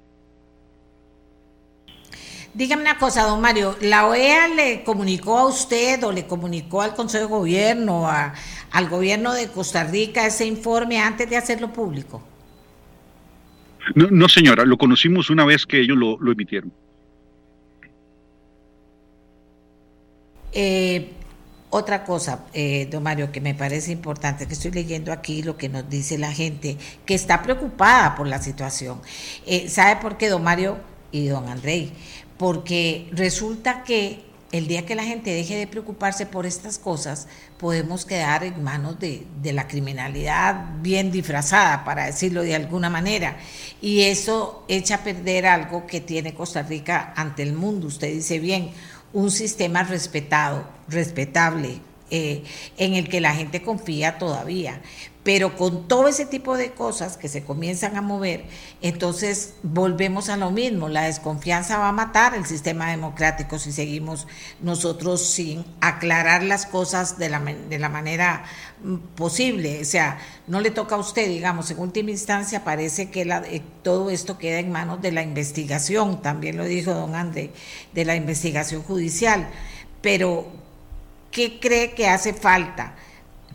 Dígame 2.56 2.84
una 2.84 2.98
cosa, 2.98 3.24
don 3.24 3.42
Mario, 3.42 3.76
¿la 3.82 4.08
OEA 4.08 4.48
le 4.48 4.84
comunicó 4.86 5.38
a 5.38 5.46
usted 5.46 6.02
o 6.06 6.14
le 6.14 6.26
comunicó 6.26 6.82
al 6.82 6.96
Consejo 6.96 7.26
de 7.26 7.30
Gobierno, 7.30 8.10
al 8.76 8.90
gobierno 8.90 9.34
de 9.34 9.48
Costa 9.48 9.84
Rica 9.84 10.26
ese 10.26 10.46
informe 10.46 11.00
antes 11.00 11.30
de 11.30 11.38
hacerlo 11.38 11.72
público? 11.72 12.22
No, 13.94 14.28
señora, 14.28 14.66
lo 14.66 14.78
conocimos 14.78 15.30
una 15.30 15.46
vez 15.46 15.66
que 15.66 15.80
ellos 15.80 15.98
lo, 15.98 16.32
emitieron. 16.32 16.72
Eh, 20.52 21.12
otra 21.70 22.04
cosa, 22.04 22.46
eh, 22.54 22.88
don 22.90 23.04
Mario, 23.04 23.32
que 23.32 23.42
me 23.42 23.54
parece 23.54 23.92
importante, 23.92 24.48
que 24.48 24.54
estoy 24.54 24.72
leyendo 24.72 25.12
aquí 25.12 25.44
lo 25.44 25.56
que 25.56 25.70
nos 25.70 25.90
dice 25.90 26.18
la 26.18 26.32
gente 26.32 26.78
que 27.06 27.14
está 27.14 27.44
preocupada 27.44 28.16
por 28.16 28.28
la 28.28 28.42
situación. 28.42 29.00
Eh, 29.46 29.70
¿Sabe 29.70 30.02
por 30.02 30.18
qué, 30.18 30.30
don 30.30 30.44
Mario 30.44 30.78
y 31.12 31.28
don 31.28 31.48
Andrei? 31.48 31.94
porque 32.38 33.08
resulta 33.12 33.84
que 33.84 34.24
el 34.52 34.68
día 34.68 34.86
que 34.86 34.96
la 34.96 35.04
gente 35.04 35.32
deje 35.32 35.56
de 35.58 35.68
preocuparse 35.68 36.26
por 36.26 36.46
estas 36.46 36.78
cosas, 36.78 37.28
podemos 37.58 38.06
quedar 38.06 38.44
en 38.44 38.64
manos 38.64 38.98
de, 39.00 39.26
la 39.44 39.68
criminalidad 39.68 40.66
bien 40.82 41.12
disfrazada, 41.12 41.84
para 41.84 42.06
decirlo 42.06 42.42
de 42.42 42.56
alguna 42.56 42.90
manera. 42.90 43.38
Y 43.82 44.02
eso 44.02 44.64
echa 44.68 44.96
a 44.96 45.04
perder 45.04 45.46
algo 45.46 45.86
que 45.88 46.00
tiene 46.00 46.34
Costa 46.34 46.62
Rica 46.62 47.14
ante 47.16 47.44
el 47.44 47.54
mundo. 47.54 47.88
Usted 47.88 48.14
dice 48.14 48.40
bien, 48.40 48.72
un 49.14 49.32
sistema 49.32 49.84
respetado, 49.84 50.68
respetable, 50.88 51.80
eh, 52.12 52.44
en 52.78 52.94
el 52.94 53.10
que 53.10 53.20
la 53.20 53.34
gente 53.34 53.62
confía 53.62 54.18
todavía. 54.20 54.82
Pero 55.26 55.56
con 55.56 55.88
todo 55.88 56.08
ese 56.08 56.28
tipo 56.28 56.56
de 56.56 56.74
cosas 56.74 57.18
que 57.18 57.30
se 57.30 57.44
comienzan 57.44 57.98
a 57.98 58.02
mover, 58.02 58.46
entonces 58.80 59.56
volvemos 59.64 60.30
a 60.30 60.38
lo 60.38 60.52
mismo. 60.52 60.88
La 60.88 61.06
desconfianza 61.06 61.80
va 61.80 61.90
a 61.90 61.92
matar 61.92 62.36
el 62.36 62.46
sistema 62.46 62.92
democrático 62.92 63.58
si 63.58 63.72
seguimos 63.72 64.28
nosotros 64.62 65.26
sin 65.26 65.66
aclarar 65.82 66.44
las 66.44 66.68
cosas 66.68 67.18
de 67.18 67.30
la, 67.30 67.40
de 67.40 67.80
la 67.80 67.90
manera 67.90 68.44
mm, 68.84 68.98
posible. 69.16 69.82
O 69.82 69.86
sea, 69.86 70.20
no 70.46 70.62
le 70.62 70.70
toca 70.70 70.94
a 70.94 71.00
usted, 71.00 71.28
digamos, 71.28 71.72
en 71.72 71.80
última 71.80 72.12
instancia 72.12 72.64
parece 72.64 73.10
que 73.10 73.24
eh, 73.24 73.64
todo 73.82 74.12
esto 74.12 74.38
queda 74.38 74.60
en 74.60 74.72
manos 74.72 75.02
de 75.02 75.12
la 75.12 75.24
investigación, 75.24 76.22
también 76.22 76.56
lo 76.56 76.66
dijo 76.66 76.94
don 76.94 77.16
André, 77.16 77.50
de 77.94 78.06
la 78.06 78.16
investigación 78.16 78.84
judicial. 78.84 79.50
Pero, 80.02 80.46
¿qué 81.32 81.60
cree 81.60 81.96
que 81.96 82.08
hace 82.08 82.36
falta? 82.36 82.94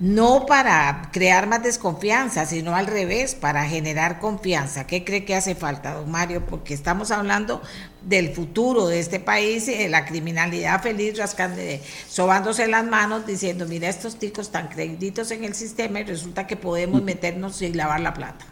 No 0.01 0.47
para 0.47 1.11
crear 1.13 1.47
más 1.47 1.63
desconfianza, 1.63 2.47
sino 2.47 2.75
al 2.75 2.87
revés, 2.87 3.35
para 3.35 3.67
generar 3.67 4.19
confianza. 4.19 4.87
¿Qué 4.87 5.05
cree 5.05 5.27
que 5.27 5.37
hace 5.37 5.55
falta, 5.55 5.93
don 5.93 6.11
Mario? 6.11 6.47
Porque 6.47 6.73
estamos 6.73 7.11
hablando 7.11 7.61
del 8.01 8.35
futuro 8.35 8.89
de 8.89 8.99
este 8.99 9.21
país 9.21 9.69
y 9.69 9.77
de 9.77 9.91
la 9.91 10.07
criminalidad 10.07 10.83
feliz 10.83 11.19
rascando, 11.19 11.61
sobándose 12.09 12.67
las 12.67 12.87
manos 12.87 13.27
diciendo, 13.27 13.67
mira 13.67 13.91
estos 13.91 14.19
ticos 14.19 14.47
están 14.47 14.69
créditos 14.69 15.31
en 15.33 15.45
el 15.45 15.55
sistema 15.55 16.01
y 16.01 16.05
resulta 16.05 16.47
que 16.47 16.57
podemos 16.57 17.03
meternos 17.03 17.61
y 17.61 17.71
lavar 17.75 18.01
la 18.01 18.15
plata. 18.15 18.47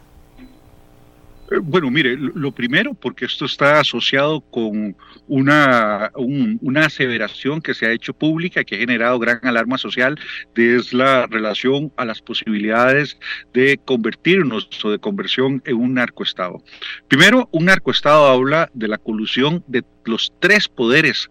Bueno, 1.62 1.91
mire, 1.91 2.16
lo 2.16 2.53
primero, 2.53 2.93
porque 2.93 3.25
esto 3.25 3.47
está 3.47 3.81
asociado 3.81 4.43
con 4.43 4.95
una, 5.27 6.11
una 6.15 6.87
aseveración 6.87 7.62
que 7.62 7.73
se 7.73 7.87
ha 7.87 7.93
hecho 7.93 8.12
pública, 8.12 8.65
que 8.65 8.77
ha 8.77 8.79
generado 8.79 9.19
gran 9.19 9.41
alarma 9.43 9.79
social, 9.79 10.19
es 10.55 10.93
la 10.93 11.27
relación 11.27 11.91
a 11.97 12.05
las 12.05 12.20
posibilidades 12.20 13.19
de 13.55 13.81
convertirnos 13.83 14.69
o 14.85 14.91
de 14.91 14.99
conversión 14.99 15.62
en 15.65 15.77
un 15.77 15.95
narcoestado. 15.95 16.62
Primero, 17.09 17.49
un 17.53 17.65
narcoestado 17.65 18.27
habla 18.27 18.70
de 18.75 18.89
la 18.89 18.99
colusión 18.99 19.65
de 19.69 19.85
los 20.05 20.33
tres 20.41 20.69
poderes 20.69 21.31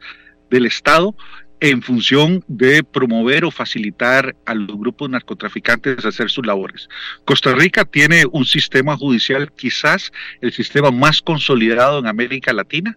del 0.50 0.66
Estado 0.66 1.16
en 1.60 1.82
función 1.82 2.44
de 2.48 2.84
promover 2.84 3.46
o 3.46 3.52
facilitar 3.52 4.36
a 4.46 4.54
los 4.54 4.78
grupos 4.78 5.10
narcotraficantes 5.10 6.06
hacer 6.06 6.30
sus 6.30 6.46
labores. 6.46 6.88
Costa 7.26 7.54
Rica 7.54 7.86
tiene 7.86 8.26
un 8.32 8.46
sistema 8.46 8.96
judicial 8.96 9.52
quizás 9.54 10.12
el 10.42 10.52
sistema 10.54 10.92
más 10.92 11.22
consolidado 11.22 12.00
en 12.00 12.08
América 12.08 12.54
Latina. 12.54 12.96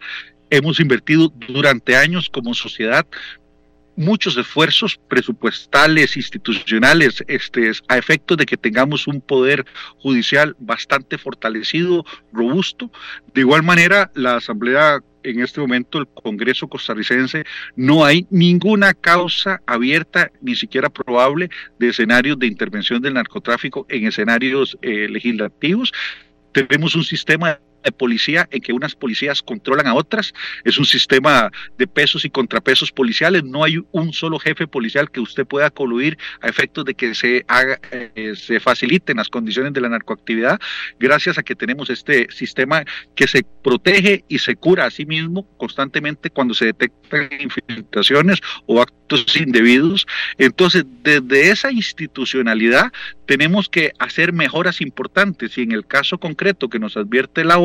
Hemos 0.50 0.80
invertido 0.80 1.32
durante 1.48 1.96
años 1.96 2.28
como 2.28 2.54
sociedad 2.54 3.06
muchos 3.96 4.36
esfuerzos 4.36 4.98
presupuestales, 5.08 6.16
institucionales, 6.16 7.22
este, 7.28 7.70
a 7.88 7.98
efectos 7.98 8.36
de 8.38 8.46
que 8.46 8.56
tengamos 8.56 9.06
un 9.06 9.20
poder 9.20 9.66
judicial 9.98 10.56
bastante 10.58 11.18
fortalecido, 11.18 12.04
robusto. 12.32 12.90
De 13.34 13.42
igual 13.42 13.62
manera, 13.62 14.10
la 14.14 14.36
Asamblea 14.36 15.00
en 15.22 15.40
este 15.40 15.60
momento 15.60 15.98
el 15.98 16.06
Congreso 16.08 16.68
costarricense 16.68 17.44
no 17.76 18.04
hay 18.04 18.26
ninguna 18.30 18.94
causa 18.94 19.60
abierta, 19.66 20.30
ni 20.40 20.56
siquiera 20.56 20.88
probable, 20.88 21.50
de 21.78 21.88
escenarios 21.88 22.38
de 22.38 22.46
intervención 22.46 23.00
del 23.00 23.14
narcotráfico 23.14 23.86
en 23.88 24.06
escenarios 24.06 24.78
eh, 24.82 25.08
legislativos. 25.08 25.92
Tenemos 26.52 26.94
un 26.94 27.04
sistema 27.04 27.58
de 27.82 27.92
policía 27.92 28.48
en 28.50 28.60
que 28.60 28.72
unas 28.72 28.94
policías 28.94 29.42
controlan 29.42 29.86
a 29.86 29.94
otras, 29.94 30.32
es 30.64 30.78
un 30.78 30.84
sistema 30.84 31.50
de 31.78 31.86
pesos 31.86 32.24
y 32.24 32.30
contrapesos 32.30 32.92
policiales, 32.92 33.44
no 33.44 33.64
hay 33.64 33.82
un 33.92 34.12
solo 34.12 34.38
jefe 34.38 34.66
policial 34.66 35.10
que 35.10 35.20
usted 35.20 35.46
pueda 35.46 35.70
coludir 35.70 36.18
a 36.40 36.48
efectos 36.48 36.84
de 36.84 36.94
que 36.94 37.14
se 37.14 37.44
haga, 37.48 37.78
eh, 37.92 38.34
se 38.36 38.60
faciliten 38.60 39.16
las 39.16 39.28
condiciones 39.28 39.72
de 39.72 39.80
la 39.80 39.88
narcoactividad, 39.88 40.60
gracias 40.98 41.38
a 41.38 41.42
que 41.42 41.54
tenemos 41.54 41.90
este 41.90 42.26
sistema 42.30 42.84
que 43.14 43.26
se 43.26 43.44
protege 43.62 44.24
y 44.28 44.38
se 44.38 44.56
cura 44.56 44.86
a 44.86 44.90
sí 44.90 45.06
mismo 45.06 45.46
constantemente 45.56 46.30
cuando 46.30 46.54
se 46.54 46.66
detectan 46.66 47.28
infiltraciones 47.40 48.40
o 48.66 48.80
actos 48.80 49.36
indebidos. 49.36 50.06
Entonces, 50.38 50.84
desde 51.02 51.50
esa 51.50 51.72
institucionalidad 51.72 52.92
tenemos 53.26 53.68
que 53.68 53.92
hacer 53.98 54.32
mejoras 54.32 54.80
importantes. 54.80 55.56
Y 55.58 55.62
en 55.62 55.72
el 55.72 55.86
caso 55.86 56.18
concreto 56.18 56.68
que 56.68 56.78
nos 56.78 56.96
advierte 56.96 57.44
la 57.44 57.58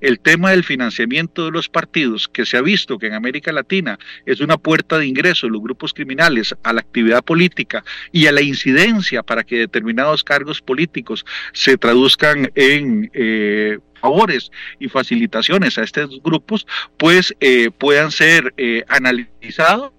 El 0.00 0.20
tema 0.20 0.50
del 0.50 0.64
financiamiento 0.64 1.46
de 1.46 1.50
los 1.50 1.68
partidos, 1.68 2.28
que 2.28 2.46
se 2.46 2.56
ha 2.56 2.62
visto 2.62 2.98
que 2.98 3.06
en 3.06 3.14
América 3.14 3.52
Latina 3.52 3.98
es 4.26 4.40
una 4.40 4.56
puerta 4.56 4.98
de 4.98 5.06
ingreso 5.06 5.46
de 5.46 5.52
los 5.52 5.62
grupos 5.62 5.92
criminales 5.92 6.54
a 6.62 6.72
la 6.72 6.80
actividad 6.80 7.22
política 7.22 7.84
y 8.12 8.26
a 8.26 8.32
la 8.32 8.42
incidencia 8.42 9.22
para 9.22 9.44
que 9.44 9.58
determinados 9.58 10.24
cargos 10.24 10.60
políticos 10.60 11.24
se 11.52 11.76
traduzcan 11.76 12.50
en... 12.54 13.10
Eh, 13.14 13.78
favores 14.04 14.50
y 14.78 14.90
facilitaciones 14.90 15.78
a 15.78 15.82
estos 15.82 16.22
grupos, 16.22 16.66
pues 16.98 17.34
eh, 17.40 17.70
puedan 17.70 18.10
ser 18.10 18.52
eh, 18.58 18.84
analizados 18.86 19.92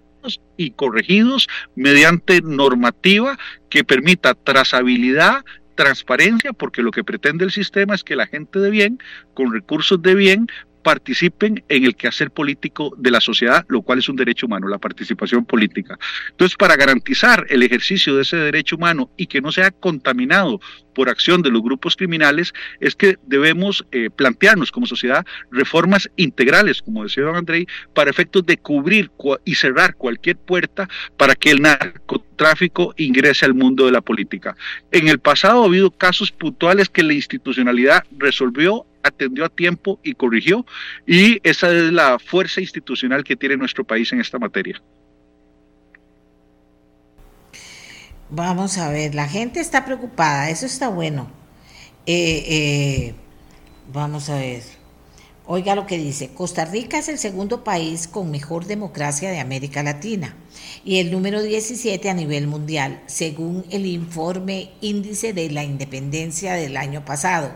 y 0.57 0.71
corregidos 0.71 1.47
mediante 1.75 2.41
normativa 2.41 3.37
que 3.69 3.83
permita 3.83 4.35
trazabilidad, 4.35 5.43
transparencia, 5.75 6.53
porque 6.53 6.81
lo 6.81 6.91
que 6.91 7.03
pretende 7.03 7.45
el 7.45 7.51
sistema 7.51 7.95
es 7.95 8.03
que 8.03 8.15
la 8.15 8.27
gente 8.27 8.59
de 8.59 8.69
bien, 8.69 8.99
con 9.33 9.51
recursos 9.51 10.01
de 10.01 10.15
bien, 10.15 10.47
participen 10.85 11.63
en 11.67 11.83
el 11.83 11.95
quehacer 11.95 12.29
político 12.29 12.93
de 12.95 13.09
la 13.09 13.19
sociedad, 13.19 13.65
lo 13.69 13.81
cual 13.81 13.97
es 13.97 14.07
un 14.07 14.17
derecho 14.17 14.45
humano, 14.45 14.67
la 14.67 14.77
participación 14.77 15.43
política. 15.43 15.97
Entonces, 16.29 16.55
para 16.55 16.75
garantizar 16.75 17.43
el 17.49 17.63
ejercicio 17.63 18.15
de 18.15 18.21
ese 18.21 18.37
derecho 18.37 18.75
humano 18.75 19.09
y 19.17 19.25
que 19.25 19.41
no 19.41 19.51
sea 19.51 19.71
contaminado 19.71 20.61
por 20.93 21.09
acción 21.09 21.41
de 21.41 21.49
los 21.49 21.63
grupos 21.63 21.95
criminales, 21.95 22.53
es 22.79 22.95
que 22.95 23.17
debemos 23.25 23.83
eh, 23.91 24.11
plantearnos 24.15 24.71
como 24.71 24.85
sociedad 24.85 25.25
reformas 25.49 26.07
integrales, 26.17 26.83
como 26.83 27.01
decía 27.01 27.23
don 27.23 27.35
Andrei, 27.35 27.65
para 27.95 28.11
efectos 28.11 28.45
de 28.45 28.57
cubrir 28.57 29.09
y 29.43 29.55
cerrar 29.55 29.95
cualquier 29.95 30.37
puerta 30.37 30.87
para 31.17 31.33
que 31.33 31.49
el 31.49 31.63
narcotráfico 31.63 32.93
ingrese 32.97 33.43
al 33.43 33.55
mundo 33.55 33.87
de 33.87 33.91
la 33.91 34.01
política. 34.01 34.55
En 34.91 35.07
el 35.07 35.17
pasado 35.17 35.63
ha 35.63 35.65
habido 35.65 35.89
casos 35.89 36.31
puntuales 36.31 36.89
que 36.89 37.01
la 37.01 37.13
institucionalidad 37.13 38.03
resolvió 38.19 38.85
atendió 39.05 39.45
a 39.45 39.49
tiempo 39.49 39.99
y 40.03 40.13
corrigió, 40.13 40.65
y 41.05 41.39
esa 41.47 41.71
es 41.71 41.91
la 41.91 42.19
fuerza 42.19 42.61
institucional 42.61 43.23
que 43.23 43.35
tiene 43.35 43.57
nuestro 43.57 43.83
país 43.83 44.11
en 44.11 44.19
esta 44.19 44.39
materia. 44.39 44.81
Vamos 48.29 48.77
a 48.77 48.89
ver, 48.89 49.13
la 49.13 49.27
gente 49.27 49.59
está 49.59 49.85
preocupada, 49.85 50.49
eso 50.49 50.65
está 50.65 50.89
bueno. 50.89 51.29
Eh, 52.07 52.43
eh, 52.47 53.15
vamos 53.93 54.29
a 54.29 54.37
ver. 54.37 54.63
Oiga 55.47 55.75
lo 55.75 55.85
que 55.85 55.99
dice, 55.99 56.31
Costa 56.33 56.65
Rica 56.65 56.97
es 56.97 57.07
el 57.07 57.19
segundo 57.19 57.63
país 57.63 58.07
con 58.07 58.31
mejor 58.31 58.65
democracia 58.65 59.29
de 59.29 59.39
América 59.39 59.83
Latina 59.83 60.35
y 60.83 60.97
el 60.97 61.11
número 61.11 61.43
17 61.43 62.09
a 62.09 62.15
nivel 62.15 62.47
mundial, 62.47 63.03
según 63.05 63.63
el 63.69 63.85
informe 63.85 64.71
Índice 64.81 65.33
de 65.33 65.51
la 65.51 65.63
Independencia 65.63 66.53
del 66.53 66.77
año 66.77 67.05
pasado, 67.05 67.51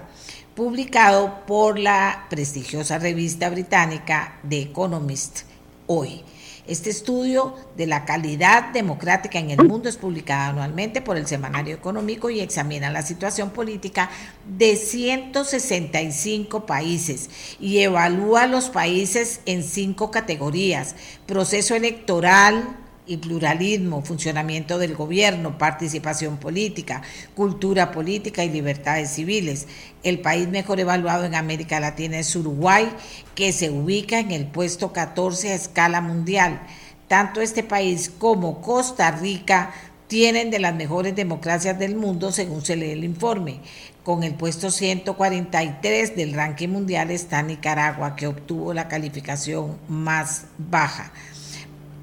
publicado 0.59 1.45
por 1.47 1.79
la 1.79 2.25
prestigiosa 2.29 2.99
revista 2.99 3.49
británica 3.49 4.39
The 4.49 4.59
Economist 4.63 5.43
hoy. 5.87 6.21
Este 6.67 6.89
estudio 6.89 7.55
de 7.77 7.87
la 7.87 8.03
calidad 8.03 8.73
democrática 8.73 9.39
en 9.39 9.51
el 9.51 9.65
mundo 9.65 9.87
es 9.87 9.95
publicado 9.95 10.49
anualmente 10.49 10.99
por 10.99 11.15
el 11.15 11.27
Semanario 11.27 11.73
Económico 11.73 12.29
y 12.29 12.41
examina 12.41 12.91
la 12.91 13.03
situación 13.03 13.51
política 13.51 14.09
de 14.57 14.75
165 14.75 16.65
países 16.65 17.29
y 17.61 17.77
evalúa 17.77 18.45
los 18.45 18.67
países 18.67 19.39
en 19.45 19.63
cinco 19.63 20.11
categorías. 20.11 20.97
Proceso 21.25 21.73
electoral, 21.73 22.75
y 23.09 23.17
pluralismo, 23.17 24.03
funcionamiento 24.03 24.77
del 24.77 24.95
gobierno, 24.95 25.57
participación 25.57 26.37
política, 26.37 27.01
cultura 27.33 27.91
política 27.91 28.43
y 28.43 28.51
libertades 28.51 29.09
civiles. 29.09 29.67
El 30.03 30.19
país 30.19 30.47
mejor 30.47 30.79
evaluado 30.79 31.25
en 31.25 31.33
América 31.33 31.79
Latina 31.79 32.19
es 32.19 32.35
Uruguay, 32.35 32.87
que 33.33 33.51
se 33.51 33.71
ubica 33.71 34.19
en 34.19 34.29
el 34.29 34.45
puesto 34.45 34.93
14 34.93 35.51
a 35.51 35.55
escala 35.55 36.01
mundial. 36.01 36.61
Tanto 37.07 37.41
este 37.41 37.63
país 37.63 38.11
como 38.15 38.61
Costa 38.61 39.09
Rica 39.09 39.73
tienen 40.05 40.51
de 40.51 40.59
las 40.59 40.75
mejores 40.75 41.15
democracias 41.15 41.79
del 41.79 41.95
mundo, 41.95 42.31
según 42.31 42.63
se 42.63 42.75
lee 42.75 42.91
el 42.91 43.03
informe. 43.03 43.61
Con 44.03 44.23
el 44.23 44.35
puesto 44.35 44.69
143 44.69 46.15
del 46.15 46.33
ranking 46.33 46.69
mundial 46.69 47.09
está 47.09 47.41
Nicaragua, 47.41 48.15
que 48.15 48.27
obtuvo 48.27 48.71
la 48.71 48.87
calificación 48.87 49.79
más 49.87 50.45
baja. 50.59 51.11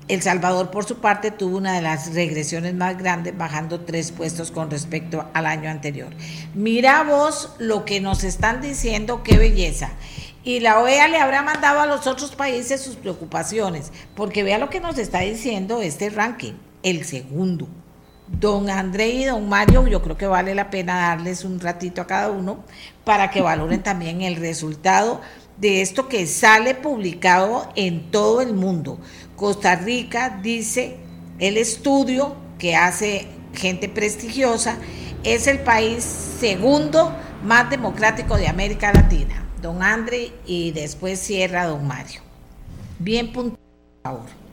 El 0.08 0.22
Salvador, 0.22 0.70
por 0.70 0.84
su 0.84 0.98
parte, 0.98 1.32
tuvo 1.32 1.56
una 1.56 1.74
de 1.74 1.82
las 1.82 2.14
regresiones 2.14 2.74
más 2.74 2.96
grandes, 2.96 3.36
bajando 3.36 3.80
tres 3.80 4.12
puestos 4.12 4.52
con 4.52 4.70
respecto 4.70 5.28
al 5.34 5.46
año 5.46 5.68
anterior. 5.68 6.10
Mira 6.54 7.02
vos 7.02 7.54
lo 7.58 7.84
que 7.84 8.00
nos 8.00 8.22
están 8.22 8.60
diciendo, 8.60 9.24
qué 9.24 9.36
belleza. 9.36 9.90
Y 10.44 10.60
la 10.60 10.78
OEA 10.78 11.08
le 11.08 11.18
habrá 11.18 11.42
mandado 11.42 11.80
a 11.80 11.86
los 11.86 12.06
otros 12.06 12.36
países 12.36 12.80
sus 12.80 12.94
preocupaciones, 12.94 13.90
porque 14.14 14.44
vea 14.44 14.58
lo 14.58 14.70
que 14.70 14.78
nos 14.78 14.96
está 14.96 15.20
diciendo 15.20 15.82
este 15.82 16.08
ranking, 16.08 16.52
el 16.84 17.04
segundo. 17.04 17.66
Don 18.28 18.70
André 18.70 19.08
y 19.08 19.24
don 19.24 19.48
Mario, 19.48 19.88
yo 19.88 20.02
creo 20.02 20.16
que 20.16 20.28
vale 20.28 20.54
la 20.54 20.70
pena 20.70 21.08
darles 21.08 21.44
un 21.44 21.58
ratito 21.58 22.00
a 22.00 22.06
cada 22.06 22.30
uno 22.30 22.64
para 23.02 23.30
que 23.30 23.40
valoren 23.40 23.82
también 23.82 24.22
el 24.22 24.36
resultado 24.36 25.20
de 25.58 25.80
esto 25.80 26.08
que 26.08 26.26
sale 26.26 26.74
publicado 26.74 27.68
en 27.76 28.10
todo 28.10 28.40
el 28.40 28.54
mundo. 28.54 28.98
Costa 29.36 29.76
Rica, 29.76 30.40
dice 30.42 30.96
el 31.38 31.56
estudio 31.56 32.36
que 32.58 32.76
hace 32.76 33.28
gente 33.54 33.88
prestigiosa, 33.88 34.78
es 35.24 35.46
el 35.46 35.60
país 35.60 36.04
segundo 36.04 37.12
más 37.42 37.70
democrático 37.70 38.36
de 38.36 38.48
América 38.48 38.92
Latina. 38.92 39.46
Don 39.60 39.82
André 39.82 40.32
y 40.46 40.72
después 40.72 41.18
cierra 41.18 41.66
don 41.66 41.86
Mario. 41.86 42.20
Bien 42.98 43.32
puntual, 43.32 43.58
por 44.02 44.12
favor. 44.12 44.46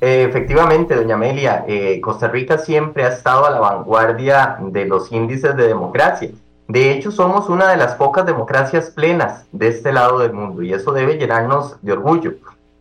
Eh, 0.00 0.26
efectivamente, 0.28 0.96
doña 0.96 1.14
Amelia, 1.14 1.64
eh, 1.68 2.00
Costa 2.00 2.26
Rica 2.26 2.58
siempre 2.58 3.04
ha 3.04 3.08
estado 3.08 3.46
a 3.46 3.50
la 3.50 3.60
vanguardia 3.60 4.58
de 4.60 4.84
los 4.84 5.12
índices 5.12 5.56
de 5.56 5.68
democracia. 5.68 6.30
De 6.72 6.90
hecho, 6.90 7.12
somos 7.12 7.50
una 7.50 7.68
de 7.68 7.76
las 7.76 7.96
pocas 7.96 8.24
democracias 8.24 8.88
plenas 8.88 9.44
de 9.52 9.68
este 9.68 9.92
lado 9.92 10.18
del 10.20 10.32
mundo 10.32 10.62
y 10.62 10.72
eso 10.72 10.92
debe 10.92 11.18
llenarnos 11.18 11.76
de 11.82 11.92
orgullo. 11.92 12.32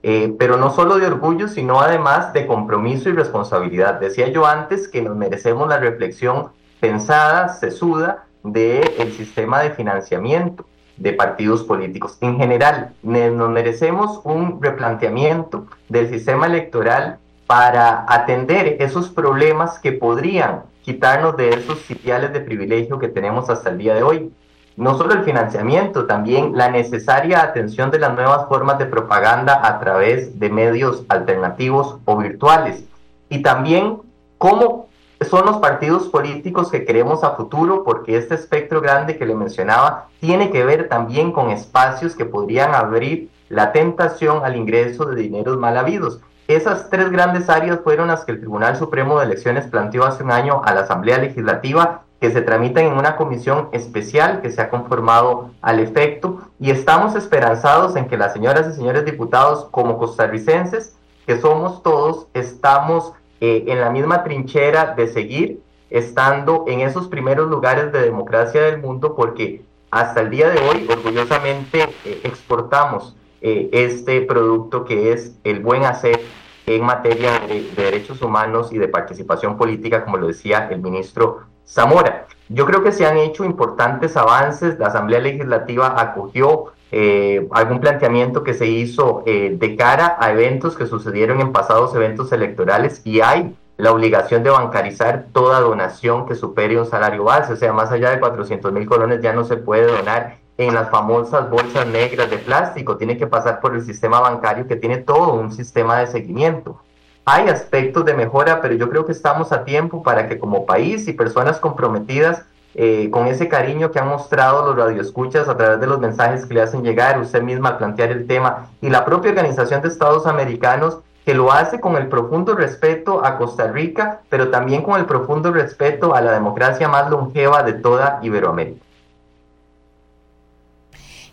Eh, 0.02 0.34
pero 0.40 0.56
no 0.56 0.70
solo 0.70 0.98
de 0.98 1.08
orgullo, 1.08 1.50
sino 1.50 1.82
además 1.82 2.32
de 2.32 2.48
compromiso 2.48 3.10
y 3.10 3.12
responsabilidad. 3.12 4.00
Decía 4.00 4.30
yo 4.30 4.46
antes 4.46 4.88
que 4.88 5.02
nos 5.02 5.18
merecemos 5.18 5.68
la 5.68 5.78
reflexión 5.78 6.52
pensada, 6.80 7.50
sesuda, 7.50 8.24
del 8.44 9.12
sistema 9.12 9.60
de 9.60 9.72
financiamiento 9.72 10.64
de 10.96 11.12
partidos 11.12 11.64
políticos. 11.66 12.18
En 12.22 12.38
general, 12.38 12.94
nos 13.04 13.50
merecemos 13.50 14.22
un 14.24 14.62
replanteamiento 14.62 15.68
del 15.90 16.10
sistema 16.10 16.46
electoral 16.46 17.20
para 17.46 18.06
atender 18.08 18.78
esos 18.80 19.10
problemas 19.10 19.80
que 19.80 19.92
podrían 19.92 20.62
quitarnos 20.82 21.38
de 21.38 21.50
esos 21.50 21.80
sitiales 21.80 22.34
de 22.34 22.42
privilegio 22.42 23.00
que 23.00 23.08
tenemos 23.08 23.50
hasta 23.50 23.70
el 23.70 23.78
día 23.78 23.96
de 23.96 24.04
hoy 24.04 24.32
no 24.78 24.98
solo 24.98 25.14
el 25.14 25.24
financiamiento, 25.24 26.06
también 26.06 26.54
la 26.56 26.70
necesaria 26.70 27.44
atención 27.44 27.92
de 27.92 28.00
las 28.00 28.14
nuevas 28.14 28.48
formas 28.48 28.80
de 28.80 28.86
propaganda 28.86 29.60
a 29.64 29.80
través 29.80 30.40
de 30.40 30.50
medios 30.50 31.04
alternativos 31.10 31.98
o 32.06 32.18
virtuales. 32.18 32.86
Y 33.30 33.42
también 33.42 34.00
cómo 34.38 34.88
son 35.30 35.46
los 35.46 35.58
partidos 35.58 36.08
políticos 36.08 36.72
que 36.72 36.86
queremos 36.86 37.24
a 37.24 37.36
futuro, 37.36 37.84
porque 37.84 38.18
este 38.18 38.36
espectro 38.36 38.82
grande 38.82 39.18
que 39.18 39.26
le 39.26 39.36
mencionaba 39.36 40.08
tiene 40.20 40.50
que 40.52 40.64
ver 40.64 40.90
también 40.90 41.32
con 41.32 41.52
espacios 41.52 42.16
que 42.16 42.26
podrían 42.26 42.74
abrir 42.74 43.30
la 43.50 43.74
tentación 43.74 44.44
al 44.46 44.56
ingreso 44.56 45.06
de 45.06 45.22
dineros 45.22 45.58
mal 45.58 45.78
habidos. 45.78 46.22
Esas 46.48 46.90
tres 46.90 47.10
grandes 47.12 47.50
áreas 47.50 47.80
fueron 47.84 48.08
las 48.08 48.26
que 48.26 48.34
el 48.34 48.40
Tribunal 48.40 48.76
Supremo 48.76 49.20
de 49.20 49.26
Elecciones 49.26 49.68
planteó 49.68 50.06
hace 50.06 50.24
un 50.24 50.32
año 50.32 50.62
a 50.66 50.74
la 50.74 50.82
Asamblea 50.82 51.18
Legislativa 51.18 52.04
que 52.20 52.30
se 52.30 52.42
tramitan 52.42 52.86
en 52.86 52.94
una 52.94 53.16
comisión 53.16 53.70
especial 53.72 54.42
que 54.42 54.52
se 54.52 54.62
ha 54.62 54.70
conformado 54.70 55.52
al 55.62 55.80
efecto 55.80 56.42
y 56.60 56.70
estamos 56.70 57.16
esperanzados 57.16 57.96
en 57.96 58.08
que 58.08 58.18
las 58.18 58.34
señoras 58.34 58.68
y 58.68 58.76
señores 58.76 59.06
diputados 59.06 59.68
como 59.72 59.98
costarricenses, 59.98 60.96
que 61.26 61.42
somos 61.42 61.82
todos, 61.82 62.28
estamos 62.36 63.14
eh, 63.40 63.64
en 63.68 63.82
la 63.82 63.90
misma 63.90 64.24
trinchera 64.24 64.94
de 64.94 65.08
seguir 65.08 65.62
estando 65.90 66.66
en 66.68 66.82
esos 66.82 67.08
primeros 67.08 67.50
lugares 67.50 67.92
de 67.92 68.02
democracia 68.02 68.62
del 68.62 68.78
mundo 68.80 69.16
porque 69.16 69.64
hasta 69.90 70.22
el 70.22 70.30
día 70.30 70.50
de 70.50 70.60
hoy 70.60 70.88
orgullosamente 70.90 71.90
eh, 72.06 72.22
exportamos 72.24 73.16
eh, 73.42 73.70
este 73.72 74.22
producto 74.22 74.86
que 74.86 75.14
es 75.14 75.36
el 75.44 75.60
buen 75.60 75.84
hacer 75.84 76.20
en 76.66 76.84
materia 76.84 77.40
de, 77.40 77.64
de, 77.76 77.84
derechos 77.84 78.22
humanos 78.22 78.72
y 78.72 78.78
de 78.78 78.88
participación 78.88 79.58
política, 79.58 80.04
como 80.06 80.18
lo 80.18 80.28
decía 80.28 80.68
el 80.72 80.80
ministro 80.80 81.42
Zamora. 81.66 82.28
Yo 82.50 82.66
creo 82.66 82.84
que 82.84 82.92
se 82.92 83.06
han 83.06 83.18
hecho 83.18 83.46
importantes 83.46 84.18
avances. 84.18 84.78
La 84.78 84.88
Asamblea 84.88 85.20
Legislativa 85.20 86.00
acogió 86.00 86.74
eh, 86.94 87.48
algún 87.52 87.80
planteamiento 87.80 88.44
que 88.44 88.54
se 88.54 88.68
hizo 88.68 89.24
eh, 89.26 89.56
de 89.58 89.76
cara 89.78 90.18
a 90.20 90.32
eventos 90.32 90.76
que 90.76 90.86
sucedieron 90.86 91.40
en 91.40 91.54
pasados 91.54 91.96
eventos 91.96 92.34
electorales 92.34 93.02
y 93.06 93.22
hay 93.22 93.56
la 93.78 93.94
obligación 93.94 94.44
de 94.44 94.50
bancarizar 94.50 95.28
toda 95.32 95.62
donación 95.62 96.26
que 96.26 96.36
supere 96.36 96.78
un 96.78 96.86
salario 96.86 97.24
base, 97.24 97.54
o 97.54 97.56
sea, 97.56 97.72
más 97.72 97.92
allá 97.92 98.10
de 98.10 98.20
400 98.20 98.74
mil 98.74 98.86
colones 98.86 99.22
ya 99.22 99.32
no 99.32 99.46
se 99.46 99.56
puede 99.56 99.88
donar 99.88 100.41
en 100.68 100.76
las 100.76 100.90
famosas 100.90 101.50
bolsas 101.50 101.88
negras 101.88 102.30
de 102.30 102.38
plástico, 102.38 102.98
tiene 102.98 103.18
que 103.18 103.28
pasar 103.28 103.60
por 103.60 103.76
el 103.76 103.84
sistema 103.84 104.20
bancario 104.20 104.68
que 104.68 104.76
tiene 104.76 104.98
todo 104.98 105.34
un 105.34 105.52
sistema 105.52 106.00
de 106.00 106.08
seguimiento. 106.08 106.80
Hay 107.26 107.48
aspectos 107.50 108.06
de 108.06 108.14
mejora, 108.14 108.62
pero 108.62 108.76
yo 108.76 108.90
creo 108.90 109.06
que 109.06 109.12
estamos 109.12 109.52
a 109.52 109.64
tiempo 109.64 110.04
para 110.04 110.28
que 110.28 110.40
como 110.40 110.66
país 110.66 111.08
y 111.08 111.14
personas 111.14 111.60
comprometidas 111.60 112.46
eh, 112.74 113.10
con 113.12 113.28
ese 113.28 113.50
cariño 113.50 113.92
que 113.92 114.00
han 114.00 114.08
mostrado 114.08 114.66
los 114.66 114.76
radioescuchas 114.76 115.50
a 115.50 115.58
través 115.58 115.80
de 115.80 115.88
los 115.88 116.00
mensajes 116.00 116.46
que 116.46 116.54
le 116.54 116.62
hacen 116.62 116.84
llegar, 116.84 117.20
usted 117.20 117.42
misma 117.42 117.70
al 117.70 117.78
plantear 117.78 118.12
el 118.12 118.28
tema, 118.28 118.68
y 118.82 118.90
la 118.90 119.04
propia 119.04 119.32
Organización 119.32 119.82
de 119.82 119.90
Estados 119.90 120.26
Americanos, 120.26 121.00
que 121.26 121.34
lo 121.34 121.52
hace 121.52 121.80
con 121.80 121.96
el 121.98 122.08
profundo 122.08 122.56
respeto 122.56 123.26
a 123.26 123.38
Costa 123.38 123.68
Rica, 123.68 124.22
pero 124.30 124.50
también 124.50 124.84
con 124.84 125.00
el 125.00 125.06
profundo 125.06 125.52
respeto 125.52 126.16
a 126.16 126.22
la 126.22 126.32
democracia 126.32 126.88
más 126.88 127.10
longeva 127.10 127.62
de 127.64 127.74
toda 127.74 128.20
Iberoamérica. 128.24 128.91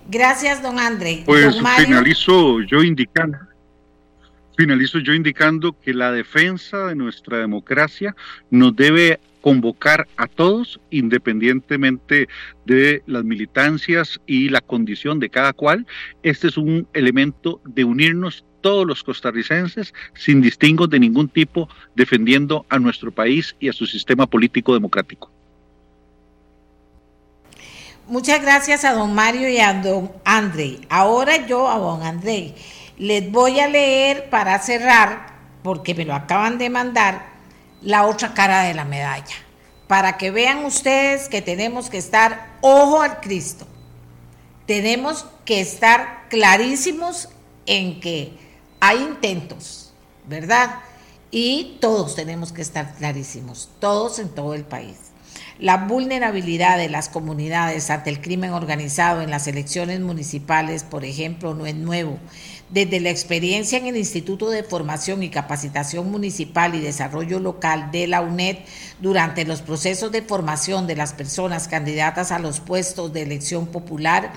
Gracias, 0.09 0.63
don 0.63 0.79
André. 0.79 1.23
Pues 1.27 1.61
finalizo 1.77 2.63
yo 2.63 2.83
indicando. 2.83 3.39
Finalizo 4.57 4.99
yo 4.99 5.13
indicando 5.13 5.79
que 5.79 5.93
la 5.93 6.11
defensa 6.11 6.87
de 6.87 6.95
nuestra 6.95 7.39
democracia 7.39 8.17
nos 8.51 8.75
debe 8.75 9.21
convocar 9.43 10.09
a 10.17 10.27
todos, 10.27 10.81
independientemente 10.91 12.27
de 12.65 13.03
las 13.07 13.23
militancias 13.23 14.19
y 14.27 14.49
la 14.49 14.61
condición 14.61 15.21
de 15.21 15.29
cada 15.29 15.53
cual. 15.53 15.87
Este 16.23 16.49
es 16.49 16.57
un 16.57 16.89
elemento 16.95 17.61
de 17.65 17.85
unirnos 17.85 18.45
todos 18.63 18.87
los 18.87 19.05
costarricenses, 19.05 19.95
sin 20.15 20.41
distingo 20.41 20.87
de 20.87 20.99
ningún 20.99 21.29
tipo, 21.29 21.69
defendiendo 21.95 22.67
a 22.71 22.79
nuestro 22.79 23.13
país 23.13 23.55
y 23.61 23.69
a 23.69 23.73
su 23.73 23.87
sistema 23.87 24.27
político 24.27 24.75
democrático. 24.75 25.31
Muchas 28.09 28.41
gracias 28.41 28.87
a 28.87 28.95
don 28.95 29.13
Mario 29.13 29.51
y 29.51 29.59
a 29.59 29.75
don 29.75 30.11
André. 30.25 30.81
Ahora 30.89 31.47
yo 31.47 31.69
a 31.69 31.77
don 31.77 32.03
André 32.03 32.55
les 32.97 33.31
voy 33.31 33.61
a 33.61 33.69
leer 33.69 34.31
para 34.31 34.59
cerrar, 34.61 35.35
porque 35.63 35.95
me 35.95 36.07
lo 36.07 36.15
acaban 36.15 36.57
de 36.57 36.71
mandar, 36.71 37.27
la 37.83 38.07
otra 38.07 38.33
cara 38.33 38.63
de 38.63 38.73
la 38.73 38.87
medalla, 38.87 39.37
para 39.89 40.17
que 40.17 40.31
vean 40.31 40.65
ustedes 40.65 41.29
que 41.29 41.43
tenemos 41.43 41.91
que 41.91 41.99
estar 41.99 42.57
ojo 42.63 43.03
al 43.03 43.21
Cristo. 43.21 43.67
Tenemos 44.65 45.27
que 45.45 45.61
estar 45.61 46.29
clarísimos 46.31 47.29
en 47.67 48.01
que 48.01 48.33
hay 48.81 49.03
intentos, 49.03 49.93
¿verdad? 50.27 50.77
Y 51.31 51.77
todos 51.79 52.15
tenemos 52.15 52.53
que 52.53 52.63
estar 52.63 52.95
clarísimos, 52.95 53.69
todos 53.81 54.19
en 54.19 54.31
todo 54.31 54.55
el 54.55 54.65
país. 54.65 55.08
La 55.61 55.77
vulnerabilidad 55.77 56.79
de 56.79 56.89
las 56.89 57.09
comunidades 57.09 57.91
ante 57.91 58.11
el 58.11 58.21
crimen 58.21 58.53
organizado 58.53 59.23
en 59.23 59.31
las 59.31 59.49
elecciones 59.49 59.99
municipales, 59.99 60.85
por 60.85 61.05
ejemplo, 61.05 61.53
no 61.53 61.67
es 61.67 61.75
nuevo. 61.75 62.21
Desde 62.71 63.01
la 63.01 63.11
experiencia 63.11 63.77
en 63.77 63.87
el 63.87 63.97
Instituto 63.97 64.51
de 64.51 64.63
Formación 64.63 65.25
y 65.25 65.31
Capacitación 65.31 66.13
Municipal 66.13 66.77
y 66.77 66.81
Desarrollo 66.81 67.41
Local 67.41 67.91
de 67.91 68.07
la 68.07 68.21
UNED, 68.21 68.59
durante 69.01 69.45
los 69.45 69.61
procesos 69.61 70.13
de 70.13 70.23
formación 70.23 70.87
de 70.87 70.95
las 70.95 71.13
personas 71.13 71.67
candidatas 71.67 72.31
a 72.31 72.39
los 72.39 72.61
puestos 72.61 73.13
de 73.13 73.23
elección 73.23 73.67
popular, 73.67 74.33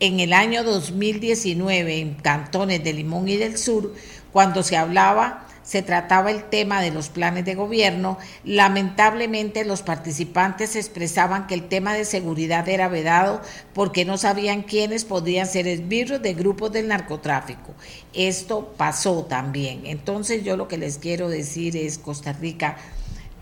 en 0.00 0.18
el 0.18 0.32
año 0.32 0.64
2019 0.64 2.00
en 2.00 2.14
cantones 2.14 2.82
de 2.82 2.94
Limón 2.94 3.28
y 3.28 3.36
del 3.36 3.58
Sur, 3.58 3.94
cuando 4.32 4.64
se 4.64 4.76
hablaba 4.76 5.46
se 5.64 5.82
trataba 5.82 6.30
el 6.30 6.44
tema 6.44 6.80
de 6.80 6.90
los 6.90 7.08
planes 7.08 7.44
de 7.44 7.54
gobierno, 7.54 8.18
lamentablemente 8.44 9.64
los 9.64 9.82
participantes 9.82 10.76
expresaban 10.76 11.46
que 11.46 11.54
el 11.54 11.68
tema 11.68 11.94
de 11.94 12.04
seguridad 12.04 12.68
era 12.68 12.88
vedado 12.88 13.40
porque 13.72 14.04
no 14.04 14.18
sabían 14.18 14.62
quiénes 14.62 15.04
podrían 15.04 15.46
ser 15.46 15.66
esbirros 15.66 16.22
de 16.22 16.34
grupos 16.34 16.70
del 16.70 16.88
narcotráfico. 16.88 17.74
Esto 18.12 18.74
pasó 18.76 19.24
también. 19.24 19.82
Entonces 19.86 20.44
yo 20.44 20.56
lo 20.56 20.68
que 20.68 20.78
les 20.78 20.98
quiero 20.98 21.28
decir 21.28 21.76
es, 21.76 21.98
Costa 21.98 22.34
Rica, 22.34 22.76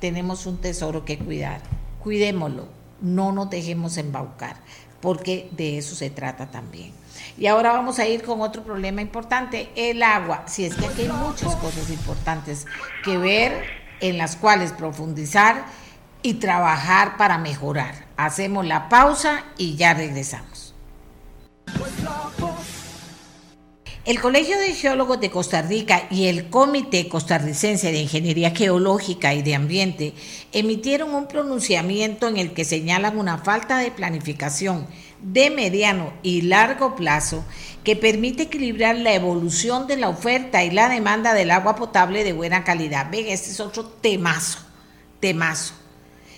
tenemos 0.01 0.47
un 0.47 0.59
tesoro 0.59 1.05
que 1.05 1.19
cuidar. 1.19 1.61
Cuidémoslo, 2.01 2.69
no 3.01 3.33
nos 3.33 3.51
dejemos 3.51 3.97
embaucar, 3.97 4.57
porque 5.01 5.49
de 5.53 5.79
eso 5.79 5.97
se 5.97 6.11
trata 6.11 6.51
también. 6.51 7.02
Y 7.39 7.47
ahora 7.47 7.73
vamos 7.73 7.99
a 7.99 8.07
ir 8.07 8.23
con 8.23 8.41
otro 8.41 8.63
problema 8.63 9.01
importante, 9.01 9.71
el 9.77 10.03
agua. 10.03 10.45
Si 10.47 10.65
es 10.65 10.75
que 10.75 10.87
aquí 10.87 11.03
hay 11.03 11.09
muchas 11.09 11.57
cosas 11.57 11.91
importantes 11.91 12.67
que 13.05 13.19
ver, 13.19 13.65
en 14.01 14.19
las 14.19 14.37
cuales 14.37 14.73
profundizar 14.73 15.65
y 16.23 16.35
trabajar 16.35 17.17
para 17.17 17.39
mejorar. 17.39 18.07
Hacemos 18.17 18.67
la 18.67 18.89
pausa 18.89 19.45
y 19.57 19.77
ya 19.77 19.95
regresamos. 19.95 20.75
El 24.05 24.21
Colegio 24.21 24.59
de 24.59 24.75
Geólogos 24.75 25.21
de 25.21 25.31
Costa 25.31 25.63
Rica 25.63 26.09
y 26.11 26.27
el 26.27 26.51
Comité 26.51 27.09
Costarricense 27.09 27.93
de 27.93 28.01
Ingeniería 28.01 28.51
Geológica 28.51 29.33
y 29.33 29.43
de 29.43 29.55
Ambiente 29.55 30.15
emitieron 30.51 31.15
un 31.15 31.29
pronunciamiento 31.29 32.27
en 32.27 32.37
el 32.37 32.53
que 32.53 32.65
señalan 32.65 33.17
una 33.17 33.39
falta 33.39 33.79
de 33.79 33.93
planificación 33.93 34.89
de 35.23 35.51
mediano 35.51 36.13
y 36.23 36.43
largo 36.43 36.97
plazo 36.97 37.45
que 37.85 37.97
permite 37.97 38.45
equilibrar 38.45 38.97
la 38.97 39.15
evolución 39.15 39.87
de 39.87 39.97
la 39.97 40.09
oferta 40.09 40.63
y 40.65 40.71
la 40.71 40.89
demanda 40.89 41.35
del 41.35 41.51
agua 41.51 41.77
potable 41.77 42.25
de 42.25 42.33
buena 42.33 42.65
calidad. 42.65 43.09
Ven, 43.11 43.27
este 43.29 43.51
es 43.51 43.61
otro 43.61 43.85
temazo, 43.85 44.59
temazo. 45.21 45.75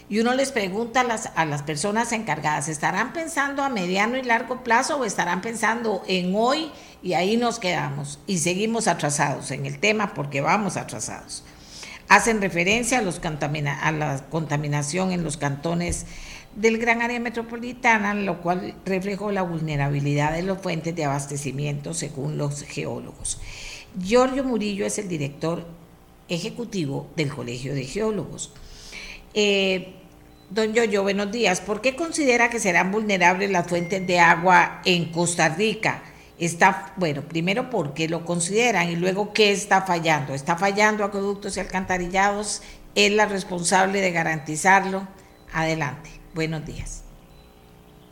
Y 0.08 0.18
uno 0.18 0.34
les 0.34 0.52
pregunta 0.52 1.00
a 1.00 1.04
las, 1.04 1.30
a 1.34 1.46
las 1.46 1.62
personas 1.62 2.12
encargadas, 2.12 2.68
¿estarán 2.68 3.14
pensando 3.14 3.62
a 3.62 3.70
mediano 3.70 4.18
y 4.18 4.22
largo 4.22 4.62
plazo 4.62 4.98
o 4.98 5.04
estarán 5.04 5.40
pensando 5.40 6.02
en 6.06 6.34
hoy 6.36 6.70
y 7.02 7.14
ahí 7.14 7.38
nos 7.38 7.58
quedamos 7.58 8.18
y 8.26 8.38
seguimos 8.38 8.86
atrasados 8.86 9.50
en 9.50 9.64
el 9.64 9.80
tema 9.80 10.12
porque 10.12 10.42
vamos 10.42 10.76
atrasados? 10.76 11.42
Hacen 12.08 12.42
referencia 12.42 12.98
a, 12.98 13.02
los 13.02 13.18
a 13.24 13.92
la 13.92 14.24
contaminación 14.30 15.10
en 15.10 15.24
los 15.24 15.38
cantones 15.38 16.04
del 16.56 16.78
gran 16.78 17.02
área 17.02 17.20
metropolitana, 17.20 18.14
lo 18.14 18.40
cual 18.40 18.74
reflejó 18.84 19.32
la 19.32 19.42
vulnerabilidad 19.42 20.32
de 20.32 20.42
las 20.42 20.60
fuentes 20.60 20.94
de 20.94 21.04
abastecimiento 21.04 21.94
según 21.94 22.38
los 22.38 22.62
geólogos. 22.62 23.40
Giorgio 24.00 24.44
Murillo 24.44 24.86
es 24.86 24.98
el 24.98 25.08
director 25.08 25.66
ejecutivo 26.28 27.08
del 27.16 27.32
Colegio 27.32 27.74
de 27.74 27.84
Geólogos. 27.84 28.52
Eh, 29.34 29.94
don 30.50 30.72
Giorgio, 30.72 31.02
buenos 31.02 31.30
días. 31.30 31.60
¿Por 31.60 31.80
qué 31.80 31.96
considera 31.96 32.50
que 32.50 32.60
serán 32.60 32.90
vulnerables 32.90 33.50
las 33.50 33.66
fuentes 33.66 34.06
de 34.06 34.20
agua 34.20 34.80
en 34.84 35.12
Costa 35.12 35.48
Rica? 35.48 36.02
Está, 36.38 36.92
bueno, 36.96 37.22
primero, 37.22 37.70
¿por 37.70 37.94
qué 37.94 38.08
lo 38.08 38.24
consideran? 38.24 38.90
Y 38.90 38.96
luego, 38.96 39.32
¿qué 39.32 39.52
está 39.52 39.82
fallando? 39.82 40.34
¿Está 40.34 40.56
fallando 40.56 41.04
acueductos 41.04 41.56
y 41.56 41.60
alcantarillados? 41.60 42.62
¿Es 42.94 43.12
la 43.12 43.26
responsable 43.26 44.00
de 44.00 44.10
garantizarlo? 44.10 45.06
Adelante. 45.52 46.13
Buenos 46.34 46.66
días. 46.66 47.04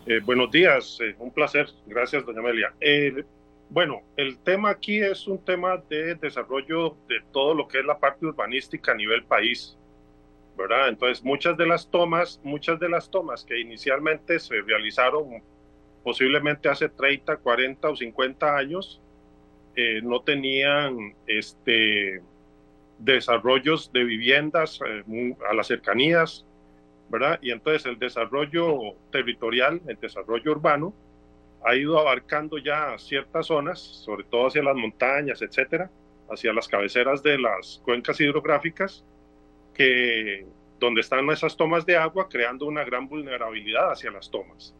Eh, 0.06 0.20
buenos 0.24 0.48
días, 0.52 0.98
eh, 1.00 1.16
un 1.18 1.32
placer. 1.32 1.68
Gracias, 1.86 2.24
doña 2.24 2.38
Amelia. 2.38 2.72
Eh, 2.80 3.24
bueno, 3.68 4.02
el 4.16 4.38
tema 4.38 4.70
aquí 4.70 4.98
es 4.98 5.26
un 5.26 5.44
tema 5.44 5.82
de 5.88 6.14
desarrollo 6.14 6.96
de 7.08 7.20
todo 7.32 7.52
lo 7.52 7.66
que 7.66 7.80
es 7.80 7.84
la 7.84 7.98
parte 7.98 8.26
urbanística 8.26 8.92
a 8.92 8.94
nivel 8.94 9.24
país, 9.24 9.76
¿verdad? 10.56 10.88
Entonces, 10.88 11.24
muchas 11.24 11.56
de 11.56 11.66
las 11.66 11.90
tomas, 11.90 12.40
muchas 12.44 12.78
de 12.78 12.88
las 12.88 13.10
tomas 13.10 13.44
que 13.44 13.58
inicialmente 13.58 14.38
se 14.38 14.60
realizaron 14.60 15.42
posiblemente 16.04 16.68
hace 16.68 16.88
30, 16.88 17.38
40 17.38 17.88
o 17.88 17.96
50 17.96 18.56
años, 18.56 19.00
no 20.02 20.20
tenían 20.20 21.14
este, 21.26 22.20
desarrollos 22.98 23.90
de 23.92 24.04
viviendas 24.04 24.80
a 24.82 25.54
las 25.54 25.66
cercanías, 25.68 26.44
y 27.40 27.50
entonces 27.50 27.84
el 27.86 27.98
desarrollo 27.98 28.94
territorial, 29.10 29.80
el 29.86 29.98
desarrollo 30.00 30.52
urbano, 30.52 30.94
ha 31.64 31.74
ido 31.74 31.98
abarcando 31.98 32.58
ya 32.58 32.96
ciertas 32.98 33.46
zonas, 33.46 33.80
sobre 33.80 34.24
todo 34.24 34.46
hacia 34.46 34.62
las 34.62 34.76
montañas, 34.76 35.42
etcétera, 35.42 35.90
hacia 36.30 36.52
las 36.52 36.66
cabeceras 36.68 37.22
de 37.22 37.38
las 37.38 37.80
cuencas 37.84 38.20
hidrográficas, 38.20 39.04
que 39.74 40.46
donde 40.80 41.02
están 41.02 41.28
esas 41.30 41.56
tomas 41.56 41.86
de 41.86 41.96
agua, 41.96 42.28
creando 42.28 42.66
una 42.66 42.82
gran 42.84 43.08
vulnerabilidad 43.08 43.92
hacia 43.92 44.10
las 44.10 44.30
tomas. 44.30 44.74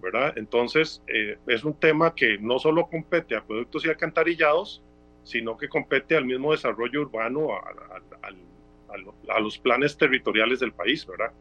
¿verdad? 0.00 0.34
Entonces, 0.36 1.02
eh, 1.06 1.38
es 1.46 1.64
un 1.64 1.74
tema 1.74 2.14
que 2.14 2.38
no 2.38 2.58
solo 2.58 2.86
compete 2.86 3.36
a 3.36 3.42
productos 3.42 3.84
y 3.84 3.88
alcantarillados, 3.88 4.82
sino 5.22 5.56
que 5.56 5.68
compete 5.68 6.16
al 6.16 6.26
mismo 6.26 6.52
desarrollo 6.52 7.00
urbano, 7.00 7.48
a 9.28 9.40
los 9.40 9.58
planes 9.58 9.96
territoriales 9.96 10.60
del 10.60 10.72
país, 10.72 11.06
¿verdad? 11.06 11.32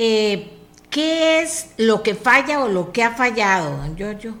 Eh, 0.00 0.48
¿qué 0.90 1.40
es 1.40 1.74
lo 1.76 2.04
que 2.04 2.14
falla 2.14 2.62
o 2.62 2.68
lo 2.68 2.92
que 2.92 3.02
ha 3.02 3.16
fallado, 3.16 3.78
don 3.78 3.96
Giorgio? 3.96 4.34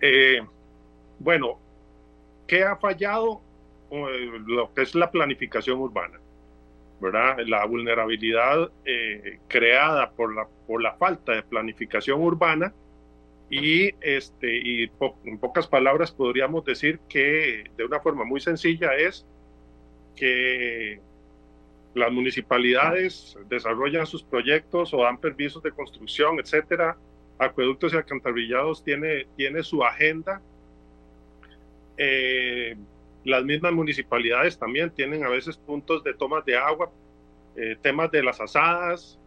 Eh, 0.00 0.40
bueno, 1.18 1.58
¿qué 2.46 2.64
ha 2.64 2.76
fallado? 2.76 3.42
Eh, 3.90 4.30
lo 4.46 4.72
que 4.72 4.82
es 4.82 4.94
la 4.94 5.10
planificación 5.10 5.78
urbana, 5.78 6.18
¿verdad? 6.98 7.36
La 7.46 7.66
vulnerabilidad 7.66 8.70
creada 9.48 10.10
por 10.12 10.34
la, 10.34 10.48
por 10.66 10.80
la 10.80 10.94
falta 10.94 11.32
de 11.32 11.42
planificación 11.42 12.22
urbana 12.22 12.72
y, 13.50 13.90
este, 14.00 14.48
y 14.50 14.90
en 15.24 15.38
pocas 15.38 15.66
palabras 15.66 16.10
podríamos 16.10 16.64
decir 16.64 17.00
que 17.06 17.64
de 17.76 17.84
una 17.84 18.00
forma 18.00 18.24
muy 18.24 18.40
sencilla 18.40 18.94
es 18.94 19.26
que 20.16 21.02
las 21.98 22.12
municipalidades 22.12 23.36
desarrollan 23.48 24.06
sus 24.06 24.22
proyectos 24.22 24.94
o 24.94 25.02
dan 25.02 25.18
permisos 25.18 25.62
de 25.62 25.70
construcción, 25.72 26.38
etcétera. 26.40 26.96
Acueductos 27.38 27.92
y 27.92 27.96
alcantarillados 27.96 28.82
tiene, 28.82 29.26
tiene 29.36 29.62
su 29.62 29.84
agenda. 29.84 30.40
Eh, 31.96 32.76
las 33.24 33.44
mismas 33.44 33.72
municipalidades 33.72 34.58
también 34.58 34.90
tienen 34.90 35.24
a 35.24 35.28
veces 35.28 35.56
puntos 35.56 36.02
de 36.04 36.14
tomas 36.14 36.44
de 36.44 36.56
agua, 36.56 36.90
eh, 37.56 37.76
temas 37.82 38.10
de 38.10 38.22
las 38.22 38.40
asadas, 38.40 39.18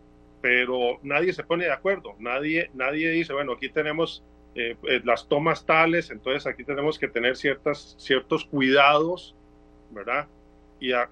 pero 0.42 1.00
nadie 1.04 1.34
se 1.34 1.44
pone 1.44 1.66
de 1.66 1.72
acuerdo, 1.72 2.16
nadie, 2.20 2.72
nadie 2.74 3.12
dice, 3.12 3.34
bueno, 3.34 3.54
aquí 3.54 3.70
tenemos 3.70 4.24
eh, 4.56 4.76
eh, 4.88 5.02
las 5.04 5.28
tomas 5.28 5.66
tales, 5.66 6.10
entonces 6.10 6.48
aquí 6.48 6.64
tenemos 6.64 6.98
que 6.98 7.08
tener 7.08 7.38
ciertas, 7.38 7.96
ciertos 8.00 8.46
cuidados, 8.46 9.36
¿verdad? 9.92 10.28
¿Y 10.82 10.92
a, 10.92 11.10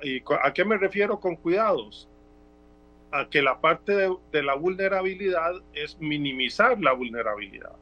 qué 0.53 0.65
me 0.65 0.77
refiero 0.77 1.17
con 1.21 1.37
cuidados? 1.37 2.09
A 3.11 3.29
que 3.29 3.41
la 3.41 3.61
parte 3.61 3.93
de, 4.31 4.43
la 4.43 4.55
vulnerabilidad 4.55 5.53
es 5.73 5.97
minimizar 5.99 6.77
la 6.81 6.91
vulnerabilidad. 6.91 7.75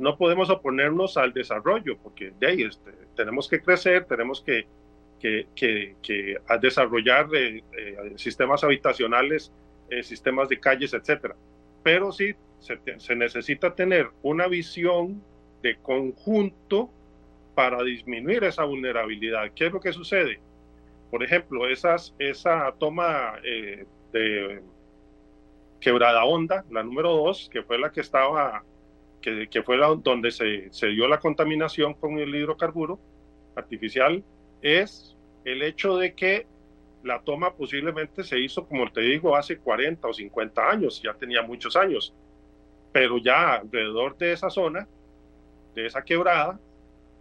No 0.00 0.16
podemos 0.16 0.50
oponernos 0.50 1.16
al 1.16 1.32
desarrollo, 1.32 1.96
porque 1.98 2.32
de 2.40 2.46
ahí 2.48 2.62
este, 2.62 2.90
tenemos 3.14 3.48
que 3.48 3.60
crecer, 3.60 4.06
tenemos 4.06 4.40
que, 4.40 4.66
que, 5.20 5.46
que, 5.54 6.38
desarrollar 6.60 7.28
eh, 7.34 7.62
sistemas 8.16 8.64
habitacionales 8.64 9.52
eh, 9.90 10.02
sistemas 10.02 10.50
de 10.50 10.60
calles, 10.60 10.92
etcétera. 10.92 11.34
Pero 11.82 12.12
sí 12.12 12.34
se, 12.58 13.16
necesita 13.16 13.74
tener 13.74 14.10
una 14.22 14.46
visión 14.46 15.22
de 15.62 15.76
conjunto 15.76 16.90
para 17.54 17.82
disminuir 17.82 18.44
esa 18.44 18.64
vulnerabilidad. 18.64 19.50
¿Qué 19.54 19.66
es 19.66 19.72
lo 19.72 19.80
que 19.80 19.92
sucede? 19.92 20.40
Por 21.10 21.22
ejemplo, 21.22 21.68
esas, 21.68 22.14
esa 22.18 22.72
toma 22.78 23.34
eh, 23.44 23.86
de 24.12 24.62
quebrada 25.80 26.24
onda, 26.24 26.64
la 26.70 26.82
número 26.82 27.10
dos, 27.10 27.48
que 27.52 27.62
fue 27.62 27.78
la 27.78 27.90
que 27.90 28.00
estaba, 28.00 28.64
que, 29.22 29.48
que 29.48 29.62
fue 29.62 29.78
la, 29.78 29.88
donde 29.88 30.30
se, 30.30 30.70
se 30.72 30.88
dio 30.88 31.08
la 31.08 31.20
contaminación 31.20 31.94
con 31.94 32.18
el 32.18 32.34
hidrocarburo 32.34 32.98
artificial, 33.56 34.22
es 34.60 35.16
el 35.44 35.62
hecho 35.62 35.96
de 35.96 36.14
que 36.14 36.46
la 37.02 37.20
toma 37.20 37.54
posiblemente 37.54 38.24
se 38.24 38.38
hizo, 38.38 38.66
como 38.66 38.90
te 38.90 39.00
digo, 39.00 39.36
hace 39.36 39.58
40 39.58 40.08
o 40.08 40.12
50 40.12 40.70
años, 40.70 41.00
ya 41.02 41.14
tenía 41.14 41.42
muchos 41.42 41.76
años, 41.76 42.14
pero 42.92 43.18
ya 43.18 43.54
alrededor 43.54 44.16
de 44.16 44.32
esa 44.32 44.50
zona, 44.50 44.86
de 45.74 45.86
esa 45.86 46.02
quebrada, 46.02 46.58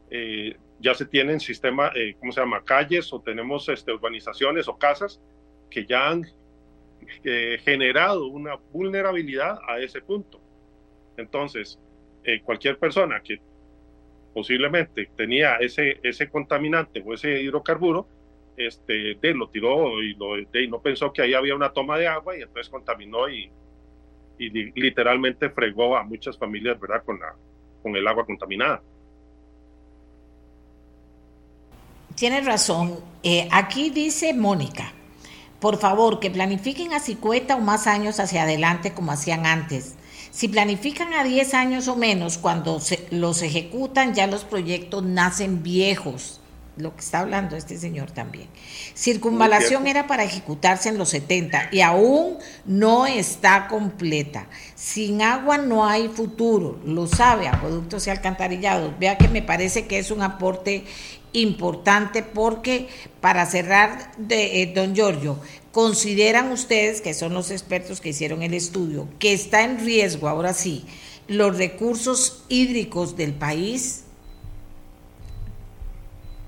eh, 0.10 0.56
ya 0.80 0.94
se 0.94 1.06
tienen 1.06 1.40
sistemas, 1.40 1.92
eh, 1.96 2.16
¿cómo 2.20 2.32
se 2.32 2.42
llama?, 2.42 2.64
calles 2.64 3.12
o 3.12 3.22
tenemos 3.22 3.68
este, 3.70 3.92
urbanizaciones 3.92 4.68
o 4.68 4.78
casas 4.78 5.22
que 5.70 5.86
ya 5.86 6.10
han 6.10 6.26
eh, 7.24 7.60
generado 7.64 8.28
una 8.28 8.56
vulnerabilidad 8.72 9.60
a 9.68 9.80
ese 9.80 10.02
punto. 10.02 10.40
Entonces, 11.18 11.80
cualquier 12.44 12.78
persona 12.78 13.22
que 13.22 13.40
posiblemente 14.34 15.10
tenía 15.16 15.56
ese, 15.56 15.98
ese 16.04 16.30
contaminante 16.30 17.02
o 17.06 17.14
ese 17.14 17.42
hidrocarburo, 17.42 18.06
este, 18.58 19.16
de, 19.16 19.34
lo 19.34 19.50
tiró 19.50 20.04
y, 20.04 20.14
lo, 20.16 20.36
de, 20.36 20.68
no 20.68 20.82
pensó 20.82 21.14
que 21.14 21.22
ahí 21.22 21.34
había 21.34 21.56
una 21.56 21.72
toma 21.72 21.98
de 21.98 22.08
agua 22.08 22.38
y 22.38 22.42
entonces 22.42 22.70
contaminó 22.70 23.30
y, 23.30 23.50
y 24.38 24.50
literalmente 24.80 25.50
fregó 25.50 25.96
a 25.96 26.04
muchas 26.04 26.38
familias, 26.38 26.80
¿verdad? 26.80 27.04
Con, 27.06 27.20
la, 27.20 27.36
con 27.82 27.96
el 27.96 28.08
agua 28.08 28.26
contaminada. 28.26 28.84
Tienes 32.18 32.48
razón. 32.48 33.00
Eh, 33.22 33.48
aquí 33.52 33.92
dice 33.92 34.34
Mónica, 34.34 34.92
por 35.60 35.78
favor, 35.78 36.20
que 36.20 36.32
planifiquen 36.32 36.92
a 36.94 37.00
50 37.00 37.56
o 37.56 37.60
más 37.60 37.86
años 37.86 38.20
hacia 38.20 38.42
adelante 38.42 38.92
como 38.92 39.12
hacían 39.12 39.46
antes. 39.46 39.94
Si 40.32 40.48
planifican 40.48 41.14
a 41.14 41.24
10 41.24 41.54
años 41.54 41.88
o 41.88 41.96
menos, 41.96 42.40
cuando 42.40 42.80
se, 42.80 43.06
los 43.12 43.44
ejecutan, 43.44 44.16
ya 44.16 44.26
los 44.26 44.46
proyectos 44.46 45.04
nacen 45.04 45.62
viejos 45.62 46.42
lo 46.78 46.94
que 46.96 47.02
está 47.02 47.20
hablando 47.20 47.56
este 47.56 47.78
señor 47.78 48.12
también. 48.12 48.48
Circunvalación 48.96 49.88
era 49.88 50.08
para 50.08 50.24
ejecutarse 50.24 50.90
en 50.90 50.98
los 50.98 51.10
70 51.10 51.70
y 51.72 51.82
aún 51.82 52.38
no 52.66 53.08
está 53.08 53.68
completa. 53.68 54.48
Sin 54.76 55.22
agua 55.22 55.58
no 55.58 55.86
hay 55.86 56.08
futuro, 56.08 56.80
lo 56.86 57.08
sabe, 57.08 57.48
acueductos 57.48 58.08
y 58.08 58.12
alcantarillados. 58.12 58.98
Vea 59.00 59.18
que 59.18 59.28
me 59.28 59.42
parece 59.42 59.88
que 59.88 60.00
es 60.00 60.12
un 60.12 60.22
aporte 60.22 60.86
importante 61.34 62.24
porque 62.24 62.88
para 63.22 63.46
cerrar, 63.46 64.12
eh, 64.30 64.72
don 64.74 64.96
Giorgio, 64.96 65.40
¿consideran 65.72 66.52
ustedes, 66.52 67.02
que 67.02 67.14
son 67.14 67.34
los 67.34 67.52
expertos 67.52 68.02
que 68.02 68.10
hicieron 68.10 68.42
el 68.44 68.54
estudio, 68.54 69.08
que 69.20 69.34
está 69.34 69.64
en 69.64 69.84
riesgo, 69.86 70.28
ahora 70.28 70.54
sí, 70.54 70.86
los 71.28 71.58
recursos 71.58 72.46
hídricos 72.50 73.18
del 73.18 73.34
país? 73.34 74.06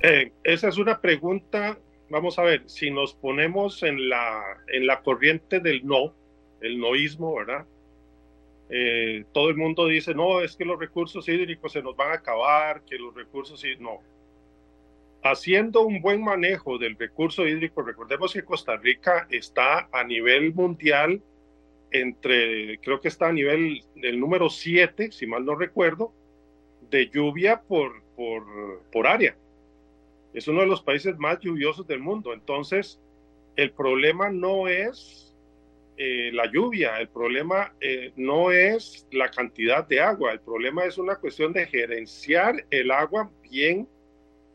Eh, 0.02 0.32
esa 0.44 0.70
es 0.70 0.78
una 0.78 1.00
pregunta, 1.00 1.78
vamos 2.10 2.40
a 2.40 2.44
ver, 2.44 2.64
si 2.68 2.90
nos 2.90 3.14
ponemos 3.14 3.84
en 3.84 4.10
la, 4.10 4.42
en 4.68 4.88
la 4.88 5.02
corriente 5.02 5.60
del 5.60 5.86
no, 5.86 6.14
el 6.62 6.80
noísmo, 6.80 7.36
¿verdad? 7.36 7.66
Eh, 8.70 9.26
todo 9.34 9.50
el 9.50 9.58
mundo 9.58 9.88
dice, 9.88 10.14
no, 10.14 10.42
es 10.42 10.56
que 10.56 10.64
los 10.64 10.80
recursos 10.80 11.28
hídricos 11.28 11.74
se 11.74 11.82
nos 11.82 11.96
van 11.96 12.12
a 12.12 12.16
acabar, 12.16 12.84
que 12.84 12.98
los 12.98 13.14
recursos, 13.16 13.64
no. 13.80 14.00
Haciendo 15.24 15.82
un 15.82 16.02
buen 16.02 16.24
manejo 16.24 16.78
del 16.78 16.98
recurso 16.98 17.48
hídrico, 17.48 17.82
recordemos 17.82 18.34
que 18.34 18.44
Costa 18.44 18.78
Rica 18.78 19.28
está 19.30 19.90
a 19.92 20.04
nivel 20.04 20.54
mundial 20.54 21.22
entre, 21.92 22.80
creo 22.80 23.02
que 23.02 23.08
está 23.10 23.28
a 23.28 23.34
nivel 23.34 23.84
del 23.96 24.20
número 24.20 24.50
7, 24.50 25.12
si 25.12 25.28
mal 25.28 25.44
no 25.44 25.56
recuerdo, 25.56 26.14
de 26.90 27.10
lluvia 27.10 27.62
por, 27.62 28.02
por, 28.16 28.84
por 28.92 29.08
área 29.08 29.36
es 30.34 30.48
uno 30.48 30.62
de 30.62 30.68
los 30.68 30.82
países 30.82 31.18
más 31.18 31.40
lluviosos 31.40 31.88
del 31.88 32.00
mundo. 32.00 32.34
Entonces, 32.34 33.00
el 33.56 33.72
problema 33.72 34.30
no 34.30 34.68
es 34.68 35.36
eh, 35.98 36.32
la 36.34 36.50
lluvia, 36.52 37.00
el 37.00 37.10
problema 37.10 37.74
eh, 37.82 38.14
no 38.16 38.52
es 38.52 39.08
la 39.12 39.30
cantidad 39.30 39.88
de 39.88 40.00
agua, 40.00 40.32
el 40.32 40.40
problema 40.40 40.86
es 40.86 40.98
una 40.98 41.16
cuestión 41.16 41.52
de 41.52 41.66
gerenciar 41.66 42.66
el 42.70 42.92
agua 42.92 43.30
bien, 43.50 43.88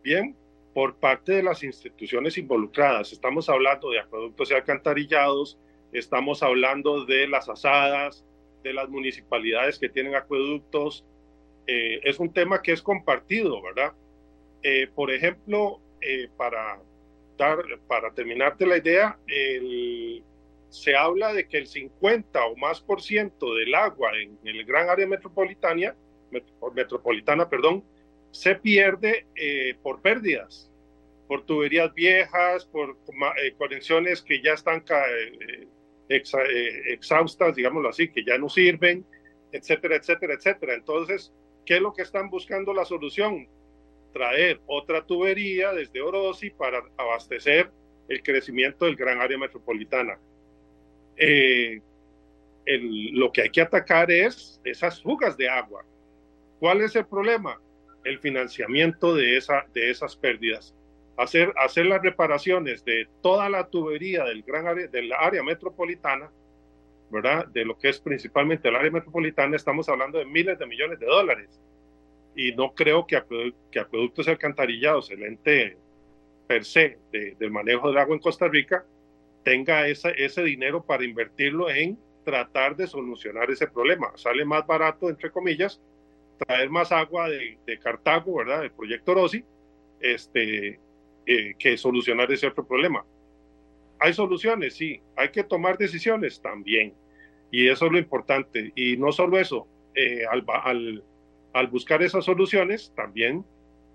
bien 0.03 0.37
por 0.75 0.97
parte 0.97 1.33
de 1.33 1.43
las 1.43 1.63
instituciones 1.63 2.37
involucradas. 2.37 3.13
Estamos 3.13 3.49
hablando 3.49 3.91
de 3.91 4.01
acueductos 4.01 4.51
y 4.51 4.55
alcantarillados, 4.55 5.57
estamos 5.93 6.43
hablando 6.43 7.05
de 7.05 7.29
las 7.29 7.49
asadas, 7.49 8.25
de 8.65 8.75
las 8.75 8.89
municipalidades 8.89 9.79
que 9.79 9.89
tienen 9.89 10.17
acueductos. 10.17 11.07
Eh, 11.69 12.01
es 12.03 12.19
un 12.19 12.33
tema 12.33 12.61
que 12.61 12.73
es 12.73 12.83
compartido, 12.83 13.63
¿verdad? 13.63 13.93
Eh, 14.63 14.89
por 14.93 15.13
ejemplo, 15.13 15.81
eh, 16.01 16.29
para, 16.37 16.81
dar, 17.39 17.59
para 17.87 18.13
terminarte 18.13 18.67
la 18.67 18.79
idea, 18.79 19.17
se 20.71 20.97
habla 20.97 21.33
de 21.33 21.47
que 21.47 21.59
el 21.59 21.69
50 21.69 22.47
o 22.47 22.57
más 22.57 22.81
por 22.81 23.01
ciento 23.01 23.55
del 23.55 23.77
agua 23.77 24.11
en, 24.21 24.37
el 24.45 24.65
gran 24.65 24.91
área 24.91 25.07
metropolitana, 25.07 25.95
metropolitana 26.75 27.49
perdón, 27.49 27.85
se 28.35 28.57
pierde 28.57 29.27
eh, 29.37 29.77
por 29.83 30.03
pérdidas, 30.03 30.71
por 31.27 31.47
tuberías 31.47 31.95
viejas, 31.95 32.67
por 32.67 32.99
conexiones 33.57 34.21
que 34.21 34.43
ya 34.43 34.53
están 34.53 34.85
exhaustas, 36.09 37.55
digámoslo 37.55 37.89
así, 37.89 38.09
que 38.09 38.25
ya 38.25 38.37
no 38.37 38.51
sirven, 38.51 39.07
etcétera, 39.53 39.97
etcétera, 39.97 40.35
etcétera. 40.35 40.75
Entonces, 40.75 41.33
¿qué 41.65 41.77
es 41.77 41.81
lo 41.81 41.95
que 41.95 42.03
están 42.03 42.29
buscando 42.29 42.75
la 42.75 42.85
solución? 42.85 43.49
traer 44.15 44.61
otra 44.67 45.05
tubería 45.05 45.73
desde 45.73 46.01
Orosi 46.01 46.49
para 46.51 46.83
abastecer 46.97 47.71
el 48.09 48.23
crecimiento 48.23 48.87
del 48.87 48.97
gran 48.97 49.21
área 49.21 49.37
metropolitana. 49.37 50.19
Eh, 51.17 51.83
lo 52.67 53.31
que 53.33 53.43
hay 53.43 53.51
que 53.51 53.61
atacar 53.61 54.11
es 54.11 54.61
esas 54.65 55.03
fugas 55.03 55.37
de 55.37 55.49
agua. 55.49 55.85
¿Cuál 56.61 56.81
es 56.81 56.95
el 56.97 57.07
problema? 57.07 57.61
El 58.05 58.19
financiamiento 58.19 59.15
de, 59.15 59.37
esa, 59.37 59.67
de 59.73 59.91
esas 59.91 60.17
pérdidas. 60.17 60.75
Hacer, 61.17 61.53
hacer 61.57 61.87
las 61.87 62.03
reparaciones 62.03 62.85
de 62.85 63.09
toda 63.23 63.49
la 63.49 63.69
tubería 63.69 64.25
del 64.25 64.43
gran 64.43 64.67
área, 64.67 64.89
del 64.89 65.13
área 65.13 65.43
metropolitana, 65.43 66.31
¿verdad? 67.11 67.47
De 67.47 67.65
lo 67.65 67.79
que 67.79 67.89
es 67.89 68.01
principalmente 68.01 68.69
el 68.69 68.77
área 68.77 68.91
metropolitana, 68.91 69.57
estamos 69.57 69.89
hablando 69.89 70.19
de 70.19 70.25
miles 70.27 70.59
de 70.59 70.67
millones 70.67 70.99
de 70.99 71.07
dólares 71.07 71.61
y 72.37 72.53
no 72.53 72.75
creo 72.75 73.07
que, 73.07 73.23
que 73.71 73.79
Acueductos 73.79 74.29
Alcantarillados, 74.29 75.11
el 75.11 75.23
ente 75.23 75.77
per 76.47 76.65
se 76.65 76.99
del 77.13 77.51
manejo 77.51 77.89
del 77.89 77.99
agua 77.99 78.15
en 78.15 78.21
Costa 78.21 78.49
Rica, 78.49 78.85
tenga 79.45 79.87
ese, 79.87 80.13
ese 80.17 80.43
dinero 80.43 80.85
para 80.85 81.05
invertirlo 81.05 81.71
en 81.71 81.99
tratar 82.25 82.77
de 82.77 82.87
solucionar 82.87 83.51
ese 83.51 83.67
problema. 83.67 84.13
Sale 84.17 84.45
más 84.45 84.67
barato, 84.67 85.09
entre 85.09 85.31
comillas, 85.31 85.81
traer 86.47 86.71
más 86.71 86.93
agua 86.93 87.29
de, 87.29 87.59
de 87.67 87.79
Cartago, 87.79 88.37
¿verdad? 88.37 88.61
Del 88.63 88.71
proyecto 88.71 89.15
Rossi, 89.15 89.45
este, 90.01 90.81
eh, 91.27 91.55
que 91.59 91.77
solucionar 91.77 92.31
ese 92.33 92.47
otro 92.47 92.67
problema. 92.67 93.05
¿Hay 93.99 94.13
soluciones? 94.13 94.75
Sí. 94.75 95.01
¿Hay 95.17 95.31
que 95.31 95.45
tomar 95.45 95.79
decisiones? 95.79 96.41
También. 96.43 96.95
Y 97.51 97.69
eso 97.69 97.87
es 97.87 97.93
lo 97.93 97.99
importante. 97.99 98.73
Y 98.75 98.97
no 98.97 99.13
solo 99.13 99.39
eso, 99.39 99.67
eh, 99.95 100.25
al, 100.31 100.45
al, 100.49 101.05
al 101.53 101.67
buscar 101.69 102.03
esas 102.03 102.25
soluciones, 102.25 102.93
también 102.97 103.45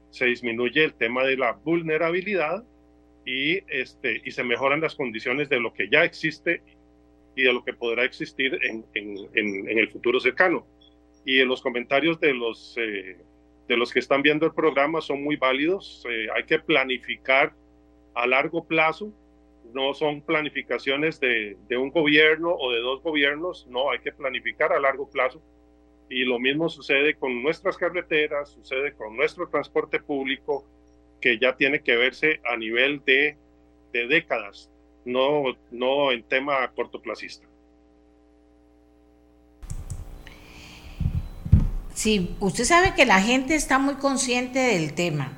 se 0.10 0.26
disminuye 0.26 0.84
el 0.84 0.94
tema 0.94 1.24
de 1.24 1.38
la 1.38 1.54
vulnerabilidad 1.54 2.64
y, 3.26 3.60
este, 3.68 4.22
y 4.26 4.32
se 4.32 4.44
mejoran 4.44 4.82
las 4.82 4.96
condiciones 4.96 5.50
de 5.50 5.60
lo 5.60 5.74
que 5.74 5.90
ya 5.90 6.04
existe 6.04 6.64
y 7.36 7.44
de 7.44 7.54
lo 7.54 7.64
que 7.64 7.74
podrá 7.74 8.04
existir 8.04 8.58
en, 8.64 8.86
en, 8.96 9.78
el 9.78 9.90
futuro 9.90 10.20
cercano. 10.20 10.66
Y 11.30 11.46
los 11.46 11.62
comentarios 11.62 12.20
de 12.20 12.34
los, 12.34 12.76
eh, 12.80 13.16
de 13.68 13.78
los 13.78 13.94
que 13.94 14.00
están 14.00 14.24
viendo 14.24 14.48
el 14.48 14.54
programa 14.56 15.00
son 15.00 15.24
muy 15.24 15.36
válidos. 15.36 16.04
Eh, 16.10 16.26
hay 16.36 16.44
que 16.46 16.58
planificar 16.58 17.54
a 18.16 18.26
largo 18.26 18.66
plazo, 18.66 19.14
no 19.72 19.94
son 19.94 20.24
planificaciones 20.24 21.20
de, 21.20 21.56
de 21.68 21.78
un 21.78 21.92
gobierno 21.92 22.56
o 22.56 22.72
de 22.72 22.80
dos 22.80 23.04
gobiernos, 23.04 23.68
no, 23.70 23.92
hay 23.92 24.00
que 24.00 24.12
planificar 24.12 24.74
a 24.74 24.80
largo 24.80 25.08
plazo. 25.08 25.40
Y 26.10 26.26
lo 26.26 26.40
mismo 26.40 26.68
sucede 26.68 27.14
con 27.14 27.44
nuestras 27.44 27.78
carreteras, 27.78 28.50
sucede 28.50 28.94
con 28.94 29.16
nuestro 29.16 29.48
transporte 29.50 30.00
público, 30.00 30.66
que 31.22 31.38
ya 31.38 31.56
tiene 31.56 31.84
que 31.84 31.96
verse 31.96 32.42
a 32.44 32.58
nivel 32.58 33.04
de, 33.06 33.38
de 33.94 34.08
décadas, 34.08 34.72
no, 35.06 35.44
no 35.70 36.12
en 36.12 36.24
tema 36.24 36.68
cortoplacista. 36.72 37.49
Sí, 42.00 42.34
usted 42.40 42.64
sabe 42.64 42.94
que 42.96 43.06
la 43.06 43.22
gente 43.22 43.56
está 43.56 43.78
muy 43.78 43.96
consciente 43.96 44.58
del 44.58 44.94
tema. 44.94 45.34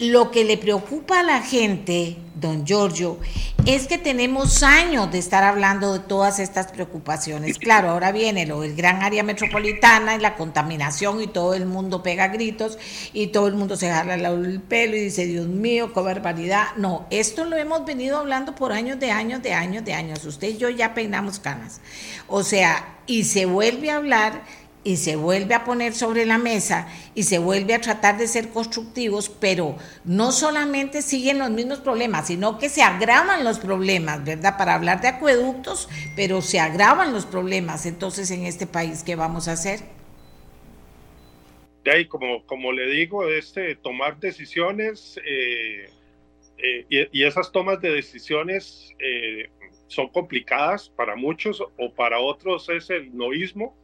Lo 0.00 0.32
que 0.32 0.42
le 0.42 0.58
preocupa 0.58 1.20
a 1.20 1.22
la 1.22 1.42
gente, 1.42 2.16
don 2.34 2.66
Giorgio, 2.66 3.20
es 3.66 3.86
que 3.86 3.98
tenemos 3.98 4.64
años 4.64 5.12
de 5.12 5.18
estar 5.18 5.44
hablando 5.44 5.92
de 5.92 6.00
todas 6.00 6.40
estas 6.40 6.72
preocupaciones. 6.72 7.56
Claro, 7.56 7.90
ahora 7.90 8.10
viene 8.10 8.46
lo 8.46 8.62
del 8.62 8.74
gran 8.74 9.00
área 9.04 9.22
metropolitana 9.22 10.16
y 10.16 10.18
la 10.18 10.34
contaminación 10.34 11.22
y 11.22 11.28
todo 11.28 11.54
el 11.54 11.66
mundo 11.66 12.02
pega 12.02 12.26
gritos 12.26 12.78
y 13.12 13.28
todo 13.28 13.46
el 13.46 13.54
mundo 13.54 13.76
se 13.76 13.88
jala 13.88 14.14
el 14.16 14.60
pelo 14.60 14.96
y 14.96 15.04
dice, 15.04 15.24
Dios 15.26 15.46
mío, 15.46 15.92
qué 15.92 16.00
barbaridad. 16.00 16.74
No, 16.76 17.06
esto 17.10 17.44
lo 17.44 17.56
hemos 17.56 17.84
venido 17.84 18.18
hablando 18.18 18.56
por 18.56 18.72
años 18.72 18.98
de 18.98 19.12
años, 19.12 19.40
de 19.40 19.52
años, 19.52 19.84
de 19.84 19.94
años. 19.94 20.24
Usted 20.24 20.48
y 20.48 20.56
yo 20.56 20.68
ya 20.68 20.94
peinamos 20.94 21.38
canas. 21.38 21.80
O 22.26 22.42
sea, 22.42 22.98
y 23.06 23.24
se 23.24 23.46
vuelve 23.46 23.90
a 23.90 23.96
hablar 23.96 24.42
y 24.84 24.96
se 24.96 25.16
vuelve 25.16 25.54
a 25.54 25.64
poner 25.64 25.92
sobre 25.94 26.26
la 26.26 26.38
mesa 26.38 26.88
y 27.14 27.22
se 27.22 27.38
vuelve 27.38 27.74
a 27.74 27.80
tratar 27.80 28.18
de 28.18 28.26
ser 28.26 28.48
constructivos, 28.48 29.28
pero 29.28 29.76
no 30.04 30.32
solamente 30.32 31.02
siguen 31.02 31.38
los 31.38 31.50
mismos 31.50 31.78
problemas, 31.80 32.26
sino 32.26 32.58
que 32.58 32.68
se 32.68 32.82
agravan 32.82 33.44
los 33.44 33.58
problemas, 33.58 34.24
¿verdad? 34.24 34.58
Para 34.58 34.74
hablar 34.74 35.00
de 35.00 35.08
acueductos, 35.08 35.88
pero 36.16 36.42
se 36.42 36.58
agravan 36.58 37.12
los 37.12 37.26
problemas. 37.26 37.86
Entonces, 37.86 38.30
en 38.30 38.44
este 38.44 38.66
país, 38.66 39.02
¿qué 39.04 39.14
vamos 39.14 39.46
a 39.48 39.52
hacer? 39.52 39.80
De 41.84 41.90
ahí, 41.90 42.06
como, 42.06 42.44
como 42.46 42.72
le 42.72 42.86
digo, 42.86 43.28
este, 43.28 43.76
tomar 43.76 44.18
decisiones 44.18 45.18
eh, 45.24 45.90
eh, 46.58 47.08
y, 47.12 47.24
esas 47.24 47.50
tomas 47.50 47.80
de 47.80 47.90
decisiones 47.90 48.94
eh, 49.00 49.48
son 49.88 50.08
complicadas 50.08 50.88
para 50.90 51.16
muchos 51.16 51.60
o 51.60 51.92
para 51.92 52.20
otros 52.20 52.68
es 52.68 52.88
el 52.90 53.16
noísmo 53.16 53.76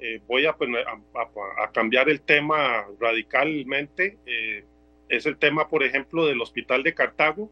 eh, 0.00 0.20
voy 0.26 0.44
pues, 0.58 0.70
a, 1.14 1.62
a, 1.62 1.72
cambiar 1.72 2.08
el 2.08 2.20
tema 2.20 2.86
radicalmente. 3.00 4.18
Eh, 4.26 4.64
es 5.08 5.26
el 5.26 5.38
tema, 5.38 5.68
por 5.68 5.82
ejemplo, 5.82 6.26
del 6.26 6.40
Hospital 6.40 6.82
de 6.82 6.94
Cartago, 6.94 7.50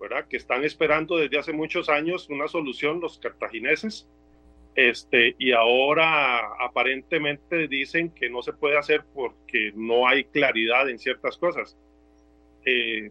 ¿verdad? 0.00 0.26
que 0.28 0.36
están 0.36 0.64
esperando 0.64 1.16
desde 1.16 1.38
hace 1.38 1.52
muchos 1.52 1.88
años 1.88 2.28
una 2.28 2.48
solución 2.48 3.00
los 3.00 3.18
cartagineses. 3.18 4.08
Este, 4.74 5.36
y 5.38 5.52
ahora 5.52 6.38
aparentemente 6.58 7.68
dicen 7.68 8.10
que 8.10 8.30
no 8.30 8.42
se 8.42 8.54
puede 8.54 8.78
hacer 8.78 9.04
porque 9.14 9.70
no 9.74 10.08
hay 10.08 10.24
claridad 10.24 10.88
en 10.88 10.98
ciertas 10.98 11.36
cosas. 11.36 11.76
Eh, 12.64 13.10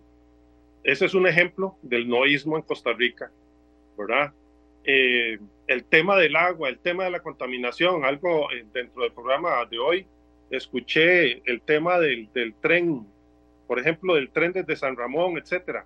ese 0.84 1.06
es 1.06 1.14
un 1.14 1.28
ejemplo 1.28 1.78
del 1.84 2.08
noísmo 2.08 2.58
en 2.58 2.64
Costa 2.64 2.94
Rica, 2.94 3.32
¿verdad? 3.96 4.34
Eh, 5.72 5.74
el 5.74 5.84
tema 5.86 6.18
del 6.18 6.36
agua, 6.36 6.70
el 6.70 6.80
tema 6.80 7.06
de 7.06 7.12
la 7.12 7.22
contaminación, 7.22 8.06
algo 8.06 8.52
eh, 8.52 8.66
dentro 8.74 9.04
del 9.04 9.14
programa 9.14 9.66
de 9.70 9.80
hoy, 9.80 10.08
escuché 10.50 11.42
el 11.50 11.62
tema 11.62 12.00
del, 12.00 12.30
tren, 12.62 13.08
por 13.68 13.80
ejemplo, 13.80 14.16
del 14.16 14.30
tren 14.32 14.52
desde 14.52 14.76
San 14.76 14.96
Ramón, 14.96 15.38
etcétera. 15.38 15.86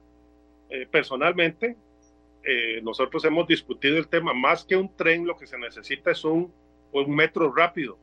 Eh, 0.69 0.87
personalmente, 0.89 1.77
nosotros 2.83 3.25
hemos 3.25 3.47
discutido 3.47 3.97
el 3.97 4.07
tema, 4.07 4.31
más 4.31 4.63
que 4.63 4.75
un 4.75 4.95
tren, 4.95 5.25
lo 5.25 5.35
que 5.35 5.47
se 5.47 5.57
necesita 5.57 6.11
es 6.11 6.23
un, 6.23 6.53
un 6.91 7.15
metro 7.15 7.51
rápido 7.51 7.97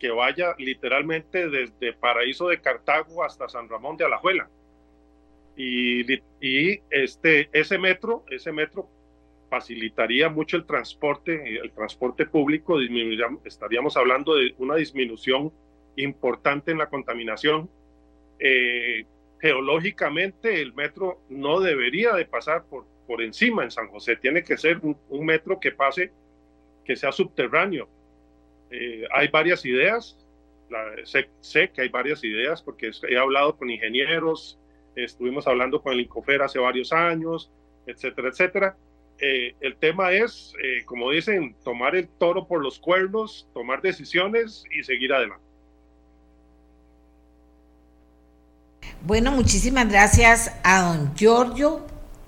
que 0.00 0.10
vaya 0.10 0.56
literalmente 0.58 1.48
desde 1.48 1.92
Paraíso 1.92 2.48
de 2.48 2.60
Cartago 2.60 3.22
hasta 3.22 3.48
San 3.48 3.68
Ramón 3.68 3.96
de 3.96 4.06
Alajuela. 4.06 4.50
Y, 5.54 6.14
y 6.40 6.80
este, 6.90 7.48
ese 7.52 7.78
metro, 7.78 8.24
ese 8.28 8.50
metro 8.50 8.88
facilitaría 9.50 10.28
mucho 10.30 10.56
el 10.56 10.64
transporte, 10.64 11.58
el 11.58 11.72
transporte 11.72 12.24
público, 12.24 12.78
estaríamos 13.44 13.96
hablando 13.96 14.36
de 14.36 14.54
una 14.58 14.76
disminución 14.76 15.52
importante 15.96 16.70
en 16.70 16.78
la 16.78 16.88
contaminación. 16.88 17.68
Eh, 18.38 19.04
geológicamente 19.40 20.62
el 20.62 20.72
metro 20.72 21.20
no 21.28 21.60
debería 21.60 22.14
de 22.14 22.24
pasar 22.26 22.64
por, 22.64 22.86
por 23.06 23.22
encima 23.22 23.64
en 23.64 23.72
San 23.72 23.88
José, 23.88 24.16
tiene 24.16 24.44
que 24.44 24.56
ser 24.56 24.80
un, 24.82 25.26
metro 25.26 25.58
que 25.58 25.72
pase, 25.72 26.12
que 26.84 26.94
sea 26.94 27.10
subterráneo. 27.10 27.88
Eh, 28.70 29.04
hay 29.12 29.28
varias 29.28 29.66
ideas, 29.66 30.16
sé, 31.02 31.28
sé, 31.40 31.70
que 31.70 31.82
hay 31.82 31.88
varias 31.88 32.22
ideas 32.22 32.62
porque 32.62 32.92
he 33.08 33.18
hablado 33.18 33.56
con 33.56 33.68
ingenieros, 33.68 34.60
estuvimos 34.94 35.48
hablando 35.48 35.82
con 35.82 35.94
el 35.94 36.00
Incofer 36.00 36.40
hace 36.42 36.60
varios 36.60 36.92
años, 36.92 37.50
etcétera, 37.86 38.28
etcétera 38.28 38.76
eh, 39.20 39.54
el 39.60 39.76
tema 39.76 40.12
es, 40.12 40.54
eh, 40.62 40.84
como 40.84 41.10
dicen, 41.10 41.54
tomar 41.62 41.94
el 41.94 42.08
toro 42.08 42.46
por 42.46 42.62
los 42.62 42.78
cuernos, 42.78 43.46
tomar 43.52 43.82
decisiones 43.82 44.64
y 44.70 44.82
seguir 44.82 45.12
adelante. 45.12 45.44
Bueno, 49.02 49.30
muchísimas 49.32 49.88
gracias 49.88 50.54
a 50.62 50.82
don 50.82 51.14
Giorgio 51.14 51.86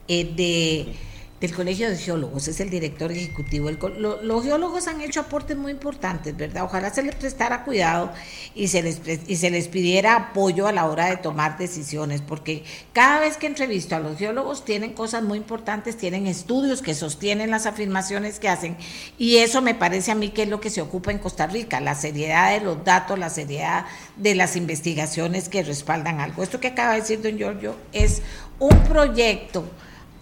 eh, 0.08 0.24
de 0.24 0.94
del 1.42 1.52
Colegio 1.52 1.90
de 1.90 1.96
Geólogos, 1.96 2.46
es 2.46 2.60
el 2.60 2.70
director 2.70 3.10
ejecutivo. 3.10 3.68
los 3.68 4.44
geólogos 4.44 4.86
han 4.86 5.00
hecho 5.00 5.18
aportes 5.18 5.56
muy 5.56 5.72
importantes, 5.72 6.36
¿verdad? 6.36 6.62
Ojalá 6.62 6.94
se 6.94 7.02
les 7.02 7.16
prestara 7.16 7.64
cuidado 7.64 8.12
y 8.54 8.68
se, 8.68 8.80
les, 8.80 9.00
y 9.26 9.34
se 9.34 9.50
les 9.50 9.66
pidiera 9.66 10.14
apoyo 10.14 10.68
a 10.68 10.72
la 10.72 10.86
hora 10.86 11.06
de 11.06 11.16
tomar 11.16 11.58
decisiones, 11.58 12.20
porque 12.20 12.62
cada 12.92 13.18
vez 13.18 13.38
que 13.38 13.48
entrevisto 13.48 13.96
a 13.96 13.98
los 13.98 14.18
geólogos 14.18 14.64
tienen 14.64 14.92
cosas 14.92 15.24
muy 15.24 15.36
importantes, 15.36 15.96
tienen 15.96 16.28
estudios 16.28 16.80
que 16.80 16.94
sostienen 16.94 17.50
las 17.50 17.66
afirmaciones 17.66 18.38
que 18.38 18.48
hacen, 18.48 18.76
y 19.18 19.38
eso 19.38 19.62
me 19.62 19.74
parece 19.74 20.12
a 20.12 20.14
mí 20.14 20.28
que 20.28 20.44
es 20.44 20.48
lo 20.48 20.60
que 20.60 20.70
se 20.70 20.80
ocupa 20.80 21.10
en 21.10 21.18
Costa 21.18 21.48
Rica, 21.48 21.80
la 21.80 21.96
seriedad 21.96 22.52
de 22.52 22.64
los 22.64 22.84
datos, 22.84 23.18
la 23.18 23.30
seriedad 23.30 23.84
de 24.16 24.36
las 24.36 24.54
investigaciones 24.54 25.48
que 25.48 25.64
respaldan 25.64 26.20
algo. 26.20 26.44
Esto 26.44 26.60
que 26.60 26.68
acaba 26.68 26.92
de 26.94 27.00
decir 27.00 27.20
don 27.20 27.36
Giorgio 27.36 27.74
es 27.92 28.22
un 28.60 28.78
proyecto 28.84 29.64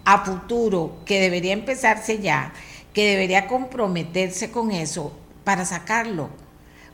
a 0.05 0.25
futuro, 0.25 0.97
que 1.05 1.21
debería 1.21 1.53
empezarse 1.53 2.19
ya, 2.19 2.53
que 2.93 3.07
debería 3.07 3.47
comprometerse 3.47 4.51
con 4.51 4.71
eso 4.71 5.13
para 5.43 5.65
sacarlo. 5.65 6.29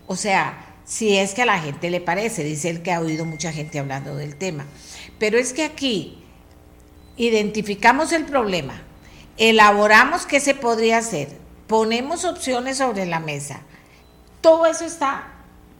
O 0.07 0.15
sea, 0.15 0.65
si 0.85 1.17
es 1.17 1.33
que 1.33 1.41
a 1.41 1.45
la 1.45 1.59
gente 1.59 1.89
le 1.89 2.01
parece, 2.01 2.43
dice 2.43 2.69
él 2.69 2.81
que 2.81 2.91
ha 2.91 3.01
oído 3.01 3.25
mucha 3.25 3.51
gente 3.51 3.79
hablando 3.79 4.15
del 4.15 4.35
tema. 4.35 4.65
Pero 5.19 5.37
es 5.37 5.53
que 5.53 5.65
aquí 5.65 6.23
identificamos 7.17 8.11
el 8.11 8.25
problema, 8.25 8.81
elaboramos 9.37 10.25
qué 10.25 10.39
se 10.39 10.53
podría 10.53 10.99
hacer, 10.99 11.29
ponemos 11.67 12.25
opciones 12.25 12.77
sobre 12.77 13.05
la 13.05 13.19
mesa. 13.19 13.61
Todo 14.41 14.65
eso 14.65 14.85
está 14.85 15.36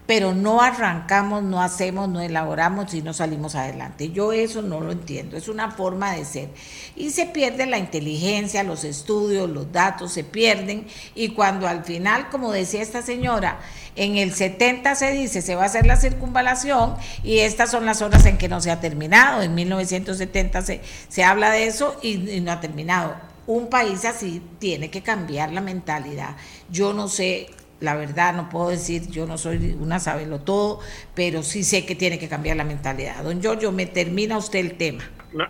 pero 0.07 0.34
no 0.34 0.61
arrancamos, 0.61 1.43
no 1.43 1.61
hacemos, 1.61 2.07
no 2.07 2.21
elaboramos 2.21 2.93
y 2.93 3.01
no 3.01 3.13
salimos 3.13 3.55
adelante. 3.55 4.09
Yo 4.09 4.31
eso 4.31 4.61
no 4.61 4.79
lo 4.79 4.93
entiendo, 4.93 5.35
es 5.35 5.49
una 5.49 5.71
forma 5.71 6.15
de 6.15 6.23
ser. 6.23 6.49
Y 6.95 7.09
se 7.09 7.25
pierde 7.25 7.65
la 7.65 7.77
inteligencia, 7.77 8.63
los 8.63 8.85
estudios, 8.85 9.49
los 9.49 9.71
datos 9.73 10.13
se 10.13 10.23
pierden 10.23 10.88
y 11.13 11.29
cuando 11.29 11.67
al 11.67 11.84
final, 11.84 12.29
como 12.29 12.53
decía 12.53 12.81
esta 12.81 13.01
señora, 13.01 13.59
en 13.97 14.17
el 14.17 14.34
70 14.34 14.95
se 14.95 15.11
dice 15.11 15.41
se 15.41 15.55
va 15.55 15.63
a 15.63 15.65
hacer 15.65 15.85
la 15.85 15.97
circunvalación 15.97 16.95
y 17.23 17.39
estas 17.39 17.71
son 17.71 17.85
las 17.85 18.01
horas 18.01 18.25
en 18.25 18.38
que 18.38 18.47
no 18.47 18.61
se 18.61 18.71
ha 18.71 18.79
terminado. 18.79 19.41
En 19.41 19.53
1970 19.55 20.61
se, 20.61 20.81
se 21.09 21.23
habla 21.25 21.51
de 21.51 21.67
eso 21.67 21.97
y, 22.01 22.29
y 22.31 22.39
no 22.39 22.53
ha 22.53 22.61
terminado. 22.61 23.15
Un 23.45 23.69
país 23.69 24.05
así 24.05 24.41
tiene 24.59 24.89
que 24.89 25.01
cambiar 25.01 25.51
la 25.51 25.61
mentalidad. 25.61 26.38
Yo 26.69 26.93
no 26.93 27.09
sé 27.09 27.49
la 27.80 27.95
verdad 27.95 28.36
no 28.36 28.49
puedo 28.49 28.70
decir, 28.70 29.08
yo 29.10 29.26
no 29.26 29.38
soy 29.38 29.78
una 29.80 29.99
sabelo 29.99 30.40
todo, 30.41 30.80
pero 31.16 31.44
sí 31.44 31.64
sé 31.64 31.86
que 31.86 31.95
tiene 31.95 32.20
que 32.20 32.28
cambiar 32.28 32.58
la 32.58 32.64
mentalidad. 32.64 33.24
Don 33.24 33.41
Giorgio, 33.41 33.72
me 33.72 33.86
termina 33.86 34.38
usted 34.38 34.60
el 34.60 34.78
tema. 34.78 35.04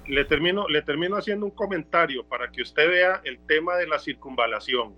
le 0.08 0.26
termino, 0.26 0.68
le 0.68 0.82
termino 0.82 1.16
haciendo 1.18 1.46
un 1.46 1.52
comentario 1.52 2.26
para 2.26 2.52
que 2.52 2.62
usted 2.62 2.90
vea 2.90 3.22
el 3.24 3.40
tema 3.48 3.76
de 3.76 3.88
la 3.88 4.00
circunvalación. 4.00 4.96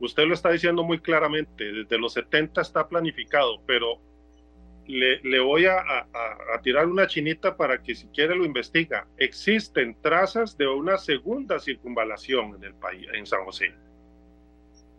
Usted 0.00 0.24
lo 0.26 0.34
está 0.34 0.50
diciendo 0.50 0.84
muy 0.84 0.98
claramente, 0.98 1.64
desde 1.64 1.98
los 1.98 2.12
70 2.12 2.60
está 2.60 2.88
planificado, 2.88 3.62
pero 3.66 4.00
le, 4.86 5.40
voy 5.40 5.64
a, 5.66 5.78
a, 5.78 6.60
tirar 6.62 6.86
una 6.86 7.06
chinita 7.06 7.56
para 7.56 7.82
que 7.82 7.94
si 7.94 8.06
quiere 8.08 8.34
lo 8.36 8.44
investiga. 8.44 9.06
Existen 9.16 9.96
trazas 10.02 10.58
de 10.58 10.66
una 10.68 10.98
segunda 10.98 11.58
circunvalación 11.58 12.56
en 12.56 12.64
el 12.64 12.74
país, 12.74 13.06
en 13.14 13.24
San 13.24 13.44
José 13.44 13.72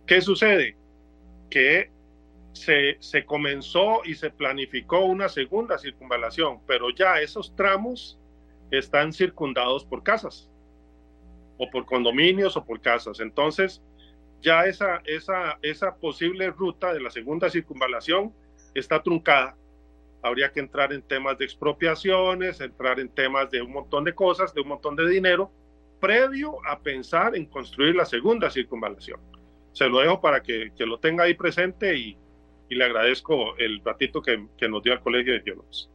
¿Qué 0.06 0.22
sucede? 0.22 0.78
Que 1.56 1.90
se, 2.52 2.98
se, 3.00 3.24
comenzó 3.24 4.04
y 4.04 4.16
se 4.16 4.30
planificó 4.30 5.06
una 5.06 5.30
segunda 5.30 5.78
circunvalación, 5.78 6.60
pero 6.68 6.90
ya 6.90 7.22
esos 7.22 7.56
tramos 7.56 8.20
están 8.72 9.14
circundados 9.14 9.86
por 9.86 10.04
casas, 10.04 10.50
o 11.58 11.70
por 11.72 11.86
condominios 11.86 12.58
o 12.58 12.66
por 12.66 12.82
casas. 12.82 13.22
Entonces, 13.22 13.82
ya 14.42 14.66
esa, 14.66 15.02
esa, 15.06 15.58
esa 15.62 15.96
posible 15.96 16.50
ruta 16.50 16.94
de 16.94 17.00
la 17.00 17.10
segunda 17.10 17.50
circunvalación 17.50 18.34
está 18.74 19.02
truncada. 19.02 19.56
Habría 20.24 20.52
que 20.52 20.60
entrar 20.60 20.92
en 20.92 21.04
temas 21.04 21.38
de 21.38 21.46
expropiaciones, 21.46 22.60
entrar 22.60 23.00
en 23.00 23.08
temas 23.08 23.50
de 23.50 23.62
un 23.62 23.72
montón 23.72 24.04
de 24.04 24.14
cosas, 24.14 24.54
de 24.54 24.60
un 24.60 24.68
montón 24.68 24.98
de 24.98 25.08
dinero, 25.08 25.54
previo 26.02 26.58
a 26.68 26.82
pensar 26.82 27.34
en 27.34 27.46
construir 27.46 27.96
la 27.96 28.04
segunda 28.04 28.50
circunvalación. 28.50 29.35
Se 29.76 29.88
lo 29.90 30.00
dejo 30.00 30.22
para 30.22 30.42
que, 30.42 30.72
que 30.76 30.86
lo 30.86 30.98
tenga 30.98 31.26
ahí 31.26 31.34
presente 31.34 31.96
y, 31.96 32.18
y, 32.70 32.76
le 32.76 32.86
agradezco 32.86 33.58
el 33.58 33.82
ratito 33.84 34.22
que, 34.22 34.48
que 34.58 34.70
nos 34.70 34.82
dio 34.82 34.94
al 34.94 35.02
Colegio 35.02 35.34
de 35.34 35.42
Geólogos. 35.42 35.90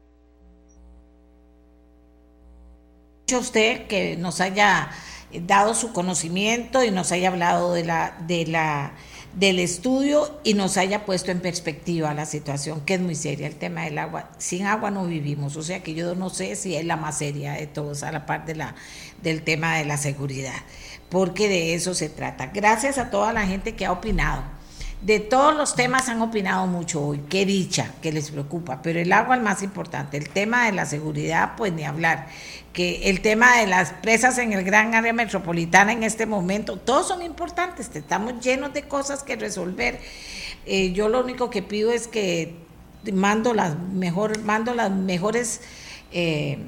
usted 3.39 3.87
que 3.87 4.17
nos 4.17 4.41
haya 4.41 4.91
dado 5.33 5.75
su 5.75 5.93
conocimiento 5.93 6.83
y 6.83 6.91
nos 6.91 7.13
haya 7.13 7.29
hablado 7.29 7.73
de 7.73 7.85
la, 7.85 8.17
de 8.27 8.47
la, 8.47 8.95
del 9.35 9.61
estudio 9.61 10.41
y 10.43 10.55
nos 10.55 10.77
haya 10.77 11.07
puesto 11.07 11.31
en 11.31 11.41
perspectiva 11.41 12.13
la 12.15 12.27
situación, 12.27 12.81
que 12.81 12.95
es 12.95 13.01
muy 13.01 13.15
seria, 13.15 13.47
el 13.47 13.55
tema 13.55 13.85
del 13.85 13.99
agua. 13.99 14.31
Sin 14.39 14.67
agua 14.67 14.91
no 14.91 15.07
vivimos, 15.07 15.57
o 15.57 15.63
sea 15.63 15.83
que 15.83 15.95
yo 15.95 16.15
no 16.17 16.31
sé 16.31 16.57
si 16.57 16.75
es 16.75 16.85
la 16.85 16.97
más 16.97 17.19
seria 17.19 17.53
de 17.53 17.69
todos, 17.69 18.03
a 18.03 18.11
la 18.11 18.27
par 18.27 18.45
de 18.45 18.57
la, 18.57 18.75
del 19.23 19.43
tema 19.43 19.77
de 19.77 19.85
la 19.85 19.97
seguridad, 19.97 20.57
porque 21.11 21.49
de 21.49 21.75
eso 21.75 21.95
se 21.95 22.09
trata. 22.09 22.47
Gracias 22.47 22.99
a 22.99 23.11
toda 23.11 23.33
la 23.33 23.47
gente 23.47 23.75
que 23.75 23.87
ha 23.87 23.93
opinado. 23.93 24.43
De 25.03 25.19
todos 25.19 25.57
los 25.57 25.75
temas 25.75 26.11
han 26.11 26.21
opinado 26.21 26.67
mucho 26.67 27.03
hoy, 27.03 27.23
qué 27.31 27.47
dicha 27.47 27.95
que 28.03 28.13
les 28.13 28.31
preocupa, 28.31 28.83
pero 28.83 29.01
el 29.01 29.11
agua 29.15 29.37
es 29.37 29.43
más 29.43 29.63
importante, 29.63 30.19
el 30.19 30.29
tema 30.29 30.67
de 30.67 30.73
la 30.73 30.85
seguridad, 30.85 31.53
pues 31.57 31.73
ni 31.73 31.85
hablar 31.85 32.27
que 32.75 33.09
el 33.09 33.23
tema 33.23 33.57
de 33.59 33.67
las 33.67 33.95
presas 33.95 34.37
en 34.37 34.53
el 34.53 34.63
gran 34.63 34.95
área 34.95 35.15
metropolitana 35.15 35.93
en 35.93 36.03
este 36.03 36.27
momento, 36.27 36.77
todos 36.77 37.09
son 37.09 37.23
importantes, 37.23 37.91
estamos 37.95 38.41
llenos 38.45 38.75
de 38.75 38.83
cosas 38.83 39.23
que 39.23 39.37
resolver. 39.37 40.01
Eh, 40.67 40.93
yo 40.93 41.09
lo 41.09 41.25
único 41.25 41.49
que 41.49 41.63
pido 41.63 41.91
es 41.93 42.07
que 42.07 42.57
mando 43.11 43.55
las, 43.55 43.79
mejor, 43.79 44.43
mando 44.43 44.75
las 44.75 44.91
mejores... 44.91 45.63
Eh, 46.13 46.59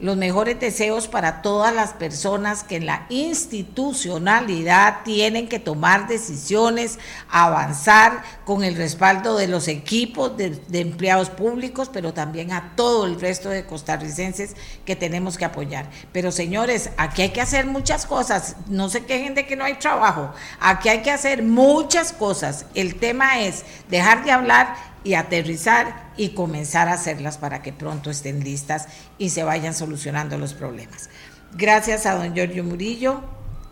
los 0.00 0.16
mejores 0.16 0.58
deseos 0.58 1.06
para 1.06 1.42
todas 1.42 1.74
las 1.74 1.92
personas 1.92 2.64
que 2.64 2.76
en 2.76 2.86
la 2.86 3.06
institucionalidad 3.08 5.02
tienen 5.04 5.48
que 5.48 5.58
tomar 5.58 6.08
decisiones, 6.08 6.98
avanzar 7.30 8.22
con 8.44 8.64
el 8.64 8.74
respaldo 8.74 9.36
de 9.36 9.48
los 9.48 9.68
equipos 9.68 10.36
de, 10.36 10.60
empleados 10.72 11.30
públicos, 11.30 11.90
pero 11.92 12.12
también 12.12 12.52
a 12.52 12.72
todo 12.74 13.06
el 13.06 13.20
resto 13.20 13.48
de 13.48 13.64
costarricenses 13.64 14.56
que 14.84 14.96
tenemos 14.96 15.38
que 15.38 15.44
apoyar. 15.44 15.88
Pero 16.12 16.32
señores, 16.32 16.90
aquí 16.96 17.22
hay 17.22 17.30
que 17.30 17.40
hacer 17.40 17.66
muchas 17.66 18.06
cosas, 18.06 18.56
no 18.68 18.88
se 18.88 19.04
quejen 19.04 19.34
de 19.34 19.46
que 19.46 19.56
no 19.56 19.64
hay 19.64 19.74
trabajo, 19.74 20.32
aquí 20.58 20.88
hay 20.88 21.02
que 21.02 21.10
hacer 21.10 21.42
muchas 21.42 22.12
cosas. 22.12 22.66
El 22.74 22.96
tema 22.96 23.40
es 23.40 23.64
dejar 23.88 24.24
de 24.24 24.32
hablar 24.32 24.91
y 25.04 25.14
aterrizar 25.14 26.12
y 26.16 26.30
comenzar 26.30 26.88
a 26.88 26.94
hacerlas 26.94 27.38
para 27.38 27.62
que 27.62 27.72
pronto 27.72 28.10
estén 28.10 28.44
listas 28.44 28.88
y 29.18 29.30
se 29.30 29.44
vayan 29.44 29.74
solucionando 29.74 30.38
los 30.38 30.54
problemas. 30.54 31.10
Gracias 31.54 32.06
a 32.06 32.14
don 32.14 32.34
Giorgio 32.34 32.64
Murillo, 32.64 33.20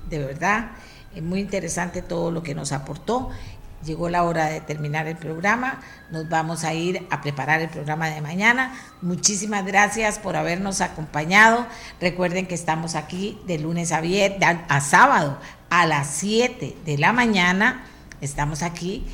de 0.09 0.19
verdad, 0.19 0.73
es 1.15 1.23
muy 1.23 1.41
interesante 1.41 2.03
todo 2.03 2.31
lo 2.31 2.43
que 2.43 2.55
nos 2.55 2.73
aportó. 2.73 3.31
Llegó 3.85 4.11
la 4.11 4.25
hora 4.25 4.47
de 4.47 4.61
terminar 4.61 5.07
el 5.07 5.17
programa, 5.17 5.81
nos 6.11 6.29
vamos 6.29 6.65
a 6.65 6.75
ir 6.75 7.07
a 7.11 7.23
preparar 7.23 7.63
el 7.63 7.71
programa 7.71 8.09
de 8.09 8.21
mañana. 8.21 8.75
Muchísimas 9.01 9.65
gracias 9.65 10.19
por 10.19 10.37
habernos 10.37 10.83
acompañado. 10.83 11.67
Recuerden 11.99 12.47
que 12.47 12.55
estamos 12.55 12.95
aquí 12.95 13.41
de 13.47 13.59
lunes 13.59 13.93
a, 13.93 14.03
viernes, 14.03 14.47
a 14.69 14.81
sábado 14.83 15.39
a 15.71 15.87
las 15.87 16.09
7 16.11 16.77
de 16.85 16.99
la 16.99 17.15
mañana. 17.15 17.87
Estamos 18.21 18.63
aquí 18.63 19.07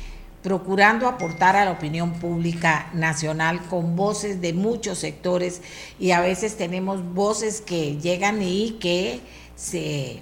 procurando 0.47 1.09
aportar 1.09 1.57
a 1.57 1.65
la 1.65 1.71
opinión 1.71 2.13
pública 2.13 2.89
nacional 2.93 3.59
con 3.69 3.97
voces 3.97 4.39
de 4.39 4.53
muchos 4.53 4.99
sectores 4.99 5.61
y 5.99 6.11
a 6.11 6.21
veces 6.21 6.55
tenemos 6.55 7.03
voces 7.13 7.59
que 7.59 7.97
llegan 7.97 8.41
y 8.41 8.77
que 8.79 9.19
se, 9.57 10.21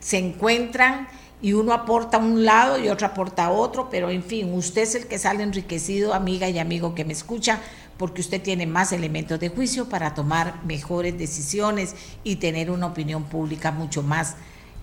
se 0.00 0.18
encuentran 0.18 1.06
y 1.40 1.52
uno 1.52 1.72
aporta 1.72 2.16
a 2.16 2.20
un 2.20 2.44
lado 2.44 2.76
y 2.76 2.88
otro 2.88 3.06
aporta 3.06 3.44
a 3.44 3.50
otro, 3.52 3.88
pero 3.88 4.10
en 4.10 4.24
fin, 4.24 4.52
usted 4.52 4.82
es 4.82 4.96
el 4.96 5.06
que 5.06 5.16
sale 5.16 5.44
enriquecido, 5.44 6.12
amiga 6.12 6.48
y 6.48 6.58
amigo 6.58 6.96
que 6.96 7.04
me 7.04 7.12
escucha, 7.12 7.60
porque 7.98 8.22
usted 8.22 8.42
tiene 8.42 8.66
más 8.66 8.90
elementos 8.90 9.38
de 9.38 9.50
juicio 9.50 9.88
para 9.88 10.12
tomar 10.12 10.64
mejores 10.64 11.16
decisiones 11.16 11.94
y 12.24 12.36
tener 12.36 12.68
una 12.68 12.88
opinión 12.88 13.22
pública 13.22 13.70
mucho 13.70 14.02
más 14.02 14.34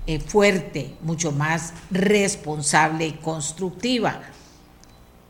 eh, 0.08 0.22
fuerte, 0.22 0.94
mucho 1.02 1.34
más 1.34 1.74
responsable 1.92 3.08
y 3.08 3.12
constructiva 3.12 4.22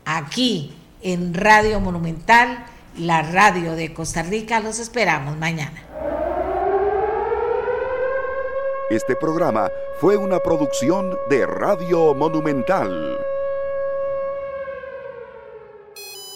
aquí 0.04 0.74
en 1.02 1.34
Radio 1.34 1.80
Monumental, 1.80 2.66
la 2.96 3.22
radio 3.22 3.74
de 3.74 3.92
Costa 3.92 4.22
Rica. 4.22 4.60
Los 4.60 4.78
esperamos 4.78 5.36
mañana. 5.36 5.82
Este 8.90 9.16
programa 9.16 9.70
fue 10.00 10.16
una 10.16 10.38
producción 10.40 11.16
de 11.30 11.46
Radio 11.46 12.14
Monumental. 12.14 13.18